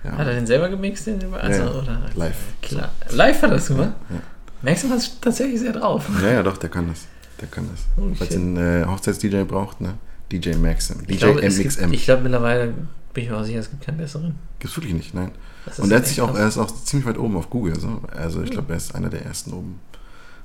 Ja. 0.03 0.11
Hat 0.17 0.27
er 0.27 0.33
den 0.35 0.47
selber 0.47 0.69
gemixt? 0.69 1.07
Den, 1.07 1.33
also, 1.33 1.61
Ja, 1.61 1.69
oder? 1.71 2.01
live. 2.15 2.35
Klar. 2.61 2.89
Live 3.09 3.41
hat 3.41 3.49
er 3.51 3.55
das 3.55 3.67
gemacht? 3.67 3.91
Ja. 4.09 4.15
Max 4.61 4.83
hat 4.83 5.21
tatsächlich 5.21 5.59
sehr 5.59 5.73
drauf. 5.73 6.05
ja, 6.21 6.31
ja, 6.33 6.43
doch, 6.43 6.57
der 6.57 6.69
kann 6.69 6.87
das. 6.89 7.05
Der 7.39 7.47
kann 7.47 7.69
das. 7.71 7.85
Oh, 7.97 8.07
Falls 8.15 8.31
shit. 8.31 8.31
ihr 8.31 8.37
einen 8.45 8.57
äh, 8.83 8.85
Hochzeits-DJ 8.85 9.43
braucht, 9.43 9.79
ne? 9.81 9.93
DJ 10.31 10.55
Maxim. 10.55 11.05
DJ 11.07 11.13
Ich 11.13 11.19
glaube, 11.19 11.41
es 11.41 11.57
MXM. 11.57 11.81
gibt- 11.83 11.93
ich 11.95 12.05
glaube 12.05 12.23
mittlerweile 12.23 12.73
bin 13.13 13.23
ich 13.23 13.29
mir 13.29 13.37
auch 13.37 13.43
sicher, 13.43 13.59
es 13.59 13.69
gibt 13.69 13.85
keinen 13.85 13.97
besseren. 13.97 14.35
Gibt's 14.59 14.75
wirklich 14.77 14.93
nicht, 14.93 15.13
nein. 15.13 15.31
Und 15.77 15.85
ist 15.85 15.91
er 15.91 15.97
hat 15.97 16.07
sich 16.07 16.21
auch, 16.21 16.35
er 16.35 16.47
ist 16.47 16.57
auch 16.57 16.67
ziemlich 16.83 17.07
weit 17.07 17.17
oben 17.17 17.35
auf 17.37 17.49
Google. 17.49 17.79
So. 17.79 18.01
Also 18.15 18.41
ich 18.43 18.51
glaube, 18.51 18.73
er 18.73 18.77
ist 18.77 18.93
einer 18.95 19.09
der 19.09 19.25
ersten 19.25 19.51
oben. 19.53 19.79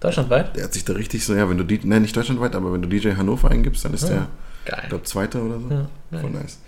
Deutschlandweit? 0.01 0.55
Der 0.57 0.65
hat 0.65 0.73
sich 0.75 0.85
da 0.85 0.93
richtig 0.93 1.25
so, 1.25 1.35
ja, 1.35 1.49
wenn 1.49 1.59
du 1.59 1.65
nein, 1.85 2.03
nicht 2.03 2.17
deutschlandweit, 2.17 2.55
aber 2.55 2.73
wenn 2.73 2.83
du 2.83 2.89
DJ 2.89 3.15
Hannover 3.17 3.51
eingibst, 3.51 3.85
dann 3.85 3.95
ist 3.95 4.03
Ja. 4.05 4.09
der, 4.11 4.27
Geil. 4.67 4.81
ich 4.85 4.89
glaube, 4.91 5.05
Zweiter 5.05 5.43
oder 5.43 5.61
so. 5.61 5.69
Ja, 5.71 6.19
Voll 6.21 6.31
nice. 6.31 6.59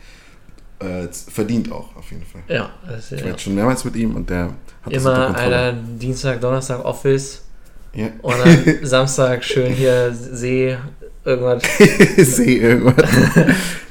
Äh, 0.79 1.09
verdient 1.11 1.73
auch, 1.73 1.97
auf 1.97 2.11
jeden 2.11 2.25
Fall. 2.27 2.43
Ja, 2.49 2.69
das 2.87 3.11
Ich 3.11 3.19
ja. 3.19 3.25
war 3.25 3.31
jetzt 3.33 3.43
schon 3.43 3.55
mehrmals 3.55 3.85
mit 3.85 3.97
ihm 3.97 4.15
und 4.15 4.29
der 4.29 4.51
hat 4.83 4.93
Immer 4.93 5.35
einer 5.37 5.73
Dienstag, 5.73 6.41
Donnerstag 6.41 6.85
Office 6.85 7.43
Ja. 7.95 8.09
und 8.21 8.35
dann 8.39 8.65
Samstag 8.83 9.43
schön 9.43 9.73
hier 9.73 10.13
See, 10.13 10.77
irgendwas. 11.25 11.63
sehe 12.37 12.59
irgendwas. 12.59 13.09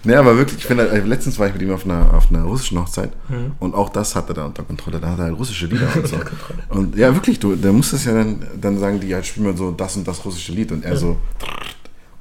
ne, 0.03 0.15
aber 0.17 0.37
wirklich, 0.37 0.59
ich 0.59 0.65
finde, 0.65 0.89
halt, 0.91 1.07
letztens 1.07 1.39
war 1.39 1.47
ich 1.47 1.53
mit 1.53 1.63
ihm 1.63 1.71
auf 1.73 1.85
einer, 1.85 2.13
auf 2.13 2.29
einer 2.29 2.43
russischen 2.43 2.79
Hochzeit 2.79 3.09
Mhm. 3.29 3.53
und 3.59 3.73
auch 3.73 3.89
das 3.89 4.15
hat 4.15 4.27
er 4.29 4.35
da 4.35 4.45
unter 4.45 4.61
Kontrolle. 4.61 4.99
Da 4.99 5.09
hat 5.09 5.17
er 5.17 5.25
halt 5.25 5.37
russische 5.39 5.65
Lieder 5.65 5.87
und 5.95 6.07
so. 6.07 6.17
Und 6.69 6.95
ja, 6.95 7.13
wirklich, 7.15 7.39
du, 7.39 7.55
der 7.55 7.73
muss 7.73 7.89
das 7.91 8.05
ja 8.05 8.13
dann, 8.13 8.45
dann 8.61 8.77
sagen, 8.77 8.99
die 8.99 9.13
halt 9.15 9.25
spielen 9.25 9.47
wir 9.47 9.57
so 9.57 9.71
das 9.71 9.95
und 9.97 10.07
das 10.07 10.23
russische 10.23 10.51
Lied 10.51 10.71
und 10.71 10.85
er 10.85 10.95
so. 10.95 11.17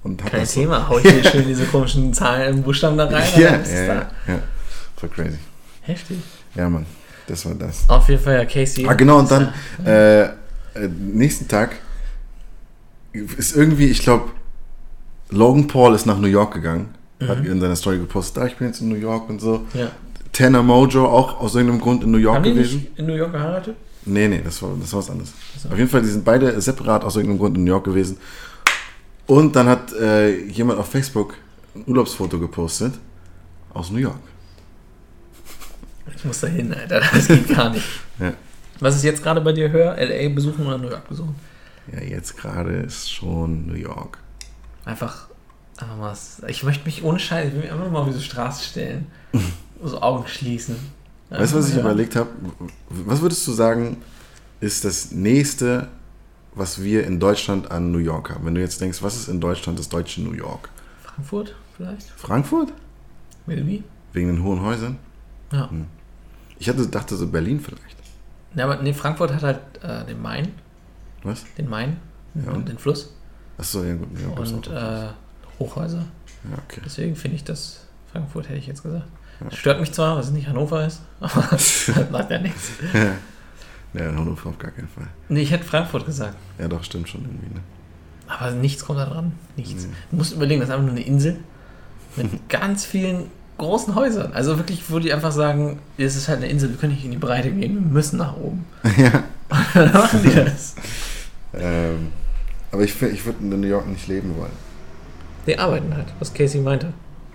Und 0.03 0.23
hat 0.23 0.33
Kein 0.33 0.41
das 0.41 0.53
so. 0.55 0.61
Thema, 0.61 0.87
hau 0.89 0.99
ich 0.99 1.11
hier 1.11 1.25
schön 1.25 1.47
diese 1.47 1.65
komischen 1.67 2.13
Zahlen, 2.13 2.63
Buchstaben 2.63 2.97
da 2.99 3.07
rein. 3.07 3.23
Ja, 3.37 3.41
ja, 3.53 3.87
da. 3.87 3.95
ja, 4.29 4.39
Voll 5.09 5.25
crazy. 5.25 5.39
Heftig. 5.83 6.19
Ja, 6.55 6.69
Mann, 6.69 6.87
das 7.27 7.45
war 7.47 7.55
das. 7.55 7.89
Auf 7.89 8.09
jeden 8.09 8.23
Fall 8.23 8.35
ja 8.37 8.45
Casey. 8.45 8.87
Ah, 8.87 8.95
genau, 8.95 9.19
und 9.19 9.31
dann 9.31 9.53
äh, 9.85 10.23
äh, 10.23 10.31
nächsten 10.99 11.47
Tag 11.49 11.77
ist 13.13 13.55
irgendwie, 13.57 13.87
ich 13.87 14.01
glaube, 14.03 14.31
Logan 15.31 15.67
Paul 15.67 15.95
ist 15.95 16.07
nach 16.07 16.19
New 16.19 16.27
York 16.29 16.55
gegangen, 16.55 16.95
hat 17.21 17.41
Mhm. 17.41 17.51
in 17.53 17.61
seiner 17.61 17.77
Story 17.77 17.99
gepostet, 17.99 18.43
ah, 18.43 18.47
ich 18.47 18.57
bin 18.57 18.69
jetzt 18.69 18.81
in 18.81 18.89
New 18.89 18.95
York 18.97 19.29
und 19.29 19.41
so. 19.41 19.67
Ja. 19.75 19.91
Tanner 20.33 20.63
Mojo 20.63 21.07
auch 21.07 21.39
aus 21.41 21.55
irgendeinem 21.55 21.81
Grund 21.81 22.03
in 22.03 22.11
New 22.11 22.19
York 22.19 22.37
Haben 22.37 22.45
die 22.45 22.55
gewesen. 22.55 22.79
nicht 22.81 22.99
in 22.99 23.07
New 23.07 23.15
York 23.15 23.33
geheiratet? 23.33 23.77
Nee, 24.07 24.29
nee, 24.29 24.41
das 24.45 24.61
war, 24.63 24.71
das 24.81 24.93
war 24.93 24.99
was 25.01 25.11
anderes. 25.11 25.33
so. 25.63 25.69
Auf 25.69 25.79
jeden 25.79 25.89
Fall, 25.89 26.03
die 26.03 26.09
sind 26.09 26.25
beide 26.25 26.61
separat 26.61 27.05
aus 27.05 27.17
irgendeinem 27.17 27.39
Grund 27.39 27.57
in 27.57 27.65
New 27.65 27.71
York 27.71 27.85
gewesen. 27.85 28.17
Und 29.27 29.55
dann 29.57 29.69
hat 29.69 29.93
äh, 29.95 30.45
jemand 30.47 30.79
auf 30.81 30.89
Facebook 30.89 31.35
ein 31.75 31.85
Urlaubsfoto 31.87 32.39
gepostet 32.39 32.95
aus 33.73 33.91
New 33.91 33.99
York. 33.99 34.19
Ich 36.25 36.29
muss 36.29 36.41
da 36.41 36.47
hin, 36.47 36.73
Alter. 36.73 37.03
Das 37.13 37.29
geht 37.29 37.49
gar 37.55 37.69
nicht. 37.71 37.85
Ja. 38.19 38.33
Was 38.81 38.97
ist 38.97 39.03
jetzt 39.05 39.23
gerade 39.23 39.41
bei 39.43 39.53
dir 39.53 39.71
höher? 39.71 39.95
LA 39.99 40.29
besuchen 40.35 40.67
oder 40.67 40.79
New 40.79 40.89
York 40.89 41.07
besuchen? 41.09 41.35
Ja, 41.93 42.01
jetzt 42.01 42.37
gerade 42.39 42.71
ist 42.77 43.13
schon 43.13 43.67
New 43.67 43.75
York. 43.75 44.19
Einfach, 44.87 45.29
einfach 45.77 45.97
mal. 45.99 46.11
was- 46.13 46.41
Ich 46.49 46.63
möchte 46.63 46.85
mich 46.87 47.03
ohne 47.05 47.19
Scheiß, 47.19 47.49
ich 47.49 47.53
will 47.55 47.61
mich 47.61 47.71
einfach 47.73 47.91
mal 47.91 47.99
auf 48.01 48.09
diese 48.09 48.23
Straße 48.23 48.65
stellen. 48.65 49.07
so 49.85 50.01
Augen 50.01 50.27
schließen. 50.27 50.77
Weißt 51.29 51.53
du, 51.53 51.59
was 51.59 51.69
ich 51.69 51.75
Ja. 51.75 51.81
überlegt 51.83 52.17
habe? 52.17 52.31
Was 52.89 53.21
würdest 53.21 53.47
du 53.47 53.53
sagen, 53.53 53.99
ist 54.61 54.85
das 54.87 55.11
nächste, 55.11 55.89
was 56.55 56.83
wir 56.83 57.05
in 57.07 57.21
Deutschland 57.21 57.71
an 57.71 57.93
New 57.93 57.99
York 57.99 58.31
haben? 58.31 58.47
Wenn 58.47 58.55
du 58.55 58.61
jetzt 58.63 58.81
denkst, 58.81 59.03
was 59.03 59.17
ist 59.17 59.29
in 59.29 59.41
Deutschland 59.41 59.79
das 59.79 59.89
deutsche 59.91 60.23
New 60.23 60.33
York? 60.33 60.71
Frankfurt 61.03 61.55
vielleicht? 61.77 62.09
Frankfurt? 62.17 62.73
Maybe? 63.47 63.83
Wegen 64.15 64.29
den 64.29 64.43
hohen 64.43 64.63
Häusern? 64.63 64.99
Ja. 65.53 65.69
Ich 66.65 66.71
hatte, 66.71 66.87
dachte 66.87 67.15
so 67.15 67.27
Berlin 67.27 67.61
vielleicht. 67.61 67.95
ja. 68.55 68.65
Aber 68.65 68.81
nee, 68.81 68.95
Frankfurt 68.95 69.35
hat 69.35 69.43
halt 69.43 69.61
äh, 69.83 70.07
den 70.07 70.23
Main. 70.23 70.53
Was? 71.23 71.45
Den 71.59 71.69
Main. 71.69 71.99
Ja, 72.35 72.53
und 72.53 72.67
den 72.67 72.79
Fluss. 72.79 73.15
Achso, 73.59 73.85
ja 73.85 73.95
gut. 73.95 74.09
Ja, 74.19 74.29
und 74.29 74.69
äh, 74.69 75.09
Hochhäuser. 75.59 76.07
ja, 76.45 76.57
okay. 76.67 76.81
Deswegen 76.83 77.17
finde 77.17 77.37
ich 77.37 77.45
das 77.45 77.85
Frankfurt, 78.11 78.49
hätte 78.49 78.59
ich 78.59 78.67
jetzt 78.67 78.83
gesagt. 78.83 79.05
Stört 79.51 79.79
mich 79.79 79.93
zwar, 79.93 80.17
dass 80.17 80.29
es 80.29 80.33
nicht 80.33 80.49
Hannover 80.49 80.87
ist, 80.87 81.03
aber 81.21 81.49
das 81.51 81.91
macht 82.11 82.31
ja 82.31 82.39
nichts. 82.39 82.71
ja, 83.93 84.05
Hannover 84.07 84.49
auf 84.49 84.59
gar 84.59 84.71
keinen 84.71 84.89
Fall. 84.89 85.09
Nee, 85.29 85.43
ich 85.43 85.51
hätte 85.51 85.65
Frankfurt 85.65 86.07
gesagt. 86.07 86.35
Ja, 86.59 86.67
doch, 86.67 86.83
stimmt 86.83 87.11
schon 87.11 87.27
irgendwie. 87.27 87.57
Ne? 87.57 87.61
Aber 88.27 88.53
nichts 88.53 88.87
kommt 88.87 89.01
da 89.01 89.05
dran. 89.05 89.33
Nichts. 89.57 89.85
Nee. 89.85 89.93
Du 90.11 90.17
musst 90.17 90.33
überlegen, 90.33 90.61
das 90.61 90.71
ist 90.71 90.75
einfach 90.75 90.87
nur 90.87 90.97
eine 90.97 91.05
Insel 91.05 91.41
mit 92.17 92.49
ganz 92.49 92.87
vielen 92.87 93.27
großen 93.59 93.95
Häusern. 93.95 94.33
Also 94.33 94.57
wirklich, 94.59 94.83
wo 94.91 94.99
die 94.99 95.13
einfach 95.13 95.33
sagen, 95.33 95.79
es 95.99 96.17
ist 96.17 96.29
halt 96.29 96.39
eine 96.39 96.49
Insel, 96.49 96.71
wir 96.71 96.77
können 96.77 96.93
nicht 96.95 97.05
in 97.05 97.11
die 97.13 97.17
Breite 97.19 97.51
gehen, 97.51 97.75
wir 97.75 97.81
müssen 97.93 98.19
nach 98.19 98.37
oben. 98.37 98.65
ja. 98.99 99.23
Dann 99.75 99.93
machen 99.93 100.21
die 100.25 100.35
das. 100.35 100.75
Ähm, 101.55 102.09
aber 102.73 102.83
ich, 102.83 103.01
ich 103.03 103.25
würde 103.27 103.39
in 103.41 103.61
New 103.61 103.67
York 103.67 103.87
nicht 103.87 104.09
leben 104.09 104.35
wollen. 104.37 104.51
Die 105.47 105.59
arbeiten 105.59 105.95
halt, 105.95 106.07
was 106.19 106.33
Casey 106.35 106.61
meinte. 106.61 106.93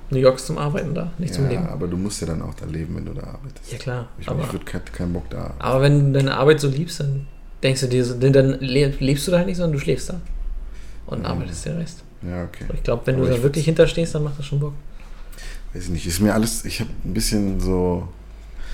New 0.09 0.17
York 0.17 0.37
ist 0.37 0.47
zum 0.47 0.57
Arbeiten 0.57 0.95
da, 0.95 1.11
nicht 1.19 1.33
zum 1.35 1.43
Ja, 1.45 1.51
Leben. 1.51 1.67
aber 1.67 1.87
du 1.87 1.95
musst 1.95 2.19
ja 2.21 2.27
dann 2.27 2.41
auch 2.41 2.55
da 2.55 2.65
leben, 2.65 2.95
wenn 2.95 3.05
du 3.05 3.13
da 3.13 3.21
arbeitest. 3.27 3.71
Ja 3.71 3.77
klar, 3.77 4.07
Ich, 4.17 4.27
aber, 4.27 4.41
ich 4.41 4.51
würde 4.51 4.65
keinen 4.65 4.85
keinen 4.85 5.13
Bock 5.13 5.29
da. 5.29 5.53
aber 5.59 5.81
wenn 5.83 6.11
du 6.11 6.19
deine 6.19 6.35
Arbeit 6.35 6.59
so 6.59 6.67
liebst, 6.67 6.99
dann 6.99 7.27
denkst 7.61 7.81
du 7.81 7.87
dir 7.87 8.03
so, 8.03 8.15
dann 8.15 8.33
dann 8.33 8.57
le- 8.59 8.87
lebst 8.99 9.27
du 9.27 9.31
da 9.31 9.37
halt 9.37 9.45
nicht, 9.47 9.57
sondern 9.57 9.73
du 9.73 9.79
schläfst 9.79 10.09
da. 10.09 10.19
Und 11.05 11.19
Mhm. 11.19 11.25
arbeitest 11.27 11.65
den 11.65 11.77
Rest. 11.77 12.03
Ja, 12.23 12.43
okay. 12.43 12.65
Und 12.67 12.75
ich 12.75 12.83
glaube, 12.83 13.03
wenn 13.05 13.15
Aber 13.15 13.25
du 13.25 13.29
da 13.29 13.37
ich 13.37 13.43
wirklich 13.43 13.65
hinterstehst, 13.65 14.15
dann 14.15 14.23
macht 14.23 14.39
das 14.39 14.47
schon 14.47 14.59
Bock. 14.59 14.73
Weiß 15.73 15.83
ich 15.85 15.89
nicht. 15.89 16.05
Ist 16.07 16.19
mir 16.19 16.33
alles. 16.33 16.65
Ich 16.65 16.79
habe 16.79 16.89
ein 17.05 17.13
bisschen 17.13 17.59
so. 17.59 18.07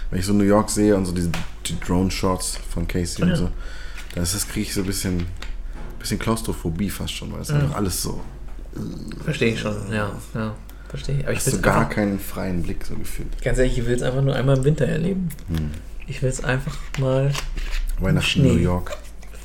Wenn 0.10 0.20
ich 0.20 0.26
so 0.26 0.34
New 0.34 0.44
York 0.44 0.70
sehe 0.70 0.96
und 0.96 1.06
so 1.06 1.12
diese 1.12 1.30
die 1.66 1.80
Drone-Shots 1.80 2.60
von 2.70 2.88
Casey 2.88 3.22
ja. 3.26 3.32
und 3.32 3.36
so, 3.38 3.50
dann 4.14 4.24
ist 4.24 4.36
das, 4.36 4.48
kriege 4.48 4.68
ich 4.68 4.74
so 4.74 4.82
ein 4.82 4.86
bisschen, 4.88 5.26
bisschen 6.00 6.20
Klaustrophobie 6.20 6.90
fast 6.92 7.14
schon, 7.14 7.34
weil 7.34 7.42
es 7.42 7.50
Mhm. 7.50 7.56
einfach 7.56 7.76
alles 7.78 8.04
so. 8.04 8.22
Verstehe 9.24 9.54
ich 9.54 9.60
schon, 9.60 9.76
ja, 9.92 10.12
ja. 10.36 10.54
Verstehe 10.90 11.18
ich. 11.18 11.24
Aber 11.24 11.32
ich 11.34 11.40
Hast 11.40 11.54
du 11.54 11.60
gar 11.62 11.78
einfach, 11.82 11.90
keinen 11.96 12.20
freien 12.20 12.62
Blick 12.62 12.86
so 12.86 12.96
gefühlt. 12.96 13.42
ganz 13.42 13.58
ehrlich, 13.58 13.78
ich 13.80 13.86
will 13.86 13.96
es 13.96 14.04
einfach 14.04 14.22
nur 14.22 14.36
einmal 14.36 14.58
im 14.58 14.64
Winter 14.64 14.86
erleben. 14.86 15.30
Hm. 15.48 15.72
Ich 16.08 16.22
will 16.22 16.30
es 16.30 16.44
einfach 16.44 16.78
mal 17.00 17.32
Weihnachten. 18.00 18.44
New 18.44 18.54
York. 18.58 18.96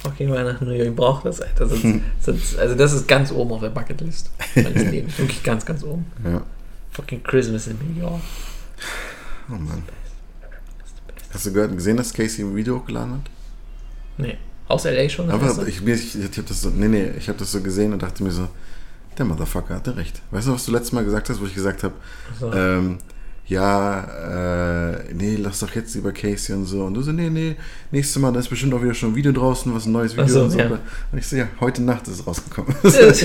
fucking 0.02 0.30
Weihnachten 0.30 0.66
New 0.66 0.72
York. 0.72 0.88
Ich 0.90 0.94
brauche 0.96 1.26
das, 1.28 1.40
Alter. 1.40 1.66
Sonst, 1.68 1.86
sonst, 2.20 2.58
also 2.58 2.74
das 2.74 2.92
ist 2.92 3.08
ganz 3.08 3.32
oben 3.32 3.52
auf 3.52 3.60
der 3.62 3.70
Bucketlist 3.70 4.30
meines 4.54 4.84
Lebens. 4.90 5.16
Wirklich 5.18 5.42
ganz, 5.42 5.64
ganz 5.64 5.82
oben. 5.82 6.04
Ja. 6.22 6.42
Fucking 6.92 7.22
Christmas 7.22 7.66
in 7.66 7.78
New 7.78 8.00
York. 8.00 8.20
Oh 9.48 9.54
Mann. 9.54 9.82
Hast 11.32 11.46
du 11.46 11.52
gehört, 11.52 11.72
gesehen, 11.76 11.96
dass 11.96 12.12
Casey 12.12 12.44
ein 12.44 12.54
Video 12.56 12.78
hochgeladen 12.80 13.14
hat? 13.14 13.30
Nee. 14.18 14.36
Aus 14.68 14.84
LA 14.84 15.08
schon? 15.08 15.30
Aber 15.30 15.66
ich, 15.66 15.84
ich, 15.84 16.18
ich 16.18 16.24
habe 16.38 16.42
das 16.48 16.62
so, 16.62 16.70
nee, 16.70 16.88
nee, 16.88 17.10
ich 17.18 17.28
habe 17.28 17.38
das 17.38 17.50
so 17.52 17.60
gesehen 17.60 17.92
und 17.92 18.02
dachte 18.02 18.22
mir 18.22 18.30
so, 18.30 18.48
der 19.18 19.24
Motherfucker 19.24 19.74
hatte 19.76 19.96
recht. 19.96 20.22
Weißt 20.30 20.46
du, 20.48 20.52
was 20.52 20.64
du 20.64 20.72
letztes 20.72 20.92
Mal 20.92 21.04
gesagt 21.04 21.28
hast, 21.28 21.40
wo 21.40 21.46
ich 21.46 21.54
gesagt 21.54 21.82
habe, 21.82 21.94
So. 22.38 22.52
ähm, 22.52 22.98
ja, 23.50 24.92
äh, 24.92 25.12
nee, 25.12 25.34
lass 25.34 25.58
doch 25.58 25.74
jetzt 25.74 25.92
lieber 25.96 26.12
Casey 26.12 26.54
und 26.54 26.66
so. 26.66 26.84
Und 26.84 26.94
du 26.94 27.02
so, 27.02 27.10
nee, 27.10 27.28
nee, 27.28 27.56
nächstes 27.90 28.22
Mal, 28.22 28.32
da 28.32 28.38
ist 28.38 28.48
bestimmt 28.48 28.72
auch 28.74 28.80
wieder 28.80 28.94
schon 28.94 29.10
ein 29.10 29.16
Video 29.16 29.32
draußen, 29.32 29.74
was 29.74 29.86
ein 29.86 29.92
neues 29.92 30.12
Video 30.12 30.28
so, 30.28 30.42
und 30.44 30.50
so. 30.50 30.58
ja. 30.60 30.66
Und 30.66 31.18
ich 31.18 31.26
so, 31.26 31.34
ja, 31.34 31.48
heute 31.58 31.82
Nacht 31.82 32.06
ist 32.06 32.20
es 32.20 32.26
rausgekommen. 32.26 32.72
das 32.84 32.94
ist, 32.94 33.20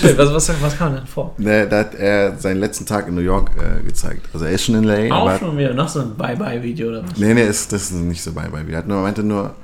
schön. 0.00 0.18
Was, 0.18 0.48
was, 0.60 0.76
kam 0.76 0.96
denn 0.96 1.06
vor? 1.06 1.32
ne, 1.38 1.68
da 1.68 1.78
hat 1.78 1.94
er 1.94 2.36
seinen 2.38 2.58
letzten 2.58 2.86
Tag 2.86 3.06
in 3.06 3.14
New 3.14 3.20
York 3.20 3.52
äh, 3.56 3.84
gezeigt. 3.84 4.28
Also 4.32 4.46
er 4.46 4.50
ist 4.50 4.64
schon 4.64 4.74
in 4.74 4.88
L.A., 4.88 5.14
Auch 5.14 5.28
aber 5.28 5.38
schon 5.38 5.56
wieder 5.56 5.72
noch 5.72 5.88
so 5.88 6.00
ein 6.00 6.16
Bye-Bye-Video 6.16 6.88
oder 6.88 7.04
was? 7.04 7.16
Nee, 7.16 7.34
nee, 7.34 7.46
ist, 7.46 7.72
das 7.72 7.82
ist 7.82 7.92
nicht 7.92 8.22
so 8.22 8.32
bei 8.32 8.48
bei 8.48 8.64
mir. 8.64 8.72
Er 8.72 8.78
hat 8.78 8.88
nur, 8.88 9.00
meinte 9.00 9.22
nur, 9.22 9.54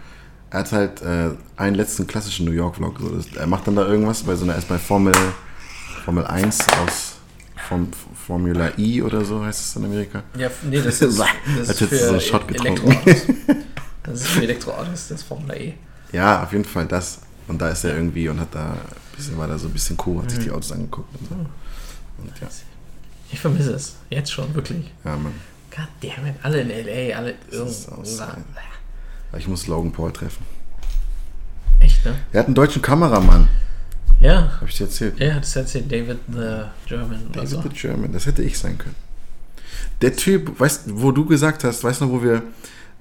er 0.51 0.61
hat 0.61 0.71
halt 0.71 1.03
äh, 1.03 1.31
einen 1.57 1.75
letzten 1.75 2.07
klassischen 2.07 2.47
New 2.47 2.53
York-Vlog. 2.53 3.01
So. 3.01 3.19
Er 3.37 3.49
macht 3.49 3.67
dann 3.67 3.75
da 3.75 3.85
irgendwas 3.85 4.23
bei 4.23 4.37
so 4.37 4.45
einer 4.45 4.55
erstmal 4.55 4.79
Formel, 4.79 5.13
Formel 6.05 6.25
1 6.25 6.61
aus 6.87 7.17
Form, 7.69 7.89
Formula 8.27 8.71
I 8.79 9.03
oder 9.03 9.25
so 9.25 9.45
heißt 9.45 9.61
es 9.61 9.77
in 9.77 9.85
Amerika. 9.85 10.23
Ja, 10.39 10.51
nee, 10.63 10.81
das 10.81 11.01
ist, 11.03 11.19
das 11.21 11.69
ist 11.69 11.79
für 11.89 11.97
so 12.09 12.21
Shot 12.21 12.49
getrunken. 12.49 12.91
Elektroautos. 12.91 13.27
Das 14.03 14.21
ist 14.21 14.27
für 14.29 14.43
Elektroautos, 14.43 15.09
das 15.09 15.23
Formula 15.23 15.55
E. 15.55 15.75
Ja, 16.13 16.43
auf 16.43 16.53
jeden 16.53 16.65
Fall 16.65 16.87
das. 16.87 17.21
Und 17.49 17.61
da 17.61 17.69
ist 17.69 17.85
er 17.85 17.95
irgendwie 17.95 18.29
und 18.29 18.41
hat 18.41 18.55
da 18.55 18.73
ein 18.73 18.79
bisschen, 19.17 19.37
war 19.37 19.47
da 19.49 19.59
so 19.59 19.67
ein 19.69 19.73
bisschen 19.73 19.99
cool, 20.07 20.23
hat 20.23 20.31
sich 20.31 20.41
die 20.41 20.51
Autos 20.51 20.73
angeguckt 20.73 21.09
und 21.21 21.29
so. 21.29 21.35
Und 21.35 22.41
ja, 22.41 22.49
Ich 23.33 23.41
vermisse 23.41 23.73
es. 23.73 23.97
Jetzt 24.11 24.33
schon, 24.33 24.55
wirklich. 24.55 24.91
ja, 25.05 25.17
Mann. 25.17 25.33
God 25.71 25.89
damn 26.01 26.27
it. 26.27 26.35
Alle 26.43 26.61
in 26.61 26.71
L.A., 26.71 27.17
alle 27.19 27.35
aus- 27.61 27.89
Ich 29.37 29.49
muss 29.49 29.67
Logan 29.67 29.91
Paul 29.93 30.13
treffen. 30.13 30.45
Echt, 31.81 32.05
ne? 32.05 32.15
Er 32.33 32.41
hat 32.41 32.47
einen 32.47 32.55
deutschen 32.55 32.81
Kameramann, 32.81 33.49
Ja. 34.21 34.53
habe 34.61 34.67
ich 34.69 34.77
dir 34.77 34.85
erzählt. 34.85 35.19
Ja, 35.21 35.37
das 35.39 35.55
erzählt 35.57 35.91
David 35.91 36.19
the 36.33 36.65
German 36.87 37.21
David 37.33 37.49
so. 37.49 37.63
the 37.63 37.69
German, 37.69 38.13
das 38.13 38.27
hätte 38.27 38.43
ich 38.43 38.59
sein 38.59 38.79
können. 38.79 38.95
Der 40.03 40.15
Typ, 40.17 40.59
weißt 40.59 40.83
wo 40.95 41.13
du 41.13 41.25
gesagt 41.27 41.65
hast, 41.65 41.85
weißt 41.85 42.01
du 42.01 42.07
noch, 42.07 42.13
wo 42.13 42.23
wir 42.23 42.43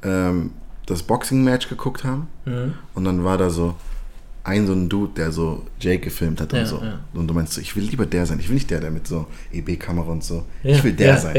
ähm, 0.04 0.52
das 0.86 1.02
Boxing-Match 1.04 1.70
geguckt 1.70 2.04
haben 2.04 2.28
Mhm. 2.46 2.74
und 2.94 3.06
dann 3.06 3.24
war 3.24 3.38
da 3.38 3.50
so 3.50 3.76
ein 4.46 4.68
so 4.68 4.74
ein 4.74 4.90
Dude, 4.90 5.14
der 5.16 5.32
so 5.32 5.66
Jake 5.80 6.00
gefilmt 6.04 6.42
hat 6.42 6.52
und 6.52 6.60
Ja, 6.60 6.66
so. 6.66 6.82
ja. 6.84 7.00
Und 7.14 7.28
du 7.28 7.34
meinst 7.34 7.54
so, 7.54 7.62
ich 7.62 7.74
will 7.78 7.84
lieber 7.84 8.06
der 8.06 8.26
sein. 8.26 8.40
Ich 8.40 8.50
will 8.50 8.56
nicht 8.56 8.70
der, 8.70 8.82
der 8.82 8.92
mit 8.92 9.08
so 9.08 9.28
EB-Kamera 9.54 10.12
und 10.12 10.24
so. 10.24 10.46
Ja, 10.64 10.76
ich 10.76 10.84
will 10.84 10.92
der 10.92 11.18
sein. 11.18 11.34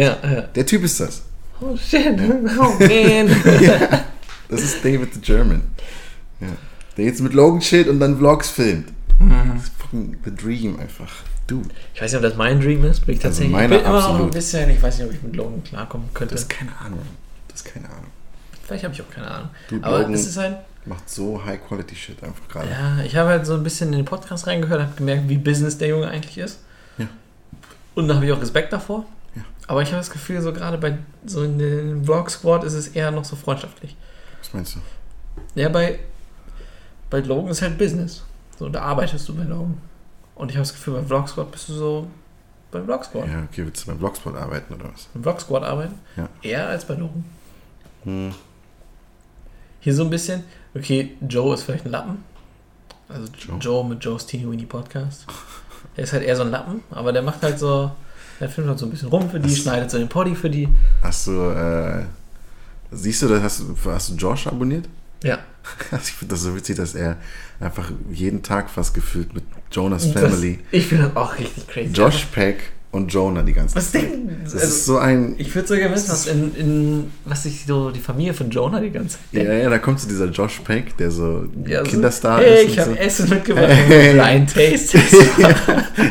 Der 0.54 0.64
Typ 0.66 0.82
ist 0.84 0.98
das. 1.00 1.22
Oh 1.60 1.76
shit. 1.76 2.18
Oh 2.58 2.74
man. 2.78 4.00
Das 4.48 4.62
ist 4.62 4.82
David 4.84 5.12
the 5.14 5.20
German. 5.20 5.62
Der 6.96 7.04
jetzt 7.04 7.20
mit 7.20 7.34
Logan 7.34 7.60
chillt 7.60 7.88
und 7.88 7.98
dann 8.00 8.16
Vlogs 8.16 8.48
filmt. 8.50 8.88
Mhm. 9.18 9.52
Das 9.54 9.64
ist 9.64 9.72
fucking 9.78 10.16
the 10.24 10.34
dream 10.34 10.78
einfach. 10.78 11.10
Dude, 11.46 11.68
Ich 11.94 12.00
weiß 12.00 12.12
nicht, 12.12 12.16
ob 12.16 12.22
das 12.22 12.36
mein 12.36 12.60
Dream 12.60 12.84
ist. 12.84 13.04
Bin 13.06 13.14
ich 13.16 13.24
Also 13.24 13.28
tatsächlich. 13.28 13.52
meiner 13.52 13.76
ich 13.76 13.82
bin 13.82 13.90
immer 13.90 14.00
noch 14.00 14.20
ein 14.20 14.30
bisschen. 14.30 14.70
Ich 14.70 14.82
weiß 14.82 14.98
nicht, 14.98 15.06
ob 15.08 15.12
ich 15.14 15.22
mit 15.22 15.36
Logan 15.36 15.62
klarkommen 15.62 16.08
könnte. 16.14 16.34
das 16.34 16.42
ist 16.42 16.50
keine 16.50 16.70
Ahnung. 16.78 17.00
Das 17.48 17.60
ist 17.60 17.64
keine 17.72 17.86
Ahnung. 17.88 18.06
Vielleicht 18.64 18.84
habe 18.84 18.94
ich 18.94 19.02
auch 19.02 19.10
keine 19.10 19.30
Ahnung. 19.30 19.50
Du, 19.68 19.76
Aber 19.82 19.98
Logan- 19.98 20.14
es 20.14 20.26
ist 20.26 20.36
halt. 20.36 20.56
Macht 20.86 21.08
so 21.08 21.42
High-Quality-Shit 21.42 22.22
einfach 22.22 22.46
gerade. 22.48 22.68
Ja, 22.70 22.98
ich 23.04 23.16
habe 23.16 23.30
halt 23.30 23.46
so 23.46 23.54
ein 23.54 23.62
bisschen 23.62 23.88
in 23.92 23.96
den 24.00 24.04
Podcast 24.04 24.46
reingehört, 24.46 24.82
habe 24.82 24.92
gemerkt, 24.96 25.28
wie 25.30 25.38
Business 25.38 25.78
der 25.78 25.88
Junge 25.88 26.08
eigentlich 26.08 26.36
ist. 26.36 26.60
Ja. 26.98 27.06
Und 27.94 28.08
da 28.08 28.16
habe 28.16 28.26
ich 28.26 28.32
auch 28.32 28.40
Respekt 28.40 28.70
davor. 28.72 29.06
Ja. 29.34 29.42
Aber 29.66 29.80
ich 29.80 29.88
habe 29.88 29.98
das 29.98 30.10
Gefühl, 30.10 30.42
so 30.42 30.52
gerade 30.52 30.76
bei 30.76 30.98
so 31.24 31.42
in 31.42 31.58
den 31.58 32.04
Vlog 32.04 32.30
Squad 32.30 32.64
ist 32.64 32.74
es 32.74 32.88
eher 32.88 33.10
noch 33.10 33.24
so 33.24 33.34
freundschaftlich. 33.34 33.96
Was 34.40 34.52
meinst 34.52 34.74
du? 34.76 34.80
Ja, 35.54 35.70
bei, 35.70 35.98
bei 37.08 37.20
Logan 37.20 37.50
ist 37.50 37.62
halt 37.62 37.78
Business. 37.78 38.22
So, 38.58 38.68
da 38.68 38.82
arbeitest 38.82 39.28
du 39.28 39.34
bei 39.34 39.42
Logan. 39.44 39.78
Und 40.34 40.50
ich 40.50 40.56
habe 40.56 40.62
das 40.66 40.72
Gefühl, 40.72 40.94
bei 40.94 41.02
Vlog 41.02 41.28
Squad 41.28 41.50
bist 41.52 41.68
du 41.68 41.72
so 41.74 42.06
bei 42.70 42.80
Vlog 42.82 43.04
Squad. 43.04 43.26
Ja, 43.28 43.42
okay, 43.50 43.64
willst 43.64 43.82
du 43.82 43.86
beim 43.88 43.98
Blogspot 43.98 44.34
arbeiten 44.36 44.74
oder 44.74 44.92
was? 44.92 45.08
Im 45.14 45.22
Vlog 45.22 45.40
Squad 45.40 45.62
arbeiten. 45.62 45.94
Ja. 46.16 46.28
Eher 46.42 46.68
als 46.68 46.84
bei 46.84 46.94
Logan. 46.94 47.24
Hm. 48.04 48.32
Hier 49.80 49.94
so 49.94 50.02
ein 50.04 50.10
bisschen, 50.10 50.42
okay, 50.74 51.12
Joe 51.28 51.54
ist 51.54 51.62
vielleicht 51.64 51.84
ein 51.86 51.90
Lappen. 51.92 52.24
Also 53.08 53.28
Joe. 53.38 53.58
Joe, 53.58 53.84
mit 53.84 54.02
Joe's 54.04 54.26
Teeny 54.26 54.50
Weeny 54.50 54.64
Podcast. 54.66 55.26
Er 55.96 56.04
ist 56.04 56.12
halt 56.12 56.22
eher 56.24 56.34
so 56.36 56.42
ein 56.42 56.50
Lappen, 56.50 56.82
aber 56.90 57.12
der 57.12 57.22
macht 57.22 57.42
halt 57.42 57.58
so, 57.58 57.90
der 58.40 58.48
filmt 58.48 58.68
halt 58.70 58.78
so 58.78 58.86
ein 58.86 58.90
bisschen 58.90 59.08
rum 59.08 59.28
für 59.30 59.38
die, 59.38 59.48
Das- 59.50 59.58
schneidet 59.58 59.90
so 59.90 59.98
den 59.98 60.08
Poddy 60.08 60.34
für 60.34 60.48
die. 60.50 60.68
Hast 61.02 61.26
du, 61.26 61.50
äh, 61.50 62.04
siehst 62.90 63.22
du, 63.22 63.42
hast, 63.42 63.60
du- 63.60 63.76
hast 63.92 64.08
du 64.10 64.14
Josh 64.14 64.46
abonniert? 64.46 64.88
Ja. 65.24 65.38
Ich 66.02 66.12
finde 66.12 66.34
das 66.34 66.42
so 66.42 66.54
witzig, 66.54 66.76
dass 66.76 66.94
er 66.94 67.16
einfach 67.58 67.90
jeden 68.12 68.42
Tag 68.42 68.68
fast 68.70 68.92
gefühlt 68.94 69.32
mit 69.34 69.44
Jonas 69.72 70.12
Das, 70.12 70.22
Family, 70.22 70.58
ich 70.70 70.86
finde 70.86 71.04
das 71.08 71.16
auch 71.16 71.38
richtig 71.38 71.66
crazy. 71.66 71.90
Josh 71.92 72.26
Peck 72.26 72.72
und 72.90 73.12
Jonah 73.12 73.42
die 73.42 73.54
ganze 73.54 73.74
Was 73.74 73.90
Zeit. 73.90 74.02
denken? 74.02 74.36
Das 74.44 74.52
Also, 74.54 74.66
ist 74.66 74.84
so 74.84 74.98
ein. 74.98 75.34
ich 75.38 75.52
würde 75.54 75.66
sogar 75.66 75.90
wissen, 75.90 76.10
was 76.10 76.26
in, 76.28 76.54
in 76.54 77.10
was 77.24 77.42
sich 77.44 77.64
so 77.66 77.90
die 77.90 77.98
Familie 78.00 78.34
von 78.34 78.50
Jonah 78.50 78.78
die 78.80 78.90
ganze 78.90 79.16
Zeit 79.16 79.42
Ja, 79.46 79.52
ja, 79.54 79.68
da 79.70 79.78
kommt 79.78 79.98
so 79.98 80.06
dieser 80.08 80.26
Josh 80.26 80.60
Peck, 80.60 80.96
der 80.98 81.10
so 81.10 81.46
Ja, 81.66 81.82
so, 81.84 81.90
Kinderstar 81.90 82.38
Hey, 82.40 82.64
ist. 82.66 82.72
ich 82.72 82.78
habe 82.78 82.90
so. 82.90 82.96
Essen 82.96 83.28
mitgebracht. 83.30 83.68
Hey. 83.70 84.12
Blind 84.20 84.52
Taste. 84.54 84.98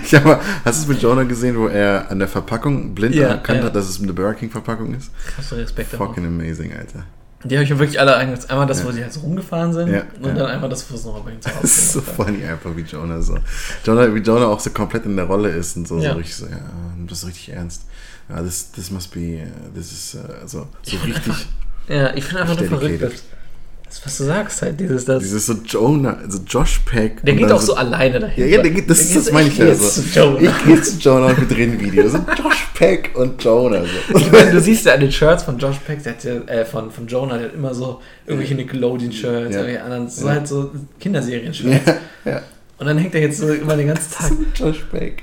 Ich 0.04 0.16
hab 0.16 0.26
mal, 0.26 0.40
hast 0.66 0.80
du 0.80 0.82
es 0.84 0.88
mit 0.88 1.02
Jonah 1.02 1.24
gesehen, 1.24 1.58
wo 1.58 1.68
er 1.68 2.10
an 2.10 2.20
der 2.20 2.28
Verpackung 2.28 2.94
blind 2.96 3.16
Ja, 3.16 3.28
erkannt 3.30 3.60
ja. 3.60 3.66
hat, 3.66 3.76
dass 3.76 3.88
es 3.88 4.02
eine 4.02 4.12
Burger 4.14 4.34
King 4.34 4.50
Verpackung 4.50 4.94
ist? 4.96 5.12
Hast 5.38 5.52
du 5.52 5.56
Respekt? 5.56 5.92
Fucking 5.92 6.26
amazing, 6.26 6.74
Alter. 6.74 7.06
Die 7.44 7.56
habe 7.56 7.64
ich 7.64 7.70
mir 7.70 7.80
wirklich 7.80 8.00
alle 8.00 8.16
eingesetzt. 8.16 8.50
Einmal 8.50 8.68
das, 8.68 8.80
Ja. 8.80 8.86
wo 8.86 8.92
sie 8.92 9.04
halt 9.04 9.12
so 9.14 9.20
rumgefahren 9.22 9.74
sind 9.74 9.92
Ja, 9.92 10.04
und 10.22 10.28
ja. 10.30 10.34
dann 10.34 10.46
einmal 10.48 10.70
das, 10.70 10.90
wo 10.90 10.96
es 10.96 11.04
noch 11.06 11.20
bei 11.24 11.32
ihm 11.32 11.42
zu 11.42 11.50
Hause 11.50 11.60
Das 11.62 11.78
ist 11.78 11.92
so 11.94 12.02
funny 12.02 12.46
einfach, 12.46 12.76
wie 12.76 12.82
Jonah 12.82 13.22
so. 13.22 13.38
Jonah, 13.86 14.14
wie 14.14 14.20
Jonah 14.20 14.48
auch 14.48 14.60
so 14.60 14.70
komplett 14.70 15.06
in 15.06 15.16
der 15.16 15.26
Rolle 15.26 15.50
ist 15.50 15.76
und 15.78 15.88
so, 15.88 16.00
so 16.00 16.12
richtig 16.12 16.36
so, 16.36 16.46
ja, 16.46 16.60
das 17.08 17.26
richtig 17.28 17.50
ernst. 17.50 17.84
Ja, 18.30 18.42
this, 18.42 18.72
this 18.72 18.90
must 18.92 19.12
be, 19.14 19.20
uh, 19.44 19.74
this 19.76 19.92
is, 19.92 20.16
uh, 20.16 20.48
so, 20.48 20.68
so 20.84 20.98
richtig, 21.06 21.34
Ja, 21.90 22.14
ich 22.16 22.24
finde 22.24 22.44
einfach 22.44 22.58
nur 22.58 22.68
verrückt. 22.70 23.24
Das, 23.94 24.06
was 24.08 24.18
du 24.18 24.24
sagst, 24.24 24.62
halt, 24.64 24.80
dieses, 24.80 25.06
das. 25.06 25.22
dieses 25.22 25.46
so 25.46 25.54
Jonah, 25.66 26.18
so 26.28 26.40
Josh 26.48 26.80
Peck. 26.80 27.24
der 27.24 27.36
geht 27.36 27.52
auch 27.52 27.62
so 27.62 27.76
alleine 27.76 28.20
dahin. 28.20 28.44
Ja, 28.50 28.56
ja, 28.58 28.62
der 28.64 28.72
geht, 28.72 28.90
das, 28.90 29.08
Der 29.10 29.18
das 29.18 29.32
meine 29.32 29.50
ich 29.50 29.58
ja 29.58 29.72
so. 29.76 30.02
Jonah. 30.20 30.42
Ich 30.42 30.66
gehe 30.66 30.82
zu 30.82 30.98
Jonah 30.98 31.28
und 31.28 31.40
wir 31.42 31.48
drehen 31.56 31.74
ein 31.74 31.80
Video. 31.80 32.10
So 32.10 32.18
Josh 32.18 32.68
Peck 32.74 33.12
und 33.16 33.44
Jonah. 33.44 33.84
So. 33.84 34.18
Ich 34.18 34.32
meine, 34.32 34.50
du 34.52 34.60
siehst 34.60 34.86
ja 34.88 34.96
an 34.96 35.00
den 35.02 35.12
Shirts 35.12 35.44
von 35.44 35.60
Josh 35.60 35.78
Peck, 35.86 36.02
der 36.02 36.14
hat 36.14 36.24
ja, 36.24 36.34
äh, 36.48 36.66
von, 36.66 36.90
von 36.90 37.06
Jonah, 37.06 37.38
der 37.38 37.50
hat 37.50 37.54
immer 37.54 37.76
so 37.76 38.02
irgendwelche 38.26 38.56
Nickelodeon-Shirts, 38.56 39.54
Ja. 39.54 39.62
irgendwelche 39.62 39.84
anderen, 39.84 40.10
so 40.10 40.26
Ja. 40.26 40.32
halt 40.34 40.48
so 40.48 40.72
Kinderserien-Shirts. 41.00 41.86
Ja, 42.26 42.32
ja. 42.32 42.42
Und 42.80 42.88
dann 42.88 42.98
hängt 42.98 43.14
er 43.14 43.22
jetzt 43.22 43.38
so 43.38 43.48
immer 43.54 43.78
den 43.78 43.88
ganzen 43.88 44.12
Tag. 44.12 44.32
Josh 44.56 44.86
Peck. 44.92 45.22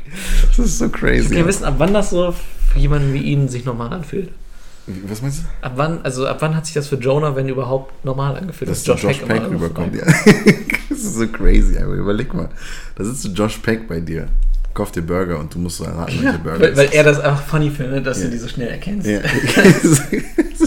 Das 0.56 0.64
ist 0.64 0.78
so 0.78 0.86
Ich 0.86 0.92
crazy. 0.92 1.30
will 1.30 1.44
wissen, 1.44 1.64
ab 1.64 1.74
wann 1.78 1.92
das 1.92 2.10
so 2.10 2.32
für 2.72 2.78
jemanden 2.78 3.12
wie 3.12 3.22
ihn 3.22 3.48
sich 3.48 3.64
normal 3.64 3.92
anfühlt. 3.92 4.28
Wie- 4.94 5.10
Was 5.10 5.22
meinst 5.22 5.40
du? 5.40 5.66
Ab 5.66 5.72
wann, 5.76 6.02
also 6.02 6.26
ab 6.26 6.38
wann 6.40 6.56
hat 6.56 6.66
sich 6.66 6.74
das 6.74 6.88
für 6.88 6.96
Jonah, 6.96 7.34
wenn 7.36 7.48
überhaupt, 7.48 8.04
normal 8.04 8.36
angefühlt? 8.36 8.70
Dass 8.70 8.86
Josh, 8.86 9.02
Josh 9.02 9.18
Peck, 9.18 9.36
immer 9.38 9.50
rüberkommt. 9.50 9.94
Ja. 9.94 10.04
das 10.88 10.98
ist 10.98 11.14
so 11.16 11.26
crazy. 11.28 11.78
Aber 11.78 11.94
überleg 11.94 12.32
mal. 12.34 12.48
Da 12.96 13.04
sitzt 13.04 13.26
Josh 13.36 13.58
Peck 13.58 13.88
bei 13.88 14.00
dir. 14.00 14.28
Kauf 14.72 14.92
dir 14.92 15.02
Burger 15.02 15.38
und 15.40 15.52
du 15.52 15.58
musst 15.58 15.78
so 15.78 15.84
erraten, 15.84 16.14
welche 16.22 16.38
Burger 16.38 16.60
Weil, 16.60 16.76
weil 16.76 16.88
er 16.92 17.02
das 17.02 17.18
einfach 17.18 17.42
funny 17.42 17.70
findet, 17.70 18.06
dass 18.06 18.18
Ja. 18.20 18.26
du 18.26 18.30
die 18.30 18.38
so 18.38 18.46
schnell 18.46 18.68
erkennst. 18.68 19.08
so 19.82 20.00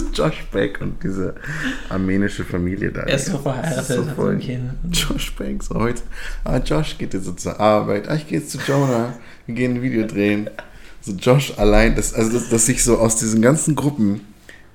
Josh 0.12 0.44
Peck 0.52 0.78
und 0.82 1.02
diese 1.02 1.34
armenische 1.88 2.44
Familie 2.44 2.92
da. 2.92 3.00
Er 3.00 3.16
ist 3.16 3.26
so 3.26 3.38
verheiratet, 3.38 3.86
so 3.86 4.06
hat 4.06 4.18
ein 4.18 4.38
Kind. 4.38 4.62
Josh 4.92 5.30
Peck, 5.30 5.62
so 5.62 5.74
heute. 5.76 6.02
Ah, 6.44 6.58
Josh 6.58 6.98
geht 6.98 7.14
jetzt 7.14 7.40
zur 7.40 7.58
Arbeit. 7.58 8.06
Ah, 8.08 8.14
ich 8.14 8.28
gehe 8.28 8.38
jetzt 8.40 8.50
zu 8.50 8.58
Jonah. 8.66 9.14
Wir 9.46 9.54
gehen 9.54 9.76
ein 9.76 9.82
Video 9.82 10.06
drehen. 10.06 10.50
So 11.04 11.12
Josh 11.12 11.52
allein, 11.58 11.94
das, 11.96 12.14
also 12.14 12.32
dass, 12.32 12.48
dass 12.48 12.66
sich 12.66 12.82
so 12.82 12.98
aus 12.98 13.16
diesen 13.16 13.42
ganzen 13.42 13.74
Gruppen 13.74 14.20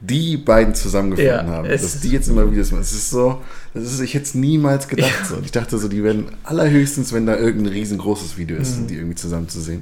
die 0.01 0.37
beiden 0.37 0.75
zusammengefunden 0.75 1.27
Ja, 1.33 1.45
haben. 1.45 1.67
Dass 1.67 1.99
die 1.99 2.09
jetzt 2.11 2.27
immer 2.29 2.49
Videos 2.49 2.71
machen. 2.71 2.81
Es 2.81 2.93
ist 2.93 3.09
so, 3.09 3.41
das 3.73 3.83
ist, 3.83 3.99
ich 3.99 4.13
hätte 4.13 4.25
es 4.25 4.35
niemals 4.35 4.87
gedacht 4.87 5.25
so. 5.27 5.35
Und 5.35 5.45
ich 5.45 5.51
dachte 5.51 5.77
so, 5.77 5.87
die 5.89 6.03
werden 6.03 6.27
allerhöchstens, 6.43 7.11
wenn 7.11 7.25
da 7.25 7.35
irgendein 7.35 7.73
riesengroßes 7.73 8.37
Video 8.37 8.57
ist, 8.57 8.69
Mhm. 8.71 8.75
sind 8.75 8.89
die 8.91 8.95
irgendwie 8.95 9.15
zusammen 9.15 9.49
zu 9.49 9.59
sehen. 9.59 9.81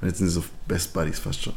Und 0.00 0.08
jetzt 0.08 0.18
sind 0.18 0.28
sie 0.28 0.32
so 0.34 0.44
Best 0.66 0.92
Buddies 0.94 1.18
fast 1.18 1.42
schon. 1.42 1.52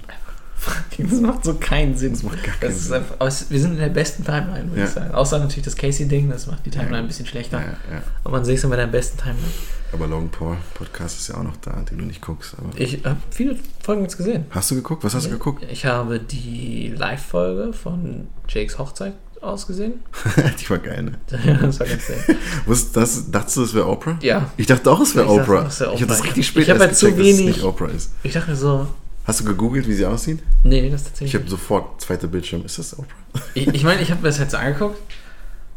Das 0.97 1.19
macht 1.21 1.43
so 1.43 1.55
keinen 1.55 1.97
Sinn. 1.97 2.13
Das 2.13 2.23
macht 2.23 2.43
gar 2.43 2.55
keinen 2.55 2.71
ist 2.71 2.85
Sinn. 2.85 2.93
einfach, 2.95 3.15
wir 3.19 3.59
sind 3.59 3.71
in 3.73 3.79
der 3.79 3.89
besten 3.89 4.23
Timeline, 4.23 4.69
würde 4.69 4.81
Ja. 4.81 4.87
ich 4.87 4.91
sagen. 4.93 5.11
Außer 5.13 5.39
natürlich 5.39 5.63
das 5.65 5.75
Casey-Ding, 5.75 6.29
das 6.29 6.47
macht 6.47 6.65
die 6.65 6.69
Timeline 6.69 6.99
ein 6.99 7.07
bisschen 7.07 7.25
schlechter. 7.25 7.59
Ja, 7.59 7.65
ja. 7.65 8.01
Aber 8.23 8.37
man 8.37 8.45
sieht 8.45 8.57
es 8.57 8.69
bei 8.69 8.75
der 8.75 8.87
besten 8.87 9.17
Timeline. 9.17 9.47
Aber 9.93 10.07
Logan 10.07 10.29
Paul 10.29 10.57
Podcast 10.73 11.19
ist 11.19 11.27
ja 11.29 11.35
auch 11.35 11.43
noch 11.43 11.57
da, 11.57 11.71
den 11.89 11.97
du 11.97 12.05
nicht 12.05 12.21
guckst. 12.21 12.55
Ich 12.75 13.03
habe 13.03 13.17
viele 13.29 13.57
Folgen 13.83 14.03
jetzt 14.03 14.15
gesehen. 14.17 14.45
hast 14.51 14.71
du 14.71 14.75
geguckt? 14.75 15.03
Was 15.03 15.13
hast 15.15 15.25
du 15.25 15.31
geguckt? 15.31 15.65
Ich 15.69 15.85
habe 15.85 16.19
die 16.19 16.93
Live-Folge 16.95 17.73
von 17.73 18.27
Jakes 18.47 18.77
Hochzeit 18.77 19.13
ausgesehen. 19.41 19.93
die 20.61 20.69
war 20.69 20.77
geil, 20.77 21.03
ne? 21.03 21.11
das 21.61 21.79
war 21.79 21.87
ganz 21.87 22.05
sehr. 22.07 22.17
Was, 22.67 22.91
das, 22.91 23.31
dachtest 23.31 23.57
du, 23.57 23.63
es 23.63 23.73
wäre 23.73 23.87
Oprah? 23.87 24.17
Ja. 24.21 24.51
Ich 24.55 24.67
dachte 24.67 24.89
auch, 24.91 25.01
es 25.01 25.15
wäre 25.15 25.25
Ich 25.25 25.35
dachte 25.37 25.51
Oprah. 25.51 25.61
auch, 25.63 25.67
es 25.67 25.79
wäre 25.79 25.93
Ich 25.95 26.01
habe 26.01 26.07
das 26.09 26.19
Oprah. 26.19 26.27
richtig 26.27 26.47
spät 26.47 26.63
Ich 26.63 26.69
erst 26.69 26.79
halt 26.81 26.95
zu 26.95 27.05
gecheckt, 27.07 27.19
dass 27.19 27.27
es 27.27 27.37
wenig- 27.39 27.55
nicht 27.57 27.65
Oprah 27.65 27.87
ist. 27.89 28.11
Ich 28.23 28.33
dachte 28.33 28.51
mir 28.51 28.55
so, 28.55 28.87
Hast 29.25 29.39
du 29.39 29.45
gegoogelt, 29.45 29.87
wie 29.87 29.93
sie 29.93 30.05
aussieht? 30.05 30.39
nee, 30.63 30.89
das 30.89 31.03
tatsächlich. 31.03 31.33
Ich 31.35 31.39
habe 31.39 31.49
sofort 31.49 32.01
zweiter 32.01 32.27
Bildschirm. 32.27 32.65
Ist 32.65 32.79
das 32.79 32.97
Oprah? 32.97 33.05
Ich 33.53 33.65
meine, 33.65 33.77
ich, 33.77 33.83
mein, 33.83 34.01
ich 34.01 34.11
habe 34.11 34.21
mir 34.21 34.27
das 34.29 34.39
jetzt 34.39 34.51
so 34.51 34.57
angeguckt 34.57 34.97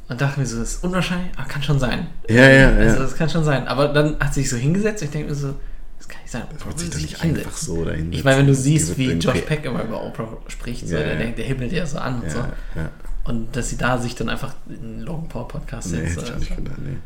und 0.08 0.20
dachte 0.20 0.40
mir 0.40 0.46
so, 0.46 0.58
das 0.58 0.74
ist 0.74 0.84
unwahrscheinlich, 0.84 1.30
aber 1.36 1.46
kann 1.48 1.62
schon 1.62 1.78
sein. 1.78 2.06
Ja, 2.28 2.48
ja, 2.48 2.68
Also 2.70 2.96
ja. 2.96 3.02
das 3.02 3.14
kann 3.16 3.28
schon 3.28 3.44
sein. 3.44 3.66
Aber 3.68 3.88
dann 3.88 4.18
hat 4.18 4.32
sie 4.34 4.40
sich 4.42 4.50
so 4.50 4.56
hingesetzt 4.56 5.02
und 5.02 5.06
ich 5.08 5.12
denke 5.12 5.28
mir 5.28 5.34
so, 5.34 5.54
das 5.98 6.08
kann 6.08 6.20
nicht 6.22 6.32
sein. 6.32 6.42
Das 6.52 6.66
wird 6.66 6.78
sich 6.78 6.90
sie 6.94 7.02
nicht 7.02 7.20
hinsetzen? 7.20 7.46
einfach 7.46 7.58
so 7.58 7.84
dahin. 7.84 8.12
Ich 8.12 8.24
meine, 8.24 8.38
wenn 8.38 8.46
du 8.46 8.54
siehst, 8.54 8.96
wie 8.98 9.12
Josh 9.12 9.40
Peck 9.42 9.64
immer 9.64 9.84
über 9.84 10.02
Oprah 10.02 10.38
spricht, 10.48 10.88
so, 10.88 10.94
Ja, 10.94 11.00
der, 11.02 11.12
ja. 11.12 11.18
denkt, 11.18 11.38
der 11.38 11.44
himmelt 11.46 11.72
ja 11.72 11.86
so 11.86 11.98
an 11.98 12.22
und 12.22 12.30
so. 12.30 12.38
Ja, 12.38 12.52
ja. 12.76 12.90
Und 13.24 13.56
dass 13.56 13.70
sie 13.70 13.76
da 13.78 13.96
sich 13.98 14.14
dann 14.14 14.28
einfach 14.28 14.54
in 14.68 15.00
Logan 15.00 15.28
Paul 15.28 15.48
Podcast 15.48 15.90
Nee, 15.90 16.06
setzt. 16.06 16.16
hätte 16.18 16.24
ich 16.26 16.32
auch 16.34 16.38
nicht 16.40 16.56
gedacht, 16.56 16.78
nee. 16.78 16.96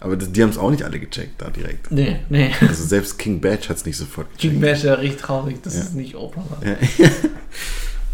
Aber 0.00 0.16
die 0.16 0.42
haben 0.42 0.48
es 0.50 0.56
auch 0.58 0.70
nicht 0.70 0.82
alle 0.82 0.98
gecheckt, 0.98 1.40
da 1.42 1.50
direkt. 1.50 1.90
Nee, 1.92 2.20
nee. 2.30 2.50
Also 2.60 2.84
selbst 2.84 3.18
King 3.18 3.40
Badge 3.40 3.68
hat 3.68 3.76
es 3.76 3.84
nicht 3.84 3.96
sofort 3.98 4.26
King 4.38 4.60
gecheckt. 4.60 4.62
Bash 4.76 4.84
ja 4.84 4.94
richtig 4.94 5.20
traurig, 5.20 5.62
dass 5.62 5.74
Ja. 5.74 5.80
es 5.82 5.92
nicht 5.92 6.14
Oprah 6.16 6.42
war. 6.50 6.66
Ja. 6.66 6.76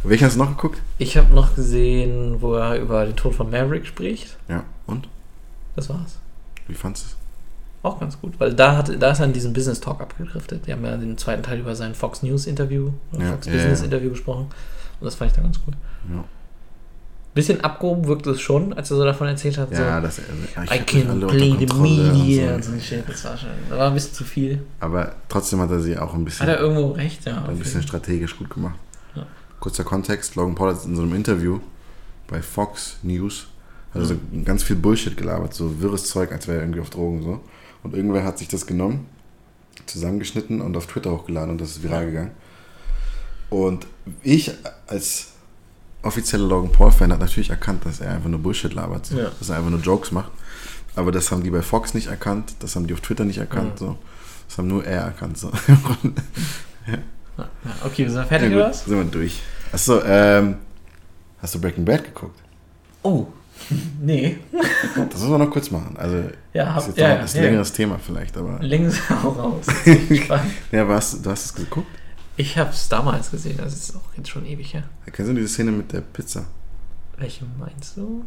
Welchen 0.02 0.26
hast 0.26 0.34
du 0.34 0.40
noch 0.40 0.50
geguckt? 0.56 0.82
Ich 0.98 1.16
habe 1.16 1.32
noch 1.34 1.54
gesehen, 1.54 2.42
wo 2.42 2.54
er 2.54 2.78
über 2.78 3.06
den 3.06 3.16
Tod 3.16 3.34
von 3.34 3.50
Maverick 3.50 3.86
spricht. 3.86 4.36
Ja, 4.48 4.64
und? 4.86 5.08
Das 5.76 5.88
war's. 5.88 6.18
Wie 6.68 6.74
fandest 6.74 7.04
du 7.04 7.08
es? 7.10 7.16
Auch 7.82 8.00
ganz 8.00 8.20
gut, 8.20 8.34
weil 8.38 8.52
da, 8.54 8.76
hat, 8.76 8.90
da 9.00 9.10
ist 9.12 9.20
er 9.20 9.26
in 9.26 9.32
diesem 9.32 9.52
Business 9.52 9.80
Talk 9.80 10.00
abgedriftet. 10.00 10.66
Die 10.66 10.72
haben 10.72 10.84
ja 10.84 10.96
den 10.96 11.16
zweiten 11.18 11.42
Teil 11.42 11.60
über 11.60 11.74
sein 11.76 11.94
Fox 11.94 12.22
News 12.22 12.46
Interview, 12.46 12.90
oder 13.12 13.24
Ja, 13.24 13.30
Fox 13.32 13.46
Business. 13.46 13.82
Interview 13.82 14.10
gesprochen. 14.10 14.46
Und 15.00 15.04
das 15.04 15.14
fand 15.14 15.30
ich 15.30 15.36
da 15.36 15.42
ganz 15.42 15.58
cool. 15.66 15.74
Ja, 16.14 16.24
Bisschen 17.34 17.60
abgehoben 17.62 18.06
wirkte 18.06 18.30
es 18.30 18.40
schon, 18.40 18.72
als 18.74 18.90
er 18.92 18.96
so 18.96 19.04
davon 19.04 19.26
erzählt 19.26 19.58
hat. 19.58 19.72
ja 19.72 19.96
so, 19.96 20.06
das, 20.06 20.18
ich 20.18 20.70
I 20.70 20.78
can 20.84 21.20
play 21.26 21.56
the 21.58 21.74
media 21.74 22.62
so. 22.62 22.78
Shit. 22.78 23.08
Das 23.08 23.24
war 23.24 23.36
schon, 23.36 23.48
das 23.68 23.78
war 23.78 23.88
ein 23.88 23.94
bisschen 23.94 24.14
zu 24.14 24.24
viel. 24.24 24.62
Aber 24.80 25.14
trotzdem 25.28 25.60
hat 25.60 25.70
er 25.70 25.80
sie 25.80 25.98
auch 25.98 26.14
ein 26.14 26.24
bisschen 26.24 26.46
Hat 26.46 26.54
er 26.56 26.60
irgendwo 26.60 26.92
recht, 26.92 27.24
ja. 27.26 27.44
ein 27.44 27.58
bisschen 27.58 27.82
strategisch 27.82 28.36
gut 28.38 28.50
gemacht. 28.50 28.78
Ja. 29.16 29.26
Kurzer 29.58 29.82
Kontext, 29.84 30.36
Logan 30.36 30.54
Paul 30.54 30.74
hat 30.74 30.84
in 30.84 30.94
so 30.94 31.02
einem 31.02 31.14
Interview 31.14 31.58
bei 32.28 32.40
Fox 32.40 32.98
News 33.02 33.48
also 33.94 34.14
Mhm. 34.32 34.44
ganz 34.44 34.62
viel 34.64 34.76
Bullshit 34.76 35.16
gelabert, 35.16 35.54
so 35.54 35.80
wirres 35.80 36.06
Zeug, 36.08 36.32
als 36.32 36.48
wäre 36.48 36.58
er 36.58 36.62
irgendwie 36.64 36.80
auf 36.80 36.90
Drogen 36.90 37.22
so. 37.22 37.40
Und 37.84 37.94
irgendwer 37.94 38.24
hat 38.24 38.38
sich 38.38 38.48
das 38.48 38.66
genommen, 38.66 39.06
zusammengeschnitten 39.86 40.60
und 40.60 40.76
auf 40.76 40.86
Twitter 40.86 41.12
hochgeladen 41.12 41.50
und 41.50 41.60
das 41.60 41.70
ist 41.70 41.82
viral 41.84 42.06
gegangen. 42.06 42.30
Und 43.50 43.86
ich 44.22 44.50
als 44.88 45.33
offizielle 46.04 46.44
Logan 46.44 46.70
Paul-Fan 46.72 47.12
hat 47.12 47.20
natürlich 47.20 47.50
erkannt, 47.50 47.84
dass 47.86 48.00
er 48.00 48.12
einfach 48.12 48.28
nur 48.28 48.40
Bullshit 48.40 48.72
labert, 48.72 49.06
so. 49.06 49.18
Ja. 49.18 49.30
dass 49.38 49.48
er 49.48 49.56
einfach 49.58 49.70
nur 49.70 49.80
Jokes 49.80 50.12
macht. 50.12 50.30
Aber 50.96 51.10
das 51.10 51.30
haben 51.32 51.42
die 51.42 51.50
bei 51.50 51.62
Fox 51.62 51.94
nicht 51.94 52.06
erkannt, 52.06 52.54
das 52.60 52.76
haben 52.76 52.86
die 52.86 52.94
auf 52.94 53.00
Twitter 53.00 53.24
nicht 53.24 53.38
erkannt, 53.38 53.78
so. 53.78 53.96
Das 54.48 54.58
haben 54.58 54.68
nur 54.68 54.84
er 54.84 55.02
erkannt, 55.02 55.38
so. 55.38 55.50
Ja, 56.86 57.48
okay, 57.84 58.04
wir 58.04 58.10
sind 58.10 58.26
fertig 58.28 58.50
Ja, 58.50 58.56
oder 58.56 58.68
was? 58.68 58.84
sind 58.84 58.96
wir 58.96 59.04
durch. 59.04 59.40
Achso, 59.72 60.00
ähm, 60.04 60.56
hast 61.42 61.54
du 61.54 61.60
Breaking 61.60 61.84
Bad 61.84 62.04
geguckt? 62.04 62.38
Oh, 63.02 63.26
nee. 64.00 64.38
Das 64.94 65.20
müssen 65.20 65.30
wir 65.30 65.38
noch 65.38 65.50
kurz 65.50 65.70
machen. 65.70 65.96
Also, 65.98 66.16
Ja, 66.52 66.64
ist 66.64 66.74
hab, 66.74 66.86
jetzt 66.88 66.98
ja, 66.98 67.08
noch 67.08 67.16
ja, 67.16 67.24
ist 67.24 67.36
ein 67.36 67.42
längeres 67.42 67.72
Thema 67.72 67.98
vielleicht, 67.98 68.36
aber. 68.36 68.58
Links 68.60 69.00
auch 69.10 69.36
raus. 69.36 69.66
Ja, 70.70 70.82
aber 70.82 70.94
hast, 70.94 71.24
du 71.26 71.30
hast 71.30 71.44
es 71.46 71.54
geguckt? 71.54 71.88
Ich 72.36 72.58
habe 72.58 72.70
es 72.70 72.88
damals 72.88 73.30
gesehen, 73.30 73.56
das 73.58 73.74
ist 73.74 73.96
auch 73.96 74.16
jetzt 74.16 74.28
schon 74.28 74.44
ewig 74.44 74.74
her. 74.74 74.82
Kennst 75.12 75.30
du 75.30 75.34
diese 75.34 75.48
Szene 75.48 75.70
mit 75.70 75.92
der 75.92 76.00
Pizza? 76.00 76.44
Welche 77.16 77.44
meinst 77.58 77.96
du? 77.96 78.24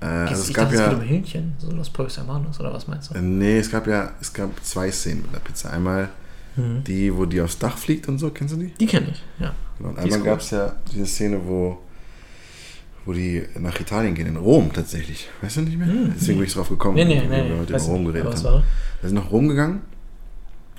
Äh, 0.00 0.04
also 0.04 0.42
es 0.42 0.52
gab 0.54 0.64
dachte, 0.70 0.74
es 0.76 0.80
ja- 0.80 0.88
geht 0.88 0.98
um 0.98 1.04
Hähnchen, 1.04 1.52
so 1.58 1.70
Los 1.72 1.90
Pollos 1.90 2.16
Hermanos, 2.16 2.58
oder 2.60 2.72
was 2.72 2.86
meinst 2.88 3.10
du? 3.10 3.14
Äh, 3.18 3.20
nee, 3.22 3.58
es 3.58 3.70
gab 3.70 3.86
ja 3.86 4.12
es 4.20 4.32
gab 4.32 4.50
zwei 4.64 4.90
Szenen 4.90 5.22
mit 5.22 5.34
der 5.34 5.40
Pizza. 5.40 5.70
Einmal 5.70 6.08
Mhm. 6.56 6.82
die, 6.84 7.14
wo 7.14 7.26
die 7.26 7.40
aufs 7.40 7.58
Dach 7.58 7.76
fliegt 7.76 8.08
und 8.08 8.18
so, 8.18 8.30
kennst 8.30 8.54
du 8.54 8.58
die? 8.58 8.72
Die 8.72 8.86
kenne 8.86 9.08
ich, 9.10 9.22
ja. 9.38 9.52
Genau. 9.78 9.90
Und 9.90 9.96
Die 9.98 10.02
einmal 10.02 10.22
gab 10.22 10.40
es 10.40 10.50
ja 10.50 10.74
diese 10.92 11.06
Szene, 11.06 11.40
wo, 11.44 11.78
wo 13.04 13.12
die 13.12 13.44
nach 13.58 13.78
Italien 13.78 14.14
gehen, 14.14 14.26
in 14.26 14.36
Rom 14.36 14.72
tatsächlich. 14.72 15.28
Weißt 15.42 15.58
du 15.58 15.60
nicht 15.62 15.76
mehr? 15.78 15.86
Mhm. 15.86 16.12
Deswegen 16.16 16.38
bin 16.38 16.46
ich 16.46 16.54
drauf 16.54 16.68
gekommen, 16.68 16.94
Nee, 16.96 17.04
nee, 17.04 17.20
nee. 17.20 17.48
wir 17.50 17.58
heute 17.58 17.72
über 17.74 17.82
Rom 17.82 18.04
geredet 18.06 18.44
haben. 18.44 18.62
Wir 19.00 19.08
sind 19.08 19.14
nach 19.14 19.30
Rom 19.30 19.48
gegangen 19.48 19.82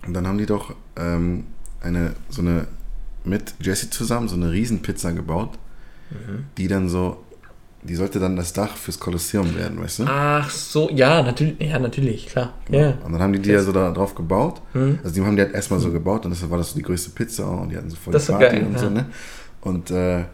und 0.05 0.13
dann 0.13 0.25
haben 0.27 0.37
die 0.37 0.45
doch 0.45 0.73
ähm, 0.97 1.45
eine, 1.81 2.13
so 2.29 2.41
eine, 2.41 2.67
mit 3.23 3.55
Jesse 3.59 3.89
zusammen, 3.89 4.27
so 4.27 4.35
eine 4.35 4.51
Riesenpizza 4.51 5.11
gebaut, 5.11 5.57
Mhm. 6.11 6.43
die 6.57 6.67
dann 6.67 6.89
so, 6.89 7.23
die 7.83 7.95
sollte 7.95 8.19
dann 8.19 8.35
das 8.35 8.51
Dach 8.51 8.75
fürs 8.75 8.99
Kolosseum 8.99 9.55
werden, 9.55 9.79
weißt 9.81 9.99
du? 9.99 10.03
Ach 10.05 10.49
so, 10.49 10.89
ja, 10.89 11.21
natürlich, 11.23 11.55
ja, 11.59 11.79
natürlich, 11.79 12.27
klar. 12.27 12.53
Genau. 12.65 12.77
Ja. 12.79 12.93
Und 13.05 13.13
dann 13.13 13.21
haben 13.21 13.31
die 13.33 13.39
die 13.39 13.49
ja 13.51 13.61
so 13.63 13.71
da 13.71 13.91
drauf 13.91 14.13
gebaut. 14.13 14.61
Mhm. 14.73 14.99
Also 15.03 15.15
die 15.15 15.25
haben 15.25 15.35
die 15.37 15.41
halt 15.41 15.53
erstmal 15.53 15.79
so 15.79 15.89
gebaut 15.91 16.25
und 16.25 16.31
das 16.31 16.49
war 16.49 16.57
das 16.57 16.71
so 16.71 16.75
die 16.75 16.81
größte 16.83 17.11
Pizza 17.11 17.49
und 17.49 17.69
die 17.69 17.77
hatten 17.77 17.89
so 17.89 17.95
voll 17.95 18.11
Das 18.11 18.25
die 18.25 18.33
Party 18.33 18.57
geil, 18.57 18.65
und 18.65 18.73
ja. 18.73 18.79
so, 18.79 18.89
ne? 18.89 19.05
Und 19.61 19.89
äh, 19.91 20.25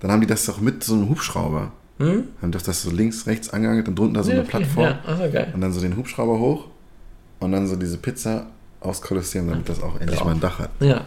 dann 0.00 0.10
haben 0.10 0.20
die 0.22 0.26
das 0.26 0.46
doch 0.46 0.58
mit 0.60 0.82
so 0.82 0.94
einem 0.94 1.08
Hubschrauber. 1.10 1.72
Hm? 1.98 2.24
Haben 2.40 2.52
doch 2.52 2.62
das 2.62 2.82
so 2.82 2.90
links, 2.90 3.26
rechts 3.26 3.50
angehangelt 3.50 3.88
und 3.88 3.98
drunter 3.98 4.24
so 4.24 4.30
ja, 4.30 4.38
eine 4.38 4.46
Plattform. 4.48 4.84
Ja, 4.84 4.98
also 5.06 5.30
geil. 5.30 5.50
Und 5.54 5.60
dann 5.60 5.72
so 5.72 5.80
den 5.80 5.96
Hubschrauber 5.96 6.38
hoch 6.38 6.66
und 7.40 7.52
dann 7.52 7.66
so 7.66 7.76
diese 7.76 7.98
Pizza 7.98 8.46
aufs 8.80 9.00
Kolosseum, 9.02 9.48
damit 9.48 9.68
das 9.68 9.82
auch 9.82 9.98
endlich 10.00 10.18
Ja. 10.20 10.24
mal 10.24 10.32
ein 10.34 10.40
Dach 10.40 10.58
hat. 10.58 10.70
Ja. 10.80 11.02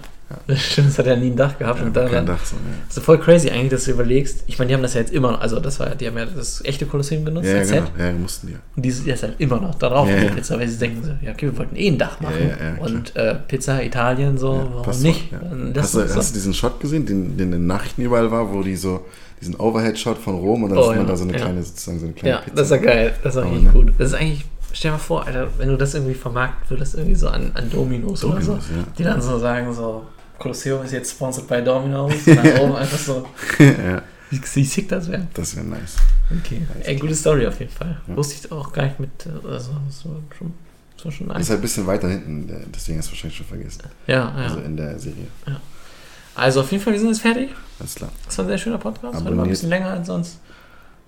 Das 0.46 0.62
stimmt, 0.62 0.90
das 0.90 1.00
hat 1.00 1.08
ja 1.08 1.16
nie 1.16 1.32
ein 1.32 1.36
Dach 1.36 1.58
gehabt. 1.58 1.80
Ja, 1.80 1.86
und 1.88 1.96
dann, 1.96 2.12
kein 2.12 2.24
Dach 2.28 2.46
so, 2.46 2.56
ja. 2.56 2.62
Das 2.88 2.98
ist 2.98 3.04
voll 3.04 3.18
crazy 3.20 3.50
eigentlich, 3.50 3.72
dass 3.72 3.86
du 3.86 3.92
überlegst. 3.92 4.44
Ich 4.46 4.60
meine, 4.60 4.68
die 4.70 4.76
haben 4.76 4.84
das 4.84 4.94
ja 4.94 5.00
jetzt 5.00 5.12
immer 5.12 5.32
noch, 5.32 5.42
also 5.42 5.60
das 5.60 5.80
war, 5.80 5.96
die 5.96 6.06
haben 6.06 6.20
ja 6.20 6.26
das 6.28 6.64
echte 6.66 6.86
Kolosseum 6.86 7.26
genutzt 7.26 7.48
Ja, 7.48 7.54
ja, 7.56 7.64
genau. 7.64 7.74
Set. 7.74 7.84
Ja, 7.98 8.12
mussten 8.12 8.46
die. 8.48 8.54
ja. 8.54 8.60
Und 8.76 8.84
die 8.86 8.90
ist 8.90 9.08
jetzt 9.08 9.24
halt 9.24 9.34
immer 9.40 9.60
noch 9.60 9.74
da 9.74 9.90
drauf, 9.90 10.08
Ja, 10.08 10.18
ja. 10.18 10.30
Pizza, 10.30 10.60
weil 10.60 10.68
sie 10.68 10.78
denken 10.78 11.04
so, 11.04 11.10
ja, 11.26 11.32
okay, 11.32 11.48
wir 11.48 11.58
wollten 11.58 11.76
eh 11.76 11.88
ein 11.88 11.98
Dach 11.98 12.20
machen. 12.22 12.36
Ja, 12.42 12.48
ja, 12.64 12.76
ja, 12.76 12.82
und 12.84 13.16
äh, 13.16 13.36
Pizza, 13.48 13.82
Italien, 13.82 14.38
so, 14.38 14.54
Ja, 14.54 14.68
warum 14.72 15.02
nicht? 15.02 15.32
ja. 15.32 15.40
Hast, 15.82 15.96
du, 15.96 16.00
ist 16.02 16.16
hast 16.16 16.28
so. 16.28 16.34
du 16.34 16.38
diesen 16.38 16.54
Shot 16.54 16.80
gesehen, 16.80 17.08
den, 17.08 17.36
den 17.36 17.48
in 17.48 17.52
den 17.54 17.66
Nachrichten 17.68 18.04
überall 18.04 18.30
war, 18.30 18.54
wo 18.54 18.62
die 18.62 18.76
so 18.76 19.04
diesen 19.42 19.56
Overhead-Shot 19.56 20.20
von 20.20 20.36
Rom 20.36 20.62
und 20.64 20.70
dann 20.70 20.78
Oh, 20.78 20.84
sieht 20.90 20.98
man 20.98 21.06
ja, 21.08 21.12
da 21.12 21.18
so 21.18 21.24
eine 21.24 21.34
ja. 21.34 21.40
kleine, 21.40 21.64
sozusagen 21.64 21.98
so 22.00 22.06
eine 22.06 22.14
kleine 22.14 22.36
Ja, 22.36 22.42
Pizza. 22.42 22.56
das 22.56 22.66
ist 22.68 22.72
ja 22.72 22.78
geil. 22.78 23.14
Das 23.24 23.34
ist 23.34 23.38
auch 23.42 23.46
Aber 23.46 23.52
richtig 23.56 23.74
ne. 23.74 23.80
gut. 23.86 23.94
Das 23.98 24.10
ist 24.10 24.14
eigentlich, 24.14 24.46
stell 24.74 24.92
dir 24.92 24.98
mal 24.98 25.00
vor, 25.00 25.26
Alter, 25.26 25.48
wenn 25.58 25.70
du 25.70 25.78
das 25.78 25.94
irgendwie 25.94 26.14
vermarktet 26.14 26.70
würdest, 26.70 26.96
irgendwie 26.96 27.16
so 27.16 27.30
an, 27.30 27.52
an 27.54 27.70
Dominos, 27.70 28.24
oder 28.24 28.42
so, 28.42 28.54
Dominos, 28.54 28.70
ja. 28.76 28.84
die 28.98 29.04
dann 29.04 29.22
so 29.22 29.40
sagen, 29.40 29.74
so, 29.74 30.06
Kolosseum 30.38 30.84
ist 30.84 30.94
jetzt 30.94 31.12
sponsored 31.12 31.48
by 31.48 31.62
Domino's 31.62 32.14
und 32.26 32.36
dann 32.44 32.60
oben 32.60 32.76
einfach 32.76 32.98
so, 32.98 33.26
ja, 33.60 34.02
wie, 34.30 34.42
wie 34.54 34.64
sick 34.64 34.90
das 34.90 35.10
wäre. 35.10 35.28
das 35.34 35.56
wäre 35.56 35.66
nice. 35.66 35.98
Okay. 36.40 36.62
Ey, 36.84 36.96
gute 36.96 37.16
Story 37.16 37.48
auf 37.48 37.60
jeden 37.60 37.72
Fall. 37.72 38.00
Ja. 38.08 38.16
Wusste 38.16 38.36
ich 38.36 38.52
auch 38.52 38.72
gar 38.72 38.84
nicht 38.84 39.00
mit, 39.00 39.10
also, 39.28 39.72
war 39.72 39.82
schon, 40.38 40.54
war 41.04 41.12
schon 41.12 41.28
nice. 41.28 41.42
ist 41.42 41.50
halt 41.50 41.60
ein 41.60 41.62
bisschen 41.62 41.88
weiter 41.88 42.08
hinten, 42.08 42.66
deswegen 42.74 43.00
hast 43.00 43.08
du 43.08 43.12
wahrscheinlich 43.12 43.38
schon 43.38 43.48
vergessen. 43.48 43.84
Ja, 44.08 44.16
ja. 44.16 44.32
Also 44.36 44.60
in 44.60 44.78
der 44.78 44.98
Serie. 45.00 45.28
Also 46.36 46.62
auf 46.62 46.72
jeden 46.72 46.84
Fall, 46.84 46.94
wir 46.94 47.00
sind 47.00 47.10
jetzt 47.10 47.22
fertig. 47.22 47.50
Alles 47.80 47.96
klar. 47.96 48.12
Das 48.26 48.38
war 48.38 48.46
ein 48.46 48.50
sehr 48.50 48.58
schöner 48.58 48.78
Podcast. 48.78 49.16
Heute 49.16 49.24
mal 49.24 49.32
ein 49.32 49.34
Abonniert. 49.34 49.50
bisschen 49.50 49.70
länger 49.70 49.90
als 49.90 50.08
sonst. 50.08 50.40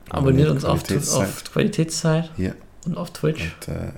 Abonniert 0.10 0.50
uns 0.50 0.66
auf, 0.66 0.84
Qualitätszeit. 0.84 1.28
auf 1.28 1.54
Qualitätszeit 1.54 2.32
Hier. 2.36 2.56
Und 2.86 2.98
auf 2.98 3.12
Twitch. 3.12 3.54
Und, 3.68 3.74
äh, 3.74 3.92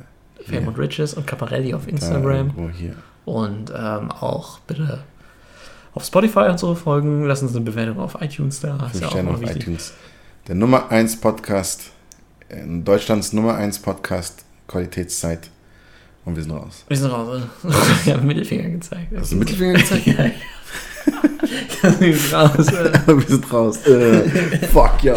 Fame 0.46 0.68
und 0.68 0.78
Riches 0.78 1.14
und 1.14 1.26
Caparelli 1.26 1.74
auf 1.74 1.88
Instagram. 1.88 2.74
Und 3.26 3.72
ähm, 3.76 4.12
auch 4.12 4.60
bitte 4.60 5.04
auf 5.94 6.04
Spotify 6.04 6.50
und 6.50 6.60
so 6.60 6.76
folgen. 6.76 7.26
Lassen 7.26 7.48
uns 7.48 7.56
eine 7.56 7.66
Bewertung 7.66 8.00
auf 8.00 8.18
iTunes 8.22 8.60
da. 8.60 8.90
Ist 8.92 9.02
ja 9.02 9.08
auch 9.08 9.16
auf 9.16 9.42
wichtig. 9.42 9.64
iTunes. 9.64 9.94
Der 10.48 10.56
Nummer 10.56 10.92
1 10.92 11.22
Podcast, 11.22 11.92
in 12.50 12.84
Deutschlands 12.84 13.32
Nummer 13.32 13.56
1 13.56 13.80
Podcast, 13.80 14.44
Qualitätszeit. 14.68 15.50
Und 16.26 16.36
wir 16.36 16.44
sind 16.44 16.52
raus. 16.52 16.84
Wir 16.88 16.98
sind 16.98 17.12
raus. 17.12 17.42
Ich 18.06 18.12
habe 18.12 18.24
Mittelfinger 18.24 18.70
gezeigt. 18.70 19.14
Hast 19.16 19.32
du 19.32 19.36
Mittelfinger 19.38 19.74
gezeigt? 19.74 20.06
ja, 20.08 20.26
ja. 20.26 20.32
wir 22.00 22.16
sind 22.18 22.34
raus. 22.34 22.68
wir 23.08 23.22
sind 23.22 23.54
raus. 23.54 23.86
Äh, 23.88 24.68
fuck, 24.68 25.04
ja. 25.04 25.16